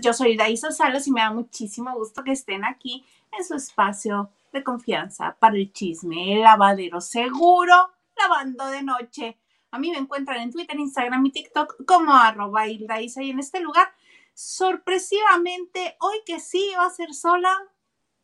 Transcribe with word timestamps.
Yo 0.00 0.12
soy 0.12 0.36
Daisa 0.36 0.72
Salas 0.72 1.06
y 1.06 1.12
me 1.12 1.20
da 1.20 1.30
muchísimo 1.30 1.94
gusto 1.94 2.24
que 2.24 2.32
estén 2.32 2.64
aquí 2.64 3.04
en 3.30 3.44
su 3.44 3.54
espacio 3.54 4.30
de 4.52 4.64
confianza 4.64 5.36
para 5.38 5.54
el 5.54 5.72
chisme, 5.72 6.34
el 6.34 6.40
lavadero 6.42 7.00
seguro, 7.00 7.92
lavando 8.16 8.66
de 8.66 8.82
noche. 8.82 9.38
A 9.70 9.78
mí 9.78 9.92
me 9.92 9.98
encuentran 9.98 10.40
en 10.40 10.50
Twitter, 10.50 10.76
Instagram 10.76 11.24
y 11.26 11.30
TikTok 11.30 11.84
como 11.86 12.12
arroba 12.12 12.66
y 12.66 12.84
en 12.84 13.38
este 13.38 13.60
lugar, 13.60 13.92
sorpresivamente, 14.34 15.96
hoy 16.00 16.16
que 16.26 16.40
sí 16.40 16.70
iba 16.72 16.84
a 16.84 16.90
ser 16.90 17.14
sola, 17.14 17.56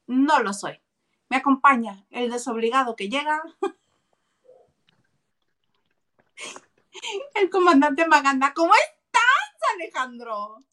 no 0.08 0.40
lo 0.40 0.52
soy. 0.52 0.80
Me 1.28 1.36
acompaña 1.36 2.04
el 2.10 2.28
desobligado 2.28 2.96
que 2.96 3.08
llega. 3.08 3.40
El 7.34 7.50
comandante 7.50 8.08
Maganda, 8.08 8.52
¿cómo 8.52 8.72
estás, 8.74 9.22
Alejandro? 9.74 10.64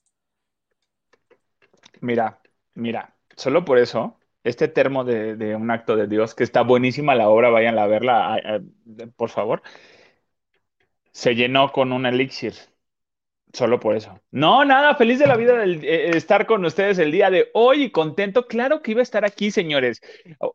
Mira, 2.03 2.41
mira, 2.73 3.15
solo 3.37 3.63
por 3.63 3.77
eso, 3.77 4.19
este 4.43 4.67
termo 4.67 5.05
de, 5.05 5.55
un 5.55 5.71
acto 5.71 5.95
de 5.95 6.05
Dios, 6.07 6.35
que 6.35 6.43
está 6.43 6.61
buenísima 6.61 7.15
la 7.15 7.29
obra, 7.29 7.49
vayan 7.49 7.79
a 7.79 7.87
verla, 7.87 8.61
por 9.15 9.29
favor, 9.29 9.63
se 11.13 11.33
llenó 11.33 11.71
con 11.71 11.93
un 11.93 12.05
elixir. 12.05 12.53
Solo 13.53 13.79
por 13.79 13.95
eso. 13.95 14.19
No, 14.31 14.65
nada, 14.65 14.95
feliz 14.95 15.19
de 15.19 15.27
la 15.27 15.37
vida 15.37 15.55
de 15.59 15.75
eh, 15.75 16.17
estar 16.17 16.47
con 16.47 16.65
ustedes 16.65 16.97
el 16.97 17.11
día 17.11 17.29
de 17.29 17.51
hoy 17.53 17.83
y 17.83 17.91
contento. 17.91 18.47
Claro 18.47 18.81
que 18.81 18.91
iba 18.91 18.99
a 18.99 19.03
estar 19.03 19.23
aquí, 19.25 19.51
señores. 19.51 20.01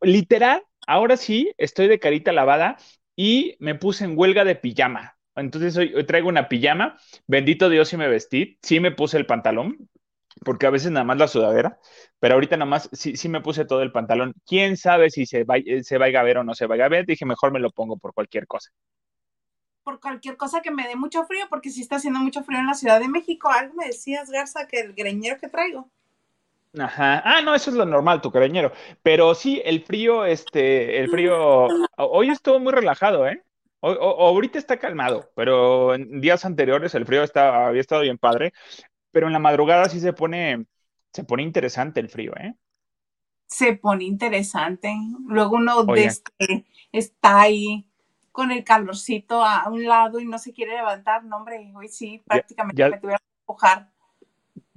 Literal, 0.02 0.64
ahora 0.84 1.16
sí, 1.16 1.54
estoy 1.58 1.86
de 1.86 2.00
carita 2.00 2.32
lavada 2.32 2.76
y 3.14 3.56
me 3.60 3.76
puse 3.76 4.04
en 4.04 4.18
huelga 4.18 4.44
de 4.44 4.56
pijama. 4.56 5.16
Entonces 5.36 5.76
hoy, 5.76 6.04
traigo 6.06 6.28
una 6.28 6.48
pijama. 6.48 6.98
Bendito 7.28 7.70
Dios, 7.70 7.88
si 7.88 7.96
me 7.96 8.08
vestí. 8.08 8.58
Sí 8.62 8.80
me 8.80 8.90
puse 8.90 9.16
el 9.16 9.26
pantalón, 9.26 9.88
porque 10.44 10.66
a 10.66 10.70
veces 10.70 10.90
nada 10.90 11.04
más 11.04 11.18
la 11.18 11.28
sudadera, 11.28 11.78
pero 12.18 12.34
ahorita 12.34 12.56
nada 12.56 12.70
más 12.70 12.88
sí, 12.92 13.16
sí 13.16 13.28
me 13.28 13.40
puse 13.40 13.64
todo 13.64 13.82
el 13.82 13.92
pantalón. 13.92 14.34
¿Quién 14.46 14.76
sabe 14.76 15.10
si 15.10 15.26
se, 15.26 15.44
va, 15.44 15.56
se 15.82 15.98
vaya 15.98 16.20
a 16.20 16.24
ver 16.24 16.38
o 16.38 16.44
no 16.44 16.54
se 16.54 16.66
vaya 16.66 16.86
a 16.86 16.88
ver? 16.88 17.06
Dije, 17.06 17.24
mejor 17.24 17.52
me 17.52 17.60
lo 17.60 17.70
pongo 17.70 17.96
por 17.96 18.14
cualquier 18.14 18.46
cosa. 18.46 18.70
Por 19.82 20.00
cualquier 20.00 20.36
cosa 20.36 20.60
que 20.60 20.70
me 20.70 20.86
dé 20.86 20.96
mucho 20.96 21.24
frío, 21.24 21.46
porque 21.48 21.70
si 21.70 21.80
está 21.80 21.96
haciendo 21.96 22.20
mucho 22.20 22.42
frío 22.42 22.58
en 22.58 22.66
la 22.66 22.74
Ciudad 22.74 23.00
de 23.00 23.08
México. 23.08 23.48
Algo 23.50 23.74
me 23.74 23.86
decías, 23.86 24.30
Garza, 24.30 24.66
que 24.66 24.80
el 24.80 24.92
greñero 24.94 25.38
que 25.38 25.48
traigo. 25.48 25.90
Ajá. 26.78 27.22
Ah, 27.24 27.40
no, 27.40 27.54
eso 27.54 27.70
es 27.70 27.76
lo 27.76 27.86
normal, 27.86 28.20
tu 28.20 28.30
greñero. 28.30 28.72
Pero 29.02 29.34
sí, 29.34 29.62
el 29.64 29.82
frío, 29.82 30.26
este, 30.26 30.98
el 30.98 31.10
frío, 31.10 31.68
hoy 31.96 32.28
estuvo 32.28 32.60
muy 32.60 32.72
relajado, 32.72 33.26
¿eh? 33.26 33.42
ahorita 33.80 34.58
está 34.58 34.78
calmado, 34.78 35.30
pero 35.34 35.94
en 35.94 36.20
días 36.20 36.44
anteriores 36.44 36.94
el 36.94 37.06
frío 37.06 37.24
había 37.34 37.80
estado 37.80 38.02
bien 38.02 38.18
padre, 38.18 38.52
pero 39.18 39.26
en 39.26 39.32
la 39.32 39.40
madrugada 39.40 39.88
sí 39.88 39.98
se 39.98 40.12
pone, 40.12 40.64
se 41.12 41.24
pone 41.24 41.42
interesante 41.42 41.98
el 41.98 42.08
frío, 42.08 42.36
¿eh? 42.36 42.54
Se 43.48 43.72
pone 43.72 44.04
interesante. 44.04 44.94
Luego 45.26 45.56
uno 45.56 45.84
está 46.92 47.40
ahí 47.40 47.90
con 48.30 48.52
el 48.52 48.62
calorcito 48.62 49.44
a 49.44 49.68
un 49.68 49.84
lado 49.84 50.20
y 50.20 50.24
no 50.24 50.38
se 50.38 50.52
quiere 50.52 50.76
levantar. 50.76 51.24
No, 51.24 51.38
hombre, 51.38 51.72
hoy 51.74 51.88
sí, 51.88 52.22
prácticamente 52.28 52.88
me 52.88 53.00
tuviera 53.00 53.18
que 53.18 53.40
empujar. 53.40 53.90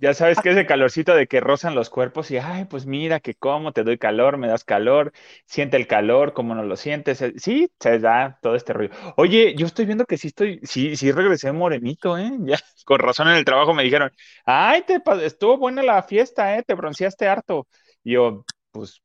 Ya 0.01 0.15
sabes 0.15 0.41
que 0.41 0.49
ese 0.49 0.65
calorcito 0.65 1.13
de 1.15 1.27
que 1.27 1.39
rozan 1.41 1.75
los 1.75 1.91
cuerpos 1.91 2.31
y, 2.31 2.37
ay, 2.39 2.65
pues 2.65 2.87
mira 2.87 3.19
que 3.19 3.35
cómo 3.35 3.71
te 3.71 3.83
doy 3.83 3.99
calor, 3.99 4.37
me 4.37 4.47
das 4.47 4.63
calor, 4.65 5.13
siente 5.45 5.77
el 5.77 5.85
calor, 5.87 6.33
cómo 6.33 6.55
no 6.55 6.63
lo 6.63 6.75
sientes. 6.75 7.21
Eh, 7.21 7.33
sí, 7.37 7.71
se 7.79 7.99
da 7.99 8.39
todo 8.41 8.55
este 8.55 8.73
rollo. 8.73 8.89
Oye, 9.15 9.53
yo 9.55 9.67
estoy 9.67 9.85
viendo 9.85 10.05
que 10.05 10.17
sí 10.17 10.27
estoy, 10.29 10.59
sí, 10.63 10.95
sí 10.95 11.11
regresé 11.11 11.51
morenito, 11.51 12.17
¿eh? 12.17 12.31
Ya, 12.41 12.57
con 12.85 12.99
razón 12.99 13.27
en 13.27 13.35
el 13.35 13.45
trabajo 13.45 13.75
me 13.75 13.83
dijeron, 13.83 14.11
ay, 14.45 14.83
te, 14.87 15.01
estuvo 15.23 15.57
buena 15.57 15.83
la 15.83 16.01
fiesta, 16.03 16.57
¿eh? 16.57 16.63
Te 16.63 16.73
bronceaste 16.73 17.27
harto. 17.27 17.67
Y 18.03 18.13
yo, 18.13 18.43
pues, 18.71 19.03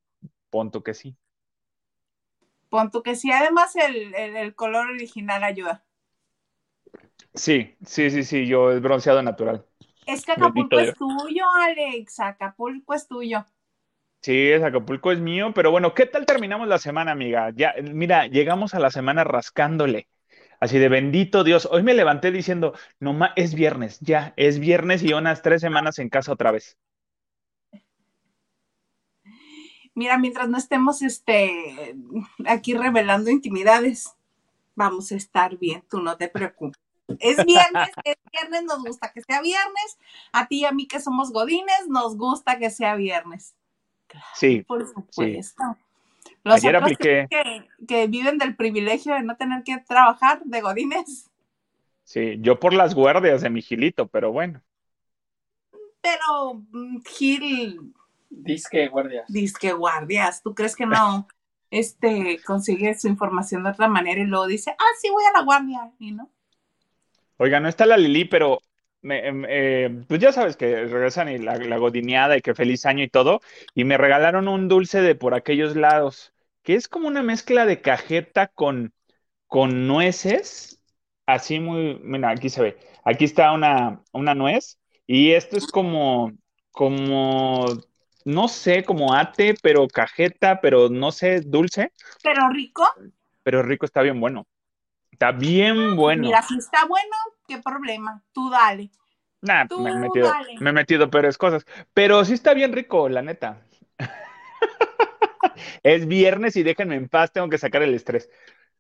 punto 0.51 0.83
que 0.83 0.95
sí. 0.95 1.15
Punto 2.71 3.03
que 3.03 3.17
sí, 3.17 3.33
además 3.33 3.75
el, 3.75 4.15
el 4.15 4.55
color 4.55 4.89
original 4.91 5.43
ayuda. 5.43 5.85
Sí, 7.35 7.77
sí, 7.87 8.11
sí, 8.11 8.25
sí, 8.25 8.47
yo 8.47 8.73
es 8.73 8.81
bronceado 8.81 9.23
natural. 9.23 9.65
Es 10.07 10.25
que 10.25 10.33
Acapulco 10.33 10.79
es 10.79 10.95
tuyo, 10.95 11.45
Alex. 11.55 12.21
Acapulco 12.21 12.95
es 12.95 13.09
tuyo. 13.09 13.45
Sí, 14.23 14.53
Acapulco 14.53 15.13
es 15.13 15.21
mío, 15.21 15.53
pero 15.55 15.71
bueno, 15.71 15.95
¿qué 15.95 16.07
tal 16.07 16.27
terminamos 16.27 16.69
la 16.69 16.79
semana, 16.79 17.13
amiga? 17.13 17.53
Ya, 17.55 17.75
mira, 17.83 18.27
llegamos 18.27 18.75
a 18.75 18.81
la 18.81 18.91
semana 18.91 19.25
rascándole. 19.25 20.09
Así 20.61 20.79
de 20.79 20.89
bendito 20.89 21.45
Dios. 21.45 21.69
Hoy 21.71 21.83
me 21.83 21.95
levanté 21.95 22.31
diciendo, 22.33 22.75
no 22.99 23.13
más, 23.13 23.33
es 23.37 23.55
viernes, 23.55 24.01
ya, 24.01 24.33
es 24.37 24.59
viernes 24.59 25.03
y 25.03 25.13
unas 25.13 25.43
tres 25.43 25.61
semanas 25.61 25.99
en 25.99 26.09
casa 26.09 26.33
otra 26.33 26.51
vez. 26.51 26.77
Mira, 29.95 30.19
mientras 30.19 30.49
no 30.49 30.59
estemos 30.59 31.03
este, 31.03 31.97
aquí 32.47 32.75
revelando 32.75 33.31
intimidades, 33.31 34.15
vamos 34.75 35.11
a 35.13 35.17
estar 35.17 35.57
bien, 35.59 35.83
tú 35.89 36.01
no 36.01 36.17
te 36.17 36.29
preocupes. 36.29 36.86
Es 37.21 37.45
viernes, 37.45 37.91
es 38.05 38.17
viernes, 38.33 38.65
nos 38.65 38.83
gusta 38.83 39.13
que 39.13 39.23
sea 39.23 39.41
viernes. 39.41 39.99
A 40.33 40.47
ti 40.49 40.61
y 40.61 40.65
a 40.65 40.73
mí 40.73 40.89
que 40.89 41.01
somos 41.01 41.33
godines, 41.33 41.89
nos 41.89 42.17
gusta 42.17 42.59
que 42.59 42.71
sea 42.71 42.97
viernes. 42.97 43.55
sí. 44.35 44.63
Por 44.63 44.87
supuesto. 44.87 45.77
Los 46.47 46.57
Ayer 46.57 46.77
apliqué. 46.77 47.29
Que, 47.89 48.07
viven 48.07 48.39
del 48.39 48.55
privilegio 48.55 49.15
de 49.15 49.23
no 49.23 49.37
tener 49.37 49.65
que 49.65 49.79
trabajar 49.79 50.43
de 50.45 50.61
godines. 50.61 51.29
Sí, 52.05 52.37
yo 52.39 52.61
por 52.61 52.73
las 52.73 52.95
guardias 52.95 53.43
de 53.43 53.51
mi 53.51 53.63
Gilito, 53.63 54.07
pero 54.07 54.31
bueno. 54.31 54.63
Pero 56.01 56.55
mm, 56.71 57.03
Gil. 57.05 57.93
Disque 58.31 58.87
guardias. 58.87 59.27
Disque 59.27 59.73
guardias. 59.73 60.41
¿Tú 60.41 60.55
crees 60.55 60.77
que 60.77 60.87
no 60.87 61.27
este, 61.71 62.41
consigue 62.47 62.97
su 62.97 63.09
información 63.09 63.65
de 63.65 63.71
otra 63.71 63.89
manera 63.89 64.21
y 64.21 64.27
luego 64.27 64.47
dice, 64.47 64.71
ah, 64.71 64.95
sí, 65.01 65.11
voy 65.11 65.25
a 65.25 65.39
la 65.39 65.45
guardia? 65.45 65.91
Y 65.99 66.13
no. 66.13 66.31
Oiga, 67.39 67.61
no 67.61 67.69
está 67.69 67.87
la 67.87 67.97
Lili, 67.97 68.25
pero 68.25 68.61
em, 69.03 69.45
eh, 69.49 70.05
pues 70.09 70.21
ya 70.21 70.33
sabes 70.33 70.57
que 70.57 70.87
regresan 70.87 71.29
y 71.29 71.39
la, 71.39 71.57
la, 71.57 71.77
godineada 71.77 72.37
y 72.37 72.41
que 72.41 72.55
feliz 72.55 72.87
año 72.87 73.05
y 73.05 73.09
todo, 73.09 73.41
y 73.75 73.85
me 73.85 73.99
regalaron 73.99 74.49
un 74.49 74.69
dulce 74.69 75.03
de 75.03 75.15
por 75.15 75.35
aquellos 75.35 75.77
lados, 75.77 76.33
que 76.63 76.75
es 76.75 76.89
como 76.89 77.09
una 77.09 77.23
mezcla 77.23 77.67
de 77.67 77.81
cajeta 77.83 78.49
con, 78.49 78.95
con 79.47 79.87
nueces, 79.87 80.81
así 81.27 81.61
muy, 81.61 81.99
mira, 82.03 82.31
aquí 82.31 82.49
se 82.49 82.63
ve, 82.63 82.79
aquí 83.05 83.25
está 83.27 83.53
una, 83.53 84.03
una 84.13 84.35
nuez, 84.35 84.79
y 85.07 85.33
esto 85.33 85.59
es 85.59 85.67
como, 85.67 86.33
como, 86.71 87.67
no 88.25 88.49
sé, 88.49 88.83
como 88.83 89.15
ate, 89.15 89.55
pero 89.63 89.87
cajeta, 89.89 90.61
pero 90.61 90.89
no 90.89 91.13
sé, 91.13 91.43
dulce. 91.43 91.93
Pero 92.23 92.49
rico. 92.49 92.85
Pero 93.43 93.63
rico, 93.63 93.87
está 93.87 94.03
bien 94.03 94.21
bueno. 94.21 94.47
Está 95.17 95.33
bien 95.33 95.97
bueno. 95.97 96.25
Mira, 96.25 96.43
si 96.43 96.59
está 96.59 96.85
bueno, 96.85 97.17
qué 97.49 97.57
problema. 97.57 98.23
Tú 98.35 98.51
dale. 98.51 98.91
Nah, 99.41 99.65
me, 99.79 99.93
he 99.93 99.95
metido, 99.95 100.31
me 100.61 100.69
he 100.69 100.73
metido 100.75 101.11
peores 101.11 101.39
cosas. 101.39 101.65
Pero 101.95 102.23
sí 102.27 102.35
está 102.35 102.53
bien 102.53 102.75
rico, 102.75 103.09
la 103.09 103.23
neta. 103.23 103.63
es 105.83 106.07
viernes 106.07 106.55
y 106.57 106.63
déjenme 106.63 106.97
en 106.97 107.09
paz, 107.09 107.33
tengo 107.33 107.49
que 107.49 107.57
sacar 107.57 107.83
el 107.83 107.95
estrés. 107.95 108.29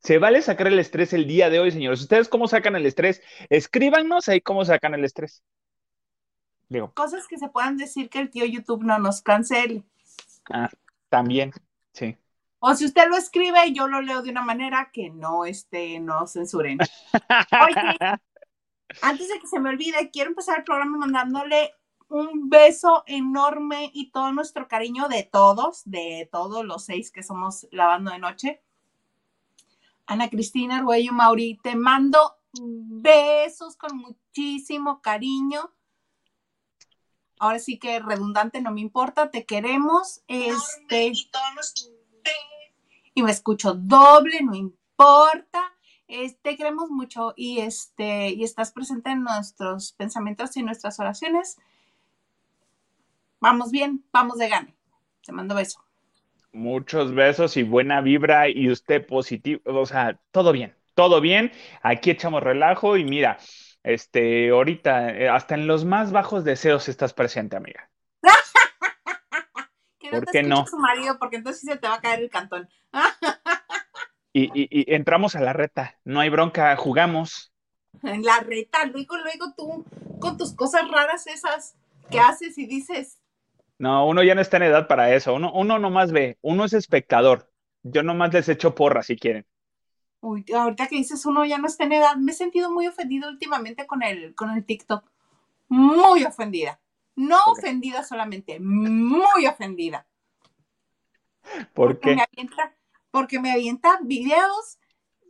Se 0.00 0.19
vale 0.19 0.43
sacar 0.43 0.67
el 0.67 0.79
estrés 0.79 1.15
el 1.15 1.27
día 1.27 1.49
de 1.49 1.59
hoy, 1.59 1.71
señores. 1.71 2.03
¿Ustedes 2.03 2.29
cómo 2.29 2.49
sacan 2.49 2.77
el 2.77 2.85
estrés? 2.85 3.23
Escríbanos 3.49 4.29
ahí 4.29 4.43
cómo 4.43 4.62
sacan 4.67 4.93
el 4.93 5.06
estrés. 5.06 5.43
Digo. 6.69 6.93
Cosas 6.93 7.27
que 7.27 7.39
se 7.39 7.49
puedan 7.49 7.79
decir 7.79 8.11
que 8.11 8.21
el 8.21 8.29
tío 8.29 8.44
YouTube 8.44 8.85
no 8.85 8.99
nos 8.99 9.23
cancele. 9.23 9.85
Ah, 10.50 10.69
también, 11.09 11.53
sí. 11.94 12.19
O 12.69 12.75
si 12.75 12.85
usted 12.85 13.09
lo 13.09 13.17
escribe, 13.17 13.73
yo 13.73 13.87
lo 13.87 14.01
leo 14.01 14.23
de 14.23 14.31
una 14.31 14.43
manera 14.43 14.91
que 14.93 15.09
no 15.09 15.45
esté, 15.45 16.01
no 16.01 16.27
censuren. 16.27 16.79
Oye, 17.13 17.97
antes 19.03 19.29
de 19.29 19.39
que 19.39 19.47
se 19.47 19.61
me 19.61 19.69
olvide, 19.69 20.11
quiero 20.11 20.31
empezar 20.31 20.59
el 20.59 20.65
programa 20.65 20.99
mandándole 20.99 21.75
un 22.09 22.51
beso 22.51 23.05
enorme 23.07 23.93
y 23.95 24.11
todo 24.11 24.33
nuestro 24.33 24.67
cariño 24.67 25.07
de 25.07 25.23
todos, 25.23 25.83
de 25.85 26.29
todos 26.33 26.65
los 26.65 26.85
seis 26.85 27.13
que 27.13 27.23
somos 27.23 27.69
lavando 27.71 28.11
de 28.11 28.19
noche. 28.19 28.65
Ana 30.07 30.29
Cristina 30.29 30.79
Arguello 30.79 31.13
Mauri, 31.13 31.61
te 31.63 31.77
mando 31.77 32.35
besos 32.61 33.77
con 33.77 33.97
muchísimo 33.97 35.01
cariño. 35.01 35.73
Ahora 37.39 37.61
sí 37.61 37.79
que 37.79 38.01
redundante, 38.01 38.61
no 38.61 38.73
me 38.73 38.81
importa, 38.81 39.31
te 39.31 39.47
queremos. 39.47 40.23
Este, 40.27 41.13
y 41.15 41.31
me 43.23 43.31
escucho 43.33 43.75
doble, 43.75 44.41
no 44.43 44.55
importa. 44.55 45.73
Este, 46.09 46.57
queremos 46.57 46.91
mucho 46.91 47.33
y, 47.37 47.61
este, 47.61 48.31
y 48.31 48.45
estás 48.45 48.73
presente 48.73 49.11
en 49.11 49.23
nuestros 49.25 49.93
pensamientos 49.93 50.57
y 50.57 50.63
nuestras 50.63 51.01
oraciones. 51.01 51.57
Vamos 53.41 53.71
bien, 53.71 54.05
vamos 54.13 54.39
de 54.39 54.49
gane. 54.49 54.77
Te 55.25 55.33
mando 55.33 55.55
beso. 55.55 55.81
Muchos 56.53 57.15
besos 57.15 57.57
y 57.57 57.63
buena 57.63 58.01
vibra 58.01 58.49
y 58.49 58.71
usted 58.71 59.07
positivo, 59.07 59.61
o 59.67 59.87
sea, 59.87 60.19
todo 60.31 60.53
bien, 60.53 60.75
todo 60.95 61.21
bien. 61.21 61.53
Aquí 61.83 62.11
echamos 62.11 62.43
relajo 62.43 62.97
y 62.97 63.05
mira, 63.05 63.39
Este, 63.85 64.51
ahorita, 64.51 65.11
eh, 65.17 65.29
hasta 65.29 65.55
en 65.55 65.67
los 65.69 65.85
más 65.85 66.13
bajos 66.13 66.45
deseos 66.45 66.89
estás 66.89 67.15
presente, 67.15 67.57
amiga. 67.57 67.91
Que 70.11 70.17
no 70.17 70.25
¿Por 70.25 70.32
qué 70.32 70.43
no? 70.43 70.67
su 70.67 70.79
marido, 70.79 71.19
porque 71.19 71.37
entonces 71.37 71.61
sí 71.61 71.67
se 71.67 71.76
te 71.76 71.88
va 71.88 71.94
a 71.94 72.00
caer 72.00 72.20
el 72.20 72.31
cantón. 72.31 72.69
y, 74.32 74.50
y, 74.55 74.94
entramos 74.94 75.37
a 75.37 75.41
la 75.41 75.53
reta, 75.53 75.99
no 76.05 76.20
hay 76.20 76.29
bronca, 76.29 76.76
jugamos. 76.76 77.53
En 78.03 78.23
la 78.23 78.41
reta, 78.41 78.85
luego, 78.87 79.17
luego 79.17 79.55
tú 79.56 79.85
con 80.20 80.37
tus 80.37 80.55
cosas 80.55 80.88
raras 80.91 81.26
esas 81.26 81.76
que 82.11 82.20
haces 82.20 82.58
y 82.58 82.67
dices. 82.67 83.20
No, 83.79 84.06
uno 84.06 84.23
ya 84.23 84.35
no 84.35 84.41
está 84.41 84.56
en 84.56 84.64
edad 84.64 84.87
para 84.88 85.14
eso, 85.14 85.35
uno, 85.35 85.53
uno 85.53 85.79
nomás 85.79 86.12
ve, 86.12 86.38
uno 86.43 86.64
es 86.64 86.73
espectador. 86.73 87.50
Yo 87.82 88.03
nomás 88.03 88.32
les 88.32 88.49
echo 88.49 88.75
porra 88.75 89.03
si 89.03 89.17
quieren. 89.17 89.47
Uy, 90.20 90.44
ahorita 90.53 90.88
que 90.88 90.97
dices 90.97 91.25
uno 91.26 91.44
ya 91.44 91.58
no 91.58 91.67
está 91.67 91.85
en 91.85 91.93
edad, 91.93 92.17
me 92.17 92.32
he 92.32 92.35
sentido 92.35 92.70
muy 92.70 92.87
ofendida 92.87 93.29
últimamente 93.29 93.87
con 93.87 94.03
el, 94.03 94.35
con 94.35 94.50
el 94.50 94.64
TikTok. 94.64 95.08
Muy 95.69 96.25
ofendida. 96.25 96.81
No 97.17 97.39
ofendida 97.47 98.05
solamente, 98.05 98.61
muy 98.61 99.47
ofendida. 99.47 100.07
¿Por 101.75 101.99
porque 101.99 102.01
qué? 102.01 102.17
Me 102.17 102.23
avienta, 102.23 102.77
porque 103.11 103.41
me 103.41 103.51
avienta 103.51 103.99
videos 104.03 104.79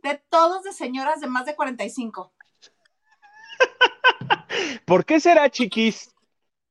de 0.03 0.21
todos 0.29 0.63
de 0.63 0.73
señoras 0.73 1.21
de 1.21 1.27
más 1.27 1.45
de 1.45 1.55
45. 1.55 2.33
¿Por 4.85 5.05
qué 5.05 5.19
será, 5.19 5.49
chiquis? 5.49 6.13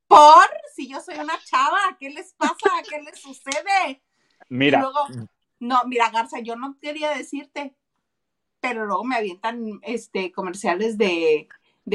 Por 0.06 0.46
si 0.74 0.88
yo 0.88 1.00
soy 1.00 1.16
una 1.18 1.38
chava, 1.44 1.96
¿qué 1.98 2.10
les 2.10 2.32
pasa? 2.34 2.70
¿Qué 2.88 3.00
les 3.02 3.20
sucede? 3.20 4.02
Mira. 4.48 4.88
no, 5.58 5.82
mira, 5.86 6.10
Garza, 6.10 6.40
yo 6.40 6.56
no 6.56 6.76
quería 6.80 7.10
decirte, 7.10 7.74
pero 8.60 8.86
luego 8.86 9.04
me 9.04 9.16
avientan 9.16 9.80
este 9.82 10.32
comerciales 10.32 10.96
de, 10.98 11.48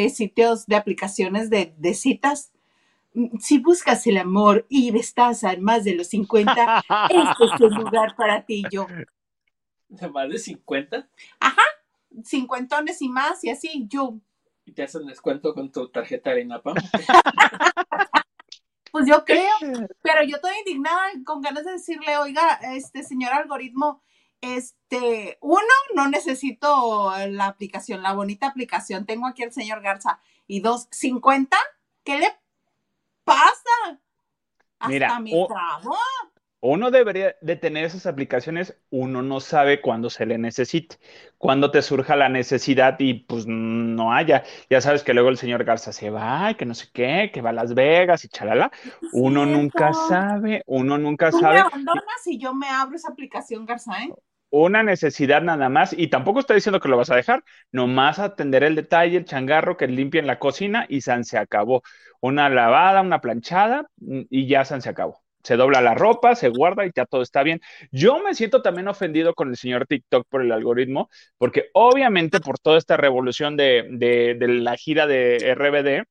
sitios, 0.09 0.65
de 0.65 0.75
aplicaciones 0.75 1.49
de, 1.49 1.93
citas. 1.93 2.51
Si 3.39 3.59
buscas 3.59 4.07
el 4.07 4.17
amor 4.17 4.65
y 4.69 4.97
estás 4.97 5.43
a 5.43 5.55
más 5.57 5.83
de 5.83 5.95
los 5.95 6.07
50, 6.07 6.83
este 7.09 7.45
es 7.45 7.61
el 7.61 7.73
lugar 7.73 8.15
para 8.15 8.45
ti, 8.45 8.63
yo. 8.71 8.87
¿De 9.89 10.09
más 10.09 10.29
de 10.29 10.39
50? 10.39 11.09
Ajá, 11.39 11.63
cincuentones 12.23 13.01
y 13.01 13.09
más, 13.09 13.43
y 13.43 13.49
así, 13.49 13.85
yo. 13.89 14.15
¿Y 14.65 14.71
te 14.71 14.83
hacen 14.83 15.05
descuento 15.05 15.53
con 15.53 15.71
tu 15.71 15.89
tarjeta 15.89 16.33
de 16.33 16.41
INAPAM? 16.41 16.75
pues 18.91 19.05
yo 19.05 19.25
creo, 19.25 19.51
pero 20.01 20.23
yo 20.23 20.37
estoy 20.37 20.53
indignada 20.59 21.11
con 21.25 21.41
ganas 21.41 21.65
de 21.65 21.73
decirle, 21.73 22.17
oiga, 22.17 22.59
este 22.75 23.03
señor 23.03 23.33
algoritmo, 23.33 24.01
este, 24.39 25.37
uno, 25.41 25.61
no 25.95 26.07
necesito 26.07 27.11
la 27.29 27.47
aplicación, 27.47 28.01
la 28.01 28.13
bonita 28.13 28.47
aplicación. 28.47 29.05
Tengo 29.05 29.27
aquí 29.27 29.43
al 29.43 29.51
señor 29.51 29.81
Garza. 29.81 30.19
Y 30.47 30.61
dos, 30.61 30.87
50, 30.91 31.57
¿qué 32.03 32.19
le 32.19 32.41
pasa? 33.35 34.01
Hasta 34.79 34.87
Mira, 34.87 35.19
mi 35.19 35.33
uno 36.63 36.91
debería 36.91 37.35
de 37.41 37.55
tener 37.55 37.85
esas 37.85 38.05
aplicaciones, 38.05 38.79
uno 38.91 39.23
no 39.23 39.39
sabe 39.39 39.81
cuándo 39.81 40.11
se 40.11 40.27
le 40.27 40.37
necesite, 40.37 40.97
cuándo 41.39 41.71
te 41.71 41.81
surja 41.81 42.15
la 42.15 42.29
necesidad 42.29 42.97
y 42.99 43.15
pues 43.15 43.47
no 43.47 44.13
haya. 44.13 44.43
Ya 44.69 44.79
sabes 44.79 45.03
que 45.03 45.15
luego 45.15 45.29
el 45.29 45.37
señor 45.37 45.63
Garza 45.63 45.91
se 45.91 46.11
va, 46.11 46.53
que 46.53 46.67
no 46.67 46.75
sé 46.75 46.89
qué, 46.93 47.31
que 47.33 47.41
va 47.41 47.49
a 47.49 47.53
Las 47.53 47.73
Vegas 47.73 48.25
y 48.25 48.29
chalala. 48.29 48.71
Uno 49.11 49.47
nunca 49.47 49.91
sabe, 49.91 50.61
uno 50.67 50.99
nunca 50.99 51.31
sabe. 51.31 51.55
me 51.55 51.59
abandonas 51.61 52.27
y 52.27 52.37
yo 52.37 52.53
me 52.53 52.69
abro 52.69 52.95
esa 52.95 53.09
aplicación, 53.09 53.65
Garza, 53.65 54.03
¿eh? 54.03 54.13
Una 54.51 54.83
necesidad 54.83 55.41
nada 55.41 55.69
más, 55.69 55.93
y 55.97 56.07
tampoco 56.07 56.41
estoy 56.41 56.55
diciendo 56.55 56.79
que 56.79 56.89
lo 56.89 56.97
vas 56.97 57.09
a 57.09 57.15
dejar, 57.15 57.43
nomás 57.71 58.19
atender 58.19 58.63
el 58.63 58.75
detalle, 58.75 59.17
el 59.17 59.25
changarro 59.25 59.77
que 59.77 59.87
limpien 59.87 60.27
la 60.27 60.39
cocina 60.39 60.85
y 60.89 61.01
San 61.01 61.23
se 61.23 61.37
acabó. 61.37 61.81
Una 62.19 62.49
lavada, 62.49 63.01
una 63.01 63.21
planchada 63.21 63.87
mm, 63.97 64.21
y 64.29 64.47
ya 64.47 64.65
San 64.65 64.81
se 64.81 64.89
acabó. 64.89 65.23
Se 65.43 65.55
dobla 65.55 65.81
la 65.81 65.95
ropa, 65.95 66.35
se 66.35 66.49
guarda 66.49 66.85
y 66.85 66.91
ya 66.95 67.05
todo 67.05 67.23
está 67.23 67.41
bien. 67.43 67.61
Yo 67.91 68.19
me 68.19 68.35
siento 68.35 68.61
también 68.61 68.87
ofendido 68.87 69.33
con 69.33 69.49
el 69.49 69.57
señor 69.57 69.87
TikTok 69.87 70.27
por 70.29 70.41
el 70.43 70.51
algoritmo, 70.51 71.09
porque 71.37 71.69
obviamente 71.73 72.39
por 72.41 72.59
toda 72.59 72.77
esta 72.77 72.97
revolución 72.97 73.57
de, 73.57 73.87
de, 73.89 74.47
la 74.47 74.75
gira 74.77 75.07
de 75.07 75.37
RBD, 75.55 76.05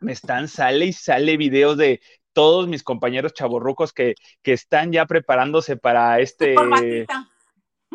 me 0.00 0.12
están, 0.12 0.48
sale 0.48 0.86
y 0.86 0.92
sale 0.92 1.36
videos 1.36 1.76
de 1.76 2.00
todos 2.32 2.66
mis 2.68 2.82
compañeros 2.82 3.34
chaborrucos 3.34 3.92
que, 3.92 4.14
que 4.42 4.52
están 4.54 4.92
ya 4.92 5.06
preparándose 5.06 5.76
para 5.76 6.20
este 6.20 6.54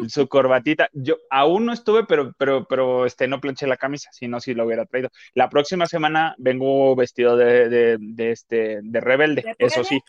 su 0.08 0.28
corbatita. 0.28 0.90
Yo 0.94 1.18
aún 1.30 1.66
no 1.66 1.74
estuve, 1.74 2.06
pero, 2.06 2.34
pero, 2.38 2.66
pero 2.66 3.06
este, 3.06 3.28
no 3.28 3.40
planché 3.40 3.68
la 3.68 3.78
camisa, 3.78 4.10
si 4.12 4.28
no, 4.28 4.40
si 4.40 4.54
lo 4.54 4.66
hubiera 4.66 4.86
traído. 4.86 5.10
La 5.34 5.50
próxima 5.50 5.86
semana 5.86 6.36
vengo 6.38 6.96
vestido 6.96 7.38
de, 7.38 7.70
de, 7.70 7.98
de 8.00 8.32
este, 8.32 8.80
de 8.82 9.02
rebelde, 9.02 9.56
eso 9.58 9.84
sí. 9.84 10.00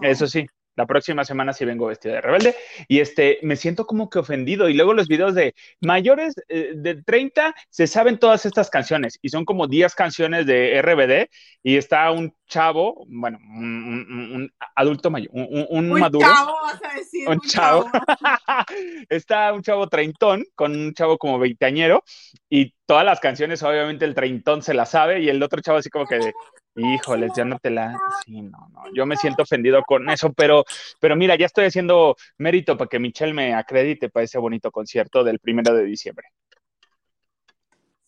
Eso 0.00 0.26
sí 0.26 0.46
la 0.76 0.86
próxima 0.86 1.24
semana 1.24 1.52
sí 1.52 1.64
vengo 1.64 1.86
vestido 1.86 2.14
de 2.14 2.20
rebelde 2.20 2.54
y 2.86 3.00
este, 3.00 3.38
me 3.42 3.56
siento 3.56 3.86
como 3.86 4.08
que 4.10 4.18
ofendido. 4.18 4.68
Y 4.68 4.74
luego 4.74 4.94
los 4.94 5.08
videos 5.08 5.34
de 5.34 5.54
mayores 5.80 6.34
eh, 6.48 6.72
de 6.74 7.02
30 7.02 7.54
se 7.70 7.86
saben 7.86 8.18
todas 8.18 8.46
estas 8.46 8.70
canciones 8.70 9.18
y 9.22 9.30
son 9.30 9.44
como 9.44 9.66
10 9.66 9.94
canciones 9.94 10.46
de 10.46 10.80
RBD 10.82 11.30
y 11.62 11.76
está 11.76 12.10
un 12.10 12.34
chavo, 12.46 13.04
bueno, 13.08 13.38
un, 13.38 14.52
adulto 14.74 15.10
mayor, 15.10 15.30
un, 15.32 15.66
un 15.68 15.88
maduro. 15.88 16.26
Chavo, 16.26 16.52
vas 16.62 16.80
a 16.82 16.94
decir, 16.96 17.28
un, 17.28 17.40
chavo. 17.40 17.90
está 19.08 19.52
un 19.52 19.62
chavo 19.62 19.88
treintón 19.88 20.44
con 20.54 20.72
un 20.72 20.92
chavo 20.94 21.18
como 21.18 21.38
veinteañero 21.38 22.04
y 22.48 22.74
todas 22.86 23.04
las 23.04 23.18
canciones, 23.18 23.62
obviamente 23.62 24.04
el 24.04 24.14
treintón 24.14 24.62
se 24.62 24.74
las 24.74 24.90
sabe 24.90 25.20
y 25.20 25.28
el 25.28 25.42
otro 25.42 25.60
chavo 25.60 25.78
así 25.78 25.90
como 25.90 26.06
que 26.06 26.18
de, 26.18 26.34
Híjoles, 26.76 27.32
ya 27.34 27.44
no 27.44 27.58
te 27.58 27.70
la. 27.70 27.98
Sí, 28.24 28.42
no, 28.42 28.68
no. 28.72 28.82
Yo 28.94 29.06
me 29.06 29.16
siento 29.16 29.44
ofendido 29.44 29.82
con 29.82 30.08
eso, 30.10 30.32
pero, 30.34 30.64
pero 31.00 31.16
mira, 31.16 31.34
ya 31.34 31.46
estoy 31.46 31.64
haciendo 31.64 32.16
mérito 32.36 32.76
para 32.76 32.88
que 32.88 32.98
Michelle 32.98 33.32
me 33.32 33.54
acredite 33.54 34.10
para 34.10 34.24
ese 34.24 34.38
bonito 34.38 34.70
concierto 34.70 35.24
del 35.24 35.38
primero 35.38 35.74
de 35.74 35.84
diciembre. 35.84 36.28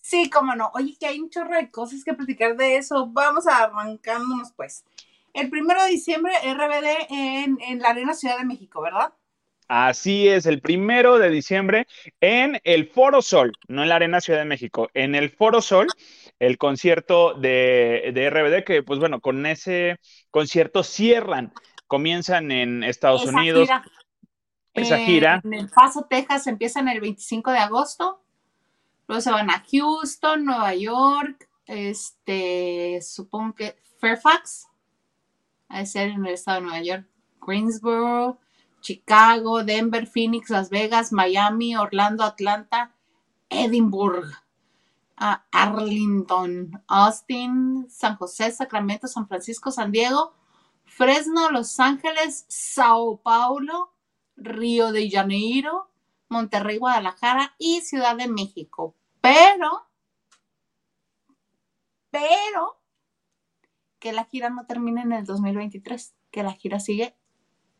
Sí, 0.00 0.28
cómo 0.28 0.54
no. 0.54 0.70
Oye, 0.74 0.96
que 1.00 1.06
hay 1.06 1.18
un 1.18 1.30
chorro 1.30 1.56
de 1.56 1.70
cosas 1.70 2.04
que 2.04 2.12
platicar 2.12 2.56
de 2.56 2.76
eso. 2.76 3.06
Vamos 3.06 3.46
a 3.46 3.64
arrancándonos, 3.64 4.52
pues. 4.52 4.84
El 5.32 5.48
primero 5.50 5.82
de 5.82 5.90
diciembre, 5.90 6.32
RBD 6.42 7.06
en, 7.10 7.58
en 7.60 7.78
la 7.80 7.90
Arena 7.90 8.14
Ciudad 8.14 8.38
de 8.38 8.44
México, 8.44 8.82
¿verdad? 8.82 9.12
Así 9.68 10.26
es, 10.26 10.46
el 10.46 10.62
primero 10.62 11.18
de 11.18 11.28
diciembre 11.28 11.86
en 12.22 12.58
el 12.64 12.88
Foro 12.88 13.20
Sol, 13.20 13.52
no 13.68 13.82
en 13.82 13.90
la 13.90 13.96
Arena 13.96 14.22
Ciudad 14.22 14.38
de 14.38 14.46
México, 14.46 14.88
en 14.94 15.14
el 15.14 15.28
Foro 15.28 15.60
Sol, 15.60 15.88
el 16.38 16.58
concierto 16.58 17.34
de, 17.34 18.10
de 18.14 18.30
RBD, 18.30 18.64
que 18.64 18.82
pues 18.82 19.00
bueno, 19.00 19.20
con 19.20 19.44
ese 19.46 19.98
concierto 20.30 20.82
cierran, 20.82 21.52
comienzan 21.86 22.50
en 22.52 22.84
Estados 22.84 23.26
Unidos. 23.26 23.68
Esa 24.74 24.98
gira. 24.98 25.40
En 25.42 25.54
El 25.54 25.68
Paso, 25.68 26.06
Texas, 26.08 26.46
empiezan 26.46 26.88
el 26.88 27.00
25 27.00 27.50
de 27.50 27.58
agosto, 27.58 28.22
luego 29.08 29.20
se 29.20 29.30
van 29.30 29.50
a 29.50 29.64
Houston, 29.68 30.44
Nueva 30.44 30.74
York, 30.74 31.48
este, 31.66 33.00
supongo 33.02 33.54
que 33.54 33.76
Fairfax, 33.98 34.68
a 35.68 35.84
ser 35.84 36.10
en 36.10 36.24
el 36.24 36.34
estado 36.34 36.60
de 36.60 36.66
Nueva 36.66 36.82
York, 36.82 37.06
Greensboro, 37.44 38.38
Chicago, 38.80 39.64
Denver, 39.64 40.06
Phoenix, 40.06 40.50
Las 40.50 40.70
Vegas, 40.70 41.12
Miami, 41.12 41.76
Orlando, 41.76 42.22
Atlanta, 42.22 42.94
Edinburgh, 43.50 44.30
Arlington, 45.18 46.82
Austin, 46.86 47.86
San 47.90 48.16
José, 48.16 48.52
Sacramento, 48.52 49.08
San 49.08 49.26
Francisco, 49.26 49.70
San 49.70 49.90
Diego, 49.90 50.34
Fresno, 50.84 51.50
Los 51.50 51.78
Ángeles, 51.80 52.44
Sao 52.48 53.20
Paulo, 53.22 53.92
Río 54.36 54.92
de 54.92 55.10
Janeiro, 55.10 55.90
Monterrey, 56.28 56.78
Guadalajara 56.78 57.54
y 57.58 57.80
Ciudad 57.80 58.16
de 58.16 58.28
México. 58.28 58.94
Pero, 59.20 59.86
pero, 62.10 62.80
que 63.98 64.12
la 64.12 64.24
gira 64.24 64.50
no 64.50 64.66
termine 64.66 65.02
en 65.02 65.12
el 65.12 65.24
2023, 65.24 66.14
que 66.30 66.42
la 66.42 66.52
gira 66.52 66.78
sigue 66.78 67.16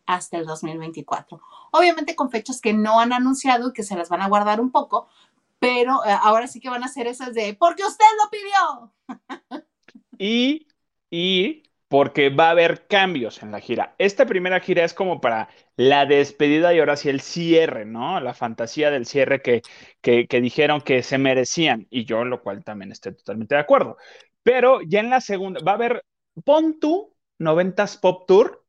hasta 0.06 0.38
el 0.38 0.46
2024. 0.46 1.40
Obviamente 1.70 2.16
con 2.16 2.30
fechas 2.30 2.60
que 2.60 2.72
no 2.72 2.98
han 2.98 3.12
anunciado 3.12 3.68
y 3.68 3.72
que 3.72 3.82
se 3.82 3.94
las 3.94 4.08
van 4.08 4.22
a 4.22 4.28
guardar 4.28 4.60
un 4.60 4.70
poco, 4.70 5.08
pero 5.58 6.04
eh, 6.04 6.14
ahora 6.22 6.46
sí 6.46 6.60
que 6.60 6.70
van 6.70 6.84
a 6.84 6.88
ser 6.88 7.06
esas 7.06 7.34
de 7.34 7.54
porque 7.58 7.84
usted 7.84 8.04
lo 8.22 8.30
pidió. 8.30 9.66
y, 10.18 10.66
y 11.10 11.62
porque 11.88 12.28
va 12.30 12.48
a 12.48 12.50
haber 12.50 12.86
cambios 12.86 13.42
en 13.42 13.50
la 13.50 13.60
gira. 13.60 13.94
Esta 13.98 14.26
primera 14.26 14.60
gira 14.60 14.84
es 14.84 14.94
como 14.94 15.20
para 15.20 15.48
la 15.76 16.06
despedida 16.06 16.74
y 16.74 16.80
ahora 16.80 16.96
sí 16.96 17.08
el 17.08 17.20
cierre, 17.20 17.86
¿no? 17.86 18.20
La 18.20 18.34
fantasía 18.34 18.90
del 18.90 19.06
cierre 19.06 19.40
que, 19.42 19.62
que, 20.02 20.26
dijeron 20.40 20.82
que 20.82 21.02
se 21.02 21.18
merecían 21.18 21.86
y 21.90 22.04
yo, 22.04 22.24
lo 22.24 22.42
cual 22.42 22.62
también 22.64 22.92
estoy 22.92 23.14
totalmente 23.14 23.54
de 23.54 23.60
acuerdo. 23.62 23.96
Pero 24.42 24.80
ya 24.82 25.00
en 25.00 25.10
la 25.10 25.20
segunda, 25.20 25.60
va 25.66 25.72
a 25.72 25.74
haber, 25.76 26.04
pon 26.44 26.78
tú 26.78 27.14
90s 27.38 27.98
Pop 28.00 28.26
Tour 28.26 28.64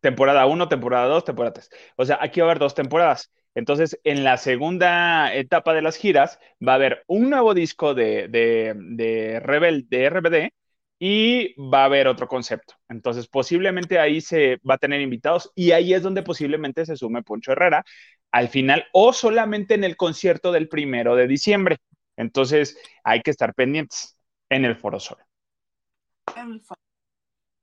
temporada 0.00 0.46
1, 0.46 0.68
temporada 0.68 1.06
2, 1.06 1.24
temporada 1.24 1.54
3. 1.54 1.70
O 1.96 2.04
sea, 2.04 2.18
aquí 2.20 2.40
va 2.40 2.46
a 2.46 2.50
haber 2.50 2.58
dos 2.58 2.74
temporadas. 2.74 3.32
Entonces, 3.54 3.98
en 4.04 4.24
la 4.24 4.38
segunda 4.38 5.34
etapa 5.34 5.74
de 5.74 5.82
las 5.82 5.96
giras 5.96 6.38
va 6.66 6.72
a 6.72 6.76
haber 6.76 7.04
un 7.06 7.28
nuevo 7.28 7.54
disco 7.54 7.94
de, 7.94 8.28
de, 8.28 9.40
Rebel, 9.40 9.88
de 9.88 10.04
RBD 10.06 10.52
y 10.98 11.54
va 11.60 11.82
a 11.82 11.84
haber 11.86 12.08
otro 12.08 12.28
concepto. 12.28 12.74
Entonces, 12.88 13.26
posiblemente 13.28 13.98
ahí 13.98 14.20
se 14.20 14.58
va 14.68 14.74
a 14.74 14.78
tener 14.78 15.00
invitados 15.00 15.52
y 15.54 15.72
ahí 15.72 15.92
es 15.92 16.02
donde 16.02 16.22
posiblemente 16.22 16.86
se 16.86 16.96
sume 16.96 17.22
Poncho 17.22 17.52
Herrera 17.52 17.84
al 18.30 18.48
final 18.48 18.86
o 18.92 19.12
solamente 19.12 19.74
en 19.74 19.84
el 19.84 19.96
concierto 19.96 20.52
del 20.52 20.68
primero 20.68 21.14
de 21.14 21.26
diciembre. 21.26 21.78
Entonces, 22.16 22.78
hay 23.04 23.20
que 23.20 23.30
estar 23.30 23.54
pendientes 23.54 24.16
en 24.48 24.64
el 24.64 24.76
Foro 24.76 25.00
Sol. 25.00 25.18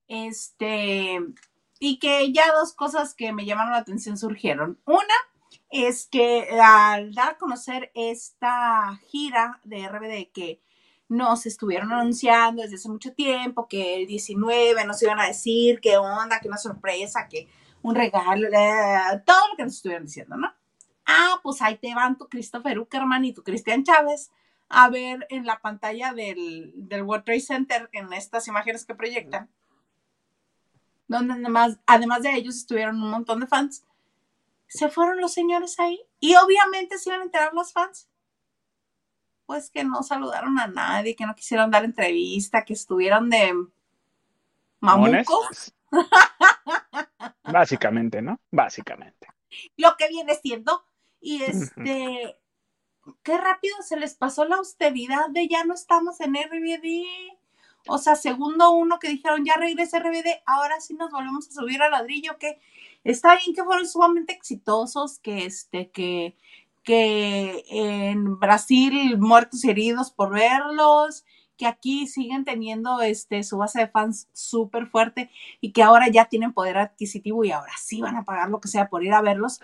Este, 0.07 1.19
y 1.79 1.99
que 1.99 2.31
ya 2.33 2.51
dos 2.53 2.73
cosas 2.73 3.15
que 3.15 3.31
me 3.31 3.45
llamaron 3.45 3.71
la 3.71 3.79
atención 3.79 4.17
surgieron. 4.17 4.79
Una 4.85 5.15
es 5.69 6.07
que 6.07 6.47
al 6.61 7.13
dar 7.13 7.29
a 7.33 7.37
conocer 7.37 7.91
esta 7.93 8.99
gira 9.07 9.59
de 9.63 9.87
RBD 9.87 10.31
que 10.33 10.61
nos 11.07 11.45
estuvieron 11.45 11.91
anunciando 11.91 12.61
desde 12.61 12.75
hace 12.75 12.89
mucho 12.89 13.13
tiempo, 13.13 13.67
que 13.67 13.95
el 13.95 14.07
19 14.07 14.85
nos 14.85 15.01
iban 15.01 15.19
a 15.19 15.27
decir 15.27 15.79
qué 15.81 15.97
onda, 15.97 16.39
que 16.39 16.47
una 16.47 16.57
sorpresa, 16.57 17.27
que 17.27 17.47
un 17.81 17.95
regalo, 17.95 18.47
eh, 18.47 19.21
todo 19.25 19.47
lo 19.49 19.57
que 19.57 19.63
nos 19.63 19.75
estuvieron 19.75 20.05
diciendo, 20.05 20.37
¿no? 20.37 20.53
Ah, 21.05 21.39
pues 21.41 21.61
ahí 21.61 21.77
te 21.77 21.93
van 21.95 22.17
tu 22.17 22.27
Christopher 22.27 22.77
Uckerman 22.77 23.25
y 23.25 23.33
tu 23.33 23.43
Cristian 23.43 23.83
Chávez 23.83 24.31
a 24.69 24.89
ver 24.89 25.25
en 25.31 25.45
la 25.45 25.59
pantalla 25.59 26.13
del, 26.13 26.71
del 26.75 27.01
World 27.01 27.25
Trade 27.25 27.39
Center, 27.39 27.89
en 27.91 28.13
estas 28.13 28.47
imágenes 28.47 28.85
que 28.85 28.93
proyectan, 28.93 29.49
donde 31.07 31.33
además, 31.33 31.79
además 31.87 32.21
de 32.21 32.35
ellos 32.35 32.55
estuvieron 32.55 33.01
un 33.01 33.09
montón 33.09 33.39
de 33.39 33.47
fans, 33.47 33.83
se 34.69 34.87
fueron 34.89 35.19
los 35.19 35.33
señores 35.33 35.79
ahí 35.79 35.99
y 36.19 36.35
obviamente 36.35 36.97
se 36.97 37.09
iban 37.09 37.21
a 37.21 37.25
enterar 37.25 37.53
los 37.53 37.73
fans. 37.73 38.07
Pues 39.45 39.71
que 39.71 39.83
no 39.83 40.03
saludaron 40.03 40.59
a 40.59 40.67
nadie, 40.67 41.15
que 41.15 41.25
no 41.25 41.35
quisieron 41.35 41.71
dar 41.71 41.83
entrevista, 41.83 42.63
que 42.63 42.73
estuvieron 42.73 43.31
de 43.31 43.51
mamucos. 44.79 45.73
Básicamente, 47.43 48.21
¿no? 48.21 48.39
Básicamente. 48.51 49.27
Lo 49.75 49.97
que 49.97 50.07
viene 50.07 50.35
siendo. 50.35 50.85
Y 51.19 51.41
este, 51.41 52.39
qué 53.23 53.37
rápido 53.39 53.75
se 53.81 53.97
les 53.97 54.13
pasó 54.13 54.45
la 54.45 54.57
austeridad 54.57 55.29
de 55.29 55.47
ya 55.47 55.63
no 55.63 55.73
estamos 55.73 56.21
en 56.21 56.35
RBD. 56.35 57.07
O 57.87 57.97
sea, 57.97 58.15
segundo 58.15 58.69
uno 58.69 58.99
que 58.99 59.09
dijeron 59.09 59.43
ya 59.45 59.55
regresa 59.55 59.97
RBD, 59.97 60.43
ahora 60.45 60.79
sí 60.79 60.93
nos 60.93 61.09
volvemos 61.09 61.47
a 61.47 61.51
subir 61.51 61.81
al 61.81 61.91
ladrillo, 61.91 62.37
que 62.37 62.61
está 63.03 63.35
bien 63.35 63.55
que 63.55 63.63
fueron 63.63 63.87
sumamente 63.87 64.33
exitosos, 64.33 65.19
que 65.19 65.45
este, 65.45 65.89
que, 65.91 66.35
que 66.83 67.63
en 67.69 68.39
Brasil 68.39 69.17
muertos 69.17 69.63
y 69.63 69.69
heridos 69.69 70.11
por 70.11 70.31
verlos, 70.31 71.25
que 71.59 71.67
aquí 71.67 72.07
siguen 72.07 72.45
teniendo 72.45 73.01
este, 73.01 73.43
su 73.43 73.57
base 73.57 73.79
de 73.79 73.87
fans 73.87 74.29
súper 74.31 74.87
fuerte 74.87 75.29
y 75.59 75.73
que 75.73 75.83
ahora 75.83 76.07
ya 76.07 76.25
tienen 76.25 76.53
poder 76.53 76.77
adquisitivo 76.77 77.43
y 77.43 77.51
ahora 77.51 77.73
sí 77.77 78.01
van 78.01 78.15
a 78.15 78.23
pagar 78.23 78.49
lo 78.49 78.61
que 78.61 78.69
sea 78.69 78.87
por 78.87 79.03
ir 79.03 79.13
a 79.13 79.21
verlos. 79.21 79.59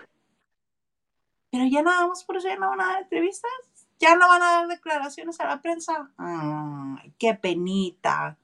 Pero 1.50 1.64
ya 1.64 1.82
nada 1.82 2.06
más 2.06 2.22
por 2.24 2.36
eso 2.36 2.48
ya 2.48 2.56
no 2.56 2.68
van 2.68 2.82
a 2.82 2.86
dar 2.86 3.02
entrevistas, 3.02 3.50
ya 3.98 4.14
no 4.14 4.28
van 4.28 4.42
a 4.42 4.52
dar 4.52 4.68
declaraciones 4.68 5.40
a 5.40 5.46
la 5.46 5.62
prensa. 5.62 6.10
Ay, 6.18 7.14
qué 7.18 7.34
penita. 7.34 8.36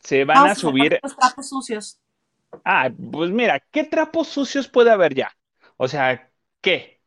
Se 0.00 0.26
van 0.26 0.50
a 0.50 0.54
subir. 0.54 1.00
Los 1.02 1.16
trapos 1.16 1.48
sucios. 1.48 1.98
Ah, 2.64 2.90
pues 3.12 3.30
mira, 3.30 3.60
¿qué 3.70 3.84
trapos 3.84 4.28
sucios 4.28 4.68
puede 4.68 4.90
haber 4.90 5.14
ya? 5.14 5.36
O 5.76 5.88
sea, 5.88 6.30
¿qué? 6.60 7.00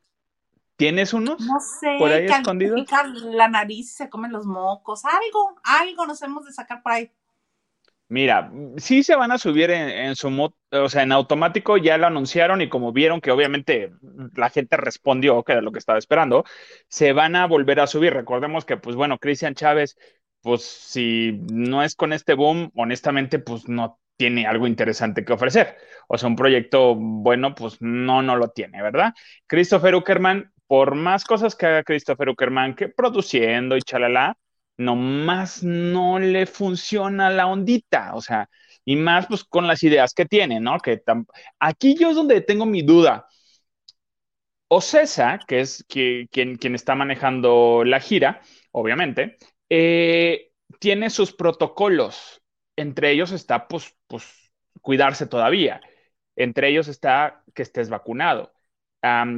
¿Tienes 0.75 1.13
unos? 1.13 1.41
No 1.41 1.59
sé, 1.59 1.95
por 1.97 2.11
ahí 2.11 2.25
escondidos. 2.25 2.85
la 3.25 3.49
nariz 3.49 3.93
se 3.93 4.09
comen 4.09 4.31
los 4.31 4.45
mocos, 4.45 5.03
algo, 5.03 5.59
algo 5.63 6.05
nos 6.05 6.21
hemos 6.21 6.45
de 6.45 6.53
sacar 6.53 6.81
por 6.81 6.93
ahí. 6.93 7.11
Mira, 8.07 8.51
sí 8.77 9.03
se 9.03 9.15
van 9.15 9.31
a 9.31 9.37
subir 9.37 9.69
en, 9.69 10.15
su, 10.15 10.51
o 10.71 10.89
sea, 10.89 11.03
en 11.03 11.11
automático, 11.11 11.77
ya 11.77 11.97
lo 11.99 12.07
anunciaron 12.07 12.59
y 12.61 12.67
como 12.67 12.91
vieron 12.91 13.21
que 13.21 13.29
obviamente 13.29 13.91
la 14.35 14.49
gente 14.49 14.77
respondió, 14.77 15.43
que 15.43 15.51
era 15.51 15.61
lo 15.61 15.71
que 15.71 15.77
estaba 15.77 15.99
esperando, 15.99 16.43
se 16.87 17.13
van 17.13 17.35
a 17.35 17.45
volver 17.45 17.79
a 17.79 17.85
subir. 17.85 18.13
Recordemos 18.13 18.65
que, 18.65 18.77
pues 18.77 18.95
bueno, 18.95 19.19
Cristian 19.19 19.53
Chávez, 19.53 19.95
pues 20.41 20.63
si 20.63 21.39
no 21.51 21.83
es 21.83 21.95
con 21.95 22.11
este 22.11 22.33
boom, 22.33 22.71
honestamente, 22.75 23.37
pues 23.37 23.67
no 23.67 23.99
tiene 24.19 24.45
algo 24.45 24.67
interesante 24.67 25.23
que 25.23 25.31
ofrecer. 25.31 25.77
O 26.09 26.17
sea, 26.17 26.27
un 26.27 26.35
proyecto 26.35 26.93
bueno, 26.95 27.55
pues 27.55 27.77
no, 27.79 28.21
no 28.21 28.35
lo 28.35 28.49
tiene, 28.49 28.81
¿verdad? 28.81 29.13
Christopher 29.47 29.95
Uckerman, 29.95 30.51
por 30.67 30.95
más 30.95 31.23
cosas 31.23 31.55
que 31.55 31.65
haga 31.67 31.83
Christopher 31.83 32.27
Uckerman, 32.29 32.75
que 32.75 32.89
produciendo 32.89 33.77
y 33.77 33.81
chalala, 33.81 34.37
nomás 34.77 35.63
no 35.63 36.19
le 36.19 36.45
funciona 36.47 37.29
la 37.29 37.47
ondita, 37.47 38.13
o 38.13 38.21
sea, 38.21 38.49
y 38.83 38.97
más 38.97 39.27
pues 39.27 39.45
con 39.45 39.67
las 39.67 39.83
ideas 39.83 40.13
que 40.13 40.25
tiene, 40.25 40.59
¿no? 40.59 40.79
Que 40.79 41.01
aquí 41.59 41.95
yo 41.97 42.09
es 42.09 42.15
donde 42.17 42.41
tengo 42.41 42.65
mi 42.65 42.81
duda. 42.81 43.25
O 44.67 44.81
César, 44.81 45.45
que 45.47 45.61
es 45.61 45.85
quien, 45.87 46.27
quien 46.57 46.75
está 46.75 46.93
manejando 46.93 47.83
la 47.85 47.99
gira, 48.01 48.41
obviamente, 48.71 49.37
eh, 49.69 50.51
tiene 50.79 51.09
sus 51.09 51.31
protocolos. 51.33 52.38
Entre 52.79 53.11
ellos 53.11 53.31
está, 53.31 53.67
pues, 53.67 53.95
pues, 54.07 54.51
cuidarse 54.81 55.27
todavía. 55.27 55.81
Entre 56.35 56.69
ellos 56.69 56.87
está 56.87 57.43
que 57.53 57.63
estés 57.63 57.89
vacunado. 57.89 58.53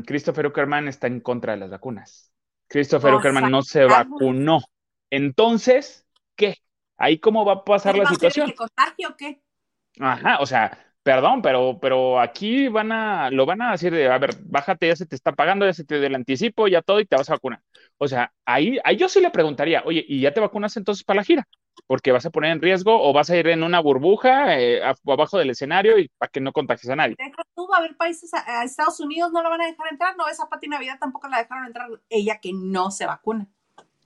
Christopher 0.06 0.48
Uckerman 0.48 0.88
está 0.88 1.08
en 1.08 1.20
contra 1.20 1.54
de 1.54 1.60
las 1.60 1.70
vacunas. 1.70 2.32
Christopher 2.68 3.16
Uckerman 3.16 3.52
no 3.52 3.62
se 3.64 3.86
vacunó. 3.86 4.60
Entonces, 5.10 6.08
¿qué? 6.36 6.56
¿Ahí 6.98 7.20
cómo 7.20 7.44
va 7.46 7.54
a 7.54 7.64
pasar 7.64 7.98
la 7.98 8.06
situación? 8.06 8.48
¿De 8.48 8.56
contagio 8.56 9.10
o 9.10 9.16
qué? 9.18 9.42
Ajá, 10.00 10.38
o 10.40 10.46
sea, 10.46 10.78
perdón, 11.04 11.42
pero, 11.42 11.80
pero 11.82 12.20
aquí 12.20 12.68
van 12.68 12.92
a, 12.92 13.30
lo 13.32 13.46
van 13.46 13.62
a 13.62 13.72
decir 13.72 13.92
de, 13.92 14.08
a 14.08 14.18
ver, 14.18 14.36
bájate, 14.46 14.88
ya 14.88 14.96
se 14.96 15.06
te 15.06 15.16
está 15.16 15.34
pagando, 15.34 15.66
ya 15.66 15.74
se 15.74 15.84
te 15.84 15.98
dio 15.98 16.08
el 16.08 16.16
anticipo, 16.16 16.68
ya 16.68 16.82
todo 16.82 17.00
y 17.00 17.06
te 17.06 17.16
vas 17.16 17.30
a 17.30 17.34
vacunar. 17.34 17.62
O 17.98 18.08
sea, 18.08 18.32
ahí, 18.46 18.78
ahí 18.84 18.98
yo 18.98 19.10
sí 19.10 19.20
le 19.20 19.32
preguntaría, 19.32 19.82
oye, 19.86 20.06
¿y 20.08 20.22
ya 20.22 20.34
te 20.34 20.40
vacunas 20.40 20.78
entonces 20.78 21.04
para 21.04 21.18
la 21.18 21.24
gira? 21.24 21.48
Porque 21.88 22.12
vas 22.12 22.26
a 22.26 22.30
poner 22.30 22.52
en 22.52 22.62
riesgo 22.62 23.02
o 23.02 23.14
vas 23.14 23.30
a 23.30 23.38
ir 23.38 23.48
en 23.48 23.64
una 23.64 23.80
burbuja 23.80 24.60
eh, 24.60 24.82
abajo 25.08 25.38
del 25.38 25.50
escenario 25.50 25.98
y 25.98 26.10
para 26.18 26.30
que 26.30 26.40
no 26.40 26.54
contagies 26.54 26.90
a 26.90 26.96
nadie. 26.96 27.16
Tú 27.56 27.68
va 27.68 27.78
a 27.78 27.80
haber 27.80 27.98
países, 27.98 28.32
a, 28.34 28.64
Estados 28.64 29.00
Unidos 29.00 29.32
no 29.32 29.42
lo 29.42 29.50
van 29.50 29.62
a 29.62 29.66
dejar 29.66 29.88
entrar, 29.92 30.16
no, 30.18 30.28
esa 30.28 30.50
Pati 30.50 30.68
Navidad 30.68 30.98
tampoco 31.00 31.28
la 31.28 31.40
dejaron 31.40 31.66
entrar, 31.66 31.90
ella 32.10 32.40
que 32.42 32.52
no 32.54 32.92
se 32.92 33.06
vacuna. 33.06 33.48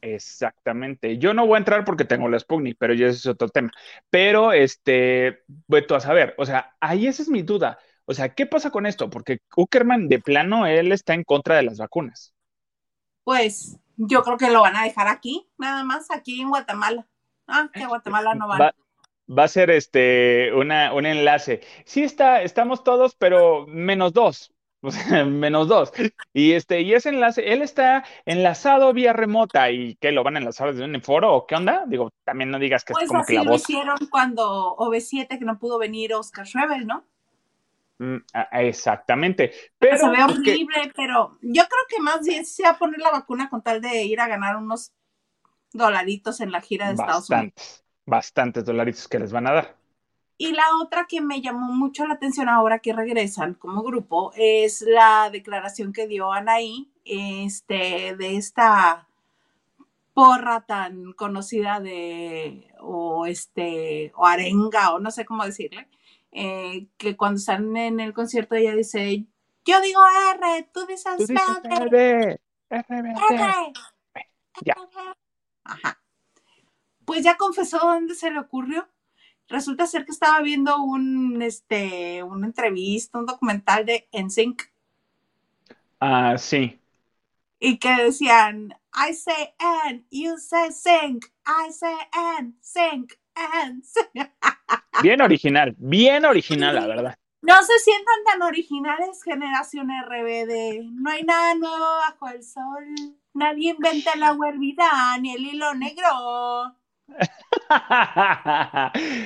Exactamente. 0.02 1.18
Yo 1.18 1.34
no 1.34 1.48
voy 1.48 1.56
a 1.56 1.60
entrar 1.60 1.84
porque 1.84 2.06
tengo 2.06 2.30
la 2.30 2.40
Sputnik, 2.40 2.78
pero 2.78 2.94
ya 2.94 3.08
ese 3.08 3.18
es 3.18 3.26
otro 3.26 3.50
tema. 3.50 3.72
Pero, 4.10 4.52
este, 4.52 5.44
tú 5.88 5.96
a 5.96 6.00
saber, 6.00 6.36
o 6.38 6.46
sea, 6.46 6.76
ahí 6.80 7.08
esa 7.08 7.24
es 7.24 7.30
mi 7.30 7.42
duda. 7.42 7.80
O 8.06 8.14
sea, 8.14 8.36
¿qué 8.36 8.46
pasa 8.46 8.70
con 8.70 8.86
esto? 8.86 9.10
Porque 9.10 9.40
Uckerman, 9.58 10.08
de 10.08 10.20
plano, 10.20 10.68
él 10.68 10.92
está 10.92 11.16
en 11.16 11.24
contra 11.24 11.56
de 11.56 11.64
las 11.64 11.80
vacunas. 11.80 12.36
Pues 13.24 13.80
yo 13.98 14.24
creo 14.24 14.38
que 14.38 14.52
lo 14.52 14.62
van 14.62 14.76
a 14.76 14.84
dejar 14.84 15.08
aquí, 15.08 15.50
nada 15.58 15.84
más, 15.84 16.12
aquí 16.12 16.40
en 16.40 16.50
Guatemala. 16.50 17.08
Ah, 17.48 17.70
que 17.74 17.86
Guatemala 17.86 18.36
no 18.36 18.48
va. 18.48 18.74
Va, 19.28 19.44
a 19.44 19.48
ser 19.48 19.72
este 19.72 20.52
una, 20.54 20.94
un 20.94 21.06
enlace. 21.06 21.62
Sí 21.86 22.04
está, 22.04 22.44
estamos 22.44 22.84
todos, 22.84 23.16
pero 23.16 23.66
menos 23.68 24.14
dos. 24.14 24.52
menos 25.26 25.68
dos. 25.68 25.92
Y 26.34 26.54
este, 26.54 26.82
y 26.82 26.94
ese 26.94 27.10
enlace, 27.10 27.52
él 27.52 27.62
está 27.62 28.06
enlazado 28.26 28.94
vía 28.94 29.14
remota 29.14 29.72
y 29.72 29.96
que 29.96 30.12
lo 30.12 30.24
van 30.24 30.36
a 30.36 30.40
enlazar 30.40 30.72
desde 30.72 30.86
un 30.86 31.02
foro 31.02 31.34
o 31.34 31.48
qué 31.48 31.56
onda? 31.56 31.86
Digo, 31.88 32.12
también 32.24 32.52
no 32.52 32.60
digas 32.60 32.84
que 32.84 32.94
es 32.94 33.00
pues 33.00 33.08
como 33.08 33.22
así 33.22 33.34
que 33.34 33.40
la 33.40 33.44
lo 33.46 33.56
hicieron 33.56 33.98
cuando 34.10 34.76
OV7 34.78 35.40
que 35.40 35.46
no 35.46 35.58
pudo 35.58 35.80
venir 35.80 36.14
Oscar 36.14 36.46
Schrebel, 36.46 36.86
¿no? 36.86 37.04
Mm, 37.98 38.18
exactamente. 38.52 39.54
Pero 39.80 39.98
se 39.98 40.10
ve 40.10 40.24
horrible, 40.24 40.92
pero 40.96 41.38
yo 41.42 41.64
creo 41.64 41.86
que 41.90 42.02
más 42.02 42.26
bien 42.26 42.46
se 42.46 42.64
va 42.64 42.72
a 42.72 42.78
poner 42.78 43.00
la 43.00 43.12
vacuna 43.12 43.50
con 43.50 43.62
tal 43.62 43.82
de 43.82 44.04
ir 44.04 44.20
a 44.20 44.28
ganar 44.28 44.58
unos 44.58 44.92
dolaritos 45.76 46.42
en 46.42 46.52
la 46.52 46.62
gira 46.62 46.88
de 46.88 46.94
Estados 46.94 47.30
Unidos. 47.30 47.84
Bastantes, 48.06 48.66
dolaritos 48.66 49.08
que 49.08 49.20
les 49.20 49.32
van 49.32 49.48
a 49.48 49.54
dar. 49.54 49.76
Y 50.38 50.52
la 50.52 50.64
otra 50.82 51.06
que 51.08 51.22
me 51.22 51.42
llamó 51.42 51.72
mucho 51.72 52.06
la 52.06 52.16
atención 52.16 52.50
ahora 52.50 52.80
que 52.80 52.94
regresan 52.94 53.54
como 53.54 53.84
grupo 53.84 54.34
es 54.36 54.82
la 54.82 55.30
declaración 55.32 55.94
que 55.94 56.08
dio 56.08 56.34
Anaí 56.34 56.92
este, 57.06 58.16
de 58.16 58.36
esta 58.36 59.08
porra 60.14 60.66
tan 60.66 61.14
conocida 61.14 61.80
de, 61.80 62.68
o 62.80 63.26
este, 63.26 64.12
o 64.16 64.26
arenga, 64.26 64.94
o 64.94 65.00
no 65.00 65.12
sé 65.12 65.26
cómo 65.26 65.46
decirle, 65.46 65.88
eh, 66.32 66.88
que 66.98 67.16
cuando 67.16 67.38
están 67.38 67.76
en 67.78 68.00
el 68.00 68.14
concierto 68.14 68.56
ella 68.56 68.76
dice, 68.76 69.26
yo 69.66 69.82
digo 69.82 70.02
R, 70.36 70.70
tú 70.74 70.86
dices, 70.86 71.18
tú 71.18 71.26
dices 71.28 71.42
R, 71.64 72.40
R, 72.70 73.14
Ya. 74.64 74.76
Ajá. 75.66 76.02
Pues 77.04 77.24
ya 77.24 77.36
confesó 77.38 77.80
dónde 77.80 78.16
se 78.16 78.32
le 78.32 78.40
ocurrió 78.40 78.88
resulta 79.48 79.88
ser 79.88 80.06
que 80.06 80.12
estaba 80.12 80.42
viendo 80.42 80.82
un, 80.82 81.42
este, 81.42 82.24
una 82.24 82.48
entrevista, 82.48 83.20
un 83.20 83.26
documental 83.26 83.86
de 83.86 84.08
NSYNC. 84.12 84.64
Ah, 86.00 86.38
sí. 86.38 86.80
Y 87.60 87.78
que 87.78 87.96
decían, 87.96 88.74
I 88.94 89.14
say 89.14 89.54
and, 89.60 90.04
you 90.12 90.38
say 90.38 90.72
sing, 90.72 91.22
I 91.46 91.72
say 91.72 91.96
and, 92.12 92.54
sing, 92.62 93.08
and, 93.36 93.84
sing. 93.84 94.30
Bien 95.02 95.22
original, 95.22 95.76
bien 95.78 96.24
original, 96.24 96.76
la 96.76 96.88
verdad. 96.88 97.20
No 97.46 97.64
se 97.64 97.78
sientan 97.80 98.24
tan 98.26 98.42
originales, 98.42 99.22
generación 99.24 99.90
RBD. 99.90 100.84
No 100.94 101.12
hay 101.12 101.24
nada 101.24 101.54
nuevo 101.56 101.78
bajo 101.78 102.28
el 102.30 102.44
sol. 102.44 102.86
Nadie 103.34 103.72
inventa 103.72 104.14
el 104.14 104.24
agua 104.24 104.50
hervida 104.50 105.18
ni 105.22 105.36
el 105.36 105.46
hilo 105.46 105.74
negro. 105.76 106.76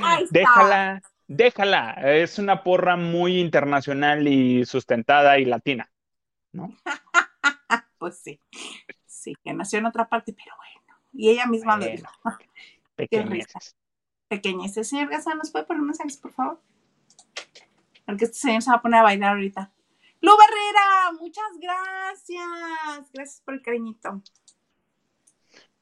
Ahí 0.03 0.23
está. 0.23 0.27
Déjala, 0.31 1.01
déjala. 1.27 1.91
Es 2.03 2.39
una 2.39 2.61
porra 2.63 2.97
muy 2.97 3.39
internacional 3.39 4.27
y 4.27 4.65
sustentada 4.65 5.39
y 5.39 5.45
latina. 5.45 5.89
Pues 7.99 8.17
sí. 8.17 8.39
Sí, 9.05 9.35
que 9.43 9.53
nació 9.53 9.79
en 9.79 9.85
otra 9.85 10.07
parte, 10.07 10.31
pero 10.31 10.55
bueno. 10.55 10.97
Y 11.11 11.31
ella 11.31 11.45
misma 11.47 11.75
lo 11.75 11.85
dijo. 11.85 12.09
pequeñeces. 12.95 13.75
Pequeñez. 14.29 14.73
Señor 14.88 15.09
Gaza, 15.09 15.35
¿nos 15.35 15.51
puede 15.51 15.65
poner 15.65 15.83
mensajes, 15.83 16.15
por 16.15 16.31
favor? 16.31 16.61
Porque 18.09 18.25
este 18.25 18.39
señor 18.39 18.63
se 18.63 18.71
va 18.71 18.77
a 18.77 18.81
poner 18.81 19.01
a 19.01 19.03
bailar 19.03 19.33
ahorita. 19.33 19.71
Lu 20.21 20.31
Barrera, 20.35 21.11
muchas 21.19 21.45
gracias. 21.61 23.11
Gracias 23.13 23.41
por 23.45 23.53
el 23.53 23.61
cariñito. 23.61 24.23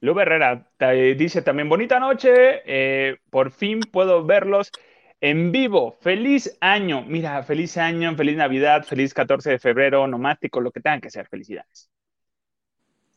Lu 0.02 0.20
Herrera 0.20 0.70
dice 1.16 1.42
también, 1.42 1.70
bonita 1.70 2.02
noche, 2.02 2.62
eh, 2.66 3.18
por 3.30 3.52
fin 3.52 3.80
puedo 3.80 4.26
verlos 4.26 4.74
en 5.22 5.54
vivo. 5.54 5.94
Feliz 6.02 6.58
año. 6.60 7.02
Mira, 7.08 7.42
feliz 7.44 7.78
año, 7.78 8.14
feliz 8.18 8.36
Navidad, 8.36 8.84
feliz 8.84 9.14
14 9.14 9.52
de 9.52 9.60
febrero, 9.60 10.06
nomástico, 10.06 10.60
lo 10.60 10.72
que 10.72 10.82
tengan 10.82 11.00
que 11.00 11.10
ser. 11.10 11.30
Felicidades. 11.30 11.90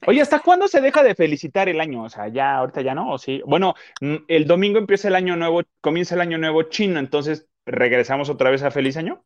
Oye, 0.06 0.20
¿hasta 0.22 0.38
cuándo 0.38 0.68
se 0.68 0.80
deja 0.80 1.02
de 1.02 1.16
felicitar 1.16 1.68
el 1.68 1.80
año? 1.80 2.04
O 2.04 2.08
sea, 2.08 2.28
ya, 2.28 2.58
ahorita 2.58 2.80
ya 2.80 2.94
no, 2.94 3.12
¿o 3.12 3.18
sí? 3.18 3.42
Bueno, 3.44 3.74
mm, 4.00 4.16
el 4.28 4.46
domingo 4.46 4.78
empieza 4.78 5.08
el 5.08 5.16
año 5.16 5.34
nuevo, 5.34 5.62
comienza 5.80 6.14
el 6.14 6.20
año 6.20 6.38
nuevo 6.38 6.62
chino, 6.62 7.00
entonces 7.00 7.49
regresamos 7.66 8.30
otra 8.30 8.50
vez 8.50 8.62
a 8.62 8.70
feliz 8.70 8.96
año. 8.96 9.24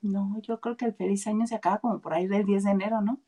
No, 0.00 0.40
yo 0.42 0.60
creo 0.60 0.76
que 0.76 0.86
el 0.86 0.94
feliz 0.94 1.26
año 1.28 1.46
se 1.46 1.54
acaba 1.54 1.78
como 1.78 2.00
por 2.00 2.12
ahí 2.12 2.26
del 2.26 2.44
10 2.44 2.64
de 2.64 2.70
enero, 2.72 3.00
¿no? 3.00 3.20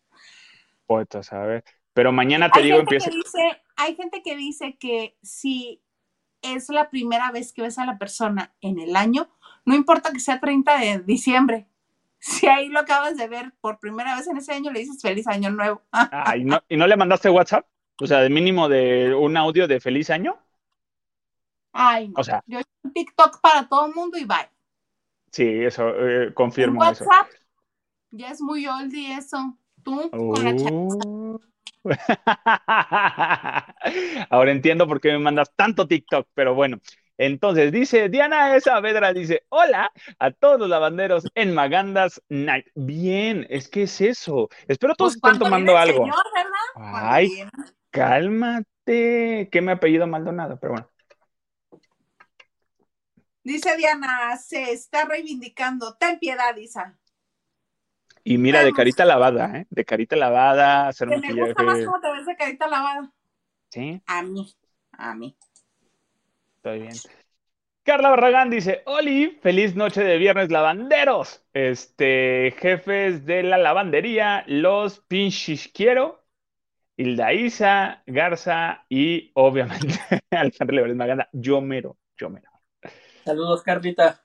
Pues, 0.87 1.33
a 1.33 1.41
ver. 1.47 1.65
Pero 1.95 2.13
mañana 2.13 2.51
te 2.51 2.61
Hay 2.61 2.63
digo, 2.63 2.79
empieza. 2.81 3.11
dice, 3.11 3.63
hay 3.77 3.95
gente 3.97 4.23
que 4.23 4.37
dice 4.37 4.77
que 4.79 5.17
si 5.23 5.83
es 6.43 6.69
la 6.71 6.91
primera 6.91 7.31
vez 7.33 7.53
que 7.53 7.63
ves 7.63 7.79
a 7.79 7.87
la 7.87 7.99
persona 7.99 8.55
en 8.61 8.79
el 8.81 8.97
año, 8.97 9.29
no 9.65 9.75
importa 9.75 10.13
que 10.13 10.21
sea 10.21 10.41
30 10.41 10.79
de 10.79 11.01
diciembre. 11.01 11.67
Si 12.23 12.47
ahí 12.49 12.69
lo 12.69 12.81
acabas 12.81 13.17
de 13.17 13.29
ver 13.29 13.55
por 13.63 13.81
primera 13.81 14.15
vez 14.17 14.27
en 14.29 14.37
ese 14.37 14.53
año, 14.53 14.71
le 14.73 14.81
dices 14.81 15.01
feliz 15.03 15.27
año 15.27 15.51
nuevo. 15.51 15.83
Ah, 16.11 16.37
¿y 16.37 16.45
no, 16.45 16.61
y 16.69 16.77
no 16.77 16.87
le 16.87 16.97
mandaste 16.97 17.31
WhatsApp? 17.31 17.67
O 18.01 18.07
sea, 18.07 18.21
de 18.21 18.31
mínimo 18.31 18.69
de 18.69 19.15
un 19.15 19.37
audio 19.37 19.69
de 19.69 19.81
feliz 19.81 20.11
año. 20.11 20.39
Ay, 21.73 22.09
no. 22.09 22.15
O 22.17 22.25
sea, 22.25 22.43
Yo 22.47 22.61
un 22.83 22.93
TikTok 22.93 23.41
para 23.41 23.69
todo 23.69 23.87
el 23.87 23.95
mundo 23.95 24.19
y 24.19 24.25
bye. 24.25 24.49
sí, 25.31 25.47
eso, 25.65 25.89
eh, 25.89 26.35
confirmo 26.35 26.83
eso. 26.85 27.05
WhatsApp 27.05 27.29
ya 28.11 28.31
es 28.31 28.41
muy 28.41 28.67
oldie 28.67 29.15
eso. 29.17 29.57
Tú 29.83 30.11
con 30.11 30.45
la 30.45 30.55
Oh. 30.73 31.41
Ahora 34.31 34.51
entiendo 34.51 34.87
por 34.87 35.01
qué 35.01 35.13
me 35.13 35.19
mandas 35.19 35.53
tanto 35.57 35.89
TikTok, 35.89 36.29
pero 36.35 36.55
bueno. 36.55 36.79
Entonces 37.17 37.71
dice 37.71 38.09
Diana 38.09 38.59
Saavedra, 38.61 39.13
dice, 39.13 39.45
hola 39.51 39.93
a 40.19 40.31
todos 40.31 40.59
los 40.59 40.69
lavanderos 40.69 41.27
en 41.35 41.55
Magandas 41.55 42.23
Night. 42.29 42.67
Bien, 42.75 43.47
es 43.51 43.69
que 43.69 43.83
es 43.83 44.01
eso. 44.01 44.49
Espero 44.69 44.95
todos 44.95 45.19
Pues 45.21 45.35
estén 45.35 45.45
tomando 45.45 45.77
algo. 45.77 46.07
Ay, 46.77 47.29
cálmate. 47.91 49.49
Que 49.51 49.61
me 49.63 49.73
apellido 49.73 50.07
Maldonado, 50.07 50.59
pero 50.59 50.73
bueno. 50.73 50.89
Dice 53.51 53.77
Diana, 53.77 54.37
se 54.37 54.71
está 54.71 55.07
reivindicando. 55.07 55.97
Ten 55.97 56.21
piedad, 56.21 56.57
Isa. 56.57 56.97
Y 58.23 58.39
mira, 58.39 58.63
de 58.63 58.71
carita 58.73 59.05
lavada, 59.05 59.57
¿eh? 59.57 59.67
De 59.71 59.85
carita 59.85 60.15
lavada, 60.15 60.87
hacer 60.87 61.09
Que 61.09 61.17
me 61.17 61.35
gusta 61.35 61.63
más 61.65 61.85
cómo 61.85 62.01
te 62.01 62.13
ves 62.13 62.27
de 62.27 62.37
carita 62.37 62.69
lavada. 62.69 63.13
Sí, 63.71 64.01
A 64.07 64.23
mí, 64.23 64.55
a 64.93 65.15
mí. 65.17 65.37
estoy 66.59 66.79
bien. 66.83 66.95
Carla 67.83 68.11
Barragán 68.11 68.51
dice, 68.51 68.83
Oli, 68.87 69.39
feliz 69.43 69.75
noche 69.75 70.05
de 70.05 70.17
viernes 70.19 70.53
lavanderos. 70.53 71.43
Este, 71.53 72.55
jefes 72.57 73.27
de 73.27 73.43
la 73.43 73.59
lavandería, 73.59 74.45
los 74.47 75.01
pinches 75.01 75.67
quiero. 75.75 76.23
Hilda 76.97 77.33
Isa, 77.33 78.03
Garza 78.07 78.85
y 78.89 79.33
obviamente 79.35 79.99
Alejandro 80.31 80.77
Lebrón 80.77 80.99
Maganda. 80.99 81.29
Yo 81.33 81.61
mero, 81.61 81.99
yo 82.17 82.31
mero. 82.31 82.50
Saludos, 83.25 83.63
Carlita. 83.63 84.21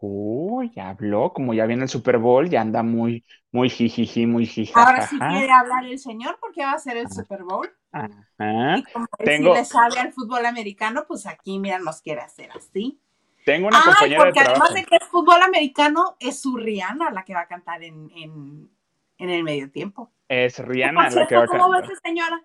Uy, 0.00 0.70
ya 0.74 0.90
habló, 0.90 1.32
como 1.32 1.54
ya 1.54 1.66
viene 1.66 1.82
el 1.84 1.88
Super 1.88 2.18
Bowl, 2.18 2.48
ya 2.48 2.60
anda 2.60 2.84
muy, 2.84 3.24
muy 3.50 3.68
jijiji, 3.68 4.26
muy 4.26 4.48
Ahora 4.74 5.04
sí 5.08 5.18
quiere 5.18 5.50
hablar 5.52 5.84
el 5.86 5.98
señor 5.98 6.38
porque 6.40 6.62
va 6.64 6.72
a 6.72 6.78
ser 6.78 6.96
el 6.98 7.06
Ah. 7.06 7.10
Super 7.10 7.42
Bowl. 7.42 7.68
Ajá. 7.90 8.78
Y 8.78 8.82
como 8.92 9.06
él 9.18 9.24
Tengo- 9.24 9.54
sí 9.54 9.58
le 9.60 9.64
sabe 9.64 9.98
al 9.98 10.12
fútbol 10.12 10.46
americano, 10.46 11.04
pues 11.08 11.26
aquí, 11.26 11.58
mira, 11.58 11.80
nos 11.80 12.00
quiere 12.00 12.20
hacer 12.20 12.50
así. 12.52 13.00
Tengo 13.44 13.68
una 13.68 13.78
Ay, 13.78 13.84
compañera 13.86 14.18
de 14.18 14.24
porque 14.26 14.40
además 14.40 14.58
trabajo. 14.58 14.74
de 14.74 14.84
que 14.84 14.96
es 14.96 15.04
fútbol 15.08 15.42
americano, 15.42 16.16
es 16.20 16.40
su 16.40 16.56
Rihanna 16.56 17.10
la 17.10 17.24
que 17.24 17.34
va 17.34 17.40
a 17.40 17.48
cantar 17.48 17.82
en, 17.82 18.10
en, 18.14 18.70
en 19.18 19.30
el 19.30 19.42
medio 19.42 19.68
tiempo. 19.70 20.12
Es 20.28 20.58
Rihanna 20.60 21.04
la 21.04 21.08
que 21.08 21.16
va 21.16 21.22
a 21.24 21.26
cierto, 21.26 21.46
¿cómo 21.58 21.72
cantar. 21.72 21.88
ves, 21.90 21.98
señora? 22.04 22.44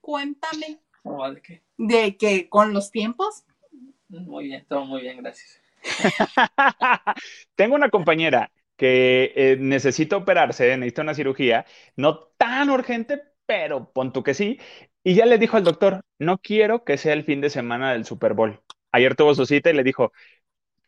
Cuéntame 0.00 0.80
¿Cómo 1.02 1.18
va 1.18 1.32
de 1.32 1.42
qué? 1.42 1.62
de 1.76 2.16
que 2.16 2.48
con 2.48 2.72
los 2.72 2.90
tiempos. 2.90 3.44
Muy 4.10 4.44
bien, 4.46 4.66
todo 4.68 4.84
muy 4.84 5.02
bien, 5.02 5.18
gracias. 5.22 5.60
Tengo 7.54 7.74
una 7.74 7.90
compañera 7.90 8.50
que 8.76 9.32
eh, 9.36 9.56
necesita 9.60 10.16
operarse, 10.16 10.76
necesita 10.76 11.02
una 11.02 11.14
cirugía, 11.14 11.66
no 11.96 12.18
tan 12.36 12.70
urgente, 12.70 13.22
pero 13.46 13.92
pon 13.92 14.12
tú 14.12 14.22
que 14.22 14.34
sí. 14.34 14.58
Y 15.04 15.14
ya 15.14 15.26
le 15.26 15.38
dijo 15.38 15.56
al 15.56 15.64
doctor, 15.64 16.02
no 16.18 16.38
quiero 16.38 16.84
que 16.84 16.96
sea 16.98 17.12
el 17.14 17.24
fin 17.24 17.40
de 17.40 17.50
semana 17.50 17.92
del 17.92 18.04
Super 18.04 18.34
Bowl. 18.34 18.60
Ayer 18.92 19.14
tuvo 19.16 19.34
su 19.34 19.46
cita 19.46 19.70
y 19.70 19.74
le 19.74 19.84
dijo, 19.84 20.12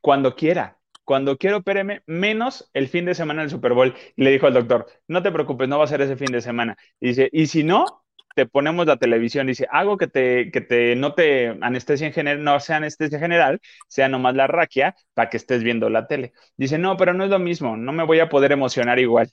cuando 0.01 0.37
quiera, 0.37 0.79
cuando 1.05 1.39
quiera 1.39 1.59
opéreme, 1.59 2.03
menos 2.07 2.71
el 2.75 2.89
fin 2.89 3.05
de 3.07 3.15
semana 3.15 3.43
del 3.43 3.51
Super 3.51 3.75
Bowl. 3.75 3.95
Y 4.17 4.25
le 4.25 4.31
dijo 4.33 4.47
al 4.47 4.55
doctor, 4.55 4.87
no 5.09 5.23
te 5.23 5.33
preocupes, 5.33 5.69
no 5.69 5.79
va 5.79 5.85
a 5.85 5.89
ser 5.89 6.03
ese 6.03 6.17
fin 6.17 6.33
de 6.33 6.43
semana. 6.43 6.77
Y 7.01 7.09
dice, 7.09 7.31
y 7.33 7.47
si 7.49 7.65
no, 7.65 8.02
te 8.35 8.47
ponemos 8.47 8.87
la 8.87 8.97
televisión. 8.97 9.47
Dice, 9.47 9.67
hago 9.71 9.97
que 9.97 10.07
te, 10.07 10.51
que 10.51 10.61
te, 10.61 10.97
no 10.97 11.15
te 11.15 11.57
anestesia 11.61 12.07
en 12.07 12.13
general, 12.13 12.45
no 12.45 12.61
sea 12.61 12.77
anestesia 12.77 13.19
general, 13.19 13.61
sea 13.89 14.09
nomás 14.09 14.35
la 14.35 14.47
raquia 14.47 14.95
para 15.15 15.31
que 15.31 15.37
estés 15.37 15.63
viendo 15.63 15.89
la 15.91 16.07
tele. 16.07 16.33
Dice, 16.57 16.79
no, 16.79 16.97
pero 16.97 17.15
no 17.15 17.25
es 17.25 17.31
lo 17.31 17.39
mismo, 17.39 17.77
no 17.77 17.93
me 17.93 18.05
voy 18.05 18.21
a 18.21 18.29
poder 18.29 18.53
emocionar 18.53 18.99
igual. 18.99 19.31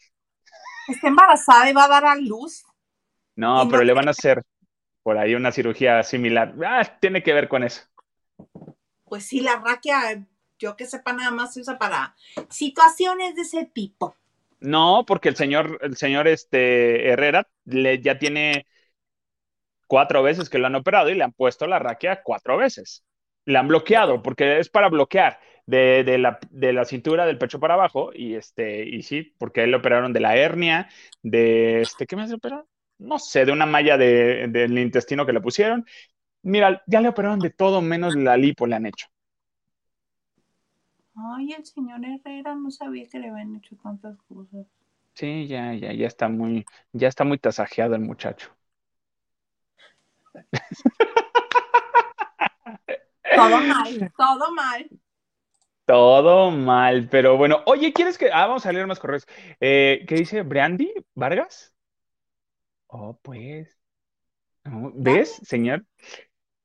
Está 0.88 1.08
embarazada 1.08 1.70
y 1.70 1.74
va 1.74 1.86
a 1.86 1.90
dar 1.90 2.06
a 2.06 2.16
luz. 2.16 2.64
No, 3.36 3.68
pero 3.70 3.84
le 3.84 3.94
van 3.94 4.08
a 4.08 4.12
hacer 4.12 4.42
por 5.04 5.18
ahí 5.18 5.36
una 5.36 5.52
cirugía 5.52 6.04
similar. 6.04 6.54
Ah, 6.66 6.98
tiene 7.00 7.24
que 7.24 7.34
ver 7.34 7.48
con 7.48 7.64
eso. 7.64 7.84
Pues 9.06 9.26
sí, 9.26 9.40
la 9.40 9.56
raquia, 9.58 10.26
yo 10.58 10.76
que 10.76 10.86
sepa, 10.86 11.14
nada 11.14 11.32
más 11.32 11.54
se 11.54 11.62
usa 11.62 11.78
para 11.78 12.16
situaciones 12.50 13.36
de 13.36 13.42
ese 13.44 13.66
tipo. 13.66 14.16
No, 14.60 15.06
porque 15.08 15.30
el 15.30 15.36
señor, 15.36 15.80
el 15.82 15.96
señor 15.96 16.28
este 16.28 17.10
Herrera 17.10 17.48
le, 17.66 18.02
ya 18.02 18.20
tiene 18.20 18.66
cuatro 19.90 20.24
veces 20.24 20.50
que 20.50 20.60
lo 20.60 20.68
han 20.68 20.76
operado 20.78 21.10
y 21.12 21.16
le 21.16 21.26
han 21.26 21.34
puesto 21.34 21.68
la 21.68 21.80
raquia 21.80 22.24
cuatro 22.24 22.58
veces. 22.58 23.06
Le 23.46 23.60
han 23.60 23.68
bloqueado, 23.70 24.24
porque 24.24 24.60
es 24.60 24.70
para 24.70 24.90
bloquear 24.90 25.40
de, 25.68 26.06
de 26.06 26.20
la, 26.20 26.40
de 26.52 26.74
la 26.74 26.86
cintura 26.86 27.28
del 27.28 27.40
pecho 27.40 27.60
para 27.62 27.76
abajo. 27.76 28.12
Y 28.16 28.36
este, 28.36 28.86
y 28.88 29.04
sí, 29.04 29.36
porque 29.40 29.68
le 29.68 29.78
operaron 29.78 30.14
de 30.14 30.22
la 30.22 30.38
hernia, 30.38 30.90
de 31.24 31.82
este, 31.82 32.08
¿qué 32.08 32.16
más 32.18 32.30
le 32.30 32.36
operaron? 32.38 32.68
No 33.00 33.20
sé, 33.20 33.46
de 33.46 33.52
una 33.54 33.68
malla 33.68 33.98
de- 33.98 34.48
del 34.50 34.78
intestino 34.80 35.26
que 35.26 35.34
le 35.34 35.42
pusieron. 35.42 35.86
Mira, 36.44 36.84
ya 36.88 37.02
le 37.02 37.10
operaron 37.10 37.42
de 37.42 37.52
todo 37.52 37.82
menos 37.82 38.16
la 38.16 38.38
lipo 38.38 38.68
le 38.68 38.76
han 38.76 38.88
hecho. 38.88 39.08
Ay, 41.14 41.52
el 41.54 41.64
señor 41.68 42.04
Herrera 42.04 42.56
no 42.56 42.72
sabía 42.72 43.08
que 43.08 43.20
le 43.20 43.30
habían 43.30 43.56
hecho 43.56 43.76
tantas 43.78 44.18
cosas. 44.24 44.66
Sí, 45.14 45.48
ya, 45.48 45.74
ya, 45.76 45.94
ya 45.94 46.08
está 46.08 46.30
muy, 46.30 46.66
ya 46.94 47.08
está 47.10 47.24
muy 47.26 47.38
tasajeado 47.38 47.96
el 47.96 48.02
muchacho. 48.02 48.56
Todo 53.36 53.60
mal, 53.62 54.12
todo 54.18 54.52
mal. 54.54 54.90
Todo 55.86 56.52
mal, 56.52 57.10
pero 57.10 57.36
bueno. 57.38 57.64
Oye, 57.66 57.94
¿quieres 57.94 58.18
que... 58.18 58.32
Ah, 58.32 58.46
vamos 58.46 58.66
a 58.66 58.72
leer 58.72 58.86
más 58.88 59.00
correos. 59.00 59.26
Eh, 59.60 60.06
¿qué 60.08 60.16
dice? 60.16 60.44
¿Brandy 60.44 60.94
Vargas? 61.16 61.74
Oh, 62.88 63.18
pues. 63.22 63.78
Oh, 64.66 64.92
¿Ves, 64.96 65.40
señor? 65.44 65.86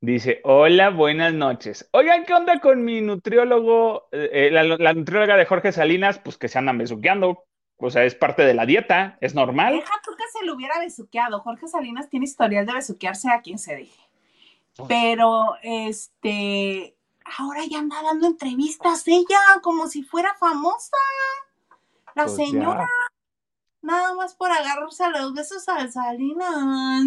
Dice, 0.00 0.40
hola, 0.44 0.90
buenas 0.90 1.34
noches. 1.34 1.88
Oigan, 1.92 2.24
¿qué 2.24 2.34
onda 2.34 2.60
con 2.60 2.84
mi 2.84 3.00
nutriólogo, 3.00 4.08
eh, 4.12 4.50
la, 4.52 4.62
la 4.64 4.94
nutrióloga 4.94 5.36
de 5.36 5.46
Jorge 5.46 5.72
Salinas? 5.72 6.18
Pues 6.20 6.38
que 6.38 6.48
se 6.48 6.58
andan 6.58 6.78
besuqueando. 6.78 7.44
O 7.78 7.90
sea, 7.90 8.04
es 8.04 8.14
parte 8.14 8.42
de 8.42 8.54
la 8.54 8.66
dieta, 8.66 9.18
es 9.20 9.34
normal. 9.34 9.74
Deja 9.74 9.92
tú 10.04 10.12
que 10.16 10.24
se 10.38 10.44
lo 10.46 10.54
hubiera 10.54 10.78
besuqueado. 10.78 11.40
Jorge 11.40 11.68
Salinas 11.68 12.08
tiene 12.08 12.24
historial 12.24 12.64
de 12.66 12.72
besuquearse 12.74 13.30
a 13.30 13.42
quien 13.42 13.58
se 13.58 13.74
deje. 13.76 14.00
Pero, 14.88 15.54
este, 15.62 16.96
ahora 17.38 17.60
ya 17.68 17.78
anda 17.78 18.02
dando 18.02 18.26
entrevistas 18.26 19.06
ella, 19.06 19.40
como 19.62 19.86
si 19.88 20.02
fuera 20.02 20.34
famosa. 20.34 20.96
La 22.14 22.24
Pues 22.24 22.36
señora, 22.36 22.80
ya. 22.86 23.14
nada 23.82 24.14
más 24.14 24.34
por 24.34 24.50
agarrarse 24.50 25.04
a 25.04 25.10
los 25.10 25.34
besos 25.34 25.68
a 25.68 25.90
Salinas. 25.90 27.06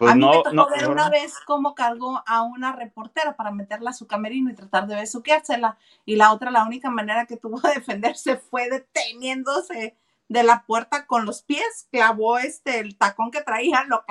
Pues 0.00 0.12
a 0.12 0.14
mí 0.14 0.22
no, 0.22 0.30
me 0.30 0.36
tocó 0.38 0.52
no, 0.54 0.68
ver 0.70 0.84
no, 0.84 0.92
una 0.92 1.10
vez 1.10 1.34
cómo 1.44 1.74
cargó 1.74 2.22
a 2.26 2.40
una 2.40 2.72
reportera 2.72 3.36
para 3.36 3.50
meterla 3.50 3.90
a 3.90 3.92
su 3.92 4.06
camerino 4.06 4.48
y 4.48 4.54
tratar 4.54 4.86
de 4.86 4.96
besuqueársela. 4.96 5.76
Y 6.06 6.16
la 6.16 6.32
otra, 6.32 6.50
la 6.50 6.64
única 6.64 6.88
manera 6.88 7.26
que 7.26 7.36
tuvo 7.36 7.60
de 7.60 7.74
defenderse 7.74 8.38
fue 8.38 8.70
deteniéndose 8.70 9.94
de 10.26 10.42
la 10.42 10.64
puerta 10.66 11.04
con 11.04 11.26
los 11.26 11.42
pies. 11.42 11.86
Clavó 11.92 12.38
este, 12.38 12.80
el 12.80 12.96
tacón 12.96 13.30
que 13.30 13.42
traía, 13.42 13.84
lo 13.88 14.02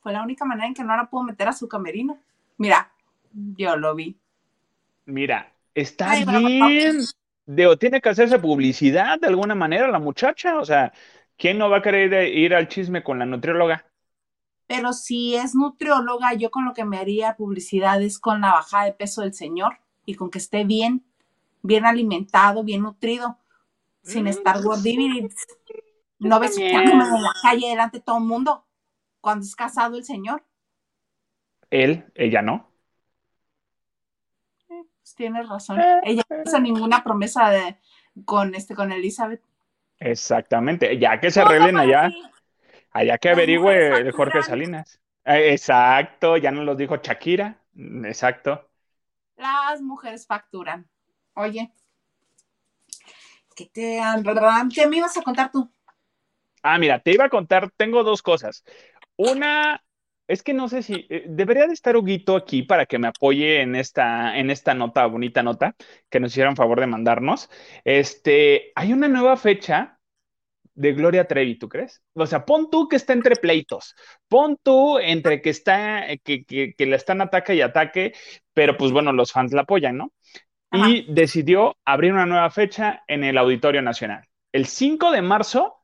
fue 0.00 0.14
la 0.14 0.22
única 0.22 0.46
manera 0.46 0.66
en 0.66 0.72
que 0.72 0.82
no 0.82 0.96
la 0.96 1.10
pudo 1.10 1.24
meter 1.24 1.46
a 1.46 1.52
su 1.52 1.68
camerino. 1.68 2.18
Mira, 2.56 2.90
yo 3.34 3.76
lo 3.76 3.94
vi. 3.94 4.16
Mira, 5.04 5.52
está 5.74 6.12
Ay, 6.12 6.24
bien. 6.24 7.00
Digo, 7.44 7.76
tiene 7.76 8.00
que 8.00 8.08
hacerse 8.08 8.38
publicidad 8.38 9.20
de 9.20 9.26
alguna 9.26 9.54
manera 9.54 9.88
la 9.88 9.98
muchacha. 9.98 10.58
O 10.58 10.64
sea, 10.64 10.90
¿quién 11.36 11.58
no 11.58 11.68
va 11.68 11.78
a 11.78 11.82
querer 11.82 12.34
ir 12.34 12.54
al 12.54 12.68
chisme 12.68 13.02
con 13.02 13.18
la 13.18 13.26
nutrióloga? 13.26 13.84
Pero 14.66 14.92
si 14.92 15.34
es 15.36 15.54
nutrióloga, 15.54 16.32
yo 16.34 16.50
con 16.50 16.64
lo 16.64 16.72
que 16.72 16.84
me 16.84 16.98
haría 16.98 17.36
publicidad 17.36 18.00
es 18.02 18.18
con 18.18 18.40
la 18.40 18.52
bajada 18.52 18.84
de 18.84 18.92
peso 18.92 19.20
del 19.22 19.34
señor 19.34 19.78
y 20.06 20.14
con 20.14 20.30
que 20.30 20.38
esté 20.38 20.64
bien, 20.64 21.04
bien 21.62 21.84
alimentado, 21.84 22.64
bien 22.64 22.82
nutrido, 22.82 23.38
sin 24.02 24.24
Mm, 24.24 24.28
estar 24.28 24.62
gordibiri. 24.62 25.28
No 26.18 26.40
ves 26.40 26.54
también. 26.54 26.90
en 26.90 26.98
la 26.98 27.32
calle 27.42 27.68
delante 27.68 27.98
de 27.98 28.04
todo 28.04 28.18
el 28.18 28.24
mundo 28.24 28.64
cuando 29.20 29.44
es 29.44 29.54
casado 29.56 29.96
el 29.96 30.04
señor. 30.04 30.42
Él, 31.70 32.04
ella 32.14 32.40
no. 32.42 32.70
Pues 34.68 35.14
tienes 35.14 35.48
razón. 35.48 35.80
Eh, 35.80 36.00
Ella 36.04 36.22
no 36.30 36.42
hizo 36.44 36.60
ninguna 36.60 37.04
promesa 37.04 37.50
de, 37.50 37.76
con 38.24 38.54
este 38.54 38.74
con 38.74 38.92
Elizabeth. 38.92 39.42
Exactamente. 39.98 40.98
Ya 40.98 41.20
que 41.20 41.30
se 41.30 41.40
arreglen 41.40 41.76
allá. 41.76 42.10
Allá 42.94 43.18
que 43.18 43.28
averigüe 43.28 43.98
el 43.98 44.12
Jorge. 44.12 44.42
Salinas. 44.42 45.00
Eh, 45.24 45.52
Exacto, 45.52 46.38
ya 46.38 46.50
nos 46.50 46.64
lo 46.64 46.74
dijo 46.74 46.96
Shakira. 46.96 47.60
Exacto. 48.04 48.70
Las 49.36 49.82
mujeres 49.82 50.26
facturan. 50.26 50.88
Oye, 51.34 51.72
¿qué 53.54 53.66
te 53.66 54.00
¿Qué 54.72 54.86
me 54.86 54.96
ibas 54.96 55.16
a 55.16 55.22
contar 55.22 55.50
tú? 55.50 55.70
Ah, 56.62 56.78
mira, 56.78 57.00
te 57.00 57.12
iba 57.12 57.24
a 57.24 57.28
contar, 57.28 57.70
tengo 57.76 58.04
dos 58.04 58.22
cosas. 58.22 58.64
Una, 59.16 59.84
es 60.28 60.42
que 60.42 60.54
no 60.54 60.68
sé 60.68 60.82
si 60.82 61.06
eh, 61.10 61.24
debería 61.28 61.66
de 61.66 61.74
estar 61.74 61.96
Huguito 61.96 62.36
aquí 62.36 62.62
para 62.62 62.86
que 62.86 62.98
me 62.98 63.08
apoye 63.08 63.60
en 63.60 63.74
esta, 63.74 64.38
en 64.38 64.50
esta 64.50 64.72
nota, 64.72 65.04
bonita 65.06 65.42
nota, 65.42 65.74
que 66.08 66.20
nos 66.20 66.32
hicieron 66.32 66.56
favor 66.56 66.80
de 66.80 66.86
mandarnos. 66.86 67.50
Este, 67.84 68.72
hay 68.76 68.92
una 68.92 69.08
nueva 69.08 69.36
fecha 69.36 69.93
de 70.74 70.92
Gloria 70.92 71.26
Trevi, 71.26 71.58
¿tú 71.58 71.68
crees? 71.68 72.02
O 72.14 72.26
sea, 72.26 72.44
pon 72.44 72.70
tú 72.70 72.88
que 72.88 72.96
está 72.96 73.12
entre 73.12 73.36
pleitos, 73.36 73.94
pon 74.28 74.58
tú 74.62 74.98
entre 74.98 75.40
que 75.42 75.50
está, 75.50 76.10
eh, 76.10 76.18
que, 76.22 76.44
que, 76.44 76.74
que 76.74 76.86
le 76.86 76.96
están 76.96 77.20
ataque 77.20 77.54
y 77.54 77.60
ataque, 77.62 78.14
pero 78.52 78.76
pues 78.76 78.92
bueno, 78.92 79.12
los 79.12 79.32
fans 79.32 79.52
la 79.52 79.62
apoyan, 79.62 79.96
¿no? 79.96 80.12
Ajá. 80.70 80.88
Y 80.88 81.12
decidió 81.12 81.76
abrir 81.84 82.12
una 82.12 82.26
nueva 82.26 82.50
fecha 82.50 83.04
en 83.08 83.24
el 83.24 83.38
Auditorio 83.38 83.82
Nacional. 83.82 84.24
El 84.52 84.66
5 84.66 85.10
de 85.12 85.22
marzo 85.22 85.76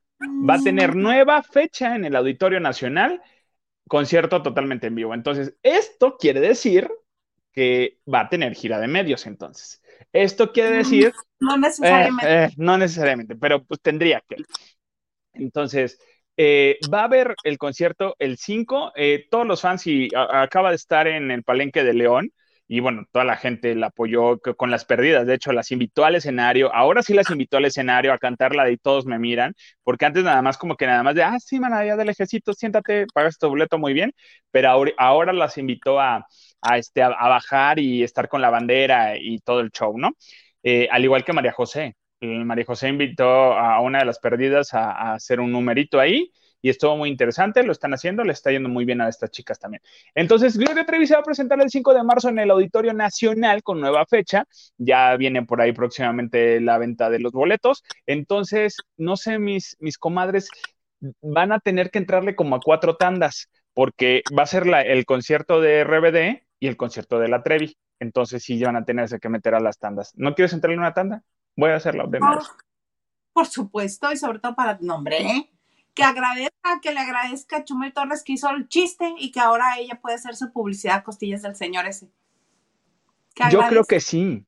va 0.49 0.55
a 0.55 0.63
tener 0.63 0.97
nueva 0.97 1.43
fecha 1.43 1.95
en 1.95 2.05
el 2.05 2.17
Auditorio 2.17 2.61
Nacional, 2.61 3.23
concierto 3.89 4.43
totalmente 4.43 4.89
en 4.89 4.95
vivo. 4.95 5.15
Entonces, 5.15 5.55
esto 5.63 6.17
quiere 6.19 6.41
decir 6.41 6.91
que 7.53 8.01
va 8.13 8.21
a 8.23 8.29
tener 8.29 8.55
gira 8.55 8.79
de 8.81 8.89
medios, 8.89 9.27
entonces. 9.27 9.83
Esto 10.13 10.53
quiere 10.53 10.71
decir, 10.79 11.13
No 11.41 11.57
eh, 11.57 11.59
necesariamente. 11.59 12.27
eh, 12.47 12.51
no 12.57 12.79
necesariamente, 12.79 13.37
pero 13.37 13.65
pues 13.65 13.81
tendría 13.81 14.23
que. 14.29 14.37
Entonces, 15.33 15.99
eh, 16.37 16.79
va 16.93 17.01
a 17.03 17.05
haber 17.05 17.39
el 17.45 17.59
concierto 17.59 18.17
el 18.19 18.37
5, 18.39 18.93
eh, 18.97 19.27
todos 19.31 19.47
los 19.47 19.61
fans, 19.61 19.87
y 19.87 20.09
a- 20.15 20.43
acaba 20.43 20.71
de 20.71 20.77
estar 20.77 21.07
en 21.07 21.31
el 21.31 21.43
Palenque 21.45 21.85
de 21.85 21.95
León, 21.95 22.31
y 22.69 22.79
bueno, 22.81 23.05
toda 23.11 23.25
la 23.25 23.37
gente 23.37 23.75
la 23.75 23.89
apoyó 23.89 24.39
con 24.41 24.71
las 24.71 24.85
perdidas, 24.85 25.27
de 25.27 25.35
hecho, 25.35 25.53
las 25.53 25.73
invitó 25.73 26.05
al 26.05 26.15
escenario, 26.15 26.73
ahora 26.73 27.03
sí 27.03 27.15
las 27.15 27.29
invitó 27.31 27.57
al 27.57 27.65
escenario 27.65 28.13
a 28.13 28.19
cantar 28.19 28.55
la 28.55 28.65
de 28.65 28.73
Y 28.73 28.77
Todos 28.77 29.07
Me 29.07 29.19
Miran, 29.19 29.55
porque 29.83 30.05
antes 30.07 30.23
nada 30.25 30.41
más 30.43 30.57
como 30.57 30.77
que 30.77 30.87
nada 30.87 31.03
más 31.03 31.15
de, 31.17 31.23
ah, 31.25 31.37
sí, 31.41 31.59
man, 31.59 31.73
allá 31.75 31.97
del 31.97 32.09
ejército, 32.11 32.53
siéntate, 32.55 33.07
pagas 33.13 33.39
tu 33.39 33.49
boleto 33.49 33.77
muy 33.79 33.93
bien, 33.93 34.13
pero 34.53 34.69
ahora, 34.71 34.93
ahora 34.99 35.33
las 35.33 35.59
invitó 35.59 35.99
a, 36.01 36.25
a, 36.61 36.79
este, 36.79 37.03
a, 37.03 37.09
a 37.09 37.29
bajar 37.29 37.79
y 37.81 38.03
estar 38.05 38.29
con 38.29 38.41
la 38.41 38.51
bandera 38.51 39.17
y 39.19 39.39
todo 39.41 39.61
el 39.61 39.71
show, 39.71 39.99
¿no? 39.99 40.13
Eh, 40.63 40.89
al 40.91 41.05
igual 41.05 41.25
que 41.25 41.33
María 41.33 41.53
José. 41.53 41.97
María 42.21 42.65
José 42.65 42.89
invitó 42.89 43.25
a 43.29 43.81
una 43.81 44.01
de 44.01 44.05
las 44.05 44.19
perdidas 44.19 44.75
a, 44.75 45.15
hacer 45.15 45.41
un 45.41 45.53
numerito 45.53 45.99
ahí 45.99 46.31
y 46.63 46.69
estuvo 46.69 46.97
muy 46.97 47.09
interesante, 47.09 47.63
lo 47.63 47.73
están 47.73 47.95
haciendo, 47.95 48.23
le 48.23 48.33
está 48.33 48.51
yendo 48.51 48.69
muy 48.69 48.85
bien 48.85 49.01
a 49.01 49.09
estas 49.09 49.31
chicas 49.31 49.59
también. 49.59 49.83
Entonces, 50.15 50.59
Gloria 50.59 50.85
Trevi 50.85 51.07
se 51.07 51.15
va 51.15 51.21
a 51.21 51.25
presentar 51.25 51.61
el 51.61 51.71
5 51.71 51.95
de 51.95 52.03
marzo 52.03 52.29
en 52.29 52.39
el 52.39 52.51
Auditorio 52.51 52.93
Nacional 52.93 53.63
con 53.63 53.81
nueva 53.81 54.05
fecha, 54.05 54.45
ya 54.77 55.17
viene 55.17 55.43
por 55.45 55.63
ahí 55.63 55.73
próximamente 55.73 56.61
la 56.61 56.77
venta 56.77 57.09
de 57.09 57.19
los 57.19 57.33
boletos, 57.33 57.83
entonces, 58.07 58.77
no 58.99 59.17
sé, 59.17 59.39
mis, 59.39 59.77
mis 59.81 59.97
comadres 59.97 60.51
van 61.23 61.53
a 61.53 61.61
tener 61.61 61.91
que 61.91 61.99
entrarle 61.99 62.37
como 62.37 62.57
a 62.57 62.61
cuatro 62.61 62.97
tandas, 62.97 63.49
porque 63.73 64.23
va 64.37 64.43
a 64.43 64.47
ser 64.47 64.67
el 64.67 65.07
concierto 65.07 65.61
de 65.63 65.85
RBD 65.85 66.43
y 66.59 66.67
el 66.67 66.77
concierto 66.77 67.19
de 67.19 67.29
la 67.29 67.43
Trevi, 67.43 67.75
entonces 68.01 68.43
sí 68.43 68.63
van 68.63 68.77
a 68.77 68.85
tenerse 68.85 69.19
que 69.19 69.31
meter 69.31 69.55
a 69.55 69.61
las 69.61 69.79
tandas. 69.79 70.13
¿No 70.15 70.35
quieres 70.35 70.53
entrarle 70.53 70.75
en 70.75 70.81
una 70.81 70.93
tanda? 70.93 71.23
Voy 71.57 71.71
a 71.71 71.77
hacerlo 71.77 72.07
de 72.07 72.19
una 72.19 72.33
Ah, 72.33 72.37
vez. 72.37 72.49
por 73.33 73.47
supuesto, 73.47 74.13
y 74.13 74.17
sobre 74.17 74.39
todo 74.39 74.55
para 74.55 74.79
nombre, 74.81 75.21
¿eh? 75.23 75.51
que 75.95 76.05
agradezca, 76.05 76.81
que 76.81 76.93
le 76.93 77.01
agradezca 77.01 77.59
a 77.59 77.65
Chumel 77.65 77.93
Torres 77.93 78.23
que 78.23 78.33
hizo 78.35 78.49
el 78.51 78.69
chiste 78.69 79.13
y 79.19 79.33
que 79.33 79.41
ahora 79.41 79.79
ella 79.79 80.01
puede 80.01 80.17
hacer 80.17 80.37
su 80.37 80.53
publicidad 80.53 80.97
a 80.99 81.03
costillas 81.05 81.43
del 81.43 81.57
señor 81.57 81.87
ese. 81.87 82.09
Yo 83.51 83.61
creo 83.69 83.85
que 83.85 84.01
sí. 84.01 84.45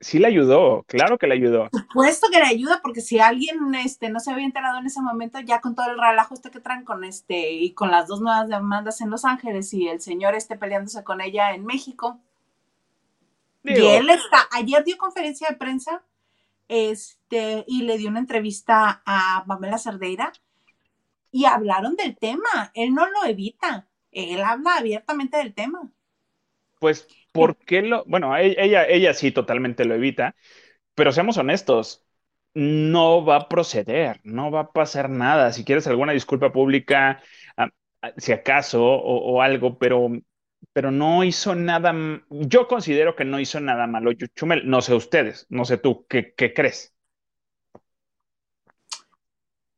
Sí 0.00 0.18
le 0.18 0.26
ayudó, 0.26 0.82
claro 0.88 1.16
que 1.16 1.28
le 1.28 1.34
ayudó. 1.34 1.68
Por 1.70 1.80
supuesto 1.82 2.26
que 2.32 2.40
le 2.40 2.46
ayuda, 2.46 2.80
porque 2.82 3.00
si 3.00 3.20
alguien 3.20 3.72
este, 3.76 4.10
no 4.10 4.18
se 4.18 4.32
había 4.32 4.44
enterado 4.44 4.78
en 4.80 4.86
ese 4.86 5.00
momento, 5.00 5.38
ya 5.38 5.60
con 5.60 5.76
todo 5.76 5.92
el 5.92 5.96
relajo 5.98 6.34
este 6.34 6.50
que 6.50 6.58
traen 6.58 6.84
con 6.84 7.04
este 7.04 7.52
y 7.52 7.72
con 7.72 7.92
las 7.92 8.08
dos 8.08 8.20
nuevas 8.20 8.48
demandas 8.48 9.00
en 9.00 9.10
Los 9.10 9.24
Ángeles 9.24 9.72
y 9.74 9.86
el 9.86 10.00
señor 10.00 10.34
este 10.34 10.56
peleándose 10.56 11.04
con 11.04 11.20
ella 11.20 11.52
en 11.52 11.64
México. 11.64 12.18
Digo, 13.62 13.88
Y 13.88 13.88
él 13.88 14.10
está, 14.10 14.48
ayer 14.52 14.84
dio 14.84 14.96
conferencia 14.98 15.48
de 15.48 15.56
prensa 15.56 16.04
este, 16.68 17.64
y 17.68 17.82
le 17.84 17.98
dio 17.98 18.10
una 18.10 18.20
entrevista 18.20 19.02
a 19.06 19.44
Pamela 19.46 19.78
Cerdeira 19.78 20.32
y 21.32 21.46
hablaron 21.46 21.96
del 21.96 22.16
tema. 22.16 22.70
Él 22.74 22.94
no 22.94 23.06
lo 23.10 23.24
evita, 23.24 23.88
él 24.12 24.42
habla 24.42 24.76
abiertamente 24.76 25.38
del 25.38 25.54
tema. 25.54 25.90
pues, 26.78 27.08
¿por 27.32 27.56
qué 27.58 27.82
lo...? 27.82 28.04
Bueno, 28.06 28.36
e- 28.36 28.56
ella, 28.62 28.86
ella 28.86 29.14
sí 29.14 29.32
totalmente 29.32 29.84
lo 29.84 29.94
evita, 29.94 30.36
pero 30.94 31.12
seamos 31.12 31.38
honestos, 31.38 32.06
no 32.54 33.24
va 33.24 33.36
a 33.36 33.48
proceder, 33.48 34.20
no 34.24 34.50
va 34.50 34.60
a 34.62 34.72
pasar 34.72 35.10
nada. 35.10 35.52
Si 35.52 35.64
quieres 35.64 35.86
alguna 35.86 36.12
disculpa 36.14 36.52
pública, 36.52 37.22
ah, 37.56 37.70
ah, 38.02 38.12
si 38.18 38.32
acaso, 38.32 38.84
o, 38.84 39.34
o 39.36 39.42
algo, 39.42 39.78
pero, 39.78 40.10
pero 40.72 40.90
no 40.90 41.24
hizo 41.24 41.54
nada, 41.54 41.94
yo 42.30 42.66
considero 42.66 43.14
que 43.14 43.24
no 43.24 43.38
hizo 43.40 43.60
nada 43.60 43.86
malo 43.86 44.12
Chumel, 44.12 44.68
no 44.68 44.80
sé 44.80 44.94
ustedes, 44.94 45.46
no 45.50 45.64
sé 45.64 45.78
tú, 45.78 46.06
¿qué, 46.08 46.34
qué 46.34 46.54
crees? 46.54 46.94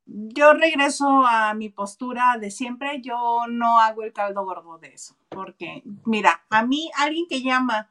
Yo 0.07 0.52
regreso 0.52 1.26
a 1.26 1.54
mi 1.54 1.70
postura 1.70 2.37
de 2.38 2.50
siempre, 2.50 3.00
yo 3.00 3.46
no 3.48 3.80
hago 3.80 4.02
el 4.02 4.12
caldo 4.12 4.44
gordo 4.44 4.78
de 4.78 4.88
eso, 4.88 5.16
porque 5.30 5.83
mira, 6.04 6.44
a 6.50 6.64
mí 6.64 6.90
alguien 6.96 7.26
que 7.28 7.42
llama 7.42 7.90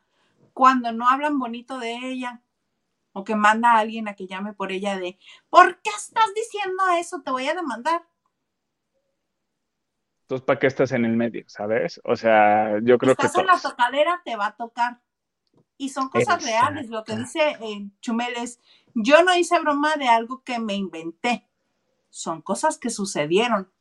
cuando 0.54 0.92
no 0.92 1.08
hablan 1.10 1.40
bonito 1.40 1.80
de 1.80 1.98
ella 2.12 2.42
o 3.14 3.24
que 3.24 3.36
manda 3.36 3.74
a 3.74 3.80
alguien 3.80 4.08
a 4.08 4.16
que 4.16 4.28
llame 4.28 4.54
por 4.54 4.72
ella 4.72 4.98
de, 4.98 5.18
¿por 5.50 5.82
qué 5.82 5.90
estás 5.90 6.34
diciendo 6.36 6.84
eso? 7.00 7.22
Te 7.22 7.32
voy 7.32 7.48
a 7.48 7.56
demandar. 7.56 8.04
Entonces, 10.34 10.48
¿para 10.48 10.60
qué 10.60 10.66
estás 10.66 10.92
en 10.94 11.06
el 11.06 11.16
medio, 11.16 11.44
sabes? 11.46 12.02
O 12.04 12.16
sea, 12.16 12.80
yo 12.82 12.98
creo 12.98 13.16
que 13.16 13.28
Estás 13.28 13.40
en 13.40 13.46
la 13.46 13.60
tocadera, 13.60 14.20
te 14.26 14.36
va 14.36 14.48
a 14.48 14.56
tocar. 14.56 15.00
Y 15.78 15.90
son 15.90 16.10
cosas 16.10 16.44
Exacto. 16.44 16.46
reales. 16.48 16.90
Lo 16.90 17.04
que 17.04 17.16
dice 17.16 17.56
eh, 17.62 17.88
Chumel 18.02 18.34
es, 18.38 18.60
yo 18.96 19.22
no 19.22 19.36
hice 19.36 19.60
broma 19.60 19.96
de 19.96 20.08
algo 20.08 20.44
que 20.44 20.58
me 20.58 20.74
inventé. 20.74 21.48
Son 22.10 22.42
cosas 22.42 22.80
que 22.80 22.90
sucedieron. 22.90 23.72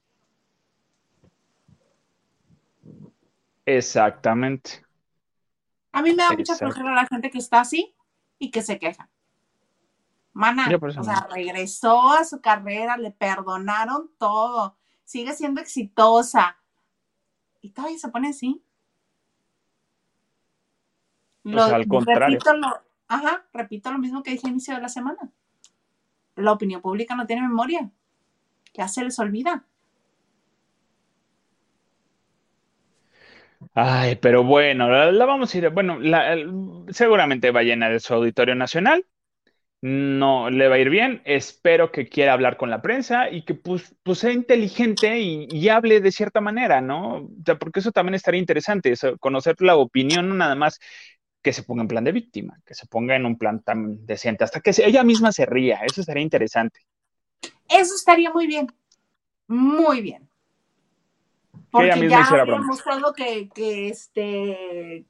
Exactamente. 3.64 4.84
A 5.92 6.02
mí 6.02 6.10
me 6.10 6.22
da 6.22 6.32
mucha 6.32 6.54
flojera 6.54 6.92
la 6.92 7.06
gente 7.06 7.30
que 7.30 7.38
está 7.38 7.60
así 7.60 7.96
y 8.38 8.50
que 8.50 8.60
se 8.60 8.78
queja. 8.78 9.08
Mana, 10.34 10.68
o 10.98 11.02
sea, 11.02 11.26
regresó 11.30 12.10
a 12.10 12.24
su 12.26 12.42
carrera, 12.42 12.98
le 12.98 13.10
perdonaron 13.10 14.10
todo, 14.18 14.76
sigue 15.12 15.34
siendo 15.34 15.60
exitosa. 15.60 16.56
Y 17.60 17.70
todavía 17.70 17.98
se 17.98 18.08
pone 18.08 18.30
así. 18.30 18.62
Pues 21.42 21.54
Lo- 21.54 21.74
al 21.74 21.86
contrario. 21.86 22.38
Repito 22.38 22.56
lo, 22.56 22.68
ajá, 23.08 23.44
repito 23.52 23.92
lo 23.92 23.98
mismo 23.98 24.22
que 24.22 24.30
dije 24.30 24.46
a 24.46 24.50
inicio 24.50 24.74
de 24.74 24.80
la 24.80 24.88
semana. 24.88 25.30
La 26.36 26.52
opinión 26.52 26.80
pública 26.80 27.14
no 27.14 27.26
tiene 27.26 27.42
memoria. 27.42 27.90
Ya 28.72 28.88
se 28.88 29.04
les 29.04 29.18
olvida. 29.18 29.66
Ay, 33.74 34.16
pero 34.16 34.42
bueno, 34.44 34.88
la, 34.88 35.12
la 35.12 35.24
vamos 35.26 35.54
a 35.54 35.58
ir, 35.58 35.68
bueno, 35.70 35.98
la- 36.00 36.36
seguramente 36.88 37.50
va 37.50 37.60
a 37.60 37.64
llenar 37.64 38.00
su 38.00 38.14
auditorio 38.14 38.54
nacional. 38.54 39.04
No 39.82 40.48
le 40.48 40.68
va 40.68 40.76
a 40.76 40.78
ir 40.78 40.90
bien. 40.90 41.22
Espero 41.24 41.90
que 41.90 42.08
quiera 42.08 42.34
hablar 42.34 42.56
con 42.56 42.70
la 42.70 42.82
prensa 42.82 43.28
y 43.30 43.44
que 43.44 43.54
pues, 43.54 43.94
pues 44.04 44.18
sea 44.20 44.30
inteligente 44.32 45.18
y, 45.18 45.48
y 45.50 45.68
hable 45.70 46.00
de 46.00 46.12
cierta 46.12 46.40
manera, 46.40 46.80
¿no? 46.80 47.16
O 47.16 47.30
sea, 47.44 47.58
porque 47.58 47.80
eso 47.80 47.90
también 47.90 48.14
estaría 48.14 48.38
interesante, 48.40 48.92
eso, 48.92 49.18
conocer 49.18 49.56
la 49.60 49.74
opinión, 49.76 50.28
no 50.28 50.34
nada 50.36 50.54
más 50.54 50.78
que 51.42 51.52
se 51.52 51.64
ponga 51.64 51.82
en 51.82 51.88
plan 51.88 52.04
de 52.04 52.12
víctima, 52.12 52.60
que 52.64 52.74
se 52.74 52.86
ponga 52.86 53.16
en 53.16 53.26
un 53.26 53.36
plan 53.36 53.60
tan 53.62 54.06
decente, 54.06 54.44
hasta 54.44 54.60
que 54.60 54.72
se- 54.72 54.86
ella 54.86 55.02
misma 55.02 55.32
se 55.32 55.46
ría, 55.46 55.80
eso 55.84 56.00
estaría 56.00 56.22
interesante. 56.22 56.78
Eso 57.68 57.96
estaría 57.96 58.30
muy 58.32 58.46
bien. 58.46 58.72
Muy 59.48 60.00
bien. 60.00 60.28
Porque 61.72 61.86
ella 61.86 61.96
misma 61.96 62.08
ya 62.10 62.20
hiciera 62.20 62.42
había 62.42 62.58
mostrado 62.58 63.12
que, 63.14 63.48
que 63.48 63.88
este 63.88 65.04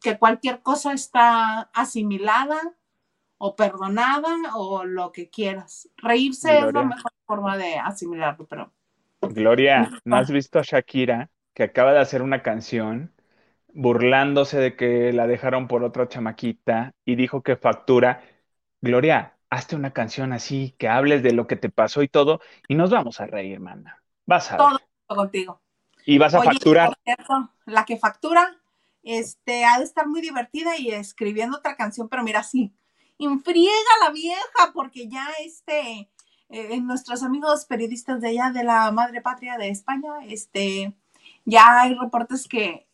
que 0.00 0.18
cualquier 0.18 0.62
cosa 0.62 0.92
está 0.94 1.62
asimilada 1.74 2.60
o 3.38 3.56
perdonada 3.56 4.34
o 4.56 4.84
lo 4.84 5.12
que 5.12 5.30
quieras. 5.30 5.88
Reírse 5.98 6.60
es 6.60 6.72
la 6.72 6.82
Gloria. 6.82 6.86
mejor 6.86 7.12
forma 7.26 7.56
de 7.56 7.76
asimilarlo, 7.76 8.46
pero 8.46 8.72
Gloria, 9.28 9.96
¿no 10.04 10.16
has 10.18 10.30
visto 10.30 10.58
a 10.58 10.62
Shakira 10.62 11.30
que 11.54 11.64
acaba 11.64 11.92
de 11.92 11.98
hacer 12.00 12.22
una 12.22 12.42
canción 12.42 13.12
burlándose 13.74 14.58
de 14.58 14.76
que 14.76 15.12
la 15.12 15.26
dejaron 15.26 15.68
por 15.68 15.84
otra 15.84 16.08
chamaquita 16.08 16.94
y 17.04 17.16
dijo 17.16 17.42
que 17.42 17.56
factura? 17.56 18.22
Gloria, 18.80 19.38
hazte 19.50 19.76
una 19.76 19.92
canción 19.92 20.32
así, 20.32 20.74
que 20.78 20.88
hables 20.88 21.22
de 21.22 21.32
lo 21.32 21.46
que 21.46 21.56
te 21.56 21.70
pasó 21.70 22.02
y 22.02 22.08
todo, 22.08 22.40
y 22.68 22.74
nos 22.76 22.90
vamos 22.90 23.20
a 23.20 23.26
reír, 23.26 23.60
mana. 23.60 24.02
Vas 24.26 24.52
a 24.52 24.58
todo 24.58 24.78
contigo. 25.08 25.62
Y 26.06 26.18
vas 26.18 26.34
a 26.34 26.40
Oye, 26.40 26.50
facturar. 26.50 26.90
cierto, 27.04 27.52
la 27.66 27.84
que 27.84 27.98
factura, 27.98 28.60
este, 29.02 29.64
ha 29.64 29.78
de 29.78 29.84
estar 29.84 30.06
muy 30.08 30.20
divertida 30.20 30.76
y 30.78 30.90
escribiendo 30.90 31.58
otra 31.58 31.76
canción, 31.76 32.08
pero 32.08 32.22
mira, 32.22 32.42
sí, 32.42 32.74
infriega 33.18 33.90
la 34.04 34.10
vieja, 34.10 34.72
porque 34.74 35.08
ya 35.08 35.26
este, 35.44 36.10
eh, 36.48 36.80
nuestros 36.80 37.22
amigos 37.22 37.64
periodistas 37.64 38.20
de 38.20 38.28
allá 38.28 38.50
de 38.50 38.64
la 38.64 38.90
madre 38.92 39.20
patria 39.20 39.56
de 39.56 39.70
España, 39.70 40.10
este, 40.28 40.94
ya 41.44 41.80
hay 41.80 41.94
reportes 41.94 42.46
que 42.48 42.86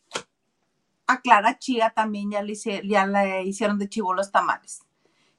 a 1.07 1.21
Clara 1.21 1.59
Chía 1.59 1.91
también 1.91 2.31
ya 2.31 2.43
le, 2.43 2.55
ya 2.85 3.07
le 3.07 3.43
hicieron 3.43 3.79
de 3.79 3.89
chivo 3.89 4.15
los 4.15 4.31
tamales, 4.31 4.83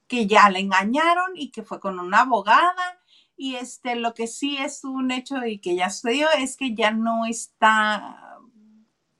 que 0.07 0.27
ya 0.27 0.49
la 0.49 0.59
engañaron 0.59 1.31
y 1.35 1.51
que 1.51 1.63
fue 1.63 1.79
con 1.79 1.99
una 1.99 2.21
abogada. 2.21 2.99
Y 3.35 3.55
este, 3.55 3.95
lo 3.95 4.13
que 4.13 4.27
sí 4.27 4.57
es 4.57 4.83
un 4.83 5.09
hecho 5.11 5.43
y 5.45 5.57
que 5.57 5.75
ya 5.75 5.89
sucedió 5.89 6.27
es 6.37 6.55
que 6.55 6.75
ya 6.75 6.91
no 6.91 7.25
está 7.25 8.37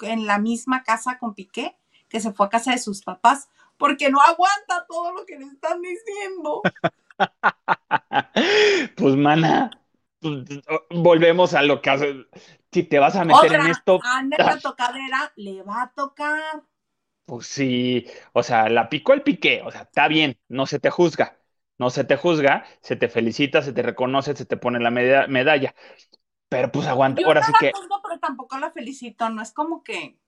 en 0.02 0.28
la 0.28 0.38
misma 0.38 0.84
casa 0.84 1.18
con 1.18 1.34
Piqué, 1.34 1.76
que 2.10 2.20
se 2.20 2.32
fue 2.32 2.46
a 2.46 2.50
casa 2.50 2.72
de 2.72 2.78
sus 2.78 3.02
papás, 3.02 3.50
porque 3.78 4.10
no 4.10 4.22
aguanta 4.22 4.86
todo 4.88 5.14
lo 5.14 5.26
que 5.26 5.38
le 5.38 5.46
están 5.46 5.82
diciendo. 5.82 6.70
Pues, 8.96 9.16
mana, 9.16 9.72
pues, 10.20 10.46
volvemos 10.90 11.54
a 11.54 11.62
lo 11.64 11.82
que 11.82 11.90
hace. 11.90 12.26
Si 12.72 12.84
te 12.84 13.00
vas 13.00 13.16
a 13.16 13.26
meter 13.26 13.54
Otra, 13.54 13.56
en 13.56 13.68
esto, 13.68 14.08
anda 14.18 14.38
en 14.38 14.46
la 14.46 14.62
tocadera, 14.62 15.34
le 15.36 15.62
va 15.64 15.82
a 15.82 15.92
tocar. 15.94 16.64
pues 17.26 17.48
sí, 17.48 18.06
o 18.34 18.44
sea, 18.44 18.70
la 18.70 18.90
picó 18.90 19.14
el 19.14 19.24
piqué, 19.24 19.62
o 19.64 19.72
sea, 19.72 19.84
está 19.84 20.08
bien, 20.08 20.38
no 20.50 20.66
se 20.66 20.80
te 20.80 20.90
juzga, 20.90 21.40
no 21.78 21.90
se 21.90 22.04
te 22.04 22.18
juzga, 22.18 22.66
se 22.82 22.96
te 22.98 23.08
felicita, 23.10 23.62
se 23.62 23.72
te 23.74 23.82
reconoce, 23.82 24.36
se 24.36 24.46
te 24.46 24.58
pone 24.58 24.80
la 24.80 24.92
meda- 24.92 25.28
medalla. 25.28 25.74
Pero 26.50 26.72
pues 26.72 26.88
aguanta, 26.88 27.22
Yo 27.22 27.28
ahora 27.28 27.44
no 27.44 27.46
sí 27.46 27.54
la 27.54 27.60
que, 27.60 27.72
juzgo, 27.72 28.02
pero 28.04 28.20
tampoco 28.20 28.58
la 28.58 28.72
felicito, 28.72 29.30
no 29.30 29.42
es 29.42 29.54
como 29.54 29.84
que... 29.84 30.20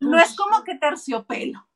no 0.00 0.18
es 0.20 0.34
como 0.36 0.62
que 0.64 0.76
terciopelo. 0.76 1.66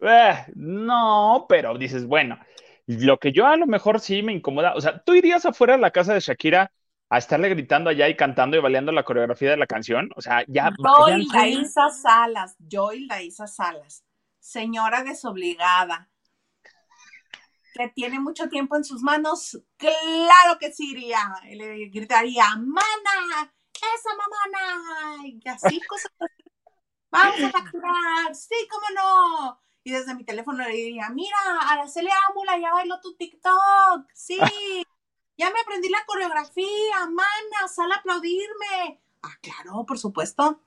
Eh, 0.00 0.44
no, 0.54 1.46
pero 1.48 1.76
dices, 1.76 2.06
bueno, 2.06 2.38
lo 2.86 3.18
que 3.18 3.32
yo 3.32 3.46
a 3.46 3.56
lo 3.56 3.66
mejor 3.66 4.00
sí 4.00 4.22
me 4.22 4.32
incomoda, 4.32 4.74
o 4.74 4.80
sea, 4.80 5.02
¿tú 5.02 5.14
irías 5.14 5.44
afuera 5.44 5.74
a 5.74 5.78
la 5.78 5.90
casa 5.90 6.14
de 6.14 6.20
Shakira 6.20 6.72
a 7.10 7.18
estarle 7.18 7.48
gritando 7.50 7.90
allá 7.90 8.08
y 8.08 8.16
cantando 8.16 8.56
y 8.56 8.60
bailando 8.60 8.92
la 8.92 9.04
coreografía 9.04 9.50
de 9.50 9.56
la 9.56 9.66
canción? 9.66 10.10
O 10.16 10.20
sea, 10.20 10.44
ya 10.48 10.70
Joy. 10.78 11.28
Isa 11.60 11.90
Salas, 11.90 12.56
Joy 12.58 13.08
Isa 13.22 13.46
Salas, 13.46 14.04
señora 14.38 15.02
desobligada, 15.02 16.08
que 17.74 17.88
tiene 17.88 18.20
mucho 18.20 18.48
tiempo 18.48 18.76
en 18.76 18.84
sus 18.84 19.02
manos, 19.02 19.60
claro 19.76 20.58
que 20.58 20.72
sí 20.72 20.92
iría, 20.92 21.20
le 21.44 21.88
gritaría, 21.88 22.44
mana, 22.56 23.52
esa 23.72 24.10
mamana, 24.16 25.26
y 25.26 25.48
así 25.48 25.80
cosas. 25.80 26.12
Vamos 27.10 27.40
a 27.42 27.50
facturar, 27.50 28.34
sí, 28.34 28.54
cómo 28.70 28.86
no. 28.94 29.67
Y 29.88 29.90
desde 29.90 30.14
mi 30.14 30.22
teléfono 30.22 30.62
le 30.62 30.74
diría, 30.74 31.08
mira, 31.08 31.38
Araceli 31.62 32.10
Ámula, 32.28 32.58
ya 32.58 32.74
bailó 32.74 33.00
tu 33.00 33.16
TikTok, 33.16 34.06
sí, 34.12 34.36
ya 35.38 35.50
me 35.50 35.60
aprendí 35.60 35.88
la 35.88 36.04
coreografía, 36.06 37.06
mana, 37.06 37.68
sal 37.68 37.90
a 37.92 37.94
aplaudirme. 37.94 39.00
Ah, 39.22 39.32
claro, 39.40 39.86
por 39.86 39.98
supuesto. 39.98 40.60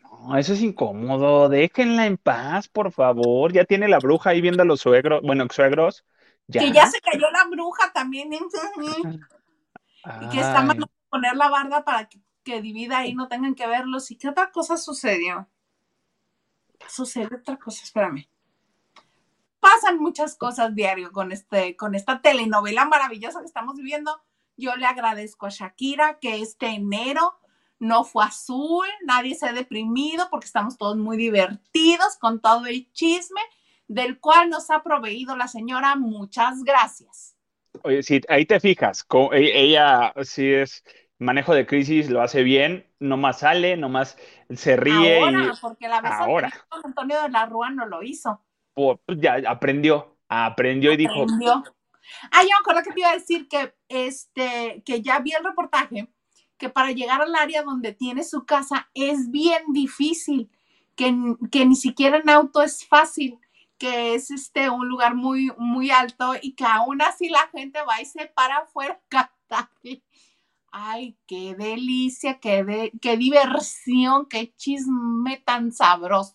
No, 0.00 0.38
eso 0.38 0.54
es 0.54 0.62
incómodo, 0.62 1.50
déjenla 1.50 2.06
en 2.06 2.16
paz, 2.16 2.66
por 2.66 2.92
favor. 2.92 3.52
Ya 3.52 3.66
tiene 3.66 3.88
la 3.88 3.98
bruja 3.98 4.30
ahí 4.30 4.40
viendo 4.40 4.62
a 4.62 4.66
los 4.66 4.80
suegros, 4.80 5.20
bueno, 5.22 5.46
suegros. 5.50 6.06
Ya. 6.46 6.62
Que 6.62 6.72
ya 6.72 6.86
se 6.86 7.02
cayó 7.02 7.30
la 7.30 7.44
bruja 7.50 7.92
también. 7.92 8.32
¿eh? 8.32 8.38
Y 10.22 10.28
que 10.28 10.38
está 10.38 10.60
a 10.60 10.76
poner 11.10 11.36
la 11.36 11.50
barda 11.50 11.84
para 11.84 12.08
que, 12.08 12.20
que 12.42 12.62
divida 12.62 12.98
ahí, 13.00 13.12
no 13.12 13.28
tengan 13.28 13.54
que 13.54 13.66
verlos. 13.66 14.10
¿Y 14.12 14.16
qué 14.16 14.28
otra 14.28 14.50
cosa 14.50 14.78
sucedió? 14.78 15.46
Sucede 16.88 17.36
otra 17.36 17.58
cosa, 17.58 17.82
espérame. 17.82 18.28
Pasan 19.66 19.98
muchas 19.98 20.36
cosas 20.36 20.76
diario 20.76 21.10
con, 21.10 21.32
este, 21.32 21.74
con 21.74 21.96
esta 21.96 22.20
telenovela 22.20 22.84
maravillosa 22.84 23.40
que 23.40 23.46
estamos 23.46 23.74
viviendo. 23.74 24.22
Yo 24.56 24.76
le 24.76 24.86
agradezco 24.86 25.46
a 25.46 25.50
Shakira 25.50 26.20
que 26.20 26.40
este 26.40 26.68
enero 26.68 27.34
no 27.80 28.04
fue 28.04 28.24
azul, 28.24 28.86
nadie 29.04 29.34
se 29.34 29.46
ha 29.48 29.52
deprimido 29.52 30.28
porque 30.30 30.46
estamos 30.46 30.78
todos 30.78 30.96
muy 30.96 31.16
divertidos 31.16 32.16
con 32.20 32.40
todo 32.40 32.66
el 32.66 32.92
chisme 32.92 33.40
del 33.88 34.20
cual 34.20 34.50
nos 34.50 34.70
ha 34.70 34.84
proveído 34.84 35.36
la 35.36 35.48
señora. 35.48 35.96
Muchas 35.96 36.62
gracias. 36.62 37.36
Oye, 37.82 38.02
ahí 38.28 38.46
te 38.46 38.60
fijas, 38.60 39.04
e- 39.32 39.64
ella 39.64 40.14
sí 40.22 40.48
es 40.48 40.84
manejo 41.18 41.54
de 41.54 41.66
crisis, 41.66 42.08
lo 42.08 42.22
hace 42.22 42.44
bien, 42.44 42.86
nomás 43.00 43.40
sale, 43.40 43.76
nomás 43.76 44.16
se 44.54 44.76
ríe 44.76 45.18
Ahora, 45.18 45.52
y 45.52 45.60
porque 45.60 45.88
la 45.88 46.00
vez 46.02 46.12
ahora. 46.12 46.46
anterior 46.46 46.80
Antonio 46.84 47.22
de 47.22 47.28
la 47.30 47.46
Rúa 47.46 47.70
no 47.70 47.86
lo 47.86 48.04
hizo. 48.04 48.45
Pues, 48.76 49.18
ya 49.20 49.40
aprendió, 49.48 50.18
aprendió 50.28 50.92
y 50.92 50.96
dijo, 50.98 51.14
Aprendió. 51.14 51.64
Ah, 52.30 52.42
yo 52.42 52.48
me 52.48 52.54
acuerdo 52.60 52.82
que 52.84 52.92
te 52.92 53.00
iba 53.00 53.10
a 53.10 53.14
decir 53.14 53.48
que, 53.48 53.74
este, 53.88 54.82
que 54.86 55.02
ya 55.02 55.18
vi 55.20 55.32
el 55.32 55.44
reportaje, 55.44 56.08
que 56.58 56.68
para 56.70 56.92
llegar 56.92 57.20
al 57.22 57.34
área 57.34 57.62
donde 57.64 57.92
tiene 57.92 58.22
su 58.24 58.46
casa 58.46 58.88
es 58.94 59.30
bien 59.30 59.64
difícil, 59.72 60.50
que, 60.94 61.14
que 61.50 61.66
ni 61.66 61.76
siquiera 61.76 62.18
en 62.18 62.30
auto 62.30 62.62
es 62.62 62.86
fácil, 62.86 63.38
que 63.78 64.14
es 64.14 64.30
este, 64.30 64.70
un 64.70 64.88
lugar 64.88 65.14
muy, 65.16 65.52
muy 65.58 65.90
alto 65.90 66.34
y 66.40 66.54
que 66.54 66.64
aún 66.64 67.02
así 67.02 67.28
la 67.28 67.48
gente 67.48 67.80
va 67.82 68.00
y 68.00 68.06
se 68.06 68.26
para 68.26 68.58
afuera. 68.58 69.00
Ay, 70.70 71.16
qué 71.26 71.54
delicia, 71.54 72.38
qué, 72.38 72.62
de- 72.64 72.92
qué 73.00 73.16
diversión, 73.16 74.26
qué 74.26 74.54
chisme 74.56 75.38
tan 75.44 75.72
sabroso. 75.72 76.34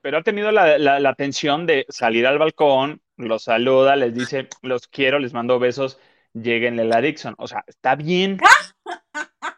Pero 0.00 0.18
ha 0.18 0.22
tenido 0.22 0.50
la, 0.50 0.78
la, 0.78 1.00
la 1.00 1.10
atención 1.10 1.66
de 1.66 1.86
salir 1.88 2.26
al 2.26 2.38
balcón, 2.38 3.02
los 3.16 3.44
saluda, 3.44 3.96
les 3.96 4.14
dice, 4.14 4.48
los 4.62 4.88
quiero, 4.88 5.18
les 5.18 5.32
mando 5.34 5.58
besos, 5.58 5.98
lleguenle 6.32 6.84
la 6.84 7.00
Dixon. 7.00 7.34
O 7.38 7.46
sea, 7.46 7.64
está 7.66 7.96
bien. 7.96 8.38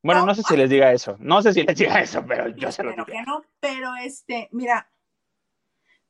Bueno, 0.00 0.24
no 0.24 0.34
sé 0.34 0.42
si 0.42 0.56
les 0.56 0.70
diga 0.70 0.92
eso, 0.92 1.16
no 1.18 1.42
sé 1.42 1.52
si 1.52 1.64
les 1.64 1.76
diga 1.76 2.00
eso, 2.00 2.24
pero 2.26 2.48
yo 2.48 2.70
se 2.70 2.84
lo 2.84 3.04
que 3.04 3.20
no, 3.22 3.42
pero 3.60 3.96
este, 3.96 4.48
mira, 4.52 4.90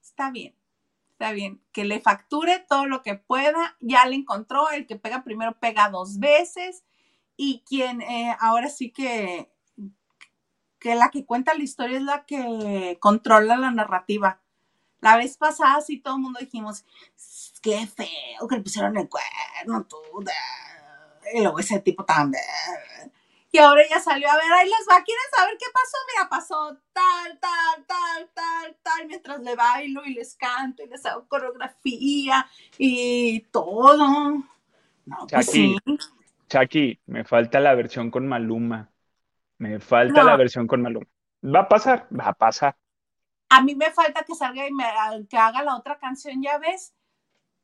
está 0.00 0.30
bien, 0.30 0.54
está 1.12 1.32
bien, 1.32 1.62
que 1.72 1.84
le 1.84 1.98
facture 1.98 2.64
todo 2.68 2.86
lo 2.86 3.02
que 3.02 3.14
pueda, 3.14 3.76
ya 3.80 4.04
le 4.06 4.14
encontró, 4.14 4.70
el 4.70 4.86
que 4.86 4.96
pega 4.96 5.24
primero 5.24 5.58
pega 5.58 5.88
dos 5.88 6.18
veces, 6.18 6.84
y 7.36 7.64
quien 7.66 8.02
eh, 8.02 8.36
ahora 8.40 8.68
sí 8.68 8.90
que 8.90 9.50
que 10.78 10.94
la 10.94 11.10
que 11.10 11.24
cuenta 11.24 11.54
la 11.54 11.62
historia 11.62 11.98
es 11.98 12.04
la 12.04 12.24
que 12.24 12.96
controla 13.00 13.56
la 13.56 13.70
narrativa. 13.70 14.40
La 15.00 15.16
vez 15.16 15.36
pasada 15.36 15.80
sí 15.80 16.00
todo 16.00 16.16
el 16.16 16.22
mundo 16.22 16.40
dijimos, 16.40 16.84
qué 17.62 17.86
feo 17.86 18.48
que 18.48 18.56
le 18.56 18.62
pusieron 18.62 18.96
el 18.96 19.08
cuerno, 19.08 19.84
tú, 19.84 19.96
y 21.32 21.40
luego 21.40 21.58
ese 21.58 21.80
tipo 21.80 22.04
también. 22.04 22.42
Y 23.50 23.58
ahora 23.58 23.82
ella 23.82 23.98
salió 23.98 24.30
a 24.30 24.36
ver, 24.36 24.52
ahí 24.52 24.66
les 24.66 24.86
va, 24.90 25.02
¿quieren 25.02 25.24
saber 25.34 25.56
qué 25.58 25.66
pasó? 25.72 25.96
Mira, 26.12 26.28
pasó 26.28 26.78
tal, 26.92 27.38
tal, 27.40 27.86
tal, 27.86 28.30
tal, 28.34 28.76
tal, 28.82 29.06
mientras 29.06 29.40
le 29.40 29.54
bailo 29.54 30.04
y 30.04 30.14
les 30.14 30.34
canto 30.34 30.82
y 30.82 30.88
les 30.88 31.04
hago 31.06 31.26
coreografía 31.26 32.46
y 32.76 33.40
todo. 33.50 33.96
No, 35.06 35.26
pues 35.30 35.46
Chucky, 35.46 35.76
sí. 35.86 35.98
Chucky, 36.48 37.00
me 37.06 37.24
falta 37.24 37.58
la 37.60 37.74
versión 37.74 38.10
con 38.10 38.28
Maluma. 38.28 38.90
Me 39.58 39.80
falta 39.80 40.22
la 40.22 40.36
versión 40.36 40.66
con 40.66 40.82
Maluma. 40.82 41.06
Va 41.44 41.60
a 41.60 41.68
pasar, 41.68 42.06
va 42.16 42.28
a 42.28 42.32
pasar. 42.32 42.76
A 43.50 43.62
mí 43.62 43.74
me 43.74 43.90
falta 43.90 44.22
que 44.24 44.34
salga 44.34 44.66
y 44.66 44.72
me, 44.72 44.84
que 45.28 45.36
haga 45.36 45.62
la 45.62 45.76
otra 45.76 45.98
canción, 45.98 46.42
ya 46.42 46.58
ves. 46.58 46.94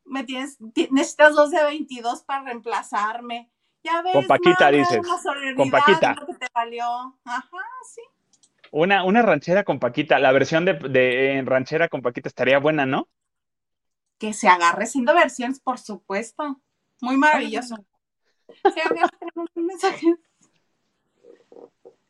Me 0.05 0.25
tienes, 0.25 0.59
ti- 0.75 0.89
necesitas 0.91 1.35
dos 1.35 1.51
de 1.51 1.63
22 1.63 2.23
para 2.25 2.45
reemplazarme. 2.45 3.51
Ya 3.83 4.03
ves, 4.03 4.13
Con 4.13 4.27
Paquita, 4.27 4.65
mana, 4.67 4.71
dices. 4.71 5.01
Con 5.57 5.71
Paquita. 5.71 6.15
lo 6.19 6.27
que 6.27 6.35
te 6.35 6.47
valió. 6.55 7.19
Ajá, 7.25 7.49
sí. 7.95 8.01
Una, 8.71 9.05
una 9.05 9.23
ranchera 9.23 9.63
con 9.65 9.79
Paquita. 9.79 10.19
La 10.19 10.33
versión 10.33 10.65
de, 10.65 10.75
de 10.75 11.39
en 11.39 11.47
ranchera 11.47 11.89
con 11.89 12.03
Paquita 12.03 12.29
estaría 12.29 12.59
buena, 12.59 12.87
¿no? 12.87 13.09
Que 14.19 14.33
se 14.33 14.49
agarre 14.49 14.87
siendo 14.87 15.15
versiones, 15.15 15.61
por 15.61 15.79
supuesto. 15.79 16.61
Muy 17.01 17.17
maravilloso. 17.17 17.77
Sí, 18.49 18.81
amigo, 18.81 19.09
tenemos 19.19 19.51
un 19.55 19.67
mensaje. 19.67 20.15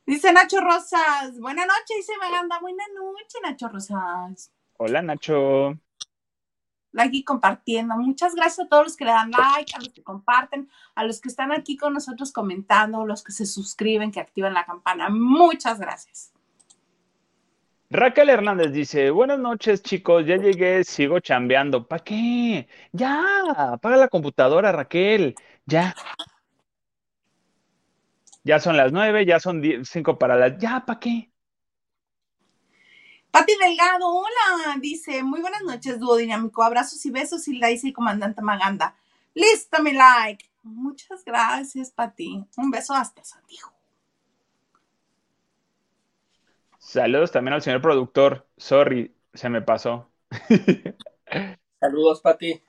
Dice 0.06 0.32
Nacho 0.34 0.60
Rosas, 0.60 1.40
buena 1.40 1.64
noche, 1.64 1.94
dice 1.96 2.12
Meganda, 2.20 2.58
buena 2.60 2.84
noche, 2.94 3.38
Nacho 3.42 3.68
Rosas. 3.68 4.52
Hola, 4.76 5.00
Nacho. 5.00 5.78
y 7.10 7.24
compartiendo. 7.24 7.96
Muchas 7.96 8.34
gracias 8.34 8.66
a 8.66 8.68
todos 8.68 8.84
los 8.84 8.96
que 8.98 9.06
le 9.06 9.12
dan 9.12 9.30
like, 9.30 9.72
a 9.74 9.78
los 9.78 9.88
que 9.94 10.02
comparten, 10.02 10.68
a 10.94 11.04
los 11.04 11.22
que 11.22 11.30
están 11.30 11.52
aquí 11.52 11.78
con 11.78 11.94
nosotros 11.94 12.32
comentando, 12.32 13.06
los 13.06 13.24
que 13.24 13.32
se 13.32 13.46
suscriben, 13.46 14.12
que 14.12 14.20
activan 14.20 14.52
la 14.52 14.66
campana. 14.66 15.08
Muchas 15.08 15.80
gracias. 15.80 16.34
Raquel 17.88 18.28
Hernández 18.28 18.72
dice, 18.72 19.10
buenas 19.10 19.38
noches 19.38 19.82
chicos, 19.82 20.26
ya 20.26 20.36
llegué, 20.36 20.84
sigo 20.84 21.20
chambeando. 21.20 21.88
¿Para 21.88 22.04
qué? 22.04 22.68
Ya, 22.92 23.22
apaga 23.72 23.96
la 23.96 24.08
computadora, 24.08 24.70
Raquel. 24.70 25.34
Ya. 25.64 25.94
Ya 28.44 28.60
son 28.60 28.76
las 28.76 28.92
nueve, 28.92 29.26
ya 29.26 29.40
son 29.40 29.62
cinco 29.84 30.18
para 30.18 30.36
las... 30.36 30.58
Ya, 30.58 30.84
¿para 30.86 31.00
qué? 31.00 31.32
Pati 33.30 33.52
Delgado, 33.60 34.06
hola, 34.06 34.76
dice, 34.80 35.24
muy 35.24 35.40
buenas 35.40 35.62
noches, 35.62 35.98
dúo 35.98 36.16
dinámico, 36.16 36.62
abrazos 36.62 37.04
y 37.04 37.10
besos, 37.10 37.48
Hilda 37.48 37.66
dice 37.68 37.92
comandante 37.92 38.42
Maganda. 38.42 38.94
Listo, 39.34 39.82
mi 39.82 39.92
like. 39.92 40.48
Muchas 40.62 41.24
gracias, 41.24 41.90
Pati. 41.90 42.46
Un 42.56 42.70
beso 42.70 42.94
hasta 42.94 43.24
Santiago. 43.24 43.72
Saludos 46.78 47.32
también 47.32 47.54
al 47.54 47.62
señor 47.62 47.80
productor. 47.82 48.46
Sorry, 48.56 49.16
se 49.32 49.48
me 49.48 49.62
pasó. 49.62 50.12
Saludos, 51.80 52.20
Pati. 52.20 52.62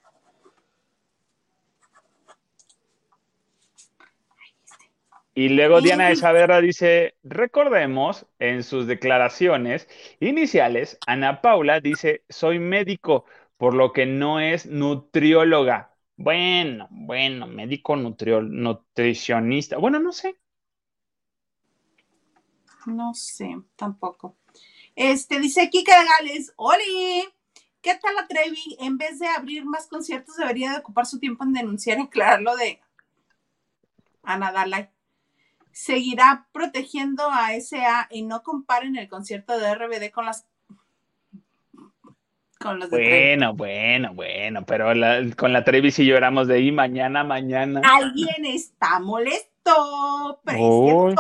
Y 5.38 5.50
luego 5.50 5.82
Diana 5.82 6.08
de. 6.08 6.16
Saavedra 6.16 6.62
dice, 6.62 7.18
recordemos, 7.22 8.26
en 8.40 8.64
sus 8.64 8.88
declaraciones 8.88 9.90
iniciales, 10.22 10.98
Ana 11.06 11.42
Paula 11.42 11.82
dice, 11.82 12.24
soy 12.30 12.58
médico, 12.58 13.26
por 13.58 13.74
lo 13.74 13.92
que 13.92 14.06
no 14.06 14.40
es 14.40 14.66
nutrióloga. 14.66 15.94
Bueno, 16.16 16.88
bueno, 16.90 17.48
médico 17.48 17.98
nutricionista. 17.98 19.78
Bueno, 19.78 20.00
no 20.00 20.14
sé. 20.14 20.38
No 22.86 23.14
sé, 23.14 23.58
tampoco. 23.76 24.38
Este, 24.96 25.42
dice 25.42 25.70
Kika 25.70 25.98
Gales, 26.06 26.54
¡Oli! 26.56 27.26
¿Qué 27.82 27.96
tal 28.02 28.16
la 28.16 28.26
Trevi? 28.28 28.78
En 28.80 28.98
vez 28.98 29.20
de 29.20 29.28
abrir 29.28 29.66
más 29.66 29.88
conciertos, 29.88 30.38
debería 30.38 30.72
de 30.72 30.78
ocupar 30.78 31.06
su 31.06 31.20
tiempo 31.20 31.44
en 31.44 31.52
denunciar 31.52 31.98
y 31.98 32.04
aclarar 32.04 32.42
lo 32.42 32.56
de 32.56 32.80
Ana 34.24 34.54
Dalai. 34.54 34.95
Seguirá 35.78 36.48
protegiendo 36.54 37.30
a 37.30 37.52
SA 37.60 38.08
y 38.10 38.22
no 38.24 38.44
comparen 38.44 38.96
el 38.96 39.10
concierto 39.10 39.60
de 39.60 39.76
RBD 39.76 40.10
con 40.10 40.26
las 40.26 40.48
con 42.62 42.80
los 42.80 42.90
de 42.90 42.98
Trevi. 42.98 43.10
Bueno, 43.12 43.54
bueno, 43.54 44.14
bueno, 44.14 44.66
pero 44.66 44.94
la- 44.94 45.22
con 45.36 45.52
la 45.52 45.66
Trevi 45.66 45.92
sí 45.92 46.06
lloramos 46.06 46.48
de 46.48 46.56
ahí 46.56 46.72
mañana, 46.72 47.26
mañana. 47.26 47.82
Alguien 47.84 48.46
está 48.46 49.00
molesto, 49.02 50.40
Uy. 50.58 51.14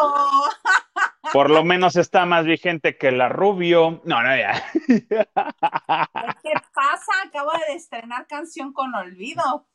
Por 1.33 1.49
lo 1.49 1.65
menos 1.65 1.97
está 1.97 2.25
más 2.25 2.45
vigente 2.45 2.97
que 2.97 3.11
la 3.11 3.27
Rubio. 3.27 4.01
No, 4.05 4.23
no, 4.23 4.37
ya. 4.37 4.63
¿Qué 4.87 6.53
pasa? 6.73 7.11
Acabo 7.25 7.51
de 7.67 7.75
estrenar 7.75 8.25
canción 8.27 8.71
con 8.71 8.95
olvido. 8.95 9.67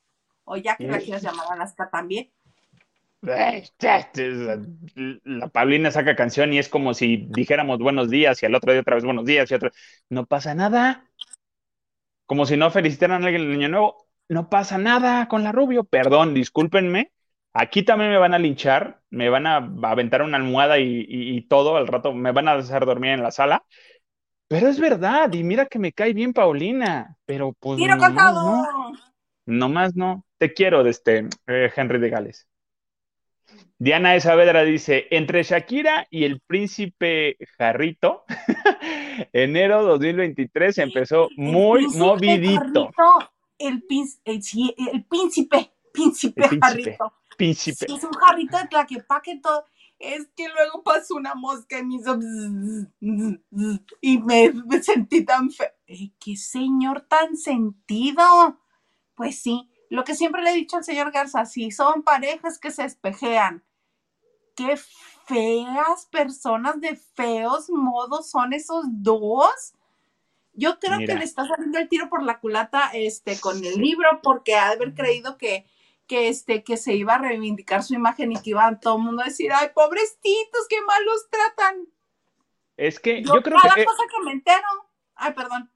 O 0.44 0.56
ya 0.56 0.76
que 0.76 0.88
la 0.88 0.98
quieras 0.98 1.22
llamar 1.22 1.46
Alaska 1.50 1.90
también. 1.90 2.30
La 5.24 5.48
Paulina 5.52 5.90
saca 5.90 6.16
canción 6.16 6.52
y 6.52 6.58
es 6.58 6.68
como 6.68 6.94
si 6.94 7.26
dijéramos 7.30 7.78
buenos 7.78 8.08
días 8.10 8.42
y 8.42 8.46
al 8.46 8.54
otro 8.54 8.72
día 8.72 8.80
otra 8.80 8.94
vez 8.94 9.04
buenos 9.04 9.24
días 9.26 9.50
y 9.50 9.54
otro. 9.54 9.70
No 10.08 10.26
pasa 10.26 10.54
nada. 10.54 11.04
Como 12.26 12.46
si 12.46 12.56
no 12.56 12.70
felicitaran 12.70 13.22
a 13.22 13.26
alguien 13.26 13.42
el 13.42 13.52
año 13.52 13.68
nuevo. 13.68 14.06
No 14.28 14.48
pasa 14.48 14.78
nada 14.78 15.26
con 15.28 15.42
la 15.42 15.52
Rubio. 15.52 15.84
Perdón, 15.84 16.34
discúlpenme. 16.34 17.12
Aquí 17.52 17.82
también 17.82 18.10
me 18.12 18.18
van 18.18 18.32
a 18.32 18.38
linchar, 18.38 19.02
me 19.10 19.28
van 19.28 19.46
a 19.46 19.56
aventar 19.82 20.22
una 20.22 20.36
almohada 20.36 20.78
y, 20.78 21.00
y- 21.08 21.36
y 21.36 21.42
todo 21.48 21.76
al 21.76 21.88
rato, 21.88 22.12
me 22.14 22.30
van 22.30 22.46
a 22.46 22.52
hacer 22.52 22.86
dormir 22.86 23.10
en 23.10 23.24
la 23.24 23.32
sala. 23.32 23.64
Pero 24.48 24.68
es 24.68 24.80
verdad, 24.80 25.32
y 25.32 25.44
mira 25.44 25.66
que 25.66 25.78
me 25.78 25.92
cae 25.92 26.12
bien 26.12 26.32
Paulina, 26.32 27.16
pero 27.26 27.52
pues 27.58 27.78
¡Tiro 27.78 27.94
nomás 27.94 28.02
cantado! 28.04 28.42
no, 28.42 28.92
nomás 29.46 29.96
no. 29.96 30.26
Te 30.38 30.54
quiero, 30.54 30.84
de 30.84 30.90
este 30.90 31.28
eh, 31.48 31.72
Henry 31.76 32.00
de 32.00 32.10
Gales. 32.10 32.48
Diana 33.78 34.12
de 34.12 34.20
Saavedra 34.20 34.62
dice, 34.64 35.06
entre 35.10 35.42
Shakira 35.42 36.06
y 36.10 36.24
el 36.24 36.40
príncipe 36.40 37.36
Jarrito, 37.56 38.24
enero 39.32 39.82
2023 39.84 40.78
empezó 40.78 41.28
muy 41.36 41.80
príncipe 41.80 42.04
movidito. 42.04 42.90
Jarrito, 42.96 43.32
el, 43.58 43.86
pin- 43.86 44.20
el, 44.24 44.40
el 44.92 45.04
príncipe, 45.04 45.70
príncipe, 45.92 46.42
El 46.42 46.48
príncipe. 46.48 46.66
jarrito. 46.66 47.12
Príncipe. 47.36 47.86
Sí, 47.86 47.94
es 47.96 48.04
un 48.04 48.12
jarrito 48.12 48.58
de 48.58 48.66
tlaquepaque 48.68 49.40
todo. 49.42 49.64
Es 49.98 50.28
que 50.36 50.48
luego 50.48 50.82
pasó 50.82 51.14
una 51.14 51.34
mosca 51.34 51.78
y 51.78 51.84
me 51.84 51.94
hizo 51.96 52.16
bzz, 52.18 52.88
bzz, 53.00 53.40
bzz, 53.50 53.80
y 54.02 54.18
me, 54.18 54.52
me 54.66 54.82
sentí 54.82 55.24
tan 55.24 55.50
feo. 55.50 55.68
Ey, 55.86 56.12
¡Qué 56.18 56.36
señor 56.36 57.02
tan 57.02 57.36
sentido! 57.36 58.22
Pues 59.14 59.40
sí, 59.40 59.69
lo 59.90 60.04
que 60.04 60.14
siempre 60.14 60.42
le 60.42 60.50
he 60.50 60.54
dicho 60.54 60.76
al 60.78 60.84
señor 60.84 61.10
Garza, 61.12 61.44
si 61.44 61.70
son 61.70 62.02
parejas 62.02 62.58
que 62.58 62.70
se 62.70 62.84
espejean, 62.84 63.62
qué 64.56 64.78
feas 65.26 66.06
personas 66.10 66.80
de 66.80 66.96
feos 66.96 67.68
modos 67.70 68.30
son 68.30 68.52
esos 68.52 68.84
dos. 68.88 69.74
Yo 70.52 70.78
creo 70.78 70.98
Mira. 70.98 71.12
que 71.14 71.18
le 71.18 71.24
está 71.24 71.46
saliendo 71.46 71.78
el 71.78 71.88
tiro 71.88 72.08
por 72.08 72.22
la 72.22 72.40
culata 72.40 72.90
este, 72.94 73.38
con 73.40 73.64
el 73.64 73.74
libro 73.74 74.20
porque 74.22 74.54
ha 74.54 74.68
de 74.68 74.74
haber 74.74 74.94
creído 74.94 75.38
que, 75.38 75.66
que, 76.06 76.28
este, 76.28 76.62
que 76.64 76.76
se 76.76 76.94
iba 76.94 77.14
a 77.14 77.18
reivindicar 77.18 77.82
su 77.82 77.94
imagen 77.94 78.32
y 78.32 78.40
que 78.40 78.50
iba 78.50 78.78
todo 78.80 78.96
el 78.96 79.02
mundo 79.02 79.22
a 79.22 79.26
decir, 79.26 79.52
ay, 79.52 79.70
pobrecitos, 79.74 80.66
qué 80.68 80.80
mal 80.82 81.04
los 81.04 81.28
tratan. 81.30 81.86
Es 82.76 82.98
que 83.00 83.22
Yo, 83.22 83.34
yo 83.34 83.42
creo 83.42 83.58
cada 83.60 83.74
que... 83.74 83.82
eh, 83.82 83.84
cosa 83.84 84.02
que 84.10 84.24
me 84.24 84.32
entero, 84.32 84.90
ay, 85.14 85.32
perdón, 85.34 85.70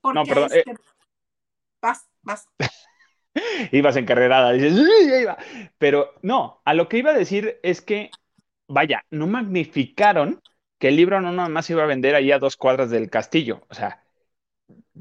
porque 0.00 0.18
No, 0.18 0.24
perdón, 0.26 0.52
eh. 0.52 0.58
este, 0.66 0.74
vas, 1.80 2.08
vas. 2.22 2.48
ibas 3.72 3.96
encarrerada, 3.96 4.52
dices, 4.52 4.74
"Uy, 4.74 5.12
ahí 5.12 5.24
va". 5.24 5.38
Pero 5.78 6.14
no, 6.22 6.60
a 6.64 6.74
lo 6.74 6.88
que 6.88 6.98
iba 6.98 7.10
a 7.10 7.14
decir 7.18 7.58
es 7.62 7.80
que, 7.82 8.10
vaya, 8.68 9.04
no 9.10 9.26
magnificaron 9.26 10.40
que 10.78 10.88
el 10.88 10.96
libro 10.96 11.20
no 11.20 11.32
nada 11.32 11.48
más 11.48 11.68
iba 11.70 11.82
a 11.84 11.86
vender 11.86 12.14
ahí 12.14 12.32
a 12.32 12.38
dos 12.38 12.56
cuadras 12.56 12.90
del 12.90 13.10
castillo, 13.10 13.66
o 13.68 13.74
sea, 13.74 14.04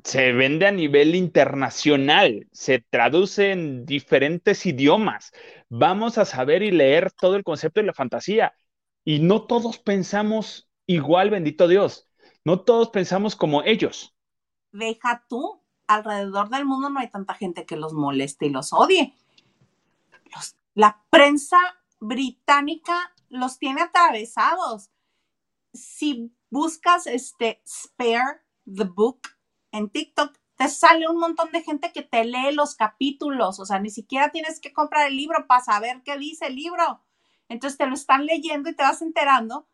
se 0.03 0.31
vende 0.31 0.67
a 0.67 0.71
nivel 0.71 1.15
internacional, 1.15 2.47
se 2.51 2.79
traduce 2.89 3.51
en 3.51 3.85
diferentes 3.85 4.65
idiomas, 4.65 5.31
vamos 5.69 6.17
a 6.17 6.25
saber 6.25 6.63
y 6.63 6.71
leer 6.71 7.11
todo 7.11 7.35
el 7.35 7.43
concepto 7.43 7.81
de 7.81 7.87
la 7.87 7.93
fantasía, 7.93 8.53
y 9.03 9.19
no 9.19 9.45
todos 9.45 9.79
pensamos 9.79 10.69
igual, 10.85 11.29
bendito 11.29 11.67
Dios, 11.67 12.09
no 12.45 12.61
todos 12.61 12.89
pensamos 12.89 13.35
como 13.35 13.63
ellos. 13.63 14.15
Deja 14.71 15.25
tú, 15.27 15.61
alrededor 15.87 16.49
del 16.49 16.65
mundo 16.65 16.89
no 16.89 16.99
hay 16.99 17.09
tanta 17.09 17.33
gente 17.33 17.65
que 17.65 17.77
los 17.77 17.93
moleste 17.93 18.45
y 18.45 18.49
los 18.49 18.73
odie. 18.73 19.15
La 20.73 21.01
prensa 21.09 21.57
británica 21.99 23.13
los 23.29 23.57
tiene 23.57 23.81
atravesados. 23.81 24.91
si 25.73 26.31
buscas 26.49 27.07
este 27.07 27.61
Spare 27.67 28.41
the 28.65 28.85
Book 28.85 29.19
en 29.71 29.89
TikTok, 29.89 30.35
te 30.55 30.69
sale 30.69 31.07
un 31.07 31.19
montón 31.19 31.51
de 31.51 31.61
gente 31.61 31.91
que 31.93 32.01
te 32.01 32.25
lee 32.25 32.51
los 32.53 32.75
capítulos, 32.75 33.59
o 33.59 33.65
sea, 33.65 33.79
ni 33.79 33.91
siquiera 33.91 34.29
tienes 34.29 34.59
que 34.59 34.73
comprar 34.73 35.07
el 35.07 35.17
libro 35.17 35.45
para 35.45 35.63
saber 35.63 36.01
qué 36.03 36.17
dice 36.17 36.47
el 36.47 36.55
libro. 36.55 37.03
Entonces 37.47 37.77
te 37.77 37.85
lo 37.85 37.93
están 37.93 38.25
leyendo 38.25 38.69
y 38.69 38.75
te 38.75 38.83
vas 38.83 39.01
enterando. 39.01 39.67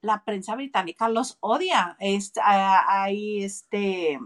La 0.00 0.24
prensa 0.24 0.56
británica 0.56 1.08
los 1.08 1.36
odia. 1.40 1.96
Es, 2.00 2.32
hay 2.42 3.44
este 3.44 4.18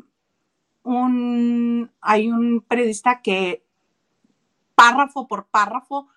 un 0.84 1.90
hay 2.00 2.30
un 2.30 2.60
periodista 2.60 3.22
que 3.22 3.64
párrafo 4.74 5.28
por 5.28 5.46
párrafo 5.46 6.08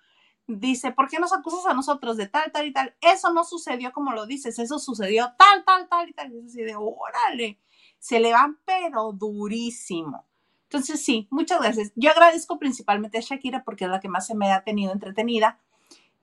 dice, 0.46 0.92
¿por 0.92 1.08
qué 1.08 1.18
nos 1.18 1.32
acusas 1.32 1.66
a 1.66 1.74
nosotros 1.74 2.16
de 2.16 2.28
tal, 2.28 2.52
tal 2.52 2.66
y 2.66 2.72
tal? 2.72 2.94
Eso 3.00 3.32
no 3.32 3.44
sucedió 3.44 3.92
como 3.92 4.12
lo 4.12 4.26
dices, 4.26 4.58
eso 4.58 4.78
sucedió 4.78 5.32
tal, 5.38 5.64
tal, 5.64 5.88
tal 5.88 6.08
y 6.08 6.12
tal. 6.12 6.32
Y 6.32 6.46
así 6.46 6.62
órale, 6.76 7.58
se 7.98 8.20
le 8.20 8.32
van 8.32 8.58
pero 8.64 9.12
durísimo. 9.12 10.26
Entonces 10.64 11.04
sí, 11.04 11.28
muchas 11.30 11.60
gracias. 11.60 11.92
Yo 11.94 12.10
agradezco 12.10 12.58
principalmente 12.58 13.18
a 13.18 13.20
Shakira 13.20 13.64
porque 13.64 13.84
es 13.84 13.90
la 13.90 14.00
que 14.00 14.08
más 14.08 14.26
se 14.26 14.34
me 14.34 14.52
ha 14.52 14.64
tenido 14.64 14.92
entretenida. 14.92 15.60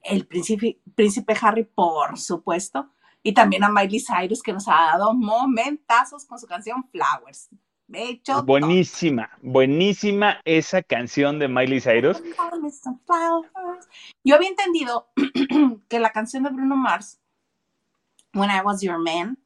El 0.01 0.27
príncipe, 0.27 0.81
príncipe 0.95 1.35
Harry, 1.41 1.63
por 1.63 2.17
supuesto. 2.19 2.89
Y 3.21 3.33
también 3.33 3.63
a 3.63 3.69
Miley 3.69 4.01
Cyrus 4.01 4.43
que 4.43 4.51
nos 4.51 4.67
ha 4.67 4.73
dado 4.73 5.13
momentazos 5.13 6.25
con 6.25 6.39
su 6.39 6.45
canción 6.45 6.83
Flowers. 6.89 7.49
Hecho, 7.93 8.43
buenísima, 8.43 9.29
buenísima 9.41 10.39
esa 10.45 10.81
canción 10.81 11.39
de 11.39 11.47
Miley 11.47 11.79
Cyrus. 11.79 12.21
Yo 14.23 14.35
había 14.35 14.49
entendido 14.49 15.09
que 15.89 15.99
la 15.99 16.11
canción 16.11 16.43
de 16.43 16.49
Bruno 16.49 16.75
Mars, 16.75 17.19
When 18.33 18.49
I 18.49 18.61
Was 18.63 18.81
Your 18.81 18.97
Man, 18.97 19.37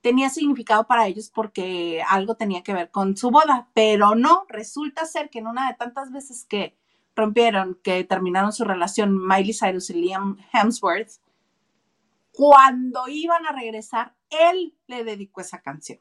tenía 0.00 0.30
significado 0.30 0.86
para 0.86 1.06
ellos 1.06 1.30
porque 1.34 2.02
algo 2.08 2.36
tenía 2.36 2.62
que 2.62 2.72
ver 2.72 2.90
con 2.90 3.16
su 3.16 3.30
boda, 3.30 3.68
pero 3.74 4.14
no, 4.14 4.46
resulta 4.48 5.04
ser 5.04 5.30
que 5.30 5.40
en 5.40 5.46
una 5.46 5.68
de 5.68 5.74
tantas 5.74 6.12
veces 6.12 6.44
que 6.44 6.76
rompieron, 7.16 7.78
que 7.82 8.04
terminaron 8.04 8.52
su 8.52 8.64
relación 8.64 9.26
Miley 9.26 9.52
Cyrus 9.52 9.90
y 9.90 9.94
Liam 9.94 10.38
Hemsworth, 10.52 11.20
cuando 12.32 13.08
iban 13.08 13.44
a 13.46 13.52
regresar, 13.52 14.14
él 14.30 14.74
le 14.86 15.04
dedicó 15.04 15.40
esa 15.40 15.60
canción. 15.60 15.98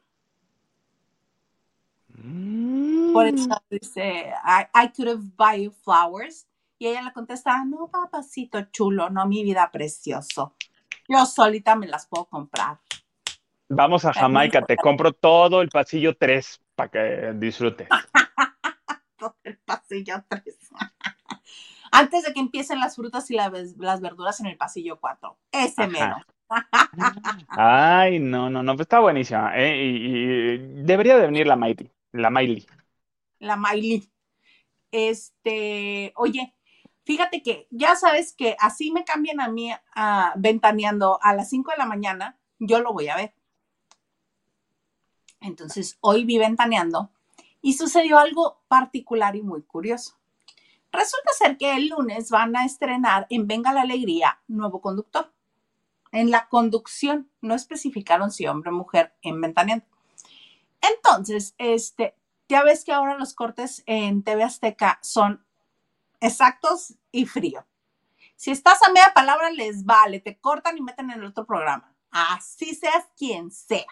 Por 3.13 3.27
eso 3.27 3.49
mm. 3.49 3.69
dice, 3.69 4.33
I, 4.73 4.89
could 4.95 5.07
have 5.07 5.23
buy 5.35 5.63
you 5.63 5.71
flowers. 5.71 6.47
Y 6.77 6.87
ella 6.87 7.01
le 7.01 7.13
contesta, 7.13 7.63
no, 7.65 7.87
papacito 7.87 8.61
chulo, 8.71 9.09
no, 9.09 9.25
mi 9.25 9.43
vida 9.43 9.69
precioso. 9.71 10.55
Yo 11.07 11.25
solita 11.25 11.75
me 11.75 11.87
las 11.87 12.07
puedo 12.07 12.25
comprar. 12.25 12.79
Vamos 13.67 14.05
a 14.05 14.13
Jamaica, 14.13 14.61
te 14.61 14.77
compro 14.77 15.11
todo 15.13 15.61
el 15.61 15.69
pasillo 15.69 16.15
3 16.15 16.61
para 16.75 16.89
que 16.89 17.33
disfrutes. 17.35 17.87
todo 19.17 19.35
el 19.43 19.57
pasillo 19.57 20.23
3. 20.27 20.43
Antes 21.91 22.23
de 22.23 22.33
que 22.33 22.39
empiecen 22.39 22.79
las 22.79 22.95
frutas 22.95 23.29
y 23.31 23.35
las 23.35 24.01
verduras 24.01 24.39
en 24.39 24.45
el 24.45 24.57
pasillo 24.57 24.99
4. 24.99 25.37
Ese 25.51 25.87
mero. 25.87 26.15
Ay, 27.49 28.19
no, 28.19 28.49
no, 28.49 28.63
no, 28.63 28.75
pues 28.75 28.85
está 28.85 28.99
buenísima. 28.99 29.51
¿eh? 29.55 29.83
Y, 29.83 30.57
debería 30.83 31.17
de 31.17 31.25
venir 31.25 31.47
la 31.47 31.55
Miley. 31.55 31.91
La 32.11 32.29
Miley. 32.29 32.65
La 33.39 33.55
Miley. 33.55 34.09
Este, 34.91 36.13
oye, 36.15 36.55
fíjate 37.05 37.43
que 37.43 37.67
ya 37.69 37.95
sabes 37.95 38.33
que 38.33 38.55
así 38.59 38.91
me 38.91 39.03
cambian 39.03 39.39
a 39.39 39.49
mí 39.49 39.71
a, 39.95 40.33
ventaneando 40.37 41.19
a 41.21 41.33
las 41.33 41.49
5 41.49 41.71
de 41.71 41.77
la 41.77 41.85
mañana, 41.85 42.39
yo 42.59 42.79
lo 42.79 42.93
voy 42.93 43.07
a 43.07 43.15
ver. 43.15 43.33
Entonces, 45.41 45.97
hoy 46.01 46.25
vi 46.25 46.37
ventaneando 46.37 47.11
y 47.61 47.73
sucedió 47.73 48.19
algo 48.19 48.61
particular 48.67 49.35
y 49.35 49.41
muy 49.41 49.61
curioso. 49.61 50.17
Resulta 50.91 51.31
ser 51.37 51.57
que 51.57 51.75
el 51.75 51.89
lunes 51.89 52.29
van 52.31 52.55
a 52.55 52.65
estrenar 52.65 53.27
en 53.29 53.47
Venga 53.47 53.71
la 53.73 53.81
Alegría 53.81 54.41
nuevo 54.47 54.81
conductor. 54.81 55.31
En 56.11 56.31
la 56.31 56.47
conducción 56.47 57.29
no 57.41 57.53
especificaron 57.53 58.31
si 58.31 58.47
hombre 58.47 58.71
o 58.71 58.73
mujer 58.73 59.13
en 59.21 59.39
ventaneando. 59.39 59.85
Entonces, 60.81 61.55
este, 61.57 62.15
ya 62.47 62.63
ves 62.63 62.83
que 62.83 62.93
ahora 62.93 63.17
los 63.17 63.33
cortes 63.33 63.83
en 63.85 64.23
TV 64.23 64.43
Azteca 64.43 64.99
son 65.01 65.45
exactos 66.19 66.95
y 67.11 67.25
frío. 67.25 67.65
Si 68.35 68.51
estás 68.51 68.81
a 68.83 68.91
media 68.91 69.11
palabra, 69.13 69.51
les 69.51 69.85
vale, 69.85 70.19
te 70.19 70.39
cortan 70.39 70.77
y 70.77 70.81
meten 70.81 71.11
en 71.11 71.19
el 71.19 71.25
otro 71.25 71.45
programa. 71.45 71.93
Así 72.11 72.73
seas 72.73 73.05
quien 73.17 73.51
sea. 73.51 73.85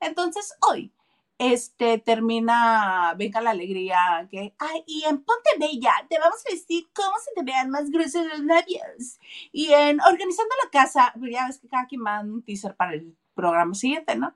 Entonces, 0.00 0.54
hoy, 0.60 0.92
este, 1.38 1.98
termina, 1.98 3.14
venga 3.16 3.40
la 3.40 3.50
alegría, 3.50 4.28
que, 4.30 4.54
ay, 4.58 4.84
y 4.86 5.04
en 5.04 5.22
Ponte 5.24 5.50
Bella 5.58 5.92
te 6.08 6.18
vamos 6.18 6.40
a 6.46 6.52
decir 6.52 6.88
cómo 6.94 7.16
se 7.24 7.32
te 7.34 7.42
vean 7.42 7.70
más 7.70 7.90
gruesos 7.90 8.26
los 8.26 8.40
labios. 8.40 9.18
Y 9.52 9.72
en 9.72 10.00
Organizando 10.00 10.54
la 10.62 10.70
Casa, 10.70 11.12
ya 11.30 11.46
ves 11.46 11.58
que 11.58 11.68
cada 11.68 11.86
quien 11.86 12.02
manda 12.02 12.32
un 12.32 12.42
teaser 12.42 12.76
para 12.76 12.94
el 12.94 13.16
programa 13.34 13.74
siguiente, 13.74 14.14
¿no? 14.16 14.34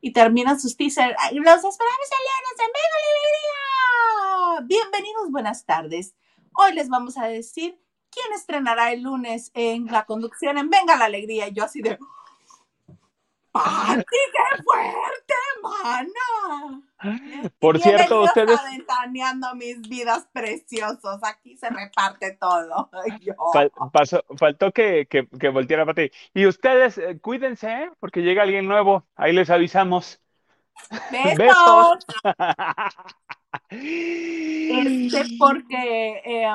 Y 0.00 0.12
terminan 0.12 0.58
sus 0.58 0.76
teasers. 0.76 1.14
Los 1.32 1.44
esperamos 1.44 2.08
el 2.10 2.24
lunes 2.24 2.58
en 2.58 2.70
Venga 2.72 2.96
la 2.96 3.08
Alegría. 4.56 4.66
Bienvenidos, 4.66 5.30
buenas 5.30 5.66
tardes. 5.66 6.14
Hoy 6.54 6.72
les 6.72 6.88
vamos 6.88 7.18
a 7.18 7.26
decir 7.26 7.78
quién 8.10 8.32
estrenará 8.34 8.92
el 8.92 9.02
lunes 9.02 9.50
en 9.54 9.86
la 9.86 10.06
conducción 10.06 10.56
en 10.56 10.70
Venga 10.70 10.96
la 10.96 11.04
Alegría. 11.04 11.48
Y 11.48 11.52
yo 11.52 11.64
así 11.64 11.82
de... 11.82 11.98
¡Pati, 13.52 14.04
qué 14.04 14.62
fuerte, 14.62 15.34
mana! 15.62 16.82
Por 17.58 17.80
cierto, 17.80 18.22
ustedes. 18.22 18.60
ventaneando 18.70 19.54
mis 19.54 19.80
vidas 19.80 20.28
preciosos. 20.32 21.20
Aquí 21.22 21.56
se 21.56 21.70
reparte 21.70 22.36
todo. 22.40 22.90
faltó 24.38 24.72
que, 24.72 25.06
que, 25.06 25.26
que 25.28 25.48
volteara 25.48 25.86
Pati. 25.86 26.10
Y 26.34 26.46
ustedes, 26.46 26.98
eh, 26.98 27.18
cuídense, 27.20 27.70
¿eh? 27.70 27.90
porque 28.00 28.22
llega 28.22 28.42
alguien 28.42 28.66
nuevo. 28.66 29.06
Ahí 29.16 29.32
les 29.32 29.50
avisamos. 29.50 30.20
Besos. 31.10 32.06
este, 33.70 35.24
porque. 35.38 36.22
Eh, 36.24 36.46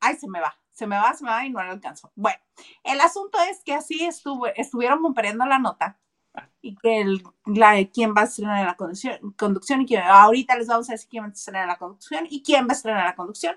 ay, 0.00 0.16
se 0.16 0.28
me 0.28 0.40
va 0.40 0.54
se 0.78 0.86
me 0.86 0.96
va, 0.96 1.12
se 1.12 1.24
me 1.24 1.30
va 1.30 1.44
y 1.44 1.50
no 1.50 1.60
lo 1.60 1.72
alcanzo. 1.72 2.12
Bueno, 2.14 2.38
el 2.84 3.00
asunto 3.00 3.36
es 3.50 3.64
que 3.64 3.74
así 3.74 4.04
estuvo, 4.04 4.46
estuvieron 4.46 5.02
bombardeando 5.02 5.44
la 5.44 5.58
nota 5.58 5.98
y 6.60 6.76
que 6.76 7.00
el, 7.00 7.22
la, 7.46 7.76
quién 7.92 8.14
va 8.16 8.22
a 8.22 8.24
estrenar 8.24 8.64
la 8.64 8.76
conducción, 8.76 9.32
conducción 9.32 9.82
y 9.82 9.86
quién, 9.86 10.02
ahorita 10.02 10.56
les 10.56 10.66
vamos 10.66 10.88
a 10.88 10.92
decir 10.92 11.08
quién 11.08 11.24
va 11.24 11.28
a 11.28 11.32
estrenar 11.32 11.66
la 11.66 11.78
conducción 11.78 12.26
y 12.28 12.42
quién 12.42 12.66
va 12.66 12.70
a 12.70 12.76
estrenar 12.76 13.04
la 13.04 13.14
conducción. 13.14 13.56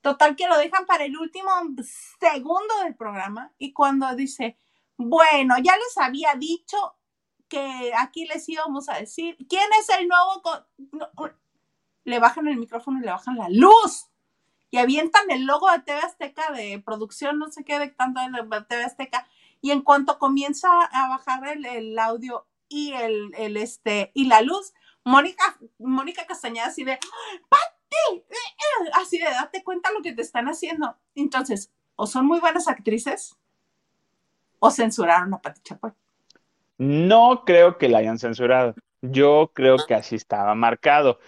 Total 0.00 0.34
que 0.34 0.48
lo 0.48 0.56
dejan 0.56 0.86
para 0.86 1.04
el 1.04 1.16
último 1.16 1.50
segundo 2.18 2.74
del 2.84 2.94
programa 2.96 3.52
y 3.58 3.72
cuando 3.72 4.14
dice, 4.14 4.56
bueno, 4.96 5.56
ya 5.58 5.76
les 5.76 5.98
había 5.98 6.34
dicho 6.34 6.76
que 7.48 7.92
aquí 7.98 8.26
les 8.26 8.48
íbamos 8.48 8.88
a 8.88 8.94
decir 8.94 9.36
quién 9.48 9.68
es 9.78 9.88
el 9.98 10.08
nuevo... 10.08 10.42
le 12.04 12.18
bajan 12.18 12.48
el 12.48 12.56
micrófono 12.56 12.98
y 12.98 13.02
le 13.02 13.10
bajan 13.10 13.36
la 13.36 13.48
luz. 13.50 14.06
Y 14.70 14.78
avientan 14.78 15.28
el 15.30 15.46
logo 15.46 15.70
de 15.70 15.80
TV 15.80 15.98
Azteca 15.98 16.52
de 16.52 16.78
producción, 16.78 17.38
no 17.38 17.50
sé 17.50 17.64
qué, 17.64 17.78
de 17.78 17.88
tanto 17.88 18.20
de 18.20 18.62
TV 18.62 18.84
Azteca, 18.84 19.26
y 19.60 19.70
en 19.70 19.82
cuanto 19.82 20.18
comienza 20.18 20.68
a 20.82 21.08
bajar 21.08 21.58
el, 21.66 21.98
audio 21.98 22.46
y 22.68 22.92
el, 22.92 23.56
este, 23.56 24.10
y 24.14 24.26
la 24.26 24.42
luz, 24.42 24.72
Mónica, 25.04 25.58
Mónica 25.78 26.26
Castañeda 26.26 26.66
así 26.66 26.84
de, 26.84 26.98
¡Pati! 27.48 28.16
Eh", 28.16 28.90
así 28.94 29.18
de, 29.18 29.24
date 29.24 29.64
cuenta 29.64 29.90
lo 29.92 30.02
que 30.02 30.12
te 30.12 30.22
están 30.22 30.46
haciendo. 30.46 30.96
Entonces, 31.14 31.72
o 31.96 32.06
son 32.06 32.26
muy 32.26 32.40
buenas 32.40 32.68
actrices, 32.68 33.36
o 34.58 34.70
censuraron 34.70 35.34
a 35.34 35.38
Pati 35.42 35.60
Chapoy. 35.62 35.92
No 36.78 37.44
creo 37.44 37.76
que 37.76 37.88
la 37.88 37.98
hayan 37.98 38.18
censurado. 38.18 38.74
Yo 39.02 39.50
creo 39.54 39.76
que 39.86 39.94
así 39.94 40.16
estaba 40.16 40.54
marcado. 40.54 41.18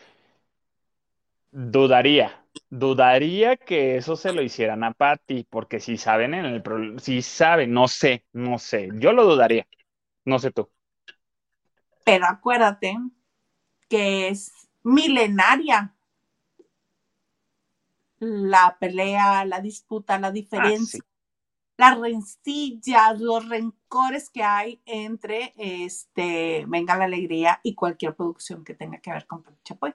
Dudaría, 1.53 2.43
Dudaría 2.71 3.59
que 3.59 3.97
eso 3.99 4.17
se 4.17 4.33
lo 4.33 4.43
hicieran 4.43 4.83
a 4.85 4.93
Patty, 4.93 5.45
porque 5.45 5.79
si 5.79 5.99
saben 5.99 6.33
en 6.33 6.47
el 6.47 7.01
si 7.01 7.21
saben, 7.21 7.73
no 7.73 7.87
sé, 7.87 8.25
no 8.33 8.59
sé, 8.59 8.89
yo 8.95 9.13
lo 9.13 9.25
dudaría, 9.25 9.67
no 10.25 10.39
sé 10.39 10.51
tú. 10.51 10.71
Pero 12.05 12.27
acuérdate 12.27 12.97
que 13.89 14.29
es 14.29 14.53
milenaria 14.83 15.95
la 18.19 18.79
pelea, 18.81 19.45
la 19.45 19.61
disputa, 19.61 20.19
la 20.19 20.31
diferencia, 20.31 21.01
las 21.77 21.99
rencillas, 21.99 23.21
los 23.21 23.49
rencores 23.49 24.31
que 24.31 24.43
hay 24.43 24.81
entre 24.87 25.53
este 25.57 26.65
Venga 26.69 26.97
la 26.97 27.05
Alegría 27.05 27.61
y 27.63 27.75
cualquier 27.75 28.15
producción 28.15 28.65
que 28.65 28.75
tenga 28.75 28.99
que 28.99 29.13
ver 29.13 29.27
con 29.27 29.45
Chapoy. 29.65 29.93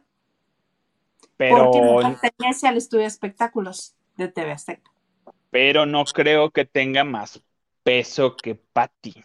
Pero, 1.37 1.71
porque 1.71 1.81
no 1.81 2.17
pertenece 2.19 2.67
al 2.67 2.77
estudio 2.77 3.01
de 3.03 3.07
espectáculos 3.07 3.95
de 4.17 4.27
TV 4.27 4.51
Azteca. 4.51 4.91
Pero 5.49 5.85
no 5.85 6.03
creo 6.05 6.51
que 6.51 6.65
tenga 6.65 7.03
más 7.03 7.41
peso 7.83 8.35
que 8.35 8.55
Patty. 8.55 9.23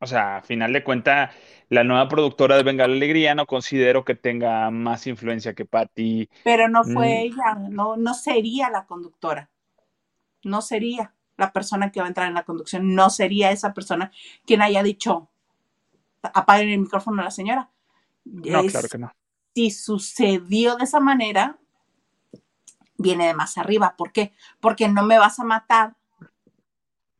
O 0.00 0.06
sea, 0.06 0.36
a 0.38 0.42
final 0.42 0.72
de 0.72 0.84
cuentas, 0.84 1.30
la 1.70 1.82
nueva 1.82 2.08
productora 2.08 2.56
de 2.56 2.62
Venga 2.62 2.86
la 2.86 2.94
Alegría 2.94 3.34
no 3.34 3.46
considero 3.46 4.04
que 4.04 4.14
tenga 4.14 4.70
más 4.70 5.06
influencia 5.06 5.54
que 5.54 5.64
Patty. 5.64 6.28
Pero 6.42 6.68
no 6.68 6.84
fue 6.84 7.06
Mm. 7.06 7.10
ella, 7.10 7.54
no, 7.70 7.96
no 7.96 8.14
sería 8.14 8.68
la 8.70 8.84
conductora. 8.86 9.50
No 10.42 10.60
sería 10.60 11.14
la 11.38 11.52
persona 11.52 11.90
que 11.90 12.00
va 12.00 12.06
a 12.06 12.08
entrar 12.08 12.28
en 12.28 12.34
la 12.34 12.44
conducción. 12.44 12.94
No 12.94 13.08
sería 13.08 13.50
esa 13.50 13.72
persona 13.72 14.12
quien 14.46 14.60
haya 14.62 14.82
dicho, 14.82 15.30
apaguen 16.22 16.68
el 16.68 16.80
micrófono 16.80 17.22
a 17.22 17.26
la 17.26 17.30
señora. 17.30 17.70
No, 18.24 18.60
Es- 18.60 18.72
claro 18.72 18.88
que 18.88 18.98
no. 18.98 19.12
Si 19.54 19.70
sucedió 19.70 20.76
de 20.76 20.84
esa 20.84 21.00
manera, 21.00 21.58
viene 22.96 23.28
de 23.28 23.34
más 23.34 23.56
arriba. 23.56 23.94
¿Por 23.96 24.12
qué? 24.12 24.32
Porque 24.60 24.88
no 24.88 25.04
me 25.04 25.18
vas 25.18 25.38
a 25.38 25.44
matar, 25.44 25.96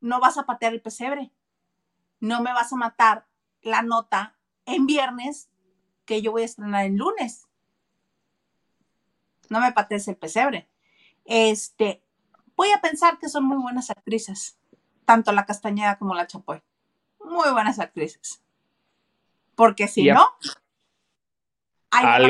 no 0.00 0.20
vas 0.20 0.36
a 0.36 0.44
patear 0.44 0.74
el 0.74 0.82
pesebre, 0.82 1.30
no 2.20 2.42
me 2.42 2.52
vas 2.52 2.72
a 2.72 2.76
matar 2.76 3.26
la 3.62 3.82
nota 3.82 4.34
en 4.66 4.86
viernes 4.86 5.48
que 6.04 6.22
yo 6.22 6.32
voy 6.32 6.42
a 6.42 6.46
estrenar 6.46 6.84
en 6.84 6.98
lunes. 6.98 7.46
No 9.48 9.60
me 9.60 9.72
patees 9.72 10.08
el 10.08 10.16
pesebre. 10.16 10.68
Este, 11.24 12.02
voy 12.56 12.70
a 12.72 12.80
pensar 12.80 13.18
que 13.18 13.28
son 13.28 13.44
muy 13.44 13.58
buenas 13.58 13.90
actrices, 13.90 14.58
tanto 15.04 15.32
la 15.32 15.46
Castañeda 15.46 15.98
como 15.98 16.14
la 16.14 16.26
Chapoy. 16.26 16.62
Muy 17.20 17.50
buenas 17.52 17.78
actrices. 17.78 18.42
Porque 19.54 19.86
si 19.86 20.04
no, 20.10 20.26
hay 21.94 22.06
Algo- 22.06 22.28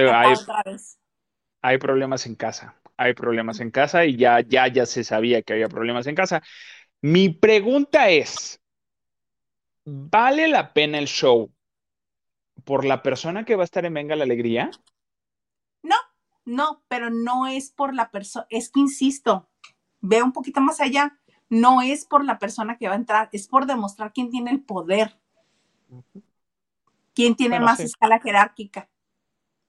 problemas 1.79 2.27
en 2.27 2.35
casa. 2.35 2.75
Hay 2.97 3.15
problemas 3.15 3.61
en 3.61 3.71
casa 3.71 4.05
y 4.05 4.17
ya, 4.17 4.41
ya, 4.41 4.69
ya 4.69 4.87
se 4.87 5.03
sabía 5.05 5.43
que 5.43 5.55
había 5.55 5.69
problemas 5.69 6.07
en 6.07 6.15
casa. 6.15 6.43
Mi 7.01 7.29
pregunta 7.29 8.09
es, 8.11 8.61
¿vale 9.85 10.49
la 10.49 10.73
pena 10.73 10.99
el 10.99 11.07
show 11.07 11.51
por 12.65 12.85
la 12.85 13.03
persona 13.03 13.45
que 13.45 13.57
va 13.57 13.63
a 13.63 13.65
estar 13.65 13.85
en 13.85 13.95
Venga 13.95 14.17
la 14.17 14.25
Alegría? 14.25 14.71
No, 16.47 16.85
pero 16.89 17.09
no 17.09 17.47
es 17.47 17.71
por 17.71 17.95
la 17.95 18.11
persona, 18.11 18.47
es 18.51 18.69
que 18.69 18.81
insisto, 18.81 19.49
ve 20.03 20.23
un 20.23 20.33
poquito 20.33 20.61
más 20.61 20.79
allá, 20.81 21.19
no 21.49 21.81
es 21.81 22.05
por 22.05 22.23
la 22.23 22.39
persona 22.39 22.77
que 22.77 22.87
va 22.87 22.93
a 22.93 22.99
entrar, 22.99 23.31
es 23.33 23.49
por 23.49 23.65
demostrar 23.65 24.13
quién 24.13 24.31
tiene 24.31 24.51
el 24.51 24.63
poder, 24.63 25.19
quién 27.15 27.35
tiene 27.35 27.57
Bueno, 27.57 27.65
más 27.65 27.79
sí. 27.79 27.85
escala 27.85 28.21
jerárquica. 28.21 28.91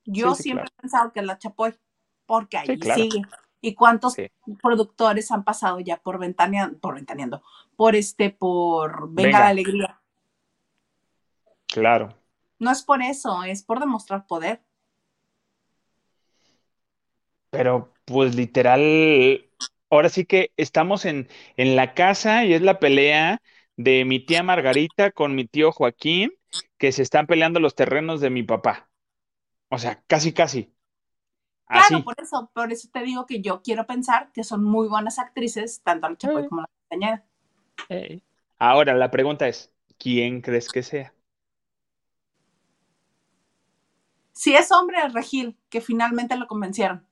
Yo 0.06 0.32
Sí, 0.32 0.38
sí, 0.38 0.44
siempre 0.44 0.66
claro. 0.66 0.76
he 0.78 0.82
pensado 0.82 1.12
que 1.12 1.22
la 1.22 1.38
Chapoy, 1.38 1.76
porque 2.26 2.58
ahí 2.58 2.68
Sí, 2.68 2.78
claro. 2.80 3.04
sigue. 3.04 3.22
¿Y 3.62 3.74
cuántos 3.74 4.16
productores 4.62 5.32
han 5.32 5.44
pasado 5.44 5.80
ya 5.80 5.98
por 5.98 6.20
ventaneando, 6.20 6.78
por 6.80 6.96
ventaneando, 6.96 7.42
por 7.76 7.96
este, 7.96 8.30
por 8.30 9.10
Venga, 9.10 9.24
Venga. 9.24 9.40
la 9.40 9.48
Alegría? 9.48 10.02
Claro. 11.68 12.16
No 12.60 12.72
es 12.72 12.84
por 12.84 13.02
eso, 13.02 13.44
es 13.44 13.64
por 13.64 13.80
demostrar 13.80 14.28
poder. 14.28 14.62
Pero 17.50 17.94
pues 18.06 18.36
literal, 18.36 19.50
ahora 19.90 20.10
sí 20.10 20.26
que 20.26 20.52
estamos 20.58 21.06
en, 21.06 21.28
en 21.58 21.76
la 21.76 21.94
casa 21.94 22.46
y 22.46 22.54
es 22.54 22.62
la 22.62 22.80
pelea 22.80 23.42
de 23.78 24.06
mi 24.06 24.20
tía 24.20 24.44
Margarita 24.44 25.12
con 25.12 25.36
mi 25.36 25.46
tío 25.46 25.72
Joaquín, 25.72 26.32
que 26.78 26.92
se 26.92 27.02
están 27.02 27.28
peleando 27.28 27.60
los 27.60 27.76
terrenos 27.76 28.22
de 28.22 28.30
mi 28.30 28.44
papá. 28.44 28.90
O 29.70 29.78
sea, 29.78 30.02
casi, 30.08 30.34
casi. 30.34 30.72
Así. 31.68 31.88
Claro, 31.90 32.04
por 32.06 32.16
eso, 32.22 32.52
por 32.54 32.72
eso 32.72 32.90
te 32.92 33.02
digo 33.04 33.26
que 33.26 33.42
yo 33.42 33.62
quiero 33.64 33.86
pensar 33.88 34.32
que 34.32 34.44
son 34.44 34.64
muy 34.64 34.88
buenas 34.88 35.18
actrices, 35.20 35.82
tanto 35.82 36.08
la 36.10 36.18
Chapoy 36.18 36.44
Eh. 36.44 36.48
como 36.48 36.62
la 36.62 36.70
Castañeda. 36.90 37.26
Ahora, 38.60 38.94
la 38.94 39.12
pregunta 39.12 39.48
es, 39.48 39.72
¿quién 39.98 40.42
crees 40.42 40.70
que 40.70 40.84
sea? 40.84 41.14
Si 44.32 44.54
es 44.56 44.72
hombre, 44.72 44.98
es 45.06 45.14
Regil, 45.14 45.58
que 45.70 45.82
finalmente 45.82 46.36
lo 46.36 46.48
convencieron. 46.48 47.08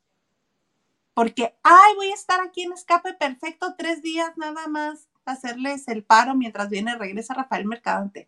Porque, 1.14 1.56
ay, 1.64 1.96
voy 1.96 2.10
a 2.12 2.14
estar 2.14 2.42
aquí 2.42 2.64
en 2.64 2.74
escape 2.74 3.14
perfecto 3.14 3.76
tres 3.78 4.02
días 4.02 4.36
nada 4.38 4.68
más, 4.68 5.10
hacerles 5.26 5.88
el 5.88 6.04
paro 6.04 6.36
mientras 6.36 6.70
viene, 6.70 6.96
regresa 6.98 7.34
Rafael 7.34 7.66
Mercadante. 7.66 8.28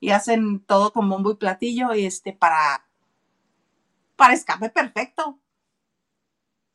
Y 0.00 0.10
hacen 0.10 0.60
todo 0.60 0.92
con 0.92 1.08
bombo 1.08 1.32
y 1.32 1.36
platillo, 1.36 1.94
y 1.94 2.06
este, 2.06 2.32
para, 2.32 2.86
para 4.20 4.34
escape 4.34 4.68
perfecto. 4.68 5.40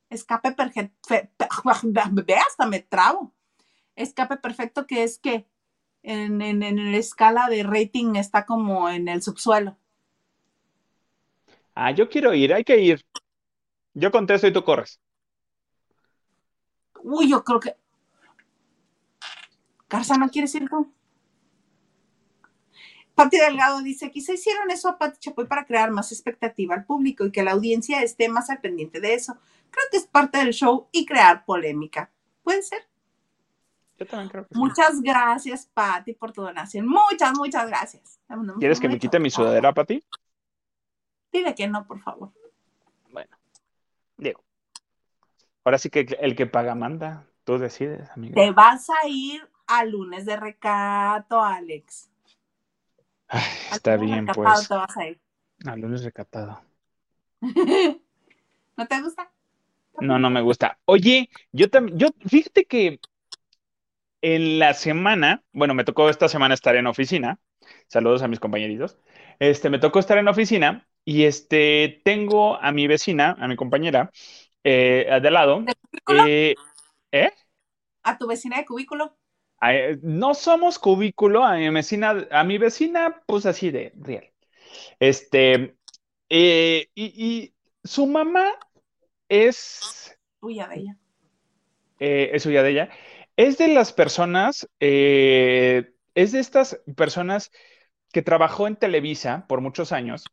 Escape 0.09 0.51
perfecto, 0.53 1.07
ve, 2.11 2.35
hasta 2.35 2.65
me 2.65 2.79
trabo. 2.79 3.35
Escape 3.95 4.37
perfecto 4.37 4.87
que 4.87 5.03
es 5.03 5.19
que 5.19 5.45
en, 6.01 6.41
en, 6.41 6.63
en 6.63 6.91
la 6.91 6.97
escala 6.97 7.47
de 7.47 7.61
rating 7.61 8.15
está 8.15 8.47
como 8.47 8.89
en 8.89 9.07
el 9.07 9.21
subsuelo. 9.21 9.77
Ah, 11.75 11.91
yo 11.91 12.09
quiero 12.09 12.33
ir, 12.33 12.51
hay 12.51 12.63
que 12.63 12.79
ir. 12.79 13.05
Yo 13.93 14.09
contesto 14.09 14.47
y 14.47 14.53
tú 14.53 14.63
corres. 14.63 14.99
Uy, 17.03 17.29
yo 17.29 17.43
creo 17.43 17.59
que. 17.59 17.75
Garza, 19.87 20.17
¿no 20.17 20.29
quieres 20.29 20.55
ir 20.55 20.67
tú? 20.67 20.91
Pati 23.15 23.37
Delgado 23.37 23.81
dice: 23.81 24.11
Quizá 24.11 24.33
hicieron 24.33 24.69
eso 24.69 24.89
a 24.89 24.97
Pati 24.97 25.19
Chapoy 25.19 25.47
para 25.47 25.65
crear 25.65 25.89
más 25.89 26.11
expectativa 26.11 26.75
al 26.75 26.85
público 26.85 27.25
y 27.25 27.31
que 27.31 27.43
la 27.43 27.53
audiencia 27.53 28.03
esté 28.03 28.27
más 28.29 28.49
al 28.49 28.59
pendiente 28.59 28.99
de 28.99 29.13
eso. 29.13 29.37
Creo 29.71 29.85
que 29.89 29.97
es 29.97 30.05
parte 30.05 30.37
del 30.37 30.53
show 30.53 30.87
y 30.91 31.05
crear 31.05 31.45
polémica. 31.45 32.11
Puede 32.43 32.61
ser. 32.61 32.85
Yo 33.97 34.05
también 34.05 34.29
creo 34.29 34.45
que 34.45 34.53
sí. 34.53 34.59
Muchas 34.59 35.01
gracias, 35.01 35.65
Pati, 35.73 36.13
por 36.13 36.33
tu 36.33 36.41
donación. 36.41 36.85
Muchas, 36.85 37.37
muchas 37.37 37.67
gracias. 37.67 38.19
¿Quieres 38.59 38.79
que 38.79 38.89
me 38.89 38.99
quite 38.99 39.19
mi 39.19 39.29
sudadera, 39.29 39.73
Pati? 39.73 40.03
Dile 41.31 41.55
que 41.55 41.67
no, 41.67 41.87
por 41.87 42.01
favor. 42.01 42.31
Bueno, 43.11 43.35
digo. 44.17 44.43
Ahora 45.63 45.77
sí 45.77 45.89
que 45.89 46.01
el 46.19 46.35
que 46.35 46.45
paga 46.45 46.75
manda. 46.75 47.25
Tú 47.45 47.57
decides, 47.57 48.09
amigo. 48.11 48.35
Te 48.35 48.51
vas 48.51 48.89
a 48.89 49.07
ir 49.07 49.47
a 49.67 49.85
lunes 49.85 50.25
de 50.25 50.35
recato, 50.35 51.41
Alex. 51.41 52.09
Ay, 53.27 53.43
está 53.71 53.97
bien, 53.97 54.25
pues. 54.27 54.67
Te 54.67 54.75
vas 54.75 54.97
a 54.97 55.07
ir. 55.07 55.19
Al 55.65 55.79
lunes 55.79 56.03
recatado. 56.03 56.61
¿No 58.77 58.87
te 58.87 59.01
gusta? 59.01 59.31
No, 59.99 60.19
no 60.19 60.29
me 60.29 60.41
gusta. 60.41 60.77
Oye, 60.85 61.29
yo 61.51 61.69
también, 61.69 61.97
yo, 61.97 62.09
fíjate 62.27 62.65
que 62.65 62.99
en 64.21 64.59
la 64.59 64.73
semana, 64.73 65.43
bueno, 65.53 65.73
me 65.73 65.83
tocó 65.83 66.09
esta 66.09 66.27
semana 66.27 66.53
estar 66.53 66.75
en 66.75 66.87
oficina. 66.87 67.39
Saludos 67.87 68.21
a 68.23 68.27
mis 68.27 68.39
compañeritos. 68.39 68.97
Este, 69.39 69.69
me 69.69 69.79
tocó 69.79 69.99
estar 69.99 70.17
en 70.17 70.27
oficina 70.27 70.87
y 71.05 71.23
este, 71.23 72.01
tengo 72.03 72.61
a 72.61 72.71
mi 72.71 72.87
vecina, 72.87 73.35
a 73.39 73.47
mi 73.47 73.55
compañera, 73.55 74.11
eh, 74.63 75.19
de 75.21 75.31
lado. 75.31 75.61
¿De 75.61 75.73
cubículo? 75.75 76.25
Eh, 76.27 76.55
¿eh? 77.11 77.31
¿A 78.03 78.17
tu 78.17 78.27
vecina 78.27 78.57
de 78.57 78.65
cubículo? 78.65 79.17
Ay, 79.65 79.99
No 80.03 80.33
somos 80.33 80.79
cubículo, 80.79 81.43
a 81.43 81.55
mi 81.55 81.69
vecina, 81.69 82.27
a 82.31 82.43
mi 82.43 82.57
vecina, 82.57 83.23
pues 83.25 83.45
así 83.45 83.71
de 83.71 83.91
real. 83.95 84.29
Este, 84.99 85.75
eh, 86.29 86.89
y, 86.95 87.05
y 87.25 87.55
su 87.83 88.07
mamá 88.07 88.45
es, 89.29 90.17
Tuya 90.39 90.67
de 90.67 90.75
ella. 90.79 90.97
eh, 91.99 92.31
es 92.33 92.43
suya 92.43 92.63
de 92.63 92.71
ella, 92.71 92.89
es 93.37 93.57
de 93.57 93.67
las 93.69 93.93
personas, 93.93 94.69
eh, 94.79 95.93
es 96.13 96.31
de 96.31 96.39
estas 96.39 96.81
personas 96.95 97.51
que 98.11 98.21
trabajó 98.21 98.67
en 98.67 98.75
Televisa 98.77 99.45
por 99.47 99.61
muchos 99.61 99.91
años, 99.91 100.25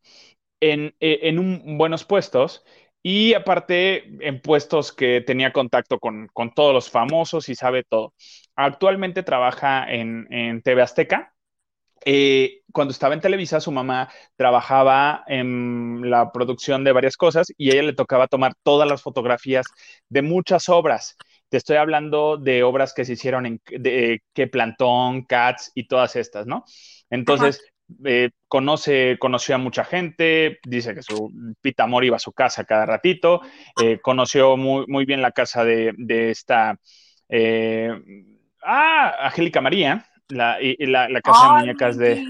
en, 0.60 0.94
eh, 1.00 1.20
en 1.22 1.38
un- 1.38 1.78
buenos 1.78 2.04
puestos, 2.04 2.64
y 3.02 3.34
aparte 3.34 4.04
en 4.26 4.40
puestos 4.40 4.92
que 4.92 5.20
tenía 5.20 5.52
contacto 5.52 5.98
con, 5.98 6.28
todos 6.54 6.72
los 6.72 6.90
famosos 6.90 7.48
y 7.48 7.54
sabe 7.54 7.84
todo. 7.84 8.14
Actualmente 8.54 9.22
trabaja 9.22 9.90
en, 9.92 10.26
en 10.30 10.62
TV 10.62 10.82
Azteca. 10.82 11.34
Eh, 12.04 12.62
cuando 12.72 12.92
estaba 12.92 13.14
en 13.14 13.20
Televisa, 13.20 13.60
su 13.60 13.70
mamá 13.70 14.08
trabajaba 14.36 15.24
en 15.26 16.10
la 16.10 16.32
producción 16.32 16.84
de 16.84 16.92
varias 16.92 17.16
cosas 17.16 17.52
y 17.56 17.70
a 17.70 17.74
ella 17.74 17.84
le 17.84 17.92
tocaba 17.92 18.26
tomar 18.26 18.54
todas 18.62 18.88
las 18.88 19.02
fotografías 19.02 19.66
de 20.08 20.22
muchas 20.22 20.68
obras. 20.68 21.16
Te 21.48 21.58
estoy 21.58 21.76
hablando 21.76 22.38
de 22.38 22.62
obras 22.62 22.94
que 22.94 23.04
se 23.04 23.12
hicieron 23.12 23.46
en 23.46 23.60
de, 23.66 24.22
que 24.32 24.46
Plantón, 24.46 25.22
Cats 25.22 25.70
y 25.74 25.86
todas 25.86 26.16
estas, 26.16 26.46
¿no? 26.46 26.64
Entonces, 27.10 27.62
eh, 28.04 28.30
conoce, 28.48 29.16
conoció 29.18 29.54
a 29.54 29.58
mucha 29.58 29.84
gente, 29.84 30.58
dice 30.64 30.94
que 30.94 31.02
su 31.02 31.30
Pita 31.60 31.84
Amor 31.84 32.04
iba 32.04 32.16
a 32.16 32.20
su 32.20 32.32
casa 32.32 32.64
cada 32.64 32.86
ratito, 32.86 33.40
eh, 33.82 33.98
conoció 34.00 34.56
muy, 34.56 34.84
muy 34.88 35.04
bien 35.04 35.22
la 35.22 35.32
casa 35.32 35.64
de, 35.64 35.92
de 35.96 36.30
esta, 36.30 36.78
eh, 37.28 37.90
ah, 38.62 39.26
Angélica 39.26 39.60
María, 39.60 40.06
la, 40.28 40.60
y, 40.60 40.86
la, 40.86 41.08
la 41.08 41.20
casa 41.20 41.46
de 41.46 41.60
muñecas 41.60 41.96
de, 41.96 42.24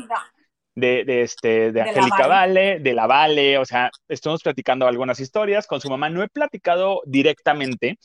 de, 0.75 1.05
de, 1.05 1.23
este, 1.23 1.73
de 1.73 1.81
Angélica 1.83 2.27
Vale. 2.27 2.81
De 2.81 2.95
la 2.95 3.07
Vale, 3.07 3.59
o 3.59 3.65
sea, 3.65 3.91
estamos 4.09 4.43
platicando 4.43 4.87
algunas 4.87 5.21
historias 5.21 5.67
con 5.67 5.81
su 5.81 5.89
mamá. 5.91 6.09
No 6.09 6.23
he 6.23 6.29
platicado 6.29 7.03
directamente, 7.07 7.99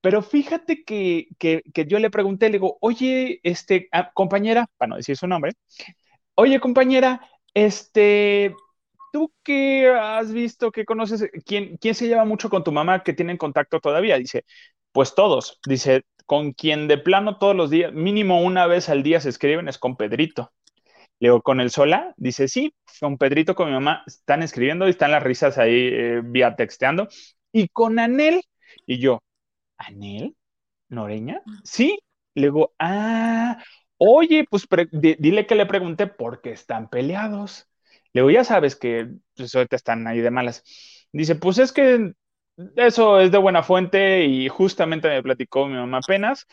pero 0.00 0.22
fíjate 0.22 0.84
que, 0.84 1.28
que, 1.38 1.62
que 1.72 1.86
yo 1.86 1.98
le 1.98 2.10
pregunté, 2.10 2.46
le 2.46 2.58
digo, 2.58 2.76
oye, 2.80 3.40
este, 3.42 3.88
ah, 3.92 4.10
compañera, 4.12 4.66
para 4.76 4.90
no 4.90 4.96
decir 4.96 5.16
su 5.16 5.26
nombre, 5.26 5.52
Oye, 6.36 6.60
compañera, 6.60 7.20
este, 7.54 8.54
¿tú 9.12 9.32
qué 9.44 9.88
has 9.88 10.32
visto, 10.32 10.72
qué 10.72 10.84
conoces? 10.84 11.30
¿Quién, 11.46 11.76
quién 11.78 11.94
se 11.94 12.08
lleva 12.08 12.24
mucho 12.24 12.50
con 12.50 12.64
tu 12.64 12.72
mamá 12.72 13.02
que 13.02 13.12
tienen 13.12 13.36
contacto 13.36 13.80
todavía? 13.80 14.18
Dice, 14.18 14.44
pues 14.92 15.14
todos. 15.14 15.60
Dice, 15.66 16.02
con 16.26 16.52
quien 16.52 16.88
de 16.88 16.98
plano 16.98 17.38
todos 17.38 17.54
los 17.56 17.70
días, 17.70 17.92
mínimo 17.92 18.42
una 18.42 18.66
vez 18.66 18.88
al 18.88 19.02
día 19.02 19.20
se 19.20 19.28
escriben 19.28 19.68
es 19.68 19.78
con 19.78 19.96
Pedrito. 19.96 20.52
Leo 21.20 21.42
con 21.42 21.60
el 21.60 21.70
Sola, 21.70 22.12
dice, 22.16 22.48
sí, 22.48 22.74
con 23.00 23.18
Pedrito, 23.18 23.54
con 23.54 23.68
mi 23.68 23.74
mamá, 23.74 24.02
están 24.06 24.42
escribiendo 24.42 24.86
y 24.86 24.90
están 24.90 25.12
las 25.12 25.22
risas 25.22 25.58
ahí 25.58 25.88
eh, 25.92 26.20
vía 26.24 26.56
texteando. 26.56 27.08
Y 27.52 27.68
con 27.68 27.98
Anel, 27.98 28.42
y 28.86 28.98
yo, 28.98 29.20
¿Anel? 29.78 30.36
¿Noreña? 30.88 31.42
Sí. 31.64 31.98
Le 32.34 32.48
digo, 32.48 32.74
ah, 32.78 33.62
oye, 33.98 34.46
pues 34.50 34.66
dile 34.92 35.46
que 35.46 35.54
le 35.54 35.66
pregunté 35.66 36.06
por 36.06 36.40
qué 36.42 36.52
están 36.52 36.88
peleados. 36.90 37.68
Le 38.12 38.20
digo, 38.22 38.30
ya 38.30 38.44
sabes 38.44 38.76
que 38.76 39.08
pues, 39.36 39.54
ahorita 39.54 39.76
están 39.76 40.06
ahí 40.06 40.20
de 40.20 40.30
malas. 40.30 40.62
Dice, 41.12 41.34
pues 41.36 41.58
es 41.58 41.72
que 41.72 42.12
eso 42.76 43.20
es 43.20 43.32
de 43.32 43.38
buena 43.38 43.62
fuente 43.62 44.24
y 44.24 44.48
justamente 44.48 45.08
me 45.08 45.22
platicó 45.22 45.66
mi 45.66 45.74
mamá 45.74 45.98
apenas 45.98 46.46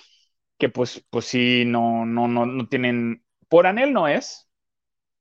que 0.58 0.70
pues, 0.70 1.04
pues 1.10 1.26
sí, 1.26 1.64
no, 1.66 2.06
no, 2.06 2.28
no, 2.28 2.46
no 2.46 2.68
tienen, 2.68 3.24
por 3.50 3.66
Anel 3.68 3.94
no 3.94 4.08
es, 4.08 4.50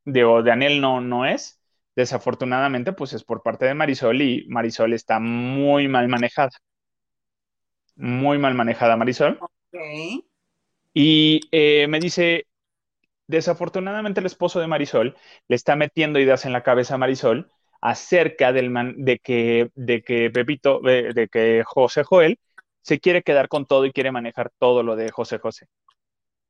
digo, 0.05 0.43
de 0.43 0.53
Anel 0.53 0.81
no, 0.81 1.01
no 1.01 1.27
es, 1.27 1.61
desafortunadamente 1.97 2.93
pues 2.93 3.13
es 3.15 3.25
por 3.25 3.43
parte 3.43 3.67
de 3.67 3.75
Marisol 3.75 4.23
y 4.23 4.47
Marisol 4.49 4.93
está 4.95 5.21
muy 5.21 5.89
mal 5.89 6.09
manejada, 6.09 6.51
muy 7.95 8.37
mal 8.39 8.55
manejada 8.55 8.97
Marisol. 8.97 9.39
Y 10.93 11.41
eh, 11.53 11.87
me 11.89 12.01
dice, 12.01 12.47
desafortunadamente 13.29 14.21
el 14.21 14.27
esposo 14.27 14.61
de 14.61 14.67
Marisol 14.69 15.17
le 15.49 15.57
está 15.57 15.77
metiendo 15.77 16.19
ideas 16.21 16.45
en 16.47 16.53
la 16.53 16.63
cabeza 16.63 16.95
a 16.95 16.99
Marisol 16.99 17.51
acerca 17.81 18.53
del 18.53 18.73
de, 18.99 19.19
que, 19.21 19.71
de 19.75 20.03
que 20.03 20.31
Pepito, 20.31 20.81
de, 20.83 21.29
que 21.33 21.63
José 21.67 22.05
Joel 22.05 22.39
se 22.83 23.01
quiere 23.01 23.23
quedar 23.23 23.49
con 23.49 23.67
todo 23.67 23.87
y 23.87 23.93
quiere 23.93 24.13
manejar 24.13 24.51
todo 24.59 24.83
lo 24.83 24.97
de 24.97 25.11
José 25.11 25.39
José. 25.39 25.67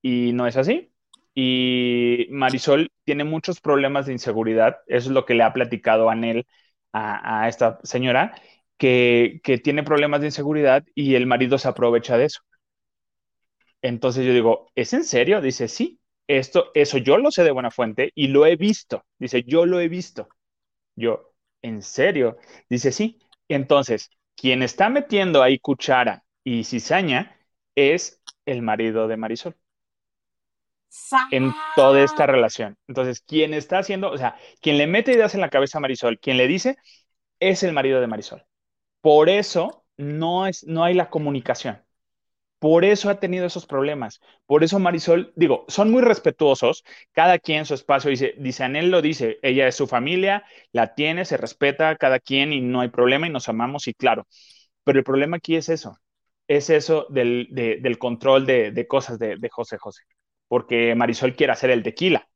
Y 0.02 0.32
no 0.32 0.46
es 0.46 0.56
así. 0.56 0.92
Y 1.34 2.26
Marisol 2.30 2.90
tiene 3.04 3.24
muchos 3.24 3.60
problemas 3.60 4.06
de 4.06 4.12
inseguridad. 4.12 4.78
Eso 4.86 5.08
es 5.08 5.14
lo 5.14 5.24
que 5.26 5.34
le 5.34 5.44
ha 5.44 5.52
platicado 5.52 6.10
Anel 6.10 6.46
a, 6.92 7.42
a 7.44 7.48
esta 7.48 7.78
señora, 7.84 8.34
que, 8.78 9.40
que 9.44 9.58
tiene 9.58 9.82
problemas 9.84 10.20
de 10.20 10.28
inseguridad 10.28 10.84
y 10.94 11.14
el 11.14 11.26
marido 11.26 11.58
se 11.58 11.68
aprovecha 11.68 12.18
de 12.18 12.26
eso. 12.26 12.40
Entonces 13.82 14.26
yo 14.26 14.32
digo, 14.32 14.70
¿es 14.74 14.92
en 14.92 15.04
serio? 15.04 15.40
Dice, 15.40 15.68
sí, 15.68 16.00
esto, 16.26 16.70
eso 16.74 16.98
yo 16.98 17.18
lo 17.18 17.30
sé 17.30 17.44
de 17.44 17.50
buena 17.50 17.70
fuente 17.70 18.12
y 18.14 18.28
lo 18.28 18.46
he 18.46 18.56
visto. 18.56 19.04
Dice, 19.18 19.42
yo 19.44 19.66
lo 19.66 19.80
he 19.80 19.88
visto. 19.88 20.28
Yo, 20.96 21.32
¿en 21.62 21.82
serio? 21.82 22.38
Dice, 22.70 22.92
sí. 22.92 23.20
Entonces, 23.48 24.10
quien 24.36 24.62
está 24.62 24.88
metiendo 24.90 25.42
ahí 25.42 25.58
cuchara 25.58 26.24
y 26.44 26.64
cizaña 26.64 27.36
es 27.74 28.22
el 28.46 28.62
marido 28.62 29.08
de 29.08 29.16
Marisol. 29.16 29.56
En 31.30 31.54
toda 31.76 32.02
esta 32.02 32.26
relación. 32.26 32.76
Entonces, 32.88 33.20
quien 33.20 33.54
está 33.54 33.78
haciendo, 33.78 34.10
o 34.10 34.18
sea, 34.18 34.36
quien 34.60 34.78
le 34.78 34.86
mete 34.88 35.12
ideas 35.12 35.34
en 35.34 35.40
la 35.40 35.48
cabeza 35.50 35.78
a 35.78 35.80
Marisol, 35.80 36.18
quien 36.18 36.36
le 36.36 36.48
dice, 36.48 36.76
es 37.40 37.62
el 37.64 37.72
marido 37.74 38.00
de 38.00 38.08
Marisol. 38.08 38.44
Por 39.02 39.28
eso 39.30 39.84
no, 39.98 40.46
es, 40.48 40.64
no 40.66 40.84
hay 40.84 40.94
la 40.94 41.10
comunicación. 41.10 41.82
Por 42.60 42.84
eso 42.84 43.08
ha 43.08 43.18
tenido 43.18 43.46
esos 43.46 43.64
problemas. 43.64 44.20
Por 44.44 44.62
eso 44.62 44.78
Marisol, 44.78 45.32
digo, 45.34 45.64
son 45.66 45.90
muy 45.90 46.02
respetuosos, 46.02 46.84
cada 47.10 47.38
quien 47.38 47.64
su 47.64 47.72
espacio, 47.72 48.10
dice, 48.10 48.34
dice 48.36 48.64
Anel 48.64 48.90
lo 48.90 49.00
dice, 49.00 49.38
ella 49.40 49.66
es 49.66 49.74
su 49.74 49.86
familia, 49.86 50.44
la 50.70 50.94
tiene, 50.94 51.24
se 51.24 51.38
respeta 51.38 51.96
cada 51.96 52.20
quien 52.20 52.52
y 52.52 52.60
no 52.60 52.82
hay 52.82 52.88
problema 52.88 53.26
y 53.26 53.30
nos 53.30 53.48
amamos 53.48 53.88
y 53.88 53.94
claro. 53.94 54.26
Pero 54.84 54.98
el 54.98 55.04
problema 55.04 55.38
aquí 55.38 55.56
es 55.56 55.70
eso, 55.70 55.98
es 56.46 56.68
eso 56.68 57.06
del, 57.08 57.96
control 57.98 58.44
de, 58.44 58.86
cosas 58.86 59.18
de, 59.18 59.48
José 59.50 59.78
José, 59.78 60.02
porque 60.46 60.94
Marisol 60.94 61.34
quiere 61.34 61.54
hacer 61.54 61.70
el 61.70 61.82
tequila 61.82 62.28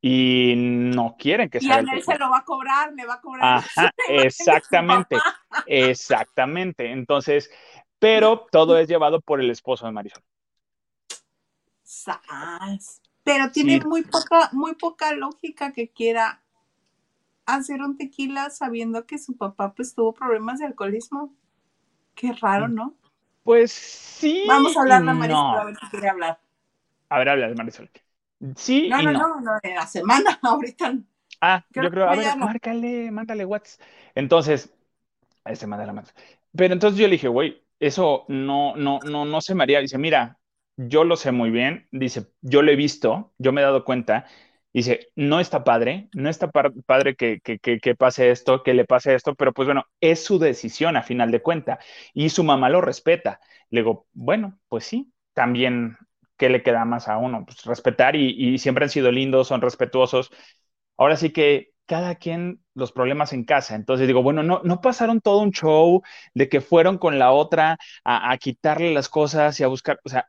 y 0.00 0.54
no 0.56 1.14
quieren 1.16 1.48
que 1.50 1.60
sea. 1.60 1.76
Y 1.76 1.78
Anel 1.78 2.02
se 2.02 2.18
lo 2.18 2.30
va 2.30 2.38
a 2.38 2.44
cobrar, 2.44 2.92
le 2.94 3.06
va 3.06 3.14
a 3.14 3.20
cobrar. 3.20 3.58
Ajá, 3.58 3.92
exactamente, 4.08 5.16
exactamente. 5.66 6.90
Entonces, 6.90 7.48
pero 7.98 8.46
todo 8.50 8.78
es 8.78 8.88
llevado 8.88 9.20
por 9.20 9.40
el 9.40 9.50
esposo 9.50 9.86
de 9.86 9.92
Marisol. 9.92 10.22
Pero 13.24 13.50
tiene 13.50 13.80
muy 13.80 14.02
poca, 14.02 14.50
muy 14.52 14.74
poca 14.74 15.12
lógica 15.12 15.72
que 15.72 15.88
quiera 15.88 16.42
hacer 17.44 17.80
un 17.82 17.96
tequila 17.96 18.50
sabiendo 18.50 19.06
que 19.06 19.18
su 19.18 19.36
papá 19.36 19.74
pues 19.74 19.94
tuvo 19.94 20.12
problemas 20.12 20.58
de 20.58 20.66
alcoholismo. 20.66 21.34
Qué 22.14 22.32
raro, 22.32 22.68
¿no? 22.68 22.94
Pues 23.42 23.72
sí. 23.72 24.44
Vamos 24.46 24.76
a 24.76 24.80
hablar 24.80 25.08
a 25.08 25.14
Marisol 25.14 25.58
a 25.58 25.64
ver 25.64 25.76
si 25.76 25.86
quiere 25.88 26.08
hablar. 26.08 26.40
A 27.08 27.18
ver, 27.18 27.28
habla 27.28 27.48
de 27.48 27.54
Marisol. 27.54 27.90
Sí. 28.56 28.88
No, 28.88 29.00
no, 29.02 29.12
no, 29.12 29.40
no, 29.40 29.52
de 29.62 29.74
la 29.74 29.86
semana, 29.86 30.38
ahorita. 30.42 30.94
Ah, 31.40 31.64
yo 31.70 31.90
creo, 31.90 32.08
a 32.08 32.16
ver, 32.16 32.36
márcale, 32.36 33.10
mándale 33.10 33.44
WhatsApp. 33.44 33.86
Entonces, 34.14 34.74
a 35.44 35.52
ese 35.52 35.66
manda 35.66 35.86
la. 35.86 36.04
Pero 36.56 36.72
entonces 36.72 36.98
yo 36.98 37.06
le 37.06 37.12
dije, 37.12 37.28
güey, 37.28 37.62
eso 37.80 38.24
no, 38.28 38.76
no, 38.76 39.00
no, 39.04 39.24
no 39.24 39.40
se 39.40 39.54
me 39.54 39.62
haría. 39.64 39.80
Dice, 39.80 39.98
mira, 39.98 40.38
yo 40.76 41.04
lo 41.04 41.16
sé 41.16 41.32
muy 41.32 41.50
bien. 41.50 41.88
Dice, 41.90 42.26
yo 42.42 42.62
lo 42.62 42.70
he 42.70 42.76
visto, 42.76 43.32
yo 43.38 43.52
me 43.52 43.60
he 43.60 43.64
dado 43.64 43.84
cuenta. 43.84 44.26
Dice, 44.72 45.08
no 45.16 45.40
está 45.40 45.64
padre, 45.64 46.08
no 46.12 46.28
está 46.28 46.50
padre 46.50 47.16
que, 47.16 47.40
que, 47.40 47.94
pase 47.96 48.30
esto, 48.30 48.62
que 48.62 48.74
le 48.74 48.84
pase 48.84 49.14
esto, 49.14 49.34
pero 49.34 49.52
pues 49.54 49.66
bueno, 49.66 49.84
es 50.00 50.22
su 50.22 50.38
decisión 50.38 50.96
a 50.96 51.02
final 51.02 51.30
de 51.30 51.40
cuenta 51.40 51.78
y 52.12 52.28
su 52.28 52.44
mamá 52.44 52.68
lo 52.68 52.82
respeta. 52.82 53.40
Le 53.70 53.80
digo, 53.80 54.06
bueno, 54.12 54.58
pues 54.68 54.84
sí, 54.84 55.12
también, 55.32 55.96
¿qué 56.36 56.50
le 56.50 56.62
queda 56.62 56.84
más 56.84 57.08
a 57.08 57.16
uno? 57.16 57.44
Pues 57.46 57.64
respetar 57.64 58.16
y, 58.16 58.54
y 58.54 58.58
siempre 58.58 58.84
han 58.84 58.90
sido 58.90 59.10
lindos, 59.10 59.48
son 59.48 59.62
respetuosos. 59.62 60.30
Ahora 60.98 61.16
sí 61.16 61.30
que 61.32 61.72
cada 61.86 62.16
quien 62.16 62.62
los 62.74 62.92
problemas 62.92 63.32
en 63.32 63.44
casa. 63.44 63.74
Entonces 63.74 64.06
digo, 64.06 64.22
bueno, 64.22 64.42
no, 64.42 64.60
no 64.64 64.80
pasaron 64.80 65.20
todo 65.20 65.40
un 65.40 65.52
show 65.52 66.02
de 66.34 66.48
que 66.48 66.60
fueron 66.60 66.98
con 66.98 67.18
la 67.18 67.32
otra 67.32 67.78
a, 68.04 68.36
quitarle 68.38 68.92
las 68.92 69.08
cosas 69.08 69.58
y 69.60 69.64
a 69.64 69.68
buscar, 69.68 70.00
o 70.04 70.08
sea, 70.08 70.28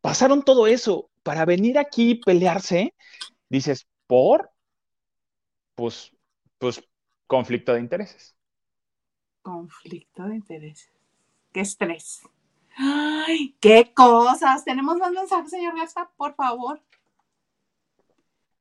pasaron 0.00 0.42
todo 0.42 0.66
eso 0.66 1.10
para 1.22 1.44
venir 1.44 1.78
aquí 1.78 2.10
y 2.10 2.20
pelearse. 2.20 2.94
Dices, 3.48 3.86
¿por? 4.06 4.50
Pues, 5.74 6.12
pues, 6.58 6.82
conflicto 7.26 7.72
de 7.72 7.80
intereses. 7.80 8.36
Conflicto 9.42 10.24
de 10.24 10.36
intereses. 10.36 10.92
Qué 11.52 11.60
estrés. 11.60 12.22
Ay, 12.76 13.56
qué 13.60 13.92
cosas. 13.94 14.64
Tenemos 14.64 14.98
más 14.98 15.12
mensajes, 15.12 15.50
señor 15.50 15.76
Garza, 15.76 16.10
por 16.16 16.34
favor. 16.34 16.82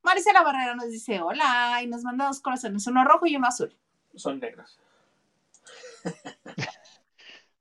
Maricela 0.06 0.43
Barrera 0.43 0.76
nos 0.76 0.89
dice 0.89 1.20
hola 1.20 1.82
y 1.84 1.88
nos 1.88 2.03
manda 2.03 2.28
dos 2.28 2.39
corazones, 2.39 2.88
uno 2.88 3.03
rojo 3.03 3.26
y 3.26 3.36
uno 3.36 3.47
azul. 3.47 3.76
Son 4.16 4.39
negros. 4.39 4.80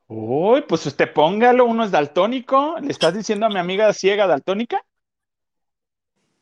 Uy, 0.07 0.63
pues 0.69 0.87
usted 0.87 1.13
póngalo, 1.13 1.65
uno 1.65 1.85
es 1.85 1.91
daltónico. 1.91 2.77
¿Le 2.81 2.93
estás 2.93 3.15
diciendo 3.15 3.47
a 3.47 3.49
mi 3.49 3.59
amiga 3.59 3.93
ciega 3.93 4.27
daltónica? 4.27 4.85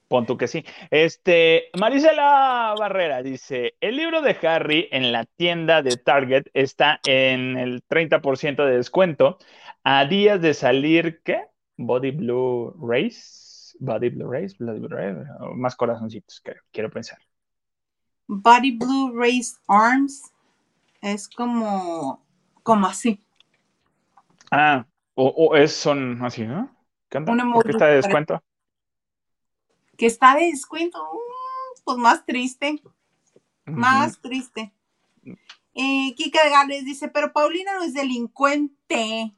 Pon 0.09 0.27
tú 0.27 0.37
que 0.37 0.49
sí. 0.49 0.65
Este, 0.91 1.71
Marisela 1.79 2.75
Barrera 2.79 3.23
dice: 3.23 3.75
El 3.81 3.97
libro 3.97 4.21
de 4.21 4.37
Harry 4.43 4.89
en 4.91 5.13
la 5.13 5.25
tienda 5.25 5.81
de 5.81 5.97
Target 5.97 6.49
está 6.53 7.01
en 7.07 7.57
el 7.57 7.83
30% 7.87 8.67
de 8.67 8.77
descuento 8.77 9.39
a 9.85 10.05
días 10.05 10.43
de 10.43 10.53
salir, 10.53 11.23
¿qué? 11.25 11.47
Body 11.77 12.11
Blue 12.11 12.75
Race. 12.79 13.42
Body 13.83 14.11
Blue 14.11 14.31
Race, 14.31 14.55
Bloody 14.59 14.79
Blue 14.79 14.89
Race, 14.89 15.29
más 15.57 15.75
corazoncitos, 15.75 16.41
creo, 16.41 16.63
quiero 16.71 16.89
pensar. 16.91 17.19
Body 18.29 18.79
Blue 18.79 19.13
Race 19.15 19.57
Arms 19.67 20.33
es 21.01 21.29
como, 21.29 22.25
como 22.63 22.87
así. 22.87 23.21
Ah, 24.53 24.87
o, 25.15 25.57
es, 25.57 25.75
son 25.75 26.25
así, 26.25 26.45
¿no? 26.45 26.71
¿Qué 27.11 27.21
¿Por 27.21 27.65
qué 27.65 27.71
está 27.73 27.87
de 27.87 27.97
descuento? 27.97 28.43
Que 29.97 30.07
está 30.07 30.37
de 30.37 30.47
descuento, 30.47 31.03
mm, 31.03 31.83
pues 31.85 31.99
más 31.99 32.25
triste, 32.25 32.81
más 33.67 34.21
triste. 34.21 34.73
Eh, 35.75 36.15
Kika 36.17 36.49
Gales 36.49 36.85
dice, 36.85 37.09
pero 37.09 37.33
Paulina 37.33 37.75
no 37.75 37.83
es 37.83 37.95
delincuente. 37.95 39.35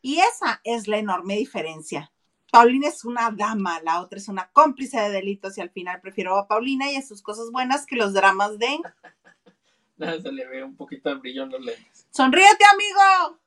Y 0.00 0.20
esa 0.20 0.60
es 0.64 0.88
la 0.88 0.98
enorme 0.98 1.36
diferencia. 1.36 2.13
Paulina 2.54 2.86
es 2.86 3.04
una 3.04 3.32
dama, 3.32 3.80
la 3.82 4.00
otra 4.00 4.16
es 4.16 4.28
una 4.28 4.48
cómplice 4.52 5.00
de 5.00 5.10
delitos 5.10 5.58
y 5.58 5.60
al 5.60 5.70
final 5.70 6.00
prefiero 6.00 6.36
a 6.38 6.46
Paulina 6.46 6.88
y 6.88 6.94
a 6.94 7.02
sus 7.02 7.20
cosas 7.20 7.50
buenas 7.50 7.84
que 7.84 7.96
los 7.96 8.14
dramas 8.14 8.60
de... 8.60 8.78
Nada, 9.96 10.20
se 10.20 10.30
le 10.30 10.46
ve 10.46 10.62
un 10.62 10.76
poquito 10.76 11.08
de 11.08 11.16
brillo 11.16 11.42
en 11.42 11.50
los 11.50 11.60
lentes. 11.64 12.06
¡Sonríete, 12.10 12.64
amigo! 12.72 13.40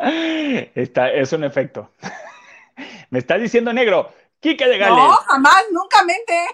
Está, 0.74 1.12
es 1.12 1.32
un 1.32 1.44
efecto. 1.44 1.88
Me 3.10 3.20
está 3.20 3.38
diciendo 3.38 3.72
negro, 3.72 4.12
Quique 4.40 4.66
de 4.66 4.78
Gales. 4.78 4.96
No, 4.96 5.12
jamás, 5.12 5.62
nunca 5.70 6.02
mente. 6.02 6.46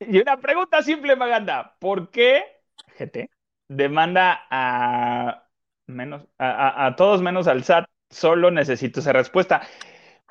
Y 0.00 0.20
una 0.20 0.36
pregunta 0.38 0.82
simple, 0.82 1.16
Maganda. 1.16 1.74
¿Por 1.78 2.10
qué 2.10 2.44
GT 2.98 3.30
demanda 3.66 4.46
a 4.50 5.48
menos 5.86 6.26
a, 6.36 6.50
a- 6.50 6.86
a 6.88 6.96
todos 6.96 7.22
menos 7.22 7.46
al 7.46 7.64
SAT? 7.64 7.86
Solo 8.10 8.50
necesito 8.50 9.00
esa 9.00 9.12
respuesta. 9.12 9.62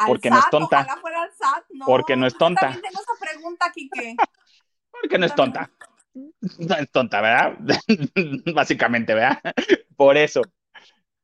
Porque 0.06 0.30
no 0.30 0.40
es 0.40 0.50
tonta. 0.50 0.84
SAT. 0.84 1.66
No, 1.72 1.86
Porque 1.86 2.16
no 2.16 2.28
es 2.28 2.38
tonta. 2.38 2.72
tengo 2.72 2.88
esa 2.88 3.14
pregunta, 3.20 3.72
Quique. 3.74 4.16
Porque 4.92 5.18
no 5.18 5.26
es 5.26 5.36
tonta. 5.36 5.72
No 6.14 6.76
es 6.76 6.92
tonta, 6.92 7.22
¿verdad? 7.22 7.58
Básicamente, 8.54 9.14
¿verdad? 9.14 9.40
Por 9.96 10.18
eso. 10.18 10.42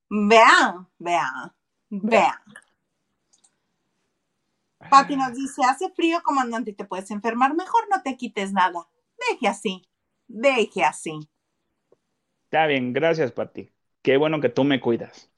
Vea, 0.10 0.88
vea, 0.98 1.54
vea. 1.90 2.42
Pati 4.90 5.16
nos 5.16 5.34
dice, 5.34 5.64
hace 5.68 5.90
frío, 5.90 6.22
comandante, 6.24 6.72
y 6.72 6.74
te 6.74 6.86
puedes 6.86 7.10
enfermar. 7.12 7.56
Mejor 7.56 7.88
no 7.90 8.02
te 8.02 8.16
quites 8.16 8.54
nada. 8.54 8.88
Deje 9.30 9.48
así, 9.48 9.90
deje 10.28 10.84
así. 10.84 11.20
Está 12.46 12.68
bien, 12.68 12.94
gracias, 12.94 13.32
Pati. 13.32 13.72
Qué 14.02 14.18
bueno 14.18 14.40
que 14.40 14.50
tú 14.50 14.64
me 14.64 14.80
cuidas. 14.80 15.32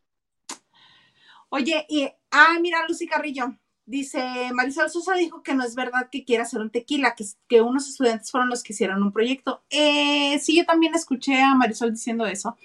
Oye, 1.49 1.85
y, 1.89 2.09
ah, 2.31 2.57
mira, 2.61 2.85
Lucy 2.87 3.07
Carrillo. 3.07 3.55
Dice, 3.85 4.51
Marisol 4.53 4.89
Sosa 4.89 5.13
dijo 5.13 5.41
que 5.41 5.53
no 5.53 5.63
es 5.63 5.73
verdad 5.73 6.09
que 6.11 6.25
quiera 6.25 6.43
hacer 6.43 6.59
un 6.59 6.69
tequila, 6.69 7.15
que, 7.15 7.23
que 7.47 7.61
unos 7.61 7.87
estudiantes 7.87 8.31
fueron 8.31 8.49
los 8.49 8.61
que 8.61 8.73
hicieron 8.73 9.01
un 9.01 9.13
proyecto. 9.13 9.63
Eh, 9.69 10.37
sí, 10.39 10.57
yo 10.57 10.65
también 10.65 10.93
escuché 10.93 11.41
a 11.41 11.55
Marisol 11.55 11.93
diciendo 11.93 12.25
eso, 12.25 12.57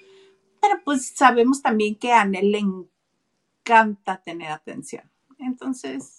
pero 0.61 0.81
pues 0.83 1.13
sabemos 1.15 1.61
también 1.61 1.95
que 1.95 2.11
a 2.11 2.21
Anel 2.21 2.51
le 2.51 2.59
encanta 2.59 4.21
tener 4.21 4.51
atención. 4.51 5.09
Entonces, 5.39 6.17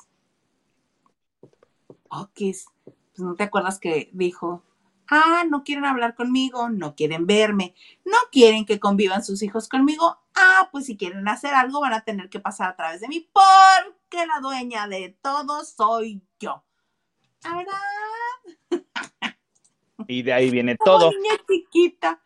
Okis, 2.08 2.66
pues 2.84 3.18
no 3.18 3.34
te 3.34 3.42
acuerdas 3.42 3.78
que 3.78 4.08
dijo, 4.12 4.62
ah, 5.08 5.44
no 5.48 5.64
quieren 5.64 5.84
hablar 5.84 6.14
conmigo, 6.14 6.70
no 6.70 6.94
quieren 6.94 7.26
verme, 7.26 7.74
no 8.06 8.16
quieren 8.32 8.64
que 8.64 8.80
convivan 8.80 9.22
sus 9.22 9.42
hijos 9.42 9.68
conmigo, 9.68 10.18
ah, 10.34 10.68
pues 10.72 10.86
si 10.86 10.96
quieren 10.96 11.26
hacer 11.28 11.54
algo 11.54 11.80
van 11.80 11.94
a 11.94 12.04
tener 12.04 12.28
que 12.28 12.40
pasar 12.40 12.70
a 12.70 12.76
través 12.76 13.00
de 13.00 13.08
mí 13.08 13.30
porque 13.32 14.26
la 14.26 14.40
dueña 14.40 14.88
de 14.88 15.16
todo 15.22 15.64
soy 15.64 16.22
yo. 16.38 16.64
Verdad, 17.42 18.84
Y 20.08 20.22
de 20.22 20.32
ahí 20.32 20.50
viene 20.50 20.76
como 20.76 20.98
todo. 20.98 21.10
niña 21.10 21.34
chiquita. 21.48 22.20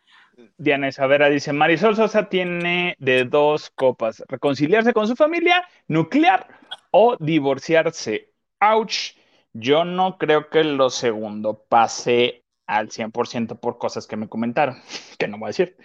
Diana 0.57 0.87
Isabera 0.87 1.29
dice, 1.29 1.51
Marisol 1.53 1.95
Sosa 1.95 2.29
tiene 2.29 2.95
de 2.99 3.25
dos 3.25 3.69
copas, 3.69 4.23
reconciliarse 4.27 4.93
con 4.93 5.07
su 5.07 5.15
familia, 5.15 5.67
nuclear 5.87 6.47
o 6.91 7.17
divorciarse. 7.19 8.33
Ouch, 8.59 9.15
yo 9.53 9.83
no 9.85 10.17
creo 10.17 10.49
que 10.49 10.63
lo 10.63 10.89
segundo 10.89 11.65
pase 11.67 12.45
al 12.67 12.89
100% 12.89 13.59
por 13.59 13.77
cosas 13.77 14.07
que 14.07 14.15
me 14.15 14.29
comentaron, 14.29 14.77
que 15.17 15.27
no 15.27 15.37
voy 15.37 15.47
a 15.47 15.49
decir, 15.49 15.77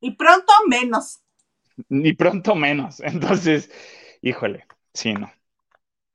Y 0.00 0.12
pronto 0.16 0.52
menos. 0.66 1.21
Ni 1.88 2.12
pronto 2.12 2.54
menos. 2.54 3.00
Entonces, 3.00 3.70
híjole, 4.22 4.66
sí, 4.94 5.14
no. 5.14 5.30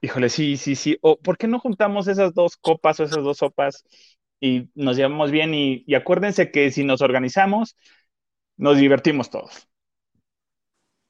Híjole, 0.01 0.29
sí, 0.29 0.57
sí, 0.57 0.75
sí. 0.75 0.97
O, 1.01 1.17
¿por 1.17 1.37
qué 1.37 1.47
no 1.47 1.59
juntamos 1.59 2.07
esas 2.07 2.33
dos 2.33 2.55
copas 2.57 2.99
o 2.99 3.03
esas 3.03 3.23
dos 3.23 3.37
sopas 3.37 3.83
y 4.39 4.69
nos 4.75 4.95
llevamos 4.95 5.31
bien? 5.31 5.53
Y, 5.53 5.83
acuérdense 5.95 6.51
que 6.51 6.71
si 6.71 6.83
nos 6.83 7.01
organizamos, 7.01 7.75
nos 8.57 8.77
divertimos 8.77 9.29
todos. 9.29 9.67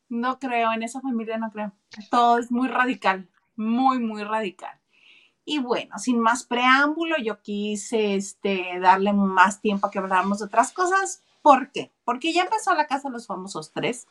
No 0.10 0.40
creo, 0.40 0.72
en 0.72 0.84
esa 0.84 1.02
familia 1.02 1.38
no 1.38 1.52
creo. 1.52 1.74
Todo 2.10 2.38
es 2.38 2.50
muy 2.50 2.70
radical, 2.70 3.30
muy, 3.58 4.00
muy 4.00 4.24
radical. 4.24 4.80
Y 5.44 5.60
bueno, 5.60 5.98
sin 5.98 6.20
más 6.20 6.46
preámbulo, 6.46 7.18
yo 7.18 7.42
quise 7.42 8.16
este, 8.16 8.80
darle 8.80 9.12
más 9.14 9.62
tiempo 9.62 9.88
a 9.88 9.92
que 9.92 10.00
habláramos 10.00 10.40
de 10.40 10.46
otras 10.46 10.72
cosas. 10.72 11.24
¿Por 11.42 11.72
qué? 11.72 11.94
Porque 12.06 12.34
ya 12.34 12.44
empezó 12.44 12.74
la 12.74 12.88
casa 12.88 13.10
de 13.10 13.14
los 13.14 13.28
famosos 13.28 13.72
tres 13.72 14.08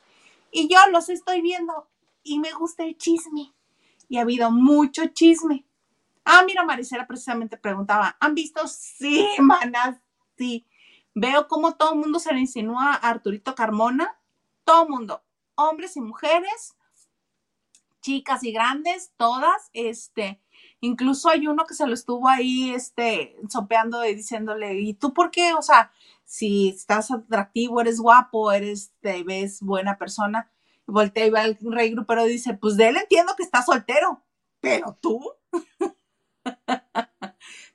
y 0.51 0.69
yo 0.69 0.79
los 0.91 1.09
estoy 1.09 1.41
viendo 1.41 1.89
y 2.23 2.39
me 2.39 2.53
gusta 2.53 2.85
el 2.85 2.97
chisme. 2.97 3.53
Y 4.09 4.19
ha 4.19 4.23
habido 4.23 4.51
mucho 4.51 5.07
chisme. 5.07 5.67
Ah, 6.25 6.43
mira, 6.47 6.65
Maricela 6.65 7.07
precisamente 7.07 7.57
preguntaba, 7.57 8.17
¿han 8.21 8.35
visto? 8.35 8.67
Sí, 8.67 9.27
manas, 9.39 9.99
sí. 10.37 10.67
Veo 11.15 11.49
cómo 11.49 11.77
todo 11.77 11.93
el 11.93 11.99
mundo 11.99 12.19
se 12.19 12.33
le 12.33 12.41
insinúa 12.41 12.93
a 12.93 13.11
Arturito 13.11 13.55
Carmona. 13.55 14.19
Todo 14.65 14.83
el 14.85 14.89
mundo, 14.89 15.23
hombres 15.55 15.97
y 15.97 16.01
mujeres, 16.01 16.75
chicas 18.01 18.43
y 18.43 18.53
grandes, 18.53 19.13
todas, 19.17 19.71
este, 19.73 20.41
incluso 20.87 21.29
hay 21.29 21.47
uno 21.47 21.67
que 21.67 21.75
se 21.75 21.87
lo 21.87 21.95
estuvo 21.95 22.29
ahí, 22.29 22.73
este, 22.73 23.37
sopeando 23.49 24.05
y 24.05 24.15
diciéndole, 24.15 24.81
¿y 24.81 24.95
tú 24.95 25.13
por 25.13 25.31
qué? 25.31 25.55
O 25.55 25.63
sea, 25.63 25.91
si 26.25 26.71
estás 26.71 27.11
atractivo, 27.11 27.81
eres 27.81 28.01
guapo, 28.01 28.53
eres, 28.53 28.93
te 29.01 29.23
ves 29.23 29.61
buena 29.61 29.99
persona, 29.99 30.51
voltea 30.87 31.27
y 31.27 31.31
va 31.31 31.43
el 31.43 31.59
rey 31.61 31.91
grupero 31.91 32.27
y 32.27 32.33
dice, 32.33 32.55
pues 32.55 32.77
de 32.77 32.89
él 32.89 32.97
entiendo 32.97 33.35
que 33.37 33.43
está 33.43 33.63
soltero, 33.63 34.23
pero 34.61 34.97
tú. 35.01 35.33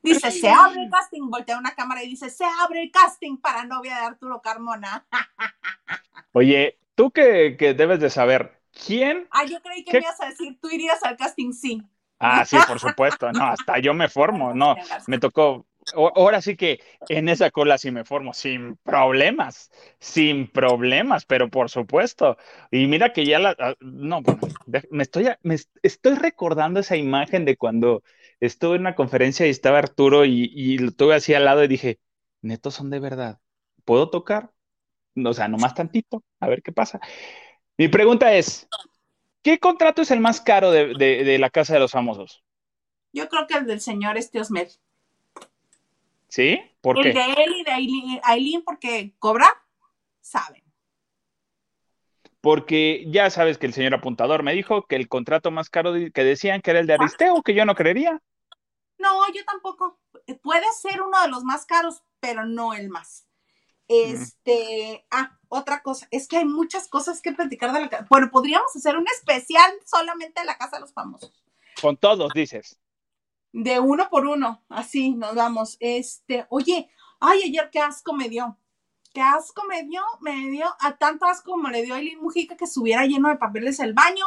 dice, 0.04 0.32
se 0.32 0.50
abre 0.50 0.84
el 0.84 0.90
casting, 0.90 1.30
voltea 1.30 1.58
una 1.58 1.76
cámara 1.76 2.04
y 2.04 2.10
dice, 2.10 2.30
se 2.30 2.46
abre 2.46 2.84
el 2.84 2.92
casting 2.92 3.38
para 3.38 3.66
novia 3.66 3.98
de 3.98 4.06
Arturo 4.06 4.42
Carmona. 4.42 5.06
Oye, 6.34 6.80
tú 6.96 7.12
que, 7.12 7.58
que 7.58 7.74
debes 7.74 8.00
de 8.00 8.10
saber, 8.10 8.62
¿quién? 8.86 9.28
Ah, 9.32 9.46
yo 9.46 9.62
creí 9.62 9.84
que 9.84 9.92
¿Qué? 9.92 10.00
me 10.00 10.06
ibas 10.06 10.22
a 10.22 10.30
decir, 10.30 10.58
tú 10.62 10.70
irías 10.70 11.04
al 11.04 11.18
casting, 11.18 11.54
sí. 11.54 11.84
Ah, 12.22 12.46
sí, 12.46 12.58
por 12.68 12.80
supuesto. 12.80 13.32
No, 13.34 13.46
hasta 13.46 13.80
yo 13.80 13.94
me 13.94 14.08
formo, 14.10 14.54
no, 14.54 14.76
me 15.08 15.20
tocó. 15.20 15.66
Ahora 15.94 16.42
sí 16.42 16.56
que 16.56 16.80
en 17.10 17.28
esa 17.28 17.50
cola 17.52 17.78
sí 17.78 17.92
me 17.92 18.06
formo, 18.06 18.34
sin 18.34 18.78
problemas, 18.78 19.72
sin 20.00 20.48
problemas, 20.48 21.26
pero 21.26 21.50
por 21.50 21.70
supuesto. 21.70 22.38
Y 22.70 22.86
mira 22.88 23.12
que 23.12 23.26
ya 23.26 23.40
la, 23.40 23.56
ah, 23.60 23.74
no, 23.82 24.22
bueno, 24.22 24.44
me 24.90 25.04
estoy, 25.04 25.28
a- 25.28 25.40
me 25.44 25.56
est- 25.56 25.76
estoy 25.82 26.16
recordando 26.16 26.80
esa 26.80 26.96
imagen 26.96 27.44
de 27.46 27.58
cuando 27.58 28.04
estuve 28.40 28.76
en 28.76 28.82
una 28.82 28.96
conferencia 28.96 29.48
y 29.48 29.50
estaba 29.50 29.80
Arturo 29.80 30.24
y, 30.26 30.52
y 30.56 30.78
lo 30.78 30.92
tuve 30.92 31.16
así 31.16 31.34
al 31.34 31.46
lado 31.46 31.64
y 31.64 31.68
dije, 31.68 32.00
netos 32.42 32.76
son 32.76 32.90
de 32.90 33.00
verdad, 33.00 33.40
¿puedo 33.84 34.10
tocar? 34.10 34.52
O 35.26 35.34
sea, 35.34 35.48
nomás 35.48 35.74
tantito, 35.76 36.24
a 36.40 36.48
ver 36.48 36.62
qué 36.64 36.72
pasa. 36.72 37.00
Mi 37.78 37.88
pregunta 37.90 38.34
es, 38.34 38.70
¿qué 39.44 39.60
contrato 39.60 40.02
es 40.02 40.12
el 40.12 40.20
más 40.20 40.42
caro 40.42 40.72
de, 40.72 40.94
de- 40.96 41.24
de 41.24 41.40
la 41.40 41.50
Casa 41.50 41.74
de 41.74 41.80
los 41.80 41.92
Famosos? 41.92 42.44
Yo 43.14 43.28
creo 43.30 43.48
que 43.48 43.56
el 43.56 43.66
del 43.66 43.82
señor 43.82 44.18
este 44.18 44.40
Osmel. 44.40 44.70
¿Sí? 46.30 46.62
¿Por 46.82 46.98
el 46.98 47.04
qué? 47.04 47.20
de 47.20 47.26
él 47.44 47.54
y 47.58 47.64
de 47.64 47.72
Aileen, 47.72 48.22
Aileen, 48.24 48.64
porque 48.64 49.14
cobrar, 49.20 49.52
saben. 50.22 50.64
Porque 52.40 53.04
ya 53.08 53.30
sabes 53.30 53.58
que 53.58 53.68
el 53.68 53.74
señor 53.74 53.94
apuntador 53.94 54.42
me 54.42 54.54
dijo 54.54 54.88
que 54.88 54.96
el 54.96 55.08
contrato 55.08 55.52
más 55.52 55.70
caro 55.70 55.94
que 56.14 56.24
decían 56.24 56.62
que 56.62 56.72
era 56.72 56.80
el 56.80 56.88
de 56.88 56.94
Aristeo, 56.94 57.44
que 57.44 57.54
yo 57.54 57.66
no 57.66 57.76
creería. 57.76 58.22
No, 58.98 59.32
yo 59.34 59.44
tampoco. 59.46 60.00
Puede 60.42 60.66
ser 60.82 61.02
uno 61.02 61.22
de 61.22 61.28
los 61.28 61.44
más 61.44 61.66
caros, 61.66 62.02
pero 62.20 62.46
no 62.46 62.74
el 62.74 62.90
más. 62.90 63.28
Este, 63.94 65.06
ah, 65.12 65.38
otra 65.50 65.84
cosa, 65.84 66.08
es 66.12 66.30
que 66.30 66.38
hay 66.38 66.46
muchas 66.46 66.88
cosas 66.88 67.22
que 67.22 67.34
platicar 67.34 67.74
de 67.74 67.82
la 67.82 67.90
casa. 67.90 68.08
Bueno, 68.10 68.32
podríamos 68.32 68.74
hacer 68.74 68.96
un 68.96 69.06
especial 69.08 69.70
solamente 69.86 70.40
de 70.40 70.46
la 70.46 70.58
casa 70.58 70.78
de 70.78 70.82
los 70.84 70.94
famosos. 70.94 71.44
Con 71.82 71.98
todos, 71.98 72.32
dices. 72.34 72.80
De 73.52 73.82
uno 73.82 74.08
por 74.10 74.28
uno, 74.28 74.64
así 74.70 75.12
nos 75.12 75.36
vamos. 75.36 75.76
Este, 75.82 76.46
oye, 76.48 76.90
ay, 77.20 77.44
ayer 77.44 77.70
qué 77.70 77.80
asco 77.80 78.14
me 78.14 78.30
dio. 78.30 78.58
Qué 79.14 79.20
asco 79.20 79.66
me 79.66 79.84
dio, 79.84 80.02
me 80.22 80.50
dio 80.50 80.74
a 80.80 80.96
tanto 80.96 81.26
asco 81.26 81.52
como 81.52 81.68
le 81.68 81.84
dio 81.84 81.96
a 81.96 82.00
Eileen 82.00 82.22
Mujica 82.22 82.56
que 82.56 82.64
estuviera 82.64 83.06
lleno 83.06 83.28
de 83.28 83.36
papeles 83.36 83.82
el 83.82 83.94
baño 83.94 84.26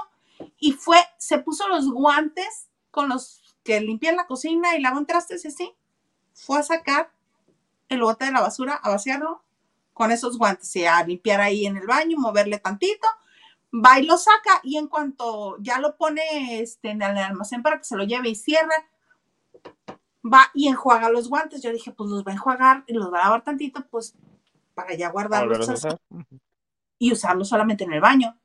y 0.59 0.73
fue, 0.73 0.99
se 1.17 1.39
puso 1.39 1.69
los 1.69 1.91
guantes 1.91 2.69
con 2.91 3.09
los 3.09 3.57
que 3.63 3.81
limpian 3.81 4.17
la 4.17 4.27
cocina 4.27 4.77
y 4.77 4.83
lavan 4.83 5.07
trastes 5.07 5.47
y 5.47 5.49
así. 5.49 5.73
Fue 6.35 6.59
a 6.59 6.63
sacar 6.63 7.15
el 7.89 8.03
bote 8.03 8.27
de 8.27 8.33
la 8.33 8.43
basura, 8.43 8.75
a 8.75 8.91
vaciarlo 8.91 9.44
con 9.95 10.11
esos 10.11 10.37
guantes 10.37 10.75
y 10.77 10.85
a 10.85 11.03
limpiar 11.05 11.41
ahí 11.41 11.65
en 11.67 11.77
el 11.77 11.87
baño, 11.87 12.19
moverle 12.19 12.59
tantito, 12.59 13.07
va 13.73 13.99
y 13.99 14.07
lo 14.07 14.19
saca 14.19 14.61
y 14.63 14.77
en 14.77 14.89
cuanto 14.89 15.57
ya 15.61 15.79
lo 15.79 15.97
pone 15.97 16.61
este, 16.61 16.91
en 16.91 17.01
el 17.01 17.17
almacén 17.17 17.63
para 17.63 17.79
que 17.79 17.85
se 17.85 17.97
lo 17.97 18.05
lleve 18.05 18.29
y 18.29 18.35
cierra, 18.35 18.75
va 20.23 20.51
y 20.53 20.69
enjuaga 20.69 21.09
los 21.09 21.29
guantes. 21.29 21.63
Yo 21.63 21.73
dije, 21.73 21.93
pues 21.93 22.11
los 22.11 22.25
va 22.25 22.33
a 22.33 22.35
enjuagar 22.35 22.85
y 22.87 22.93
los 22.93 23.13
va 23.13 23.21
a 23.21 23.25
lavar 23.25 23.45
tantito, 23.45 23.87
pues 23.89 24.15
para 24.75 24.95
ya 24.95 25.11
guardarlos 25.11 25.69
así, 25.69 25.89
y 26.99 27.13
usarlos 27.13 27.49
solamente 27.49 27.85
en 27.85 27.93
el 27.93 28.01
baño. 28.01 28.37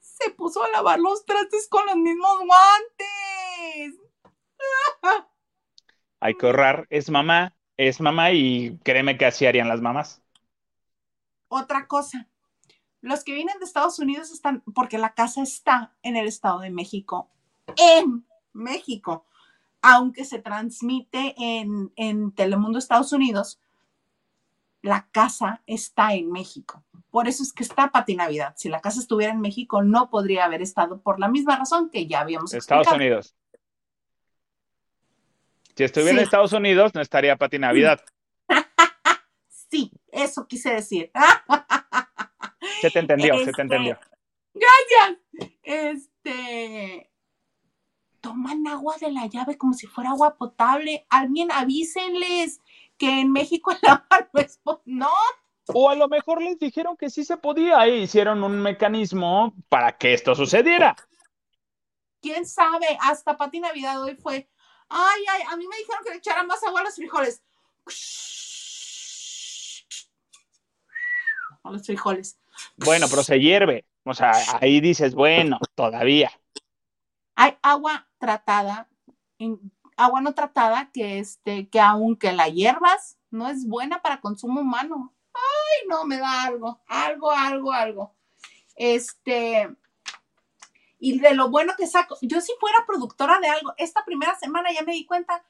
Se 0.00 0.30
puso 0.30 0.62
a 0.62 0.68
lavar 0.68 0.98
los 0.98 1.24
trastes 1.24 1.68
con 1.68 1.86
los 1.86 1.96
mismos 1.96 2.38
guantes. 2.38 4.00
Hay 6.20 6.34
que 6.34 6.46
ahorrar. 6.46 6.86
Es 6.90 7.10
mamá, 7.10 7.56
es 7.76 8.00
mamá 8.00 8.32
y 8.32 8.78
créeme 8.82 9.16
que 9.16 9.26
así 9.26 9.46
harían 9.46 9.68
las 9.68 9.80
mamás. 9.80 10.22
Otra 11.48 11.86
cosa, 11.86 12.28
los 13.00 13.24
que 13.24 13.34
vienen 13.34 13.58
de 13.58 13.64
Estados 13.64 13.98
Unidos 13.98 14.30
están, 14.30 14.62
porque 14.74 14.98
la 14.98 15.14
casa 15.14 15.42
está 15.42 15.92
en 16.02 16.16
el 16.16 16.26
Estado 16.26 16.60
de 16.60 16.70
México, 16.70 17.28
en 17.76 18.24
México, 18.52 19.26
aunque 19.82 20.24
se 20.24 20.38
transmite 20.38 21.34
en, 21.36 21.92
en 21.96 22.32
Telemundo 22.32 22.78
Estados 22.78 23.12
Unidos, 23.12 23.60
la 24.80 25.08
casa 25.12 25.62
está 25.66 26.14
en 26.14 26.30
México. 26.30 26.82
Por 27.10 27.28
eso 27.28 27.42
es 27.42 27.52
que 27.52 27.62
está 27.62 27.90
Pati 27.90 28.16
Navidad. 28.16 28.54
Si 28.56 28.68
la 28.68 28.80
casa 28.80 29.00
estuviera 29.00 29.32
en 29.32 29.40
México, 29.40 29.82
no 29.82 30.08
podría 30.08 30.44
haber 30.44 30.62
estado 30.62 31.00
por 31.00 31.20
la 31.20 31.28
misma 31.28 31.56
razón 31.56 31.90
que 31.90 32.06
ya 32.06 32.20
habíamos 32.20 32.54
Estados 32.54 32.86
explicado. 32.86 32.96
Unidos. 32.96 33.34
Si 35.76 35.84
estuviera 35.84 36.18
en. 36.18 36.24
Estados 36.24 36.52
Unidos, 36.52 36.94
no 36.94 37.00
estaría 37.00 37.36
Pati 37.36 37.58
Navidad. 37.58 38.00
Sí, 39.70 39.90
eso 40.08 40.46
quise 40.46 40.74
decir. 40.74 41.10
Se 42.82 42.90
te 42.90 42.98
entendió, 42.98 43.34
se 43.36 43.40
Este, 43.40 43.52
te 43.54 43.62
entendió. 43.62 43.98
Este, 45.62 47.10
toman 48.20 48.66
agua 48.66 48.96
de 49.00 49.10
la 49.12 49.26
llave 49.28 49.56
como 49.56 49.72
si 49.72 49.86
fuera 49.86 50.10
agua 50.10 50.36
potable. 50.36 51.06
Alguien 51.08 51.50
avísenles 51.50 52.60
que 52.98 53.20
en 53.20 53.32
México 53.32 53.72
el 53.72 53.78
agua 53.88 54.28
no 54.32 54.40
es 54.40 54.60
no. 54.84 55.10
O 55.68 55.88
a 55.88 55.94
lo 55.94 56.08
mejor 56.08 56.42
les 56.42 56.58
dijeron 56.58 56.96
que 56.96 57.08
sí 57.08 57.24
se 57.24 57.36
podía 57.36 57.86
e 57.86 57.98
hicieron 57.98 58.44
un 58.44 58.60
mecanismo 58.60 59.54
para 59.68 59.96
que 59.96 60.12
esto 60.12 60.34
sucediera. 60.34 60.96
quién 62.20 62.46
sabe, 62.46 62.98
hasta 63.00 63.36
Pati 63.36 63.60
Navidad 63.60 64.02
hoy 64.02 64.16
fue, 64.16 64.48
ay, 64.92 65.24
ay, 65.30 65.42
a 65.48 65.56
mí 65.56 65.66
me 65.66 65.76
dijeron 65.78 66.02
que 66.04 66.10
le 66.10 66.16
echara 66.16 66.42
más 66.42 66.62
agua 66.62 66.80
a 66.80 66.84
los 66.84 66.94
frijoles. 66.94 67.42
A 71.64 71.70
los 71.70 71.86
frijoles. 71.86 72.38
Bueno, 72.76 73.06
pero 73.08 73.22
se 73.22 73.40
hierve. 73.40 73.86
O 74.04 74.14
sea, 74.14 74.32
ahí 74.60 74.80
dices, 74.80 75.14
bueno, 75.14 75.58
todavía. 75.74 76.30
Hay 77.34 77.56
agua 77.62 78.08
tratada, 78.18 78.88
agua 79.96 80.20
no 80.20 80.34
tratada, 80.34 80.90
que 80.92 81.18
este, 81.18 81.68
que 81.68 81.80
aunque 81.80 82.32
la 82.32 82.48
hierbas, 82.48 83.16
no 83.30 83.48
es 83.48 83.66
buena 83.66 84.02
para 84.02 84.20
consumo 84.20 84.60
humano. 84.60 85.14
Ay, 85.32 85.88
no, 85.88 86.04
me 86.04 86.18
da 86.18 86.44
algo, 86.44 86.82
algo, 86.86 87.30
algo, 87.30 87.72
algo. 87.72 88.14
Este, 88.74 89.74
y 91.04 91.18
de 91.18 91.34
lo 91.34 91.50
bueno 91.50 91.72
que 91.76 91.88
saco, 91.88 92.16
yo 92.22 92.40
si 92.40 92.52
fuera 92.60 92.78
productora 92.86 93.40
de 93.40 93.48
algo, 93.48 93.74
esta 93.76 94.04
primera 94.04 94.38
semana 94.38 94.72
ya 94.72 94.82
me 94.82 94.92
di 94.92 95.04
cuenta 95.04 95.42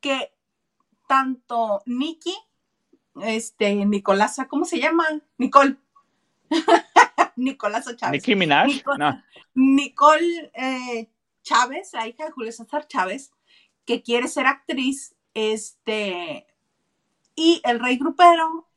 que 0.00 0.34
tanto 1.06 1.80
Nikki, 1.86 2.36
este, 3.22 3.74
Nicolasa, 3.86 4.48
¿cómo 4.48 4.66
se 4.66 4.78
llama? 4.78 5.06
Nicole. 5.38 5.76
Nicolasa 7.36 7.96
Chávez. 7.96 8.20
Nicki 8.22 8.34
Minaj. 8.36 8.66
Nico- 8.66 8.98
No, 8.98 9.22
Nicole 9.54 10.50
eh, 10.54 11.10
Chávez, 11.42 11.92
la 11.94 12.06
hija 12.06 12.26
de 12.26 12.30
Julio 12.32 12.52
César 12.52 12.86
Chávez, 12.86 13.32
que 13.86 14.02
quiere 14.02 14.28
ser 14.28 14.46
actriz, 14.46 15.14
este, 15.32 16.46
y 17.34 17.62
el 17.64 17.80
Rey 17.80 17.96
Grupero, 17.96 18.68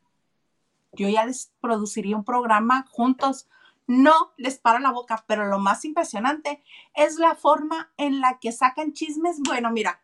yo 0.93 1.09
ya 1.09 1.25
les 1.25 1.51
produciría 1.59 2.15
un 2.15 2.23
programa 2.23 2.85
juntos. 2.89 3.47
No 3.87 4.33
les 4.37 4.59
para 4.59 4.79
la 4.79 4.91
boca, 4.91 5.23
pero 5.27 5.47
lo 5.47 5.59
más 5.59 5.83
impresionante 5.85 6.63
es 6.93 7.15
la 7.15 7.35
forma 7.35 7.93
en 7.97 8.21
la 8.21 8.39
que 8.39 8.51
sacan 8.51 8.93
chismes. 8.93 9.39
Bueno, 9.39 9.71
mira, 9.71 10.01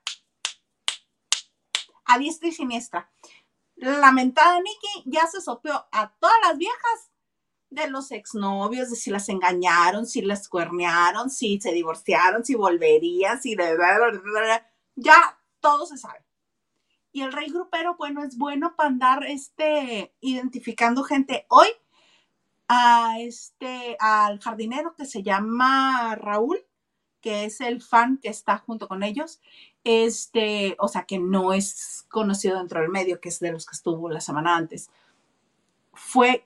a 2.05 2.17
diestra 2.17 2.49
y 2.49 2.51
siniestra. 2.51 3.11
La 3.75 3.99
lamentada 3.99 4.59
Nikki 4.59 5.03
ya 5.05 5.27
se 5.27 5.41
sopeó 5.41 5.87
a 5.91 6.11
todas 6.19 6.37
las 6.47 6.57
viejas 6.57 7.11
de 7.69 7.89
los 7.89 8.11
exnovios, 8.11 8.89
de 8.89 8.95
si 8.95 9.11
las 9.11 9.29
engañaron, 9.29 10.05
si 10.05 10.21
las 10.21 10.47
cuernearon, 10.47 11.29
si 11.29 11.59
se 11.59 11.71
divorciaron, 11.73 12.43
si 12.45 12.55
volverían, 12.55 13.41
si 13.41 13.55
de 13.55 13.77
ya 14.95 15.39
todo 15.59 15.85
se 15.85 15.97
sabe. 15.97 16.25
Y 17.11 17.21
el 17.21 17.33
rey 17.33 17.49
grupero, 17.49 17.95
bueno, 17.97 18.23
es 18.23 18.37
bueno 18.37 18.75
para 18.75 18.89
andar 18.89 19.25
este, 19.25 20.15
identificando 20.21 21.03
gente. 21.03 21.45
Hoy, 21.49 21.67
a 22.67 23.19
este, 23.19 23.95
al 23.99 24.39
jardinero 24.39 24.95
que 24.95 25.05
se 25.05 25.23
llama 25.23 26.15
Raúl, 26.15 26.65
que 27.21 27.45
es 27.45 27.61
el 27.61 27.81
fan 27.81 28.19
que 28.21 28.29
está 28.29 28.57
junto 28.57 28.87
con 28.87 29.03
ellos, 29.03 29.41
este, 29.83 30.75
o 30.79 30.87
sea, 30.87 31.03
que 31.03 31.19
no 31.19 31.53
es 31.53 32.05
conocido 32.09 32.57
dentro 32.57 32.81
del 32.81 32.89
medio, 32.89 33.21
que 33.21 33.29
es 33.29 33.39
de 33.39 33.51
los 33.51 33.65
que 33.65 33.75
estuvo 33.75 34.09
la 34.09 34.21
semana 34.21 34.55
antes, 34.55 34.89
fue 35.93 36.45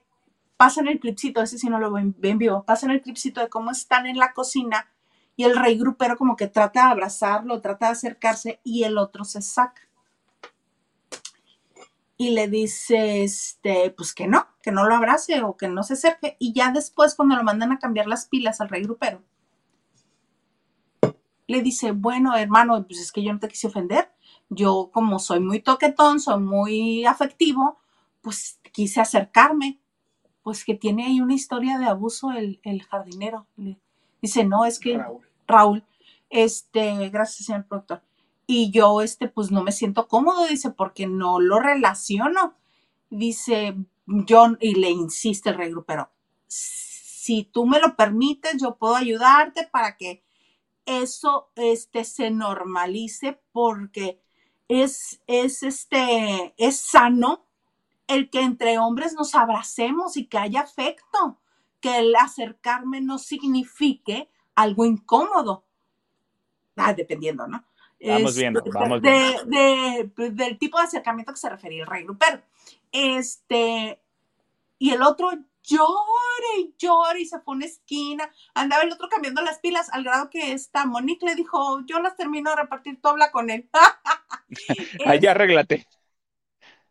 pasan 0.62 0.86
el 0.86 1.00
clipcito, 1.00 1.42
ese 1.42 1.58
sí 1.58 1.68
no 1.68 1.80
lo 1.80 1.90
ven, 1.90 2.14
ven 2.18 2.38
vivo, 2.38 2.62
pasan 2.62 2.92
el 2.92 3.02
clipcito 3.02 3.40
de 3.40 3.48
cómo 3.48 3.72
están 3.72 4.06
en 4.06 4.16
la 4.16 4.32
cocina 4.32 4.88
y 5.34 5.42
el 5.42 5.56
rey 5.56 5.76
grupero 5.76 6.16
como 6.16 6.36
que 6.36 6.46
trata 6.46 6.84
de 6.84 6.92
abrazarlo, 6.92 7.60
trata 7.60 7.86
de 7.86 7.92
acercarse 7.92 8.60
y 8.62 8.84
el 8.84 8.96
otro 8.96 9.24
se 9.24 9.42
saca. 9.42 9.82
Y 12.22 12.30
le 12.30 12.46
dice, 12.46 13.24
este, 13.24 13.90
pues 13.90 14.14
que 14.14 14.28
no, 14.28 14.46
que 14.62 14.70
no 14.70 14.84
lo 14.86 14.94
abrace 14.94 15.42
o 15.42 15.56
que 15.56 15.66
no 15.66 15.82
se 15.82 15.94
acerque. 15.94 16.36
Y 16.38 16.52
ya 16.52 16.70
después, 16.70 17.16
cuando 17.16 17.34
lo 17.34 17.42
mandan 17.42 17.72
a 17.72 17.78
cambiar 17.80 18.06
las 18.06 18.26
pilas 18.26 18.60
al 18.60 18.68
rey 18.68 18.82
grupero, 18.84 19.22
le 21.48 21.62
dice, 21.62 21.90
bueno, 21.90 22.36
hermano, 22.36 22.84
pues 22.86 23.00
es 23.00 23.10
que 23.10 23.22
yo 23.24 23.32
no 23.32 23.40
te 23.40 23.48
quise 23.48 23.66
ofender. 23.66 24.12
Yo, 24.48 24.90
como 24.92 25.18
soy 25.18 25.40
muy 25.40 25.60
toquetón, 25.60 26.20
soy 26.20 26.40
muy 26.40 27.04
afectivo, 27.04 27.78
pues 28.20 28.60
quise 28.72 29.00
acercarme 29.00 29.80
pues 30.42 30.64
que 30.64 30.74
tiene 30.74 31.06
ahí 31.06 31.20
una 31.20 31.34
historia 31.34 31.78
de 31.78 31.86
abuso 31.86 32.32
el, 32.32 32.60
el 32.64 32.82
jardinero. 32.82 33.46
Le- 33.56 33.78
dice, 34.20 34.44
no, 34.44 34.64
es 34.64 34.78
que 34.78 34.98
Raúl. 34.98 35.22
Raúl, 35.46 35.84
este, 36.30 37.08
gracias, 37.10 37.46
señor 37.46 37.66
productor. 37.66 38.02
Y 38.46 38.70
yo, 38.70 39.00
este, 39.02 39.28
pues 39.28 39.50
no 39.50 39.62
me 39.62 39.72
siento 39.72 40.08
cómodo, 40.08 40.46
dice, 40.46 40.70
porque 40.70 41.06
no 41.06 41.40
lo 41.40 41.60
relaciono. 41.60 42.54
Dice, 43.10 43.76
yo, 44.06 44.46
y 44.60 44.74
le 44.74 44.90
insiste 44.90 45.50
el 45.50 45.56
regrupero, 45.56 46.10
si 46.48 47.44
tú 47.44 47.66
me 47.66 47.80
lo 47.80 47.94
permites, 47.96 48.60
yo 48.60 48.76
puedo 48.76 48.96
ayudarte 48.96 49.68
para 49.70 49.96
que 49.96 50.24
eso, 50.86 51.50
este, 51.54 52.04
se 52.04 52.30
normalice, 52.30 53.40
porque 53.52 54.20
es, 54.68 55.22
es, 55.26 55.62
este, 55.62 56.54
es 56.56 56.76
sano 56.76 57.46
el 58.08 58.28
que 58.30 58.40
entre 58.40 58.78
hombres 58.78 59.14
nos 59.14 59.34
abracemos 59.34 60.16
y 60.16 60.26
que 60.26 60.38
haya 60.38 60.60
afecto, 60.62 61.38
que 61.80 61.98
el 61.98 62.14
acercarme 62.16 63.00
no 63.00 63.18
signifique 63.18 64.28
algo 64.54 64.84
incómodo. 64.84 65.64
Ah, 66.76 66.92
dependiendo, 66.94 67.46
¿no? 67.46 67.64
Vamos 68.06 68.34
viendo, 68.36 68.62
vamos 68.72 69.02
de- 69.02 69.40
de- 69.46 70.10
de- 70.16 70.30
del 70.30 70.58
tipo 70.58 70.78
de 70.78 70.84
acercamiento 70.84 71.32
que 71.32 71.38
se 71.38 71.48
refería 71.48 71.82
el 71.82 71.88
rey 71.88 72.04
grupero. 72.04 72.40
Este, 72.90 74.00
y 74.78 74.90
el 74.90 75.02
otro 75.02 75.30
llore 75.62 76.58
y 76.58 76.74
llore 76.76 77.20
y 77.20 77.26
se 77.26 77.38
fue 77.40 77.54
a 77.54 77.56
una 77.56 77.66
esquina. 77.66 78.30
Andaba 78.54 78.82
el 78.82 78.92
otro 78.92 79.08
cambiando 79.08 79.42
las 79.42 79.58
pilas 79.60 79.88
al 79.92 80.04
grado 80.04 80.30
que 80.30 80.52
esta 80.52 80.86
Monique 80.86 81.26
le 81.26 81.34
dijo, 81.34 81.80
yo 81.86 82.00
las 82.00 82.16
termino 82.16 82.50
de 82.50 82.56
repartir, 82.56 83.00
tú 83.00 83.08
habla 83.08 83.30
con 83.30 83.50
él. 83.50 83.68
allá 85.06 85.30
arréglate. 85.30 85.86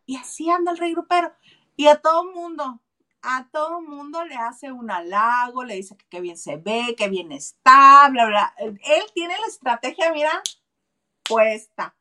Y 0.06 0.16
así 0.16 0.50
anda 0.50 0.72
el 0.72 0.78
rey 0.78 0.92
grupero. 0.92 1.32
Y 1.76 1.86
a 1.86 1.96
todo 2.00 2.24
mundo, 2.24 2.80
a 3.22 3.48
todo 3.52 3.80
mundo 3.80 4.24
le 4.24 4.34
hace 4.36 4.72
un 4.72 4.90
halago, 4.90 5.64
le 5.64 5.76
dice 5.76 5.96
que 5.96 6.06
qué 6.08 6.20
bien 6.20 6.36
se 6.36 6.56
ve, 6.56 6.94
que 6.96 7.08
bien 7.08 7.32
está, 7.32 8.08
bla, 8.10 8.26
bla. 8.26 8.54
Él 8.58 9.04
tiene 9.14 9.34
la 9.38 9.46
estrategia, 9.46 10.12
mira, 10.12 10.42
puesta. 11.26 11.96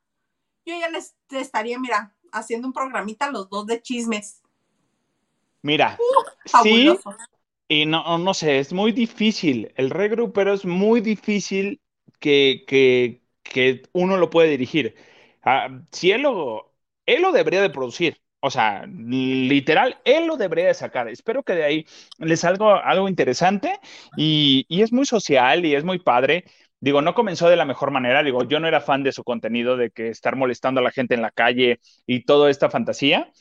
Yo 0.65 0.80
ya 0.80 0.89
les 0.89 1.15
estaría, 1.32 1.80
mira, 1.80 2.15
haciendo 2.32 2.67
un 2.67 2.74
programita 2.74 3.32
los 3.32 3.49
dos 3.49 3.67
de 3.67 3.82
chismes. 3.82 4.41
Mira, 5.61 6.03
sí, 6.45 7.03
Fabuloso. 7.03 7.15
y 7.67 7.86
no, 7.86 8.17
no 8.19 8.34
sé, 8.34 8.59
es 8.59 8.74
muy 8.74 8.91
difícil. 8.91 9.74
El 9.78 9.89
regrupero 9.91 10.53
es 10.53 10.65
muy 10.65 11.01
difícil 11.01 11.82
que, 12.19 12.63
que, 12.67 13.24
que 13.43 13.84
uno 13.93 14.17
lo 14.17 14.30
puede 14.30 14.49
dirigir. 14.51 14.95
Ah, 15.43 15.69
si 15.91 16.11
él 16.11 16.24
lo, 16.24 16.74
él 17.05 17.22
lo 17.22 17.32
debería 17.32 17.61
de 17.61 17.69
producir. 17.69 18.22
O 18.41 18.51
sea, 18.51 18.86
literal, 18.88 19.99
él 20.05 20.28
lo 20.28 20.38
debería 20.38 20.67
de 20.67 20.74
sacar. 20.76 21.09
Espero 21.09 21.43
que 21.43 21.53
de 21.55 21.63
ahí 21.65 21.86
le 22.19 22.38
salga 22.38 22.80
algo 22.80 23.09
interesante 23.09 23.80
y, 24.17 24.65
y 24.69 24.82
es 24.84 24.91
muy 24.93 25.05
social 25.05 25.65
y 25.65 25.76
es 25.76 25.84
muy 25.84 25.99
padre. 25.99 26.45
Digo, 26.82 27.02
no 27.04 27.16
comenzó 27.16 27.50
de 27.50 27.58
la 27.58 27.66
mejor 27.66 27.92
manera. 27.92 28.24
Digo, 28.24 28.44
yo 28.46 28.60
no 28.62 28.68
era 28.70 28.82
fan 28.82 29.04
de 29.04 29.14
su 29.14 29.24
contenido, 29.24 29.78
de 29.78 29.92
que 29.92 30.10
estar 30.10 30.36
molestando 30.38 30.82
a 30.82 30.86
la 30.86 30.92
gente 30.92 31.16
en 31.16 31.24
la 31.24 31.32
calle 31.32 31.80
y 32.08 32.26
toda 32.26 32.52
esta 32.52 32.70
fantasía, 32.72 33.32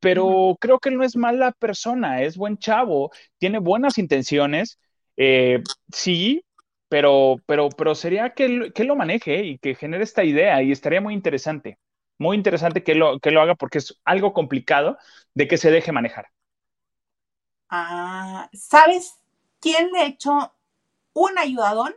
pero 0.00 0.56
creo 0.60 0.78
que 0.80 0.88
él 0.90 0.96
no 0.98 1.04
es 1.04 1.16
mala 1.16 1.52
persona, 1.52 2.22
es 2.22 2.36
buen 2.36 2.58
chavo, 2.58 3.10
tiene 3.38 3.58
buenas 3.58 3.98
intenciones. 3.98 4.78
eh, 5.18 5.62
sí, 5.92 6.44
pero, 6.88 7.36
pero, 7.46 7.68
pero 7.70 7.94
sería 7.94 8.30
que 8.34 8.44
él, 8.46 8.72
que 8.74 8.82
él 8.82 8.88
lo 8.88 8.96
maneje 8.96 9.44
y 9.44 9.58
que 9.58 9.74
genere 9.74 10.04
esta 10.04 10.24
idea 10.24 10.62
y 10.62 10.72
estaría 10.72 11.00
muy 11.00 11.14
interesante. 11.14 11.78
Muy 12.18 12.36
interesante 12.36 12.82
que 12.84 12.94
lo, 12.94 13.18
que 13.20 13.30
lo 13.30 13.42
haga 13.42 13.54
porque 13.56 13.78
es 13.78 14.00
algo 14.04 14.32
complicado 14.32 14.98
de 15.34 15.48
que 15.48 15.58
se 15.58 15.70
deje 15.70 15.92
manejar. 15.92 16.26
Ah, 17.70 18.48
¿sabes 18.52 19.14
quién 19.60 19.90
le 19.92 20.06
echó 20.06 20.52
un 21.14 21.38
ayudadón? 21.38 21.94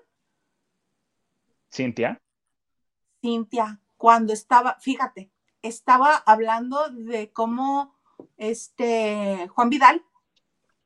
Cintia. 1.72 2.22
Cintia, 3.22 3.80
cuando 3.98 4.34
estaba, 4.34 4.78
fíjate, 4.80 5.32
estaba 5.62 6.16
hablando 6.16 6.90
de 6.90 7.32
cómo 7.32 7.96
este 8.38 9.48
Juan 9.50 9.70
Vidal 9.70 10.04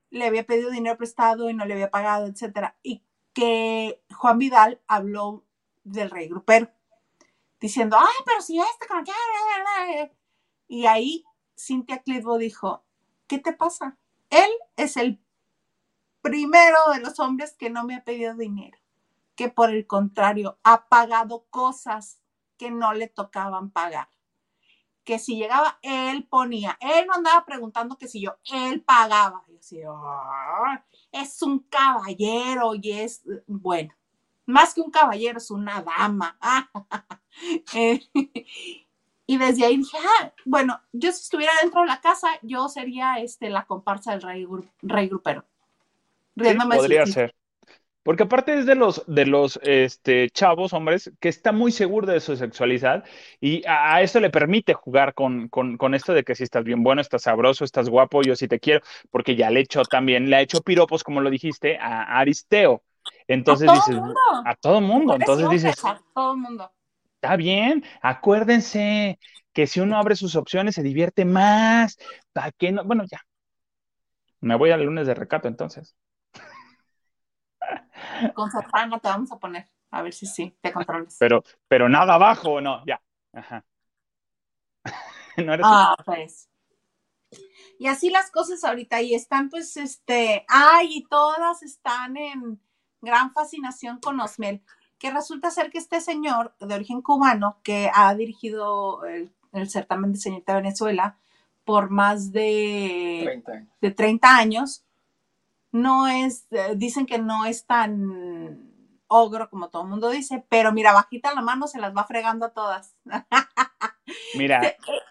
le 0.09 0.25
había 0.25 0.45
pedido 0.45 0.69
dinero 0.69 0.97
prestado 0.97 1.49
y 1.49 1.53
no 1.53 1.65
le 1.65 1.73
había 1.73 1.91
pagado, 1.91 2.27
etcétera, 2.27 2.77
y 2.83 3.03
que 3.33 4.01
Juan 4.15 4.37
Vidal 4.37 4.81
habló 4.87 5.43
del 5.83 6.11
rey 6.11 6.27
grupero, 6.27 6.69
diciendo, 7.59 7.97
ay, 7.99 8.23
pero 8.25 8.41
si 8.41 8.59
este, 8.59 8.87
como. 8.87 9.03
Y 10.67 10.85
ahí 10.85 11.25
Cintia 11.57 12.01
Clitbo 12.03 12.37
dijo, 12.37 12.83
¿qué 13.27 13.39
te 13.39 13.53
pasa? 13.53 13.97
Él 14.29 14.49
es 14.75 14.97
el 14.97 15.19
primero 16.21 16.77
de 16.93 16.99
los 16.99 17.19
hombres 17.19 17.55
que 17.57 17.69
no 17.69 17.83
me 17.83 17.95
ha 17.95 18.03
pedido 18.03 18.35
dinero, 18.35 18.77
que 19.35 19.49
por 19.49 19.69
el 19.69 19.87
contrario 19.87 20.59
ha 20.63 20.87
pagado 20.87 21.45
cosas 21.49 22.19
que 22.57 22.71
no 22.71 22.93
le 22.93 23.07
tocaban 23.07 23.71
pagar. 23.71 24.09
Que 25.03 25.19
si 25.19 25.35
llegaba, 25.35 25.79
él 25.81 26.25
ponía, 26.25 26.77
él 26.79 27.05
no 27.07 27.13
andaba 27.15 27.45
preguntando 27.45 27.97
que 27.97 28.07
si 28.07 28.21
yo, 28.21 28.37
él 28.51 28.81
pagaba. 28.81 29.43
Y 29.49 29.57
así, 29.57 29.81
"Ah, 29.87 30.83
es 31.11 31.41
un 31.41 31.59
caballero 31.59 32.73
y 32.75 32.91
es, 32.91 33.23
bueno, 33.47 33.93
más 34.45 34.73
que 34.73 34.81
un 34.81 34.91
caballero, 34.91 35.37
es 35.37 35.51
una 35.51 35.81
dama. 35.81 36.37
Eh, 37.73 37.99
y 39.25 39.37
desde 39.39 39.65
ahí 39.65 39.77
dije, 39.77 39.97
ah, 39.97 40.31
bueno, 40.45 40.79
yo 40.91 41.11
si 41.11 41.21
estuviera 41.23 41.51
dentro 41.63 41.81
de 41.81 41.87
la 41.87 41.99
casa, 41.99 42.27
yo 42.43 42.69
sería 42.69 43.15
este, 43.15 43.49
la 43.49 43.65
comparsa 43.65 44.11
del 44.11 44.21
rey, 44.21 44.45
rey 44.83 45.07
grupero. 45.07 45.43
Riéndome 46.35 46.75
podría 46.75 47.07
ser. 47.07 47.33
Porque 48.03 48.23
aparte 48.23 48.57
es 48.59 48.65
de 48.65 48.75
los, 48.75 49.03
de 49.07 49.25
los 49.25 49.59
este, 49.63 50.29
chavos, 50.29 50.73
hombres, 50.73 51.11
que 51.19 51.29
está 51.29 51.51
muy 51.51 51.71
seguro 51.71 52.05
de 52.05 52.19
su 52.19 52.35
sexualidad 52.35 53.05
y 53.39 53.65
a, 53.65 53.95
a 53.95 54.01
eso 54.01 54.19
le 54.19 54.29
permite 54.29 54.73
jugar 54.73 55.13
con, 55.13 55.47
con, 55.47 55.77
con 55.77 55.93
esto 55.93 56.13
de 56.13 56.23
que 56.23 56.35
si 56.35 56.43
estás 56.43 56.63
bien 56.65 56.83
bueno, 56.83 57.01
estás 57.01 57.23
sabroso, 57.23 57.63
estás 57.63 57.89
guapo, 57.89 58.21
yo 58.21 58.35
sí 58.35 58.47
te 58.47 58.59
quiero, 58.59 58.81
porque 59.09 59.35
ya 59.35 59.49
le 59.49 59.61
he 59.61 59.63
hecho 59.63 59.83
también, 59.83 60.29
le 60.29 60.35
ha 60.35 60.41
hecho 60.41 60.61
piropos, 60.61 61.03
como 61.03 61.21
lo 61.21 61.29
dijiste, 61.29 61.77
a 61.77 62.19
Aristeo. 62.19 62.83
Entonces 63.27 63.67
todo 63.67 63.75
dices, 63.75 63.95
mundo. 63.95 64.19
a 64.45 64.55
todo 64.55 64.81
mundo. 64.81 65.15
Entonces 65.15 65.49
dices, 65.49 65.85
a 65.85 66.01
todo 66.13 66.35
mundo. 66.35 66.71
Está 67.15 67.35
bien, 67.35 67.83
acuérdense 68.01 69.19
que 69.53 69.67
si 69.67 69.79
uno 69.79 69.97
abre 69.97 70.15
sus 70.15 70.35
opciones 70.35 70.75
se 70.75 70.83
divierte 70.83 71.25
más. 71.25 71.97
¿Para 72.33 72.51
qué 72.51 72.71
no? 72.71 72.83
Bueno, 72.83 73.03
ya. 73.09 73.21
Me 74.41 74.55
voy 74.55 74.71
al 74.71 74.83
lunes 74.83 75.07
de 75.07 75.13
recato 75.13 75.47
entonces. 75.47 75.95
Con 78.33 78.51
sotana 78.51 78.99
te 78.99 79.07
vamos 79.07 79.31
a 79.31 79.37
poner. 79.37 79.67
A 79.91 80.01
ver 80.01 80.13
si 80.13 80.25
sí, 80.25 80.55
te 80.61 80.71
controlas. 80.71 81.17
Pero, 81.19 81.43
pero 81.67 81.87
nada 81.87 82.15
abajo, 82.15 82.61
no, 82.61 82.83
ya. 82.85 83.01
Ajá. 83.33 83.63
No 85.37 85.53
eres 85.53 85.65
Ah, 85.67 85.95
pues. 86.05 86.47
Y 87.79 87.87
así 87.87 88.11
las 88.11 88.29
cosas 88.29 88.63
ahorita 88.63 89.01
y 89.01 89.15
están 89.15 89.49
pues 89.49 89.77
este, 89.77 90.45
ay, 90.47 90.97
y 90.97 91.03
todas 91.05 91.63
están 91.63 92.17
en 92.17 92.59
gran 93.01 93.33
fascinación 93.33 93.99
con 93.99 94.19
Osmel, 94.19 94.61
que 94.99 95.11
resulta 95.11 95.49
ser 95.49 95.71
que 95.71 95.79
este 95.79 95.99
señor 95.99 96.55
de 96.59 96.75
origen 96.75 97.01
cubano 97.01 97.57
que 97.63 97.89
ha 97.93 98.13
dirigido 98.13 99.03
el, 99.05 99.33
el 99.53 99.69
certamen 99.69 100.13
de 100.13 100.19
señorita 100.19 100.55
Venezuela 100.55 101.17
por 101.65 101.89
más 101.89 102.31
de 102.31 103.23
30 103.25 103.51
años. 103.51 103.69
de 103.81 103.91
30 103.91 104.37
años, 104.37 104.85
no 105.73 106.07
es, 106.07 106.47
eh, 106.51 106.75
dicen 106.77 107.05
que 107.07 107.19
no 107.19 107.45
es 107.45 107.65
tan 107.67 108.71
ogro 109.07 109.49
como 109.49 109.69
todo 109.69 109.83
el 109.83 109.89
mundo 109.89 110.09
dice, 110.09 110.45
pero 110.49 110.71
mira, 110.73 110.93
bajita 110.93 111.33
la 111.35 111.41
mano 111.41 111.67
se 111.67 111.79
las 111.79 111.95
va 111.95 112.05
fregando 112.05 112.45
a 112.47 112.53
todas. 112.53 112.95
Mira, 114.33 114.61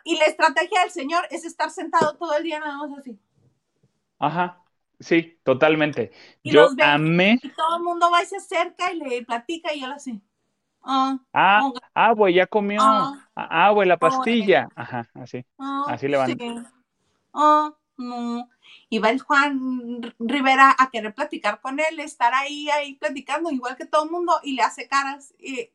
y 0.05 0.17
la 0.19 0.27
estrategia 0.27 0.81
del 0.83 0.91
señor 0.91 1.27
es 1.31 1.45
estar 1.45 1.71
sentado 1.71 2.17
todo 2.17 2.37
el 2.37 2.43
día 2.45 2.61
nada 2.61 2.77
más 2.79 2.99
así. 2.99 3.19
ajá, 4.19 4.63
sí, 5.01 5.39
totalmente. 5.45 6.13
Y 6.43 6.53
Yo 6.53 6.75
ve- 6.75 6.83
amé. 6.85 7.39
Y 7.43 7.49
todo 7.51 7.77
el 7.77 7.83
mundo 7.83 8.11
va 8.11 8.23
y 8.23 8.27
se 8.27 8.37
acerca 8.37 8.93
y 8.93 8.99
le 8.99 9.25
platica 9.25 9.75
y 9.75 9.85
él 9.85 9.93
así. 9.93 10.21
Ah, 10.83 11.19
Ah, 11.33 11.61
oh, 11.65 11.75
ah, 11.95 12.13
güey, 12.13 12.35
ya 12.35 12.47
comió. 12.47 12.81
Ah. 12.83 13.29
Ah, 13.37 13.71
güey, 13.71 13.89
la 13.89 13.97
pastilla. 13.99 14.69
Ajá, 14.75 15.09
así. 15.15 15.45
ah, 15.59 15.85
Así 15.89 16.09
le 16.09 16.17
van. 16.17 16.29
sí. 16.29 16.37
No. 18.09 18.49
Y 18.89 18.99
va 18.99 19.11
el 19.11 19.21
Juan 19.21 20.15
Rivera 20.19 20.75
a 20.79 20.91
querer 20.91 21.15
platicar 21.15 21.61
con 21.61 21.81
él, 21.81 22.01
estar 22.01 22.35
ahí, 22.35 22.69
ahí 22.71 22.95
platicando, 22.95 23.51
igual 23.51 23.77
que 23.77 23.87
todo 23.87 24.05
el 24.05 24.11
mundo, 24.11 24.39
y 24.43 24.55
le 24.55 24.63
hace 24.63 24.89
caras. 24.89 25.35
Y 25.39 25.71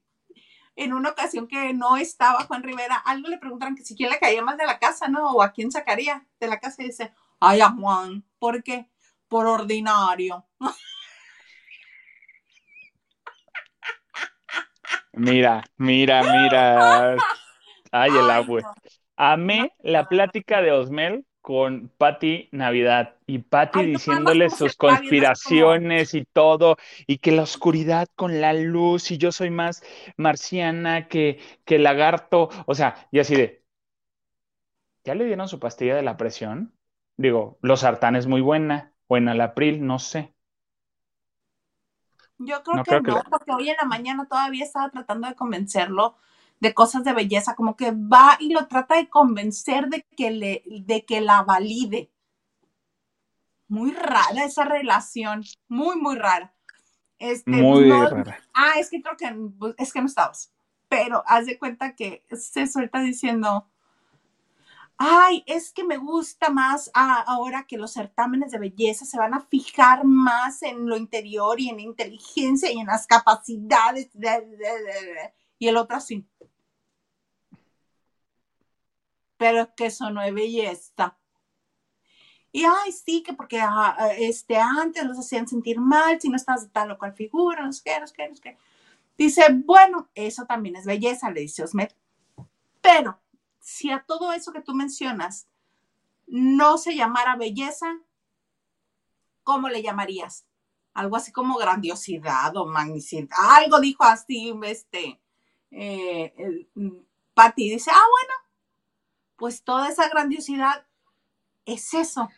en 0.76 0.94
una 0.94 1.10
ocasión 1.10 1.48
que 1.48 1.74
no 1.74 1.98
estaba 1.98 2.44
Juan 2.44 2.64
Rivera, 2.64 2.96
algo 2.96 3.28
le 3.30 3.40
preguntaron 3.40 3.76
que 3.76 3.84
si 3.84 3.96
quién 3.96 4.10
le 4.10 4.20
caía 4.20 4.44
más 4.44 4.58
de 4.58 4.66
la 4.66 4.80
casa, 4.80 5.08
¿no? 5.08 5.32
O 5.32 5.42
a 5.42 5.52
quién 5.52 5.72
sacaría 5.72 6.26
de 6.40 6.48
la 6.48 6.60
casa 6.60 6.84
y 6.84 6.88
dice, 6.88 7.12
ay, 7.40 7.62
a 7.62 7.72
Juan, 7.72 8.24
¿por 8.40 8.64
qué? 8.64 8.90
Por 9.28 9.48
ordinario. 9.48 10.46
Mira, 15.14 15.64
mira, 15.78 16.22
mira. 16.22 17.16
Ay, 17.92 18.12
el 18.12 18.28
no. 18.28 18.74
Amé 19.16 19.74
la 19.80 20.08
plática 20.08 20.62
de 20.62 20.72
Osmel 20.72 21.26
con 21.48 21.88
Patti 21.98 22.50
Navidad 22.52 23.16
y 23.26 23.36
Ay, 23.36 23.41
no, 23.86 23.91
diciéndole 23.93 24.50
sus 24.50 24.76
como- 24.76 24.98
conspiraciones 24.98 26.14
y 26.14 26.26
todo, 26.26 26.76
y 27.08 27.20
que 27.20 27.32
la 27.32 27.43
oscuridad 27.43 28.10
con 28.18 28.41
la 28.41 28.52
luz, 28.52 29.12
y 29.12 29.18
yo 29.18 29.32
soy 29.32 29.50
más 29.50 29.82
marciana 30.18 31.08
que, 31.08 31.39
que 31.64 31.80
lagarto, 31.80 32.50
o 32.66 32.76
sea, 32.76 33.08
y 33.12 33.20
así 33.20 33.34
de, 33.36 33.64
¿ya 35.06 35.16
le 35.16 35.24
dieron 35.24 35.48
su 35.48 35.58
pastilla 35.58 35.95
de 35.95 36.02
la 36.02 36.18
presión? 36.18 36.74
Digo, 37.16 37.58
los 37.62 37.80
sartán 37.80 38.18
es 38.18 38.28
muy 38.28 38.41
buena, 38.41 38.91
o 39.08 39.16
en 39.16 39.30
Alapril, 39.30 39.88
no 39.88 40.00
sé. 40.00 40.34
Yo 42.39 42.62
creo 42.62 42.76
No 42.76 42.84
que 42.84 42.91
creo 42.91 43.02
no, 43.02 43.24
porque 43.30 43.54
hoy 43.54 43.70
en 43.70 43.78
la 43.78 43.86
mañana 43.88 44.28
todavía 44.28 44.66
estaba 44.66 44.89
tratando 44.89 45.30
de 45.30 45.36
convencerlo 45.36 46.18
de 46.60 46.74
cosas 46.74 47.03
de 47.03 47.14
belleza, 47.14 47.55
como 47.55 47.76
que 47.76 47.91
va 47.91 48.38
y 48.39 48.51
lo 48.51 48.68
trata 48.68 48.95
de 48.95 49.10
convencer 49.10 49.88
de 49.89 50.03
que 50.16 50.32
le, 50.32 50.64
de 50.66 51.05
que 51.05 51.22
la 51.22 51.43
valide. 51.43 52.12
Muy 53.68 53.91
rara 53.91 54.45
esa 54.45 54.64
relación, 54.64 55.43
muy, 55.68 55.97
muy 55.97 56.16
rara. 56.16 56.53
Este, 57.20 57.49
Muy 57.51 57.88
no- 57.89 58.08
rara. 58.10 58.38
Ah, 58.53 58.74
es 58.80 58.89
que 58.89 59.01
creo 59.01 59.18
que 59.18 59.36
pues, 59.58 59.76
es 59.78 59.91
que 59.91 59.99
no 60.01 60.05
estabas. 60.08 60.53
Pero 60.88 61.24
haz 61.28 61.45
de 61.47 61.58
cuenta 61.60 61.95
que 61.95 62.24
se 62.32 62.66
suelta 62.68 63.01
diciendo, 63.01 63.68
ay, 64.97 65.43
es 65.47 65.74
que 65.74 65.84
me 65.84 65.97
gusta 65.97 66.49
más 66.49 66.89
a- 66.93 67.22
ahora 67.24 67.66
que 67.68 67.78
los 67.78 67.91
certámenes 67.93 68.51
de 68.51 68.60
belleza 68.60 69.03
se 69.05 69.18
van 69.18 69.34
a 69.34 69.41
fijar 69.41 70.05
más 70.05 70.62
en 70.64 70.88
lo 70.88 70.95
interior 70.95 71.60
y 71.60 71.70
en 71.70 71.78
la 71.78 71.82
inteligencia 71.84 72.72
y 72.72 72.80
en 72.80 72.88
las 72.88 73.05
capacidades. 73.05 74.10
de- 74.14 74.30
de- 74.30 74.58
de- 74.58 75.05
de". 75.05 75.34
Y 75.60 75.68
el 75.68 75.78
otro 75.78 75.97
así. 75.97 76.26
Pero 79.38 79.62
es 79.62 79.68
que 79.76 79.86
eso 79.88 80.10
no 80.10 80.22
es 80.22 80.34
belleza. 80.34 81.18
Y 82.52 82.64
ay, 82.64 82.92
sí, 82.92 83.22
que 83.22 83.34
porque 83.34 83.62
este, 84.18 84.58
antes 84.58 85.04
los 85.06 85.20
hacían 85.20 85.48
sentir 85.48 85.80
mal 85.80 86.20
si 86.20 86.30
no 86.30 86.36
estás 86.36 86.64
de 86.64 86.70
tal 86.70 86.92
o 86.92 86.98
cual 86.98 87.14
figura, 87.14 87.64
no 87.64 87.72
sé 87.72 87.82
qué, 87.86 88.00
no 88.00 88.08
sé 88.08 88.14
qué, 88.16 88.30
no 88.30 88.36
sé 88.36 88.42
qué. 88.42 88.58
Dice, 89.18 89.44
bueno, 89.52 90.10
eso 90.16 90.46
también 90.46 90.76
es 90.76 90.86
belleza, 90.86 91.30
le 91.30 91.42
dice 91.42 91.64
Osmed. 91.64 91.90
Pero 92.82 93.20
si 93.60 93.92
a 93.92 94.04
todo 94.04 94.32
eso 94.32 94.52
que 94.52 94.62
tú 94.62 94.74
mencionas 94.74 95.48
no 96.26 96.78
se 96.78 96.96
llamara 96.96 97.36
belleza, 97.36 98.00
¿cómo 99.44 99.70
le 99.70 99.82
llamarías? 99.82 100.46
Algo 100.94 101.16
así 101.16 101.32
como 101.32 101.58
grandiosidad 101.58 102.56
o 102.58 102.66
magnicidad. 102.66 103.38
Algo 103.58 103.80
dijo 103.80 104.04
así, 104.04 104.54
este, 104.64 105.20
eh, 105.72 106.68
mm. 106.76 107.08
Dice, 107.56 107.92
ah, 107.94 108.08
bueno, 108.10 108.34
pues 109.38 109.64
toda 109.64 109.90
esa 109.90 110.10
grandiosidad 110.10 110.86
es 111.66 111.94
eso. 111.94 112.30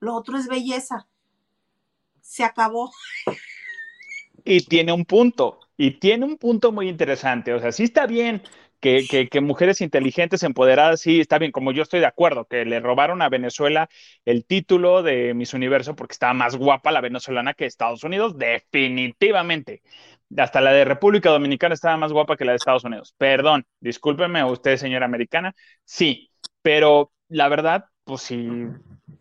Lo 0.00 0.14
otro 0.14 0.36
es 0.36 0.48
belleza. 0.48 1.08
Se 2.20 2.44
acabó. 2.44 2.92
Y 4.44 4.60
tiene 4.64 4.92
un 4.92 5.04
punto, 5.04 5.60
y 5.76 5.92
tiene 5.92 6.24
un 6.24 6.36
punto 6.36 6.72
muy 6.72 6.88
interesante. 6.88 7.52
O 7.54 7.60
sea, 7.60 7.72
sí 7.72 7.84
está 7.84 8.06
bien 8.06 8.42
que, 8.80 9.28
mujeres 9.42 9.80
inteligentes, 9.80 10.42
empoderadas, 10.42 11.00
sí 11.00 11.20
está 11.20 11.38
bien, 11.38 11.52
como 11.52 11.72
yo 11.72 11.82
estoy 11.82 12.00
de 12.00 12.06
acuerdo, 12.06 12.46
que 12.46 12.64
le 12.64 12.80
robaron 12.80 13.22
a 13.22 13.28
Venezuela 13.28 13.88
el 14.24 14.44
título 14.44 15.02
de 15.02 15.34
Miss 15.34 15.54
Universo 15.54 15.96
porque 15.96 16.12
estaba 16.12 16.34
más 16.34 16.56
guapa 16.56 16.92
la 16.92 17.00
venezolana 17.00 17.54
que 17.54 17.66
Estados 17.66 18.04
Unidos, 18.04 18.38
definitivamente. 18.38 19.82
Hasta 20.36 20.60
la 20.60 20.72
de 20.72 20.84
República 20.84 21.30
Dominicana 21.30 21.74
estaba 21.74 21.96
más 21.96 22.12
guapa 22.12 22.36
que 22.36 22.44
la 22.44 22.52
de 22.52 22.56
Estados 22.56 22.84
Unidos. 22.84 23.14
Perdón, 23.16 23.66
discúlpeme 23.80 24.44
usted, 24.44 24.76
señora 24.76 25.06
americana. 25.06 25.54
Sí, 25.84 26.27
pero 26.68 27.10
la 27.28 27.48
verdad, 27.48 27.86
pues 28.04 28.20
sí, 28.20 28.46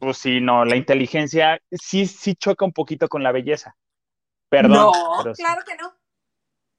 pues 0.02 0.18
sí, 0.18 0.42
no, 0.42 0.66
la 0.66 0.76
inteligencia 0.76 1.62
sí, 1.72 2.06
sí 2.06 2.36
choca 2.36 2.66
un 2.66 2.74
poquito 2.74 3.08
con 3.08 3.24
la 3.24 3.32
belleza. 3.32 3.78
Perdón, 4.50 4.92
no, 4.92 5.34
sí. 5.34 5.42
claro 5.42 5.62
que 5.66 5.78
no. 5.78 5.94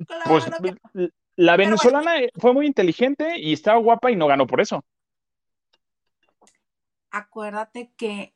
Claro 0.07 0.25
Pues 0.27 0.45
que 0.45 1.01
no. 1.01 1.09
La 1.37 1.57
venezolana 1.57 2.16
fue 2.35 2.53
muy 2.53 2.66
inteligente 2.66 3.39
y 3.39 3.55
estaba 3.55 3.79
guapa 3.79 4.11
y 4.11 4.16
no 4.16 4.27
ganó 4.27 4.47
por 4.47 4.61
eso. 4.61 4.85
Acuérdate 7.12 7.95
que 7.97 8.35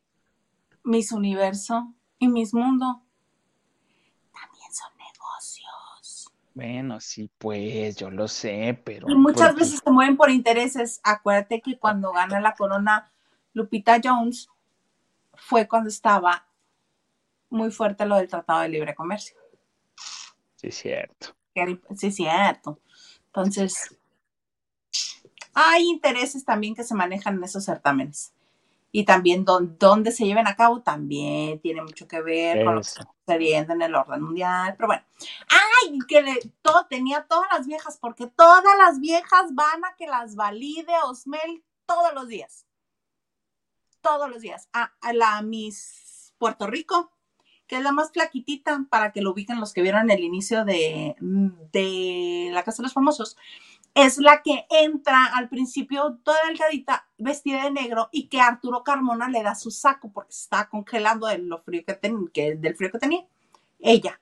Miss 0.84 1.12
Universo 1.12 1.92
y 2.18 2.28
Miss 2.28 2.54
Mundo 2.54 3.02
también 4.32 4.72
son 4.72 4.90
negocios. 4.96 6.32
Bueno, 6.54 7.00
sí, 7.00 7.30
pues, 7.38 7.96
yo 7.96 8.10
lo 8.10 8.28
sé, 8.28 8.80
pero. 8.84 9.08
Y 9.08 9.14
muchas 9.14 9.52
pues, 9.52 9.70
veces 9.70 9.80
se 9.84 9.90
mueven 9.90 10.16
por 10.16 10.30
intereses. 10.30 11.00
Acuérdate 11.02 11.60
que 11.62 11.78
cuando 11.78 12.12
gana 12.12 12.40
la 12.40 12.54
corona 12.54 13.10
Lupita 13.54 14.00
Jones 14.02 14.48
fue 15.34 15.66
cuando 15.66 15.88
estaba 15.88 16.46
muy 17.48 17.70
fuerte 17.70 18.06
lo 18.06 18.16
del 18.16 18.28
Tratado 18.28 18.60
de 18.60 18.68
Libre 18.68 18.94
Comercio. 18.94 19.36
Sí, 20.56 20.70
cierto. 20.70 21.34
Sí, 21.96 22.10
cierto. 22.10 22.78
Entonces, 23.26 23.98
hay 25.54 25.88
intereses 25.88 26.44
también 26.44 26.74
que 26.74 26.84
se 26.84 26.94
manejan 26.94 27.36
en 27.36 27.44
esos 27.44 27.64
certámenes. 27.64 28.32
Y 28.94 29.04
también 29.06 29.46
don- 29.46 29.78
dónde 29.78 30.12
se 30.12 30.26
lleven 30.26 30.46
a 30.46 30.54
cabo 30.54 30.82
también 30.82 31.58
tiene 31.60 31.80
mucho 31.80 32.06
que 32.06 32.20
ver 32.20 32.62
con 32.62 32.74
lo 32.74 32.82
que 32.82 32.86
está 32.86 33.00
Eso. 33.00 33.14
sucediendo 33.26 33.72
en 33.72 33.80
el 33.82 33.94
orden 33.94 34.22
mundial. 34.22 34.74
Pero 34.76 34.86
bueno, 34.86 35.02
ay, 35.48 35.98
que 36.06 36.20
le, 36.20 36.38
todo, 36.60 36.86
tenía 36.90 37.22
todas 37.24 37.48
las 37.50 37.66
viejas, 37.66 37.96
porque 37.98 38.26
todas 38.26 38.76
las 38.76 39.00
viejas 39.00 39.54
van 39.54 39.82
a 39.86 39.96
que 39.96 40.06
las 40.06 40.36
valide 40.36 40.92
Osmel 41.06 41.64
todos 41.86 42.12
los 42.12 42.28
días. 42.28 42.66
Todos 44.02 44.28
los 44.28 44.42
días. 44.42 44.68
A, 44.74 44.92
a 45.00 45.12
la 45.14 45.40
Miss 45.40 46.34
Puerto 46.36 46.66
Rico, 46.66 47.12
que 47.66 47.76
es 47.76 47.82
la 47.82 47.92
más 47.92 48.12
flaquitita, 48.12 48.84
para 48.90 49.12
que 49.12 49.22
lo 49.22 49.30
ubiquen 49.30 49.58
los 49.58 49.72
que 49.72 49.80
vieron 49.80 50.10
el 50.10 50.22
inicio 50.22 50.66
de, 50.66 51.16
de 51.18 52.50
La 52.52 52.62
Casa 52.62 52.82
de 52.82 52.88
los 52.88 52.92
Famosos, 52.92 53.38
es 53.94 54.18
la 54.18 54.42
que 54.42 54.66
entra 54.70 55.26
al 55.34 55.48
principio 55.48 56.18
toda 56.24 56.38
delgadita, 56.48 57.06
vestida 57.18 57.64
de 57.64 57.70
negro, 57.70 58.08
y 58.12 58.28
que 58.28 58.40
Arturo 58.40 58.82
Carmona 58.84 59.28
le 59.28 59.42
da 59.42 59.54
su 59.54 59.70
saco 59.70 60.10
porque 60.12 60.30
estaba 60.32 60.68
congelando 60.68 61.26
de 61.26 61.38
lo 61.38 61.58
frío 61.62 61.82
que 61.86 61.94
ten- 61.94 62.28
que- 62.32 62.54
del 62.56 62.74
frío 62.76 62.90
que 62.90 62.98
tenía. 62.98 63.26
Ella 63.80 64.18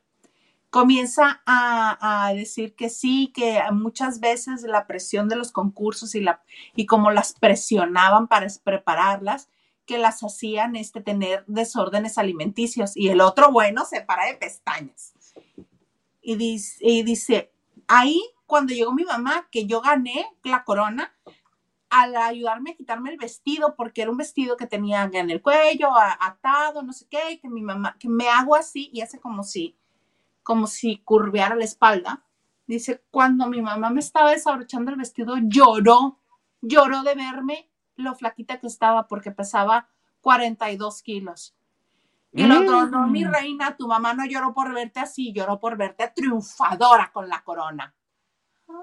comienza 0.70 1.42
a, 1.46 2.26
a 2.28 2.32
decir 2.34 2.74
que 2.76 2.88
sí, 2.90 3.32
que 3.34 3.60
muchas 3.72 4.20
veces 4.20 4.62
la 4.62 4.86
presión 4.86 5.28
de 5.28 5.36
los 5.36 5.50
concursos 5.52 6.14
y, 6.14 6.20
la, 6.20 6.42
y 6.76 6.86
como 6.86 7.10
las 7.10 7.32
presionaban 7.32 8.28
para 8.28 8.46
prepararlas, 8.62 9.48
que 9.84 9.98
las 9.98 10.22
hacían 10.22 10.76
este, 10.76 11.00
tener 11.00 11.44
desórdenes 11.48 12.18
alimenticios. 12.18 12.96
Y 12.96 13.08
el 13.08 13.20
otro, 13.20 13.50
bueno, 13.50 13.84
se 13.84 14.00
para 14.02 14.26
de 14.26 14.34
pestañas. 14.34 15.12
Y 16.22 16.36
dice, 16.36 16.76
y 16.80 17.02
dice, 17.02 17.50
ahí 17.88 18.22
cuando 18.50 18.74
llegó 18.74 18.92
mi 18.92 19.04
mamá, 19.04 19.46
que 19.48 19.64
yo 19.66 19.80
gané 19.80 20.26
la 20.42 20.64
corona, 20.64 21.14
al 21.88 22.16
ayudarme 22.16 22.72
a 22.72 22.74
quitarme 22.74 23.10
el 23.10 23.16
vestido, 23.16 23.76
porque 23.76 24.02
era 24.02 24.10
un 24.10 24.16
vestido 24.16 24.56
que 24.56 24.66
tenía 24.66 25.04
en 25.04 25.30
el 25.30 25.40
cuello, 25.40 25.90
atado, 25.96 26.82
no 26.82 26.92
sé 26.92 27.06
qué, 27.08 27.30
y 27.30 27.38
que 27.38 27.48
mi 27.48 27.62
mamá, 27.62 27.96
que 28.00 28.08
me 28.08 28.28
hago 28.28 28.56
así 28.56 28.90
y 28.92 29.02
hace 29.02 29.20
como 29.20 29.44
si, 29.44 29.76
como 30.42 30.66
si 30.66 30.98
curveara 30.98 31.54
la 31.54 31.64
espalda. 31.64 32.24
Dice, 32.66 33.04
cuando 33.12 33.46
mi 33.46 33.62
mamá 33.62 33.88
me 33.90 34.00
estaba 34.00 34.32
desabrochando 34.32 34.90
el 34.90 34.96
vestido, 34.96 35.36
lloró, 35.40 36.18
lloró 36.60 37.04
de 37.04 37.14
verme 37.14 37.70
lo 37.94 38.16
flaquita 38.16 38.58
que 38.58 38.66
estaba 38.66 39.06
porque 39.06 39.30
pesaba 39.30 39.88
42 40.22 41.02
kilos. 41.02 41.54
Y 42.32 42.42
el 42.42 42.50
otro, 42.50 42.86
no, 42.86 43.06
mi 43.06 43.22
reina, 43.22 43.76
tu 43.76 43.86
mamá 43.86 44.12
no 44.14 44.26
lloró 44.26 44.52
por 44.52 44.74
verte 44.74 44.98
así, 44.98 45.32
lloró 45.32 45.60
por 45.60 45.76
verte 45.76 46.12
triunfadora 46.16 47.12
con 47.12 47.28
la 47.28 47.44
corona. 47.44 47.94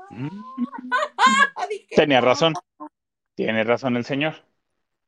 Mm. 0.09 0.43
Ah, 1.55 1.67
dije, 1.69 1.95
Tenía 1.95 2.21
razón. 2.21 2.53
Tiene 3.35 3.63
razón 3.63 3.97
el 3.97 4.05
señor. 4.05 4.35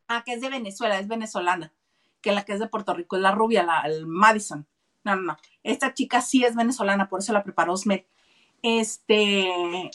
Ah, 0.08 0.24
que 0.26 0.34
es 0.34 0.42
de 0.42 0.50
Venezuela, 0.50 1.00
es 1.00 1.08
venezolana. 1.08 1.74
Que 2.22 2.32
la 2.32 2.44
que 2.44 2.54
es 2.54 2.60
de 2.60 2.68
Puerto 2.68 2.94
Rico 2.94 3.16
es 3.16 3.22
la 3.22 3.32
rubia, 3.32 3.64
la 3.64 3.82
el 3.82 4.06
Madison. 4.08 4.68
No, 5.04 5.16
no, 5.16 5.22
no. 5.22 5.38
Esta 5.64 5.94
chica 5.94 6.22
sí 6.22 6.44
es 6.44 6.56
venezolana, 6.56 7.10
por 7.10 7.20
eso 7.20 7.34
la 7.34 7.44
preparó 7.44 7.74
Osmed. 7.74 8.04
Este. 8.62 9.92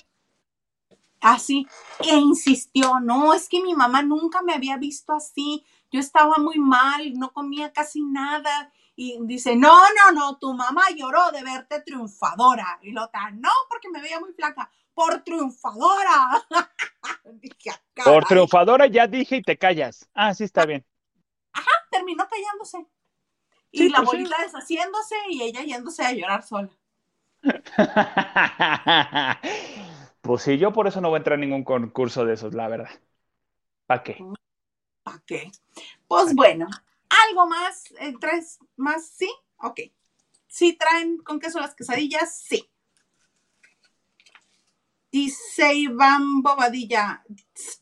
Así. 1.20 1.66
E 2.01 2.16
insistió, 2.16 3.01
no, 3.01 3.35
es 3.35 3.49
que 3.49 3.62
mi 3.62 3.74
mamá 3.74 4.03
nunca 4.03 4.43
me 4.43 4.55
había 4.55 4.76
visto 4.76 5.12
así. 5.12 5.64
Yo 5.91 6.01
estaba 6.01 6.37
muy 6.39 6.59
mal, 6.59 7.14
no 7.14 7.32
comía 7.32 7.72
casi 7.72 8.03
nada. 8.03 8.72
Y 8.97 9.18
dice, 9.26 9.57
no, 9.57 9.74
no, 9.95 10.12
no, 10.12 10.38
tu 10.38 10.55
mamá 10.55 10.82
lloró 10.97 11.30
de 11.32 11.42
verte 11.42 11.80
triunfadora. 11.82 12.78
Y 12.82 12.92
la 12.92 13.05
otra, 13.05 13.30
no, 13.32 13.51
porque 13.68 13.88
me 13.90 14.01
veía 14.01 14.20
muy 14.20 14.32
flaca. 14.32 14.70
Por 14.95 15.22
triunfadora. 15.24 16.47
Dije, 17.40 17.70
"Ah, 17.70 17.80
Por 18.03 18.24
caray". 18.24 18.26
triunfadora 18.26 18.86
ya 18.86 19.07
dije 19.09 19.36
y 19.36 19.42
te 19.42 19.59
callas. 19.59 20.09
Ah, 20.14 20.32
sí, 20.34 20.45
está 20.45 20.64
bien. 20.64 20.84
terminó 21.90 22.26
callándose. 22.28 22.86
Y 23.72 23.88
Sí, 23.88 23.90
la 23.90 24.03
pues 24.03 24.11
sí. 24.11 24.18
bolita 24.18 24.36
deshaciéndose 24.42 25.16
y 25.30 25.42
ella 25.42 25.62
yéndose 25.62 26.05
a 26.05 26.12
llorar 26.12 26.45
sola. 26.45 26.70
Pues 30.21 30.42
sí, 30.42 30.57
yo 30.58 30.72
por 30.72 30.87
eso 30.87 31.00
no 31.00 31.08
voy 31.11 31.16
a 31.16 31.18
entrar 31.18 31.34
en 31.34 31.42
ningún 31.42 31.64
concurso 31.64 32.25
de 32.25 32.34
esos, 32.34 32.54
la 32.54 32.68
verdad. 32.68 32.88
¿Para 33.87 34.03
qué? 34.04 34.26
¿Para 35.03 35.22
qué? 35.26 35.50
Pues 36.08 36.34
bueno, 36.34 36.68
algo 37.09 37.47
más, 37.47 37.85
eh, 37.99 38.14
¿traes 38.21 38.59
más? 38.76 39.09
¿Sí? 39.09 39.33
Ok. 39.57 39.81
¿Sí 40.49 40.75
traen 40.75 41.18
con 41.18 41.41
queso 41.41 41.61
las 41.61 41.75
quesadillas? 41.75 42.39
Sí. 42.43 42.71
Dice 45.11 45.75
Iván 45.75 46.43
Bobadilla, 46.43 47.25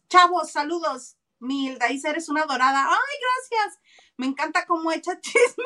chavos, 0.09 0.51
saludos. 0.53 1.16
Milda, 1.39 1.90
Isa, 1.90 2.11
eres 2.11 2.28
una 2.28 2.44
dorada. 2.44 2.86
Ay, 2.89 3.16
gracias. 3.51 3.81
Me 4.16 4.27
encanta 4.27 4.65
cómo 4.66 4.93
echa 4.93 5.19
chisme. 5.20 5.65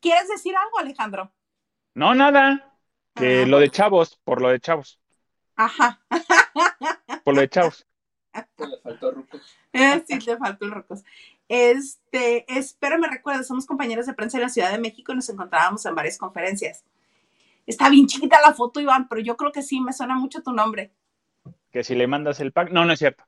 ¿Quieres 0.00 0.28
decir 0.28 0.56
algo, 0.56 0.78
Alejandro? 0.78 1.32
No, 1.94 2.14
nada. 2.14 2.78
Que 3.14 3.42
Ah, 3.42 3.46
lo 3.46 3.58
de 3.58 3.70
chavos, 3.70 4.18
por 4.24 4.40
lo 4.40 4.48
de 4.48 4.58
chavos, 4.58 4.98
Ajá. 5.54 6.00
por 7.24 7.34
lo 7.34 7.42
de 7.42 7.48
chavos. 7.50 7.86
Que 8.56 8.66
le 8.66 8.78
faltó 8.78 9.10
Ruco. 9.10 9.38
Eh, 9.72 10.02
sí, 10.06 10.18
te 10.18 10.36
faltó 10.36 10.64
el 10.64 10.70
rocos. 10.70 11.02
Este, 11.48 12.44
espero 12.48 12.98
me 12.98 13.08
recuerdes, 13.08 13.46
somos 13.46 13.66
compañeros 13.66 14.06
de 14.06 14.14
prensa 14.14 14.38
en 14.38 14.42
la 14.42 14.48
Ciudad 14.48 14.72
de 14.72 14.78
México 14.78 15.12
y 15.12 15.16
nos 15.16 15.28
encontrábamos 15.28 15.84
en 15.84 15.94
varias 15.94 16.16
conferencias. 16.16 16.84
Está 17.66 17.90
bien 17.90 18.06
chiquita 18.06 18.40
la 18.40 18.54
foto, 18.54 18.80
Iván, 18.80 19.08
pero 19.08 19.20
yo 19.20 19.36
creo 19.36 19.52
que 19.52 19.62
sí, 19.62 19.80
me 19.80 19.92
suena 19.92 20.16
mucho 20.16 20.42
tu 20.42 20.52
nombre. 20.52 20.92
Que 21.70 21.84
si 21.84 21.94
le 21.94 22.06
mandas 22.06 22.40
el 22.40 22.52
pack. 22.52 22.70
No, 22.70 22.84
no 22.84 22.92
es 22.92 22.98
cierto. 22.98 23.24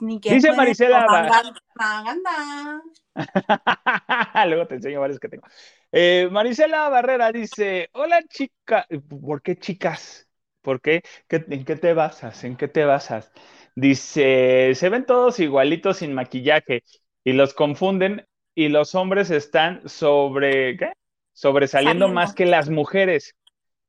Ni 0.00 0.20
que 0.20 0.34
Dice 0.34 0.52
Marisela, 0.52 1.04
propaganda. 1.04 2.82
Luego 4.46 4.66
te 4.66 4.76
enseño 4.76 5.00
varios 5.00 5.18
que 5.18 5.28
tengo. 5.28 5.46
Eh, 5.90 6.28
Marisela 6.30 6.88
Barrera 6.88 7.32
dice: 7.32 7.90
Hola, 7.92 8.22
chica. 8.28 8.86
¿Por 9.08 9.42
qué 9.42 9.56
chicas? 9.56 10.28
¿Por 10.62 10.80
qué? 10.80 11.02
¿Qué- 11.28 11.44
¿En 11.48 11.64
qué 11.64 11.76
te 11.76 11.94
basas? 11.94 12.44
¿En 12.44 12.56
qué 12.56 12.68
te 12.68 12.84
basas? 12.84 13.32
Dice: 13.74 14.72
Se 14.74 14.88
ven 14.88 15.06
todos 15.06 15.40
igualitos 15.40 15.98
sin 15.98 16.12
maquillaje 16.14 16.82
y 17.24 17.32
los 17.32 17.54
confunden 17.54 18.26
y 18.54 18.68
los 18.68 18.94
hombres 18.94 19.30
están 19.30 19.88
sobre, 19.88 20.76
¿qué? 20.76 20.92
Sobresaliendo 21.32 22.08
Saliendo. 22.08 22.08
más 22.08 22.34
que 22.34 22.46
las 22.46 22.68
mujeres. 22.70 23.34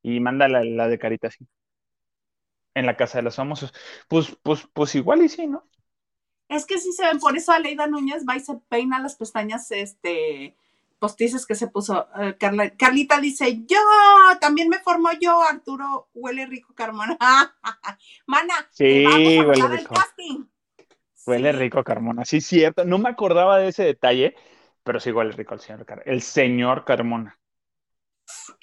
Y 0.03 0.19
manda 0.21 0.47
la, 0.49 0.63
la 0.63 0.87
de 0.89 0.99
carita 0.99 1.27
así. 1.29 1.47
En 2.73 2.85
la 2.85 2.97
casa 2.97 3.17
de 3.19 3.23
los 3.23 3.35
famosos. 3.35 3.73
Pues, 4.09 4.37
pues, 4.43 4.67
pues 4.73 4.95
igual 4.95 5.21
y 5.23 5.29
sí, 5.29 5.47
¿no? 5.47 5.69
Es 6.49 6.65
que 6.65 6.77
sí 6.79 6.91
se 6.93 7.05
ven, 7.05 7.19
por 7.19 7.37
eso 7.37 7.51
Aleida 7.51 7.87
Núñez 7.87 8.25
va 8.27 8.35
y 8.35 8.41
se 8.41 8.55
peina 8.69 8.99
las 8.99 9.15
pestañas, 9.15 9.71
este, 9.71 10.55
postizas 11.01 11.45
que 11.47 11.55
se 11.55 11.67
puso. 11.67 12.07
Carla- 12.39 12.69
Carlita 12.77 13.19
dice, 13.19 13.63
yo, 13.65 13.77
también 14.39 14.69
me 14.69 14.77
formo 14.79 15.09
yo, 15.19 15.41
Arturo, 15.41 16.09
huele 16.13 16.45
rico, 16.45 16.73
Carmona. 16.75 17.17
Mana, 18.27 18.53
Sí, 18.69 18.85
te 18.85 19.03
vamos 19.03 19.19
a 19.19 19.47
huele 19.47 19.65
el 19.75 19.77
rico. 19.79 19.93
casting. 19.95 20.45
Huele 21.25 21.51
Sí. 21.51 21.57
rico, 21.59 21.83
Carmona. 21.83 22.23
Sí, 22.25 22.39
cierto. 22.39 22.85
No 22.85 22.99
me 22.99 23.09
acordaba 23.09 23.57
de 23.57 23.69
ese 23.69 23.83
detalle, 23.83 24.35
pero 24.83 24.99
sí 24.99 25.11
huele 25.11 25.31
rico 25.31 25.55
el 25.55 25.59
señor, 25.59 25.85
Car- 25.85 26.03
el 26.05 26.21
señor 26.21 26.85
Carmona. 26.85 27.37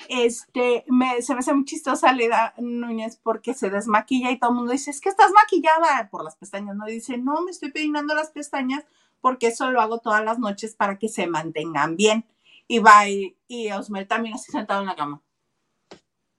este, 0.08 0.84
me, 0.88 1.20
se 1.22 1.34
me 1.34 1.40
hace 1.40 1.52
muy 1.52 1.64
chistosa 1.64 2.12
Leda 2.12 2.54
Núñez 2.58 3.18
porque 3.22 3.52
se 3.54 3.68
desmaquilla 3.68 4.30
y 4.30 4.38
todo 4.38 4.50
el 4.50 4.56
mundo 4.56 4.72
dice, 4.72 4.90
es 4.90 5.00
que 5.00 5.08
estás 5.10 5.30
maquillada 5.32 6.08
por 6.10 6.24
las 6.24 6.36
pestañas, 6.36 6.76
¿no? 6.76 6.88
Y 6.88 6.92
dice, 6.94 7.18
no, 7.18 7.42
me 7.42 7.50
estoy 7.50 7.70
peinando 7.72 8.14
las 8.14 8.30
pestañas 8.30 8.84
porque 9.20 9.48
eso 9.48 9.70
lo 9.70 9.80
hago 9.80 9.98
todas 10.00 10.24
las 10.24 10.38
noches 10.38 10.74
para 10.74 10.98
que 10.98 11.08
se 11.08 11.26
mantengan 11.26 11.96
bien. 11.96 12.24
Y 12.66 12.80
va 12.80 13.08
y, 13.08 13.36
y 13.48 13.70
Osmel 13.72 14.06
también 14.06 14.34
así 14.34 14.52
sentado 14.52 14.80
en 14.82 14.86
la 14.88 14.96
cama. 14.96 15.22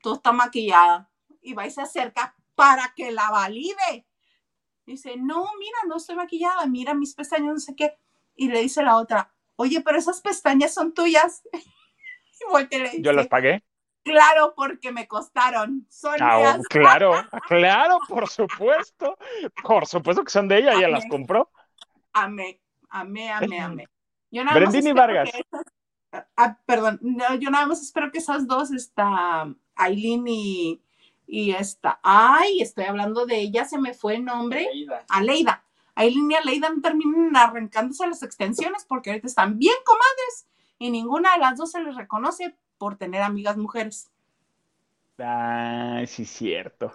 Todo 0.01 0.15
está 0.15 0.31
maquillada. 0.31 1.09
Y 1.41 1.53
va 1.53 1.65
y 1.65 1.71
se 1.71 1.81
acerca 1.81 2.35
para 2.55 2.93
que 2.95 3.11
la 3.11 3.29
valide. 3.31 4.05
Dice, 4.85 5.15
no, 5.17 5.45
mira, 5.59 5.77
no 5.87 5.97
estoy 5.97 6.15
maquillada, 6.15 6.65
mira 6.65 6.93
mis 6.93 7.13
pestañas, 7.15 7.53
no 7.53 7.59
sé 7.59 7.75
qué. 7.75 7.97
Y 8.35 8.49
le 8.49 8.61
dice 8.61 8.83
la 8.83 8.97
otra, 8.97 9.31
oye, 9.55 9.81
pero 9.81 9.97
esas 9.97 10.21
pestañas 10.21 10.73
son 10.73 10.93
tuyas. 10.93 11.43
Y 12.41 12.49
voltea 12.49 12.89
Yo 12.99 13.11
las 13.11 13.27
pagué. 13.27 13.65
Claro, 14.01 14.53
porque 14.55 14.93
me 14.93 15.09
costaron. 15.09 15.85
Son 15.89 16.15
Ah, 16.21 16.37
mías. 16.37 16.67
claro, 16.69 17.11
claro, 17.49 17.99
por 18.07 18.29
supuesto. 18.29 19.17
Por 19.61 19.85
supuesto 19.85 20.23
que 20.23 20.31
son 20.31 20.47
de 20.47 20.59
ella, 20.59 20.73
ella 20.73 20.87
las 20.87 21.05
compró. 21.07 21.51
Amé, 22.13 22.61
amé, 22.89 23.31
amé, 23.31 23.59
amé. 23.59 23.87
Yo 24.31 24.43
nada 24.43 24.59
Brendini 24.59 24.91
Vargas. 24.91 25.31
que 25.31 25.39
esas- 25.39 25.65
ah, 26.37 26.57
perdón, 26.65 26.99
no, 27.01 27.35
yo 27.35 27.49
nada 27.49 27.65
más 27.65 27.81
espero 27.81 28.11
que 28.11 28.19
esas 28.19 28.47
dos, 28.47 28.71
esta 28.71 29.53
Aileen 29.75 30.27
y, 30.27 30.81
y 31.27 31.51
esta. 31.51 31.99
Ay, 32.03 32.61
estoy 32.61 32.85
hablando 32.85 33.25
de 33.25 33.37
ella, 33.37 33.65
se 33.65 33.77
me 33.77 33.93
fue 33.93 34.15
el 34.15 34.25
nombre. 34.25 34.67
Leida. 34.73 35.05
Aleida. 35.09 35.63
Aileen 35.95 36.31
y 36.31 36.35
Aleida 36.35 36.69
no 36.69 36.81
terminen 36.81 37.35
arrancándose 37.35 38.07
las 38.07 38.23
extensiones 38.23 38.85
porque 38.85 39.09
ahorita 39.09 39.27
están 39.27 39.57
bien 39.57 39.75
comadres 39.85 40.47
y 40.77 40.91
ninguna 40.91 41.33
de 41.33 41.39
las 41.39 41.57
dos 41.57 41.71
se 41.71 41.81
les 41.81 41.95
reconoce 41.95 42.55
por 42.77 42.95
tener 42.95 43.21
amigas 43.21 43.57
mujeres. 43.57 44.09
Ay, 45.17 46.07
sí, 46.07 46.25
cierto. 46.25 46.93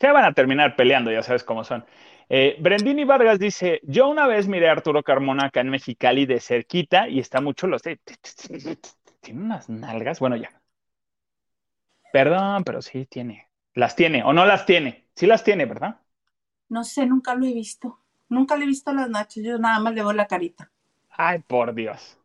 Se 0.00 0.10
van 0.12 0.24
a 0.24 0.32
terminar 0.34 0.76
peleando, 0.76 1.10
ya 1.10 1.22
sabes 1.22 1.42
cómo 1.42 1.64
son. 1.64 1.84
Eh, 2.28 2.56
Brendini 2.60 3.04
Vargas 3.04 3.38
dice: 3.38 3.80
Yo 3.84 4.08
una 4.08 4.26
vez 4.26 4.48
miré 4.48 4.68
a 4.68 4.72
Arturo 4.72 5.02
Carmona 5.02 5.46
acá 5.46 5.60
en 5.60 5.70
Mexicali 5.70 6.26
de 6.26 6.40
cerquita 6.40 7.08
y 7.08 7.20
está 7.20 7.40
muy 7.40 7.54
chulo. 7.54 7.76
Este- 7.76 8.00
Tiene 9.20 9.42
unas 9.42 9.68
nalgas. 9.68 10.20
Bueno, 10.20 10.36
ya. 10.36 10.50
Perdón, 12.12 12.64
pero 12.64 12.82
sí 12.82 13.06
tiene. 13.06 13.48
Las 13.74 13.94
tiene 13.96 14.22
o 14.24 14.32
no 14.32 14.44
las 14.46 14.66
tiene. 14.66 15.08
Sí 15.14 15.26
las 15.26 15.44
tiene, 15.44 15.66
¿verdad? 15.66 16.00
No 16.68 16.84
sé, 16.84 17.06
nunca 17.06 17.34
lo 17.34 17.44
he 17.44 17.52
visto. 17.52 17.98
Nunca 18.28 18.54
le 18.56 18.62
he 18.62 18.68
visto 18.68 18.92
las 18.92 19.10
nachas, 19.10 19.42
yo 19.42 19.58
nada 19.58 19.80
más 19.80 19.94
le 19.94 20.02
veo 20.02 20.12
la 20.12 20.28
carita. 20.28 20.70
Ay, 21.10 21.40
por 21.40 21.74
Dios. 21.74 22.16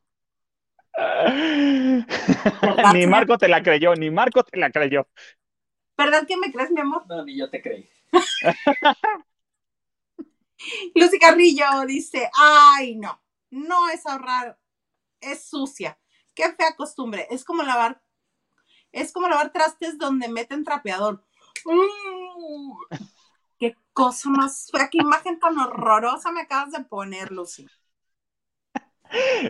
¿Verdad, 2.62 2.98
Ni? 3.08 3.08
Marco 3.08 3.38
te 3.38 3.48
la 3.48 3.64
creyó, 3.64 3.96
ni 3.96 4.10
Marco 4.12 4.44
te 4.44 4.58
la 4.60 4.70
creyó. 4.72 5.08
¿Verdad 5.98 6.28
que 6.28 6.36
me 6.36 6.52
crees, 6.52 6.70
mi 6.72 6.82
amor? 6.82 7.08
No, 7.08 7.24
ni 7.24 7.38
yo 7.38 7.50
te 7.50 7.62
creí. 7.62 7.90
Lucy 10.96 11.20
Carrillo 11.20 11.86
dice, 11.88 12.30
ay, 12.34 12.96
no, 12.96 13.22
no 13.50 13.90
es 13.90 14.06
ahorrar, 14.06 14.58
es 15.20 15.46
sucia. 15.46 15.98
Qué 16.34 16.52
fea 16.54 16.76
costumbre. 16.76 17.28
Es 17.30 17.44
como 17.44 17.64
lavar, 17.64 18.02
es 18.92 19.12
como 19.12 19.28
lavar 19.28 19.52
trastes 19.52 19.98
donde 19.98 20.30
meten 20.30 20.64
trapeador. 20.64 21.24
Mm. 21.66 22.72
Qué 23.60 23.76
cosa 23.94 24.30
más 24.30 24.70
fea, 24.72 24.90
qué 24.90 24.98
imagen 25.00 25.40
tan 25.40 25.58
horrorosa 25.58 26.32
me 26.32 26.42
acabas 26.42 26.72
de 26.72 26.84
poner, 26.84 27.32
Lucy. 27.32 27.68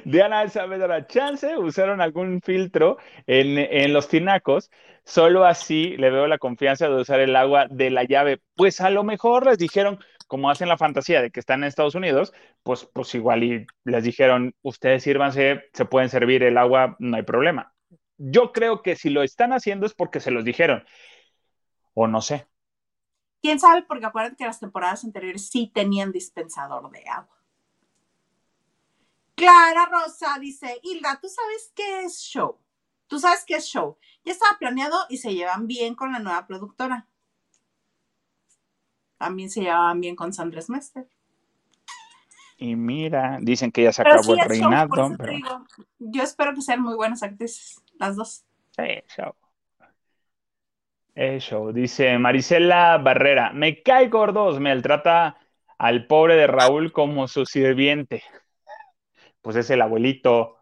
Diana 0.05 0.47
Saavedra, 0.49 1.07
chance 1.07 1.55
usaron 1.57 2.01
algún 2.01 2.41
filtro 2.41 2.97
en, 3.27 3.57
en 3.57 3.93
los 3.93 4.07
tinacos, 4.07 4.71
solo 5.03 5.45
así 5.45 5.95
le 5.97 6.09
veo 6.09 6.27
la 6.27 6.39
confianza 6.39 6.89
de 6.89 6.99
usar 6.99 7.19
el 7.19 7.35
agua 7.35 7.67
de 7.69 7.91
la 7.91 8.03
llave. 8.03 8.41
Pues 8.55 8.81
a 8.81 8.89
lo 8.89 9.03
mejor 9.03 9.45
les 9.45 9.59
dijeron, 9.59 9.99
como 10.31 10.49
hacen 10.49 10.69
la 10.69 10.77
fantasía 10.77 11.21
de 11.21 11.29
que 11.29 11.41
están 11.41 11.59
en 11.61 11.67
Estados 11.67 11.93
Unidos, 11.93 12.31
pues, 12.63 12.85
pues 12.85 13.13
igual 13.15 13.43
y 13.43 13.67
les 13.83 14.05
dijeron, 14.05 14.55
ustedes 14.61 15.03
sírvanse, 15.03 15.69
se 15.73 15.83
pueden 15.83 16.07
servir 16.07 16.41
el 16.43 16.57
agua, 16.57 16.95
no 16.99 17.17
hay 17.17 17.23
problema. 17.23 17.75
Yo 18.15 18.53
creo 18.53 18.81
que 18.81 18.95
si 18.95 19.09
lo 19.09 19.23
están 19.23 19.51
haciendo 19.51 19.85
es 19.85 19.93
porque 19.93 20.21
se 20.21 20.31
los 20.31 20.45
dijeron, 20.45 20.85
o 21.93 22.07
no 22.07 22.21
sé. 22.21 22.47
¿Quién 23.41 23.59
sabe? 23.59 23.83
Porque 23.83 24.05
acuérdate 24.05 24.37
que 24.37 24.45
las 24.45 24.61
temporadas 24.61 25.03
anteriores 25.03 25.49
sí 25.49 25.69
tenían 25.75 26.13
dispensador 26.13 26.89
de 26.91 27.03
agua. 27.09 27.37
Clara 29.35 29.85
Rosa 29.91 30.37
dice, 30.39 30.79
Hilda, 30.81 31.19
¿tú 31.21 31.27
sabes 31.27 31.73
qué 31.75 32.05
es 32.05 32.21
show? 32.21 32.57
¿Tú 33.07 33.19
sabes 33.19 33.43
qué 33.45 33.55
es 33.55 33.65
show? 33.65 33.97
Ya 34.23 34.31
estaba 34.31 34.57
planeado 34.57 34.97
y 35.09 35.17
se 35.17 35.33
llevan 35.35 35.67
bien 35.67 35.93
con 35.93 36.13
la 36.13 36.19
nueva 36.19 36.47
productora. 36.47 37.09
También 39.21 39.51
se 39.51 39.61
llevaban 39.61 40.01
bien 40.01 40.15
con 40.15 40.33
Sandra 40.33 40.63
Smester. 40.63 41.05
Y 42.57 42.75
mira, 42.75 43.37
dicen 43.39 43.71
que 43.71 43.83
ya 43.83 43.93
se 43.93 44.01
Pero 44.01 44.15
acabó 44.15 44.33
sí 44.33 44.41
el 44.41 44.49
reinado, 44.49 44.95
eso 44.95 45.15
pero 45.15 45.65
yo 45.99 46.23
espero 46.23 46.55
que 46.55 46.61
sean 46.63 46.81
muy 46.81 46.95
buenas 46.95 47.21
actrices, 47.21 47.83
las 47.99 48.15
dos. 48.15 48.43
Sí, 48.75 48.83
show. 49.15 49.35
Es 51.13 51.43
show. 51.43 51.71
Dice 51.71 52.17
Marisela 52.17 52.97
Barrera, 52.97 53.51
me 53.53 53.83
cae 53.83 54.07
gordos, 54.07 54.59
me 54.59 54.75
trata 54.81 55.37
al 55.77 56.07
pobre 56.07 56.35
de 56.35 56.47
Raúl 56.47 56.91
como 56.91 57.27
su 57.27 57.45
sirviente. 57.45 58.23
Pues 59.43 59.55
es 59.55 59.69
el 59.69 59.83
abuelito. 59.83 60.60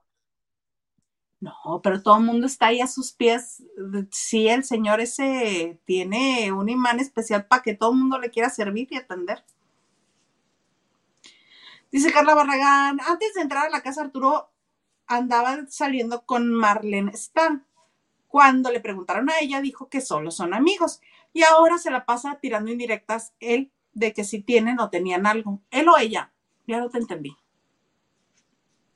No, 1.41 1.79
pero 1.81 2.01
todo 2.01 2.17
el 2.17 2.25
mundo 2.25 2.47
está 2.47 2.67
ahí 2.67 2.81
a 2.81 2.87
sus 2.87 3.13
pies. 3.13 3.63
Sí, 4.11 4.49
el 4.49 4.65
señor 4.65 4.99
ese 4.99 5.79
tiene 5.85 6.51
un 6.51 6.67
imán 6.67 6.99
especial 6.99 7.45
para 7.45 7.61
que 7.61 7.75
todo 7.75 7.91
el 7.91 7.97
mundo 7.97 8.19
le 8.19 8.29
quiera 8.29 8.49
servir 8.49 8.89
y 8.91 8.97
atender. 8.97 9.43
Dice 11.91 12.11
Carla 12.11 12.35
Barragán, 12.35 12.99
antes 13.07 13.33
de 13.33 13.41
entrar 13.41 13.67
a 13.67 13.69
la 13.69 13.81
casa 13.81 14.01
Arturo 14.01 14.51
andaba 15.07 15.65
saliendo 15.69 16.25
con 16.25 16.51
Marlene 16.51 17.11
Stan. 17.13 17.65
Cuando 18.27 18.69
le 18.69 18.79
preguntaron 18.79 19.29
a 19.29 19.39
ella, 19.39 19.61
dijo 19.61 19.89
que 19.89 20.01
solo 20.01 20.29
son 20.29 20.53
amigos. 20.53 21.01
Y 21.33 21.43
ahora 21.43 21.77
se 21.77 21.89
la 21.89 22.05
pasa 22.05 22.37
tirando 22.41 22.69
indirectas 22.71 23.33
él 23.39 23.71
de 23.93 24.13
que 24.13 24.23
si 24.23 24.41
tienen 24.41 24.79
o 24.79 24.89
tenían 24.89 25.25
algo. 25.25 25.61
Él 25.71 25.87
o 25.89 25.97
ella. 25.97 26.31
Ya 26.67 26.79
no 26.79 26.89
te 26.89 26.99
entendí. 26.99 27.35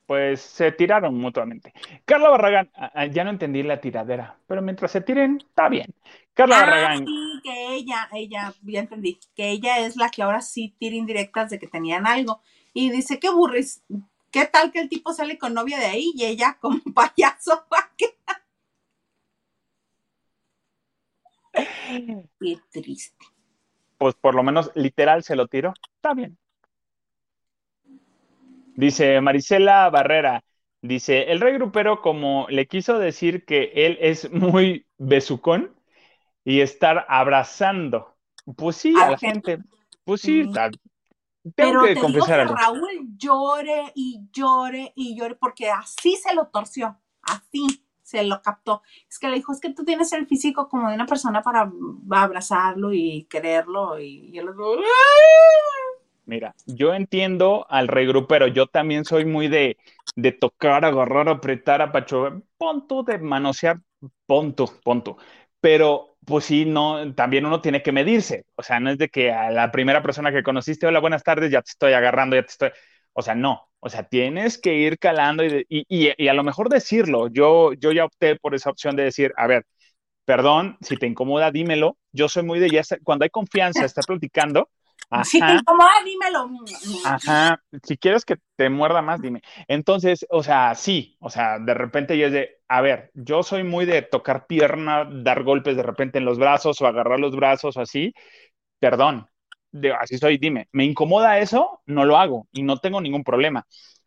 Pues 0.06 0.42
se 0.42 0.72
tiraron 0.74 1.18
mutuamente. 1.18 1.74
Carla 2.06 2.30
Barragán, 2.30 2.70
ah, 2.76 2.92
ah, 2.94 3.06
ya 3.06 3.24
no 3.24 3.30
entendí 3.30 3.64
la 3.64 3.80
tiradera, 3.80 4.38
pero 4.48 4.62
mientras 4.62 4.92
se 4.92 5.02
tiren, 5.02 5.38
está 5.48 5.70
bien. 5.70 5.94
Carla 6.34 6.60
Ah, 6.60 6.60
Barragán, 6.60 7.06
sí, 7.06 7.40
que 7.44 7.74
ella, 7.76 8.10
ella, 8.14 8.54
ya 8.64 8.80
entendí, 8.82 9.20
que 9.36 9.50
ella 9.52 9.80
es 9.80 9.96
la 9.96 10.10
que 10.10 10.22
ahora 10.24 10.42
sí 10.42 10.76
tira 10.80 10.96
indirectas 10.96 11.50
de 11.50 11.60
que 11.60 11.68
tenían 11.68 12.06
algo. 12.08 12.42
Y 12.74 12.90
dice, 12.92 13.20
qué 13.20 13.30
burris, 13.30 13.84
¿qué 14.32 14.46
tal 14.46 14.72
que 14.72 14.80
el 14.82 14.90
tipo 14.90 15.14
sale 15.14 15.38
con 15.38 15.54
novia 15.54 15.80
de 15.80 15.86
ahí 15.86 16.12
y 16.16 16.26
ella 16.26 16.58
como 16.62 16.80
payaso? 16.94 17.66
¿Qué? 17.98 18.16
Qué 22.40 22.60
triste. 22.72 23.26
pues 23.98 24.16
por 24.16 24.36
lo 24.36 24.44
menos 24.44 24.72
literal 24.76 25.24
se 25.24 25.36
lo 25.36 25.48
tiró. 25.48 25.74
Está 25.96 26.14
bien. 26.14 26.38
Dice 28.76 29.22
Marisela 29.22 29.90
Barrera, 29.90 30.44
dice, 30.82 31.32
el 31.32 31.40
rey 31.42 31.54
grupero 31.54 32.02
como 32.02 32.48
le 32.50 32.68
quiso 32.68 33.00
decir 33.00 33.46
que 33.46 33.72
él 33.76 33.98
es 34.02 34.32
muy 34.32 34.86
besucón 34.98 35.74
y 36.46 36.62
estar 36.62 37.06
abrazando. 37.10 38.16
Pues 38.58 38.78
sí, 38.78 38.94
A 38.98 39.06
a 39.06 39.12
la 39.12 39.18
gente. 39.18 39.60
Pues 40.06 40.22
sí, 40.22 40.44
Mm. 40.44 40.54
ta- 40.54 40.70
tengo 40.70 40.78
Pero 41.56 41.82
que 41.82 41.88
te 41.88 41.96
digo 41.96 42.02
confesar 42.02 42.40
que 42.40 42.42
algo. 42.42 42.56
Raúl 42.56 42.90
llore 43.18 43.92
y 43.96 44.22
llore 44.34 44.94
y 44.96 45.16
llore 45.18 45.36
porque 45.36 45.70
así 45.70 46.16
se 46.16 46.34
lo 46.36 46.48
torció, 46.48 46.98
así 47.22 47.86
se 48.02 48.24
lo 48.24 48.42
captó. 48.42 48.82
Es 49.10 49.20
que 49.20 49.28
le 49.30 49.36
dijo, 49.36 49.52
es 49.54 49.60
que 49.60 49.74
tú 49.74 49.84
tienes 49.86 50.12
el 50.14 50.28
físico 50.28 50.68
como 50.70 50.90
de 50.90 50.96
una 50.96 51.06
persona 51.06 51.42
para 51.42 51.72
abrazarlo 52.12 52.94
y 52.94 53.26
quererlo 53.30 54.00
y, 54.00 54.30
y 54.34 54.40
él 54.40 54.48
Mira, 56.26 56.56
yo 56.66 56.94
entiendo 56.94 57.66
al 57.70 57.88
rey 57.90 58.06
grupero, 58.08 58.48
yo 58.48 58.68
también 58.68 59.04
soy 59.04 59.26
muy 59.26 59.50
de, 59.50 59.78
de 60.16 60.32
tocar, 60.32 60.86
agarrar, 60.86 61.28
apretar, 61.28 61.82
apachugar, 61.82 62.42
pon 62.58 62.88
tú 62.88 63.04
de 63.04 63.18
manosear, 63.20 63.80
pon 64.26 65.04
tú. 65.04 65.18
Pero 65.60 66.18
pues 66.26 66.46
sí, 66.46 66.66
no, 66.66 67.14
también 67.16 67.46
uno 67.46 67.62
tiene 67.62 67.84
que 67.84 67.92
medirse, 67.92 68.46
o 68.56 68.64
sea, 68.64 68.80
no 68.80 68.90
es 68.92 68.98
de 68.98 69.10
que 69.10 69.32
a 69.32 69.52
la 69.52 69.72
primera 69.72 70.02
persona 70.02 70.32
que 70.32 70.44
conociste, 70.44 70.88
hola, 70.88 71.00
buenas 71.00 71.24
tardes, 71.24 71.52
ya 71.52 71.62
te 71.62 71.72
estoy 71.72 71.94
agarrando, 71.94 72.36
ya 72.38 72.44
te 72.44 72.52
estoy, 72.52 72.70
o 73.14 73.22
sea, 73.22 73.36
no, 73.36 73.70
o 73.80 73.90
sea, 73.90 74.04
tienes 74.08 74.58
que 74.58 74.74
ir 74.76 74.98
calando 75.00 75.44
y, 75.44 75.50
de- 75.50 75.66
y, 75.70 75.86
y- 75.90 76.14
y 76.18 76.28
a 76.30 76.34
lo 76.34 76.44
mejor 76.44 76.70
decirlo, 76.70 77.28
yo, 77.28 77.74
yo 77.74 77.92
ya 77.92 78.06
opté 78.06 78.38
por 78.38 78.56
esa 78.56 78.70
opción 78.70 78.96
de 78.96 79.04
decir, 79.04 79.34
a 79.38 79.48
ver, 79.48 79.66
perdón, 80.26 80.78
si 80.82 80.98
te 80.98 81.08
incomoda, 81.08 81.52
dímelo, 81.52 81.98
yo 82.12 82.30
soy 82.30 82.44
muy 82.44 82.60
de 82.60 82.72
ya, 82.72 82.82
cuando 83.04 83.24
hay 83.24 83.30
confianza, 83.30 83.86
está 83.86 84.04
platicando, 84.04 84.70
Si 85.22 85.44
te 85.46 85.54
incomoda, 85.54 85.92
dímelo. 86.04 86.50
Ajá, 87.04 87.62
si 87.84 87.98
quieres 87.98 88.24
que 88.26 88.38
te 88.56 88.70
muerda 88.70 89.02
más, 89.02 89.22
dime. 89.22 89.42
Entonces, 89.68 90.26
o 90.30 90.42
sea, 90.42 90.74
sí, 90.76 91.18
o 91.20 91.30
sea, 91.30 91.60
de 91.60 91.74
repente 91.74 92.18
yo 92.18 92.28
es 92.28 92.34
de, 92.34 92.62
a 92.70 92.82
ver, 92.82 93.12
yo 93.14 93.44
soy 93.44 93.64
muy 93.64 93.86
de 93.86 94.02
tocar 94.02 94.48
pierna, 94.48 95.06
dar 95.12 95.44
golpes 95.44 95.76
de 95.76 95.84
repente 95.84 96.18
en 96.20 96.26
los 96.26 96.40
brazos 96.40 96.82
o 96.82 96.88
agarrar 96.88 97.20
los 97.20 97.36
brazos 97.36 97.76
o 97.78 97.82
así, 97.82 98.14
perdón, 98.80 99.28
de, 99.72 99.94
así 99.94 100.18
soy, 100.18 100.38
dime, 100.38 100.68
¿me 100.74 100.86
incomoda 100.86 101.40
eso? 101.40 101.82
No 101.86 102.06
lo 102.06 102.18
hago 102.18 102.48
y 102.52 102.64
no 102.64 102.78
tengo 102.80 103.02
ningún 103.02 103.24
problema. 103.24 103.66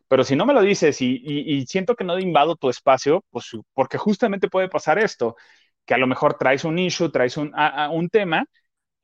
Pero 0.09 0.25
si 0.25 0.37
no 0.37 0.47
me 0.47 0.55
lo 0.55 0.63
dices 0.63 1.01
y, 1.03 1.17
y- 1.25 1.57
y 1.57 1.67
siento 1.67 1.97
que 1.97 2.05
no 2.05 2.19
invado 2.19 2.57
tu 2.57 2.71
espacio, 2.71 3.25
pues 3.31 3.51
porque 3.75 3.99
justamente 3.99 4.49
puede 4.49 4.69
pasar 4.69 4.99
esto, 4.99 5.37
que 5.85 5.95
a 5.95 5.99
lo 5.99 6.07
mejor 6.07 6.35
traes 6.39 6.65
un 6.65 6.79
issue, 6.79 7.11
traes 7.11 7.37
un, 7.37 7.53
a- 7.55 7.87
a- 7.87 7.91
un 7.91 8.09
tema 8.09 8.47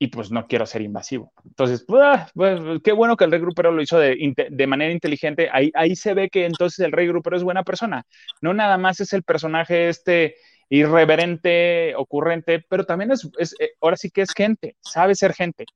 y 0.03 0.07
pues 0.07 0.31
no 0.31 0.47
quiero 0.47 0.65
ser 0.65 0.81
invasivo. 0.81 1.31
Entonces, 1.45 1.85
pues, 1.87 2.29
pues, 2.35 2.59
qué 2.83 2.91
bueno 2.91 3.15
que 3.15 3.23
el 3.23 3.31
rey 3.31 3.39
grupero 3.39 3.71
lo 3.71 3.81
hizo 3.81 3.97
de, 3.97 4.67
manera 4.67 4.91
inteligente. 4.91 5.47
Ahí, 5.49 5.71
ahí 5.75 5.95
se 5.95 6.13
ve 6.13 6.29
que 6.29 6.45
entonces 6.45 6.79
el 6.79 6.91
rey 6.91 7.07
grupero 7.07 7.37
es 7.37 7.43
buena 7.45 7.63
persona. 7.63 8.05
No 8.41 8.53
nada 8.53 8.77
más 8.77 8.99
es 8.99 9.13
el 9.13 9.23
personaje 9.23 9.87
este 9.87 10.35
irreverente, 10.67 11.95
ocurrente, 11.95 12.65
pero 12.67 12.85
también 12.85 13.13
es, 13.13 13.29
es 13.37 13.55
eh, 13.61 13.75
ahora 13.79 13.95
sí 13.95 14.11
que 14.11 14.23
es 14.23 14.33
gente, 14.33 14.75
sabe 14.81 15.15
ser 15.15 15.33
gente. 15.33 15.67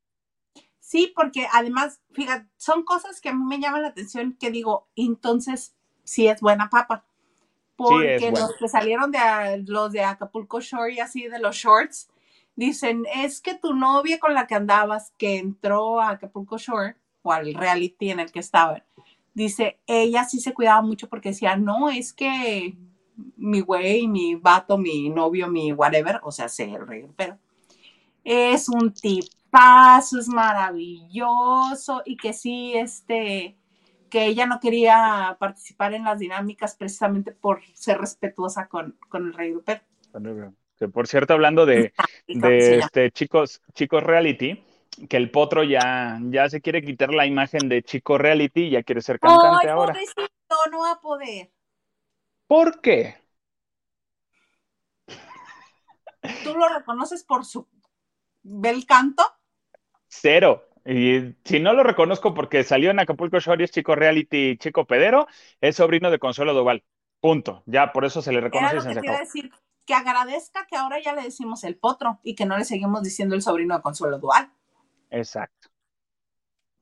Sí, 0.81 1.13
porque 1.15 1.47
además, 1.53 2.01
fíjate, 2.11 2.49
son 2.57 2.83
cosas 2.83 3.21
que 3.21 3.29
a 3.29 3.33
mí 3.33 3.45
me 3.45 3.61
llaman 3.61 3.81
la 3.81 3.87
atención 3.87 4.35
que 4.37 4.51
digo, 4.51 4.89
entonces 4.97 5.73
sí 6.03 6.27
es 6.27 6.41
buena 6.41 6.69
papa. 6.69 7.05
Porque 7.77 8.29
los 8.35 8.57
que 8.57 8.67
salieron 8.67 9.09
de 9.09 9.19
los 9.67 9.93
de 9.93 10.03
Acapulco 10.03 10.59
Shore 10.59 10.95
y 10.95 10.99
así 10.99 11.29
de 11.29 11.39
los 11.39 11.55
shorts, 11.55 12.09
dicen, 12.57 13.05
es 13.15 13.39
que 13.39 13.55
tu 13.55 13.73
novia 13.73 14.19
con 14.19 14.33
la 14.33 14.47
que 14.47 14.55
andabas, 14.55 15.13
que 15.17 15.37
entró 15.37 16.01
a 16.01 16.09
Acapulco 16.09 16.57
Shore, 16.57 16.97
o 17.21 17.31
al 17.31 17.53
reality 17.53 18.11
en 18.11 18.19
el 18.19 18.31
que 18.31 18.39
estaban, 18.39 18.83
dice, 19.33 19.79
ella 19.85 20.25
sí 20.25 20.39
se 20.41 20.53
cuidaba 20.53 20.81
mucho 20.81 21.07
porque 21.07 21.29
decía, 21.29 21.55
no, 21.55 21.89
es 21.89 22.11
que 22.11 22.75
mi 23.37 23.61
güey, 23.61 24.07
mi 24.07 24.35
vato, 24.35 24.77
mi 24.77 25.09
novio, 25.09 25.47
mi 25.47 25.71
whatever, 25.71 26.19
o 26.23 26.31
sea, 26.31 26.49
sé 26.49 26.65
el 26.65 26.87
rey, 26.87 27.07
pero 27.15 27.37
es 28.23 28.67
un 28.67 28.93
tipazo, 28.93 30.19
es 30.19 30.27
maravilloso 30.27 32.01
y 32.05 32.17
que 32.17 32.33
sí, 32.33 32.73
este, 32.75 33.55
que 34.09 34.25
ella 34.25 34.47
no 34.47 34.59
quería 34.59 35.37
participar 35.39 35.93
en 35.93 36.03
las 36.03 36.19
dinámicas 36.19 36.75
precisamente 36.75 37.31
por 37.31 37.61
ser 37.73 37.99
respetuosa 37.99 38.67
con, 38.67 38.97
con 39.09 39.27
el 39.27 39.33
rey 39.33 39.53
Rupert. 39.53 39.83
Que 40.79 40.87
por 40.87 41.07
cierto, 41.07 41.33
hablando 41.33 41.65
de, 41.65 41.93
¿Y 42.27 42.37
cómo 42.37 42.59
se 42.59 42.75
de 42.75 42.79
este, 42.79 43.11
chicos, 43.11 43.61
chicos 43.73 44.03
reality, 44.03 44.63
que 45.09 45.17
el 45.17 45.31
potro 45.31 45.63
ya, 45.63 46.19
ya 46.29 46.49
se 46.49 46.61
quiere 46.61 46.83
quitar 46.83 47.13
la 47.13 47.25
imagen 47.25 47.69
de 47.69 47.83
chico 47.83 48.17
reality 48.17 48.65
y 48.65 48.69
ya 48.71 48.83
quiere 48.83 49.01
ser 49.01 49.19
cantante 49.19 49.67
Ay, 49.67 49.69
ahora. 49.69 49.93
pobrecito, 49.93 50.27
no 50.71 50.79
va 50.79 50.91
a 50.91 51.01
poder. 51.01 51.51
¿Por 52.47 52.81
qué? 52.81 53.15
¿Tú 56.43 56.55
lo 56.55 56.67
reconoces 56.69 57.23
por 57.23 57.45
su 57.45 57.67
bel 58.43 58.85
canto? 58.85 59.23
Cero. 60.07 60.63
Y 60.85 61.35
si 61.43 61.59
no 61.59 61.73
lo 61.73 61.83
reconozco 61.83 62.33
porque 62.33 62.63
salió 62.63 62.91
en 62.91 62.99
Acapulco 62.99 63.39
Shore 63.39 63.61
y 63.63 63.65
es 63.65 63.71
chico 63.71 63.95
reality, 63.95 64.57
chico 64.57 64.85
pedero, 64.87 65.27
es 65.61 65.75
sobrino 65.75 66.09
de 66.11 66.19
Consuelo 66.19 66.53
Duval. 66.53 66.83
Punto. 67.19 67.63
Ya 67.65 67.91
por 67.91 68.05
eso 68.05 68.21
se 68.21 68.31
le 68.31 68.39
Era 68.41 68.41
reconoce 68.41 68.77
y 68.77 68.79
lo 68.79 68.81
se 68.81 68.89
que 68.89 68.95
te 68.97 69.05
iba 69.05 69.15
a 69.15 69.19
acabó. 69.19 69.19
decir, 69.19 69.49
que 69.87 69.93
agradezca 69.93 70.67
que 70.67 70.75
ahora 70.75 71.01
ya 71.01 71.13
le 71.13 71.23
decimos 71.23 71.63
el 71.63 71.77
potro 71.77 72.19
y 72.21 72.35
que 72.35 72.45
no 72.45 72.57
le 72.57 72.65
seguimos 72.65 73.01
diciendo 73.01 73.35
el 73.35 73.41
sobrino 73.41 73.73
de 73.73 73.81
Consuelo 73.81 74.19
Dual. 74.19 74.51
Exacto. 75.09 75.69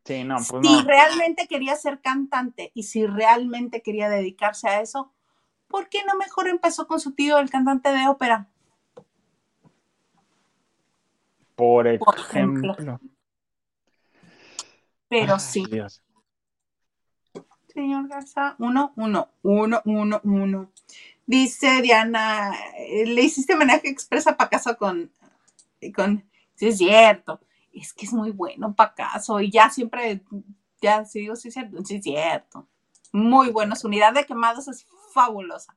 Sí, 0.04 0.24
no, 0.24 0.38
pues 0.38 0.68
si 0.68 0.74
no. 0.74 0.82
realmente 0.82 1.48
quería 1.48 1.76
ser 1.76 2.02
cantante 2.02 2.72
y 2.74 2.84
si 2.84 3.06
realmente 3.06 3.84
quería 3.84 4.10
dedicarse 4.10 4.68
a 4.68 4.82
eso, 4.82 5.14
¿por 5.68 5.88
qué 5.88 6.04
no 6.04 6.16
mejor 6.16 6.48
empezó 6.48 6.88
con 6.88 7.00
su 7.00 7.14
tío, 7.14 7.38
el 7.38 7.52
cantante 7.52 7.90
de 7.90 8.08
ópera? 8.08 8.50
Por 11.56 12.00
Por 12.00 12.20
ejemplo. 12.20 12.74
ejemplo. 12.74 13.00
Pero 15.08 15.34
Ay, 15.36 15.40
sí, 15.40 15.64
Dios. 15.70 16.04
señor 17.68 18.08
Garza, 18.08 18.56
uno, 18.58 18.94
uno, 18.96 19.30
uno, 19.44 19.82
uno, 19.86 20.22
uno. 20.24 20.72
Dice 21.26 21.82
Diana, 21.82 22.54
eh, 22.78 23.06
le 23.08 23.22
hiciste 23.24 23.56
homenaje 23.56 23.90
expresa 23.90 24.38
Pacaso 24.38 24.78
con, 24.78 25.12
con, 25.96 26.24
sí 26.54 26.68
es 26.68 26.78
cierto, 26.78 27.40
es 27.74 27.94
que 27.94 28.06
es 28.06 28.14
muy 28.14 28.32
bueno 28.32 28.76
Pacaso 28.76 29.42
y 29.42 29.50
ya 29.50 29.70
siempre, 29.70 30.22
ya 30.82 31.04
sí 31.06 31.22
digo, 31.22 31.36
sí 31.36 31.48
es 31.48 31.56
cierto, 31.56 31.84
sí 31.84 31.96
es 31.96 32.04
cierto. 32.04 32.68
Muy 33.12 33.50
bueno, 33.50 33.76
su 33.76 33.88
unidad 33.88 34.14
de 34.14 34.26
quemados 34.26 34.68
es 34.68 34.86
fabulosa. 35.14 35.76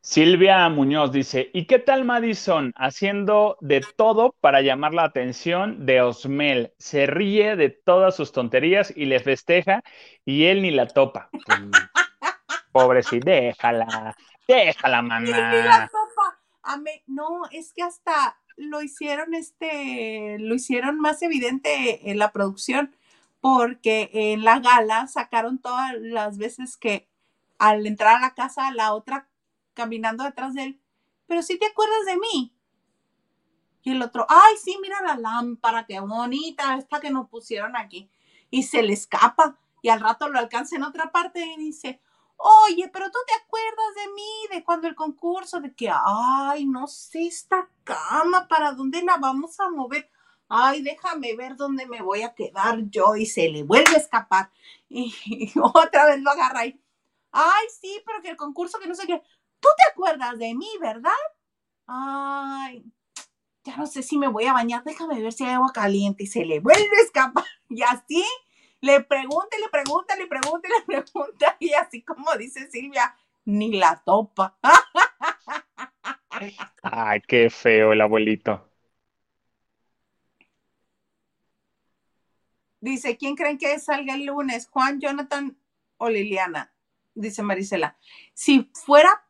Silvia 0.00 0.68
Muñoz 0.68 1.12
dice, 1.12 1.50
¿y 1.54 1.64
qué 1.64 1.78
tal 1.78 2.04
Madison 2.04 2.74
haciendo 2.76 3.56
de 3.62 3.82
todo 3.96 4.34
para 4.40 4.60
llamar 4.60 4.92
la 4.92 5.04
atención 5.04 5.86
de 5.86 6.02
Osmel? 6.02 6.74
Se 6.76 7.06
ríe 7.06 7.56
de 7.56 7.70
todas 7.70 8.14
sus 8.14 8.30
tonterías 8.30 8.92
y 8.94 9.06
le 9.06 9.18
festeja 9.20 9.82
y 10.26 10.44
él 10.44 10.60
ni 10.60 10.70
la 10.70 10.88
topa. 10.88 11.30
Pobrecita, 12.74 13.30
déjala, 13.30 14.16
déjala, 14.48 15.00
maná. 15.02 15.88
no, 17.06 17.42
es 17.52 17.72
que 17.72 17.84
hasta 17.84 18.36
lo 18.56 18.82
hicieron 18.82 19.32
este, 19.32 20.40
lo 20.40 20.56
hicieron 20.56 20.98
más 20.98 21.22
evidente 21.22 22.10
en 22.10 22.18
la 22.18 22.32
producción, 22.32 22.96
porque 23.40 24.10
en 24.12 24.42
la 24.42 24.58
gala 24.58 25.06
sacaron 25.06 25.60
todas 25.60 25.92
las 26.00 26.36
veces 26.36 26.76
que 26.76 27.08
al 27.60 27.86
entrar 27.86 28.16
a 28.16 28.20
la 28.20 28.34
casa, 28.34 28.72
la 28.72 28.92
otra 28.92 29.28
caminando 29.74 30.24
detrás 30.24 30.54
de 30.54 30.64
él, 30.64 30.80
pero 31.28 31.42
si 31.42 31.56
te 31.56 31.66
acuerdas 31.66 32.04
de 32.06 32.16
mí. 32.16 32.56
Y 33.84 33.92
el 33.92 34.02
otro, 34.02 34.26
ay, 34.28 34.54
sí, 34.60 34.76
mira 34.82 35.00
la 35.00 35.16
lámpara, 35.16 35.86
qué 35.86 36.00
bonita 36.00 36.76
esta 36.76 36.98
que 36.98 37.10
nos 37.10 37.28
pusieron 37.28 37.76
aquí. 37.76 38.10
Y 38.50 38.64
se 38.64 38.82
le 38.82 38.94
escapa, 38.94 39.58
y 39.80 39.90
al 39.90 40.00
rato 40.00 40.28
lo 40.28 40.40
alcanza 40.40 40.74
en 40.74 40.82
otra 40.82 41.12
parte 41.12 41.46
y 41.46 41.56
dice, 41.56 42.00
Oye, 42.36 42.88
pero 42.92 43.10
tú 43.10 43.18
te 43.26 43.34
acuerdas 43.34 43.94
de 43.96 44.12
mí, 44.12 44.56
de 44.56 44.64
cuando 44.64 44.88
el 44.88 44.94
concurso, 44.94 45.60
de 45.60 45.74
que, 45.74 45.90
ay, 45.92 46.66
no 46.66 46.86
sé, 46.86 47.26
esta 47.26 47.68
cama, 47.84 48.48
¿para 48.48 48.72
dónde 48.72 49.02
la 49.02 49.16
vamos 49.16 49.58
a 49.60 49.70
mover? 49.70 50.10
Ay, 50.48 50.82
déjame 50.82 51.34
ver 51.36 51.56
dónde 51.56 51.86
me 51.86 52.02
voy 52.02 52.22
a 52.22 52.34
quedar 52.34 52.80
yo 52.90 53.16
y 53.16 53.26
se 53.26 53.48
le 53.48 53.62
vuelve 53.62 53.94
a 53.94 53.98
escapar. 53.98 54.50
Y, 54.88 55.14
y 55.26 55.52
otra 55.60 56.06
vez 56.06 56.20
lo 56.20 56.30
agarra 56.30 56.60
ahí. 56.60 56.80
Ay, 57.32 57.66
sí, 57.80 58.02
pero 58.06 58.22
que 58.22 58.30
el 58.30 58.36
concurso, 58.36 58.78
que 58.78 58.88
no 58.88 58.94
sé 58.94 59.06
qué. 59.06 59.22
Tú 59.60 59.68
te 59.76 59.90
acuerdas 59.92 60.38
de 60.38 60.54
mí, 60.54 60.68
¿verdad? 60.80 61.10
Ay, 61.86 62.84
ya 63.64 63.76
no 63.76 63.86
sé 63.86 64.02
si 64.02 64.18
me 64.18 64.28
voy 64.28 64.46
a 64.46 64.52
bañar, 64.52 64.84
déjame 64.84 65.20
ver 65.22 65.32
si 65.32 65.44
hay 65.44 65.52
agua 65.52 65.72
caliente 65.72 66.24
y 66.24 66.26
se 66.26 66.44
le 66.44 66.60
vuelve 66.60 66.96
a 66.98 67.02
escapar. 67.04 67.44
Y 67.70 67.82
así 67.82 68.24
le 68.84 69.00
pregunta, 69.00 69.56
y 69.56 69.62
le 69.62 69.68
pregunta, 69.70 70.16
le 70.16 70.26
pregunta, 70.26 70.68
y 70.68 70.70
le 70.70 70.84
pregunta, 71.02 71.56
y 71.58 71.72
así 71.72 72.02
como 72.02 72.34
dice 72.36 72.70
Silvia, 72.70 73.16
ni 73.46 73.72
la 73.72 74.02
topa. 74.04 74.58
Ay, 76.82 77.22
qué 77.26 77.48
feo 77.48 77.92
el 77.92 78.02
abuelito. 78.02 78.68
Dice, 82.80 83.16
¿quién 83.16 83.36
creen 83.36 83.56
que 83.56 83.78
salga 83.78 84.14
el 84.14 84.26
lunes? 84.26 84.68
¿Juan, 84.68 85.00
Jonathan 85.00 85.56
o 85.96 86.10
Liliana? 86.10 86.74
Dice 87.14 87.42
Marisela. 87.42 87.96
Si 88.34 88.70
fuera 88.74 89.24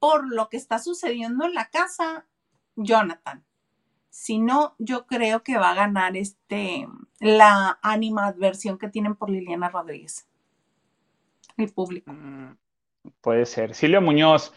por 0.00 0.26
lo 0.26 0.48
que 0.48 0.56
está 0.56 0.80
sucediendo 0.80 1.44
en 1.44 1.54
la 1.54 1.70
casa, 1.70 2.26
Jonathan. 2.74 3.44
Si 4.10 4.38
no, 4.38 4.74
yo 4.78 5.06
creo 5.06 5.44
que 5.44 5.56
va 5.56 5.70
a 5.70 5.74
ganar 5.74 6.16
este 6.16 6.88
la 7.20 7.78
animadversión 7.82 8.78
que 8.78 8.88
tienen 8.88 9.14
por 9.14 9.30
Liliana 9.30 9.68
Rodríguez. 9.68 10.28
El 11.56 11.72
público. 11.72 12.12
Mm, 12.12 12.56
Puede 13.20 13.46
ser. 13.46 13.74
Silvia 13.74 14.00
Muñoz, 14.00 14.52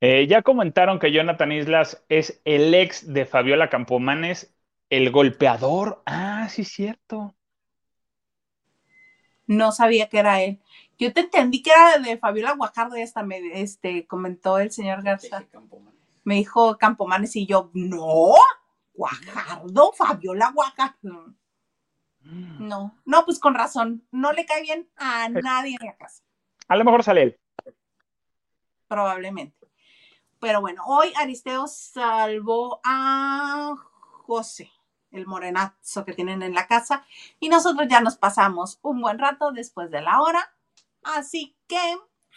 eh, 0.00 0.26
ya 0.26 0.42
comentaron 0.42 0.98
que 0.98 1.12
Jonathan 1.12 1.52
Islas 1.52 2.04
es 2.08 2.40
el 2.44 2.74
ex 2.74 3.12
de 3.12 3.26
Fabiola 3.26 3.70
Campomanes, 3.70 4.54
el 4.90 5.10
golpeador. 5.10 6.02
Ah, 6.06 6.48
sí, 6.48 6.64
cierto. 6.64 7.34
No 9.46 9.72
sabía 9.72 10.08
que 10.08 10.18
era 10.18 10.42
él. 10.42 10.60
Yo 10.98 11.12
te 11.12 11.20
entendí 11.20 11.62
que 11.62 11.70
era 11.70 11.98
de 11.98 12.16
Fabiola 12.16 12.54
Guajardo 12.54 12.96
y 12.96 13.02
hasta 13.02 13.22
me 13.22 13.60
este, 13.60 14.06
comentó 14.06 14.58
el 14.58 14.70
señor 14.70 15.02
Garza. 15.02 15.44
Me 16.24 16.36
dijo 16.36 16.78
Campomanes 16.78 17.34
y 17.36 17.46
yo, 17.46 17.70
no, 17.74 18.34
Guajardo, 18.94 19.92
Fabiola 19.92 20.52
Guajardo. 20.54 21.34
No, 22.24 22.96
no, 23.04 23.24
pues 23.24 23.38
con 23.38 23.54
razón. 23.54 24.06
No 24.10 24.32
le 24.32 24.46
cae 24.46 24.62
bien 24.62 24.88
a 24.96 25.28
nadie 25.28 25.76
en 25.80 25.86
la 25.86 25.96
casa, 25.96 26.22
A 26.68 26.76
lo 26.76 26.84
mejor 26.84 27.02
sale 27.02 27.22
él. 27.22 27.40
probablemente. 28.88 29.68
Pero 30.38 30.60
bueno, 30.60 30.82
hoy 30.86 31.12
Aristeo 31.16 31.66
salvó 31.66 32.80
a 32.84 33.74
José, 34.26 34.70
el 35.10 35.26
morenazo 35.26 36.04
que 36.04 36.14
tienen 36.14 36.42
en 36.42 36.52
la 36.52 36.66
casa, 36.66 37.06
y 37.38 37.48
nosotros 37.48 37.86
ya 37.88 38.00
nos 38.00 38.16
pasamos 38.16 38.78
un 38.82 39.00
buen 39.00 39.18
rato 39.18 39.52
después 39.52 39.90
de 39.90 40.02
la 40.02 40.20
hora. 40.20 40.52
Así 41.04 41.56
que, 41.68 41.96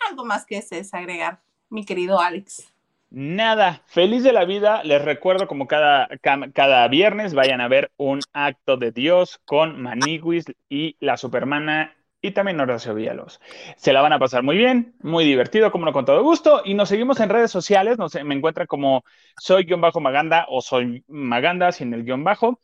algo 0.09 0.23
más 0.23 0.45
que 0.45 0.57
es 0.57 0.93
agregar, 0.93 1.41
mi 1.69 1.83
querido 1.83 2.19
Alex. 2.19 2.71
Nada, 3.09 3.81
feliz 3.85 4.23
de 4.23 4.33
la 4.33 4.45
vida. 4.45 4.83
Les 4.83 5.01
recuerdo 5.01 5.47
como 5.47 5.67
cada, 5.67 6.09
cada 6.53 6.87
viernes 6.89 7.33
vayan 7.33 7.61
a 7.61 7.67
ver 7.67 7.91
un 7.97 8.19
acto 8.33 8.77
de 8.77 8.91
Dios 8.91 9.39
con 9.45 9.81
Maniguis 9.81 10.45
y 10.69 10.97
la 10.99 11.15
Supermana 11.15 11.95
y 12.21 12.31
también 12.31 12.59
Horacio 12.59 12.93
Villalobos. 12.93 13.39
Se 13.77 13.93
la 13.93 14.01
van 14.01 14.11
a 14.11 14.19
pasar 14.19 14.43
muy 14.43 14.57
bien, 14.57 14.95
muy 15.01 15.23
divertido, 15.23 15.71
como 15.71 15.85
no 15.85 15.93
con 15.93 16.05
todo 16.05 16.23
gusto. 16.23 16.61
Y 16.65 16.73
nos 16.73 16.89
seguimos 16.89 17.19
en 17.19 17.29
redes 17.29 17.51
sociales. 17.51 17.97
Nos, 17.97 18.15
me 18.23 18.35
encuentran 18.35 18.67
como 18.67 19.03
soy 19.39 19.63
guion 19.63 19.79
bajo 19.79 20.01
Maganda 20.01 20.45
o 20.49 20.61
soy 20.61 21.03
Maganda 21.07 21.71
sin 21.71 21.93
el 21.93 22.03
guion 22.03 22.23
bajo. 22.23 22.59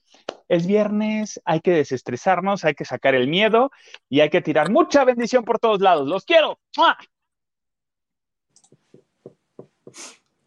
Es 0.49 0.68
viernes, 0.68 1.39
hay 1.45 1.61
que 1.61 1.72
desestresarnos, 1.72 2.65
hay 2.65 2.73
que 2.73 2.85
sacar 2.85 3.15
el 3.15 3.27
miedo 3.27 3.72
y 4.09 4.19
hay 4.19 4.30
que 4.30 4.41
tirar 4.41 4.69
mucha 4.69 5.05
bendición 5.05 5.45
por 5.45 5.59
todos 5.59 5.80
lados. 5.80 6.07
¡Los 6.07 6.26
quiero! 6.26 6.59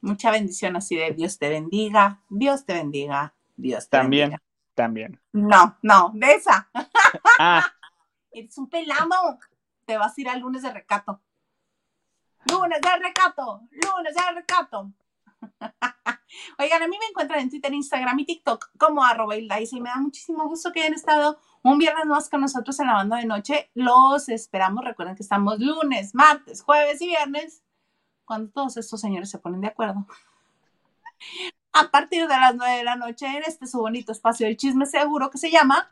Mucha 0.05 0.31
bendición 0.31 0.77
así 0.77 0.97
de 0.97 1.13
Dios 1.13 1.39
te 1.39 1.49
bendiga, 1.49 2.21
Dios 2.29 2.67
te 2.67 2.75
bendiga, 2.75 3.33
Dios 3.57 3.85
te 3.89 3.97
También, 3.97 4.31
bendiga. 4.33 4.43
también. 4.75 5.21
No, 5.33 5.79
no, 5.81 6.11
de 6.13 6.35
esa. 6.35 6.69
Ah, 7.39 7.67
Eres 8.31 8.59
un 8.59 8.69
pelamo. 8.69 9.39
Te 9.87 9.97
vas 9.97 10.17
a 10.17 10.21
ir 10.21 10.29
al 10.29 10.41
lunes 10.41 10.61
de 10.63 10.71
recato. 10.75 11.23
Lunes 12.51 12.81
de 12.83 12.97
recato, 12.99 13.63
lunes 13.71 14.15
de 14.15 14.35
recato. 14.35 14.93
Oigan, 16.59 16.83
a 16.83 16.89
mí 16.89 16.99
me 16.99 17.07
encuentran 17.07 17.41
en 17.41 17.49
Twitter, 17.49 17.73
Instagram 17.73 18.19
y 18.19 18.27
TikTok 18.27 18.77
como 18.77 19.03
arroba 19.03 19.39
y 19.39 19.49
me 19.81 19.89
da 19.89 19.97
muchísimo 19.97 20.47
gusto 20.47 20.71
que 20.71 20.81
hayan 20.83 20.93
estado 20.93 21.39
un 21.63 21.79
viernes 21.79 22.05
más 22.05 22.29
con 22.29 22.43
nosotros 22.43 22.79
en 22.79 22.89
la 22.89 22.95
banda 22.95 23.17
de 23.17 23.25
noche. 23.25 23.71
Los 23.73 24.29
esperamos. 24.29 24.85
Recuerden 24.85 25.17
que 25.17 25.23
estamos 25.23 25.61
lunes, 25.61 26.15
martes, 26.15 26.63
jueves 26.63 27.01
y 27.01 27.07
viernes, 27.07 27.64
cuando 28.25 28.51
todos 28.51 28.77
estos 28.77 29.01
señores 29.01 29.31
se 29.31 29.39
ponen 29.39 29.61
de 29.61 29.69
acuerdo. 29.69 30.07
A 31.73 31.91
partir 31.91 32.29
de 32.29 32.37
las 32.37 32.55
nueve 32.55 32.77
de 32.77 32.85
la 32.85 32.97
noche 32.97 33.27
en 33.27 33.43
este 33.45 33.67
su 33.67 33.79
bonito 33.79 34.13
espacio 34.13 34.47
del 34.47 34.57
chisme 34.57 34.87
seguro 34.87 35.31
que 35.31 35.39
se 35.39 35.51
llama 35.51 35.91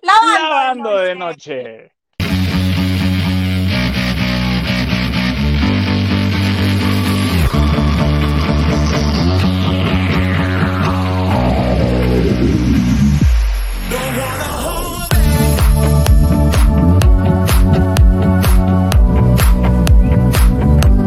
lavando 0.00 0.98
de 0.98 1.14
noche. 1.14 1.92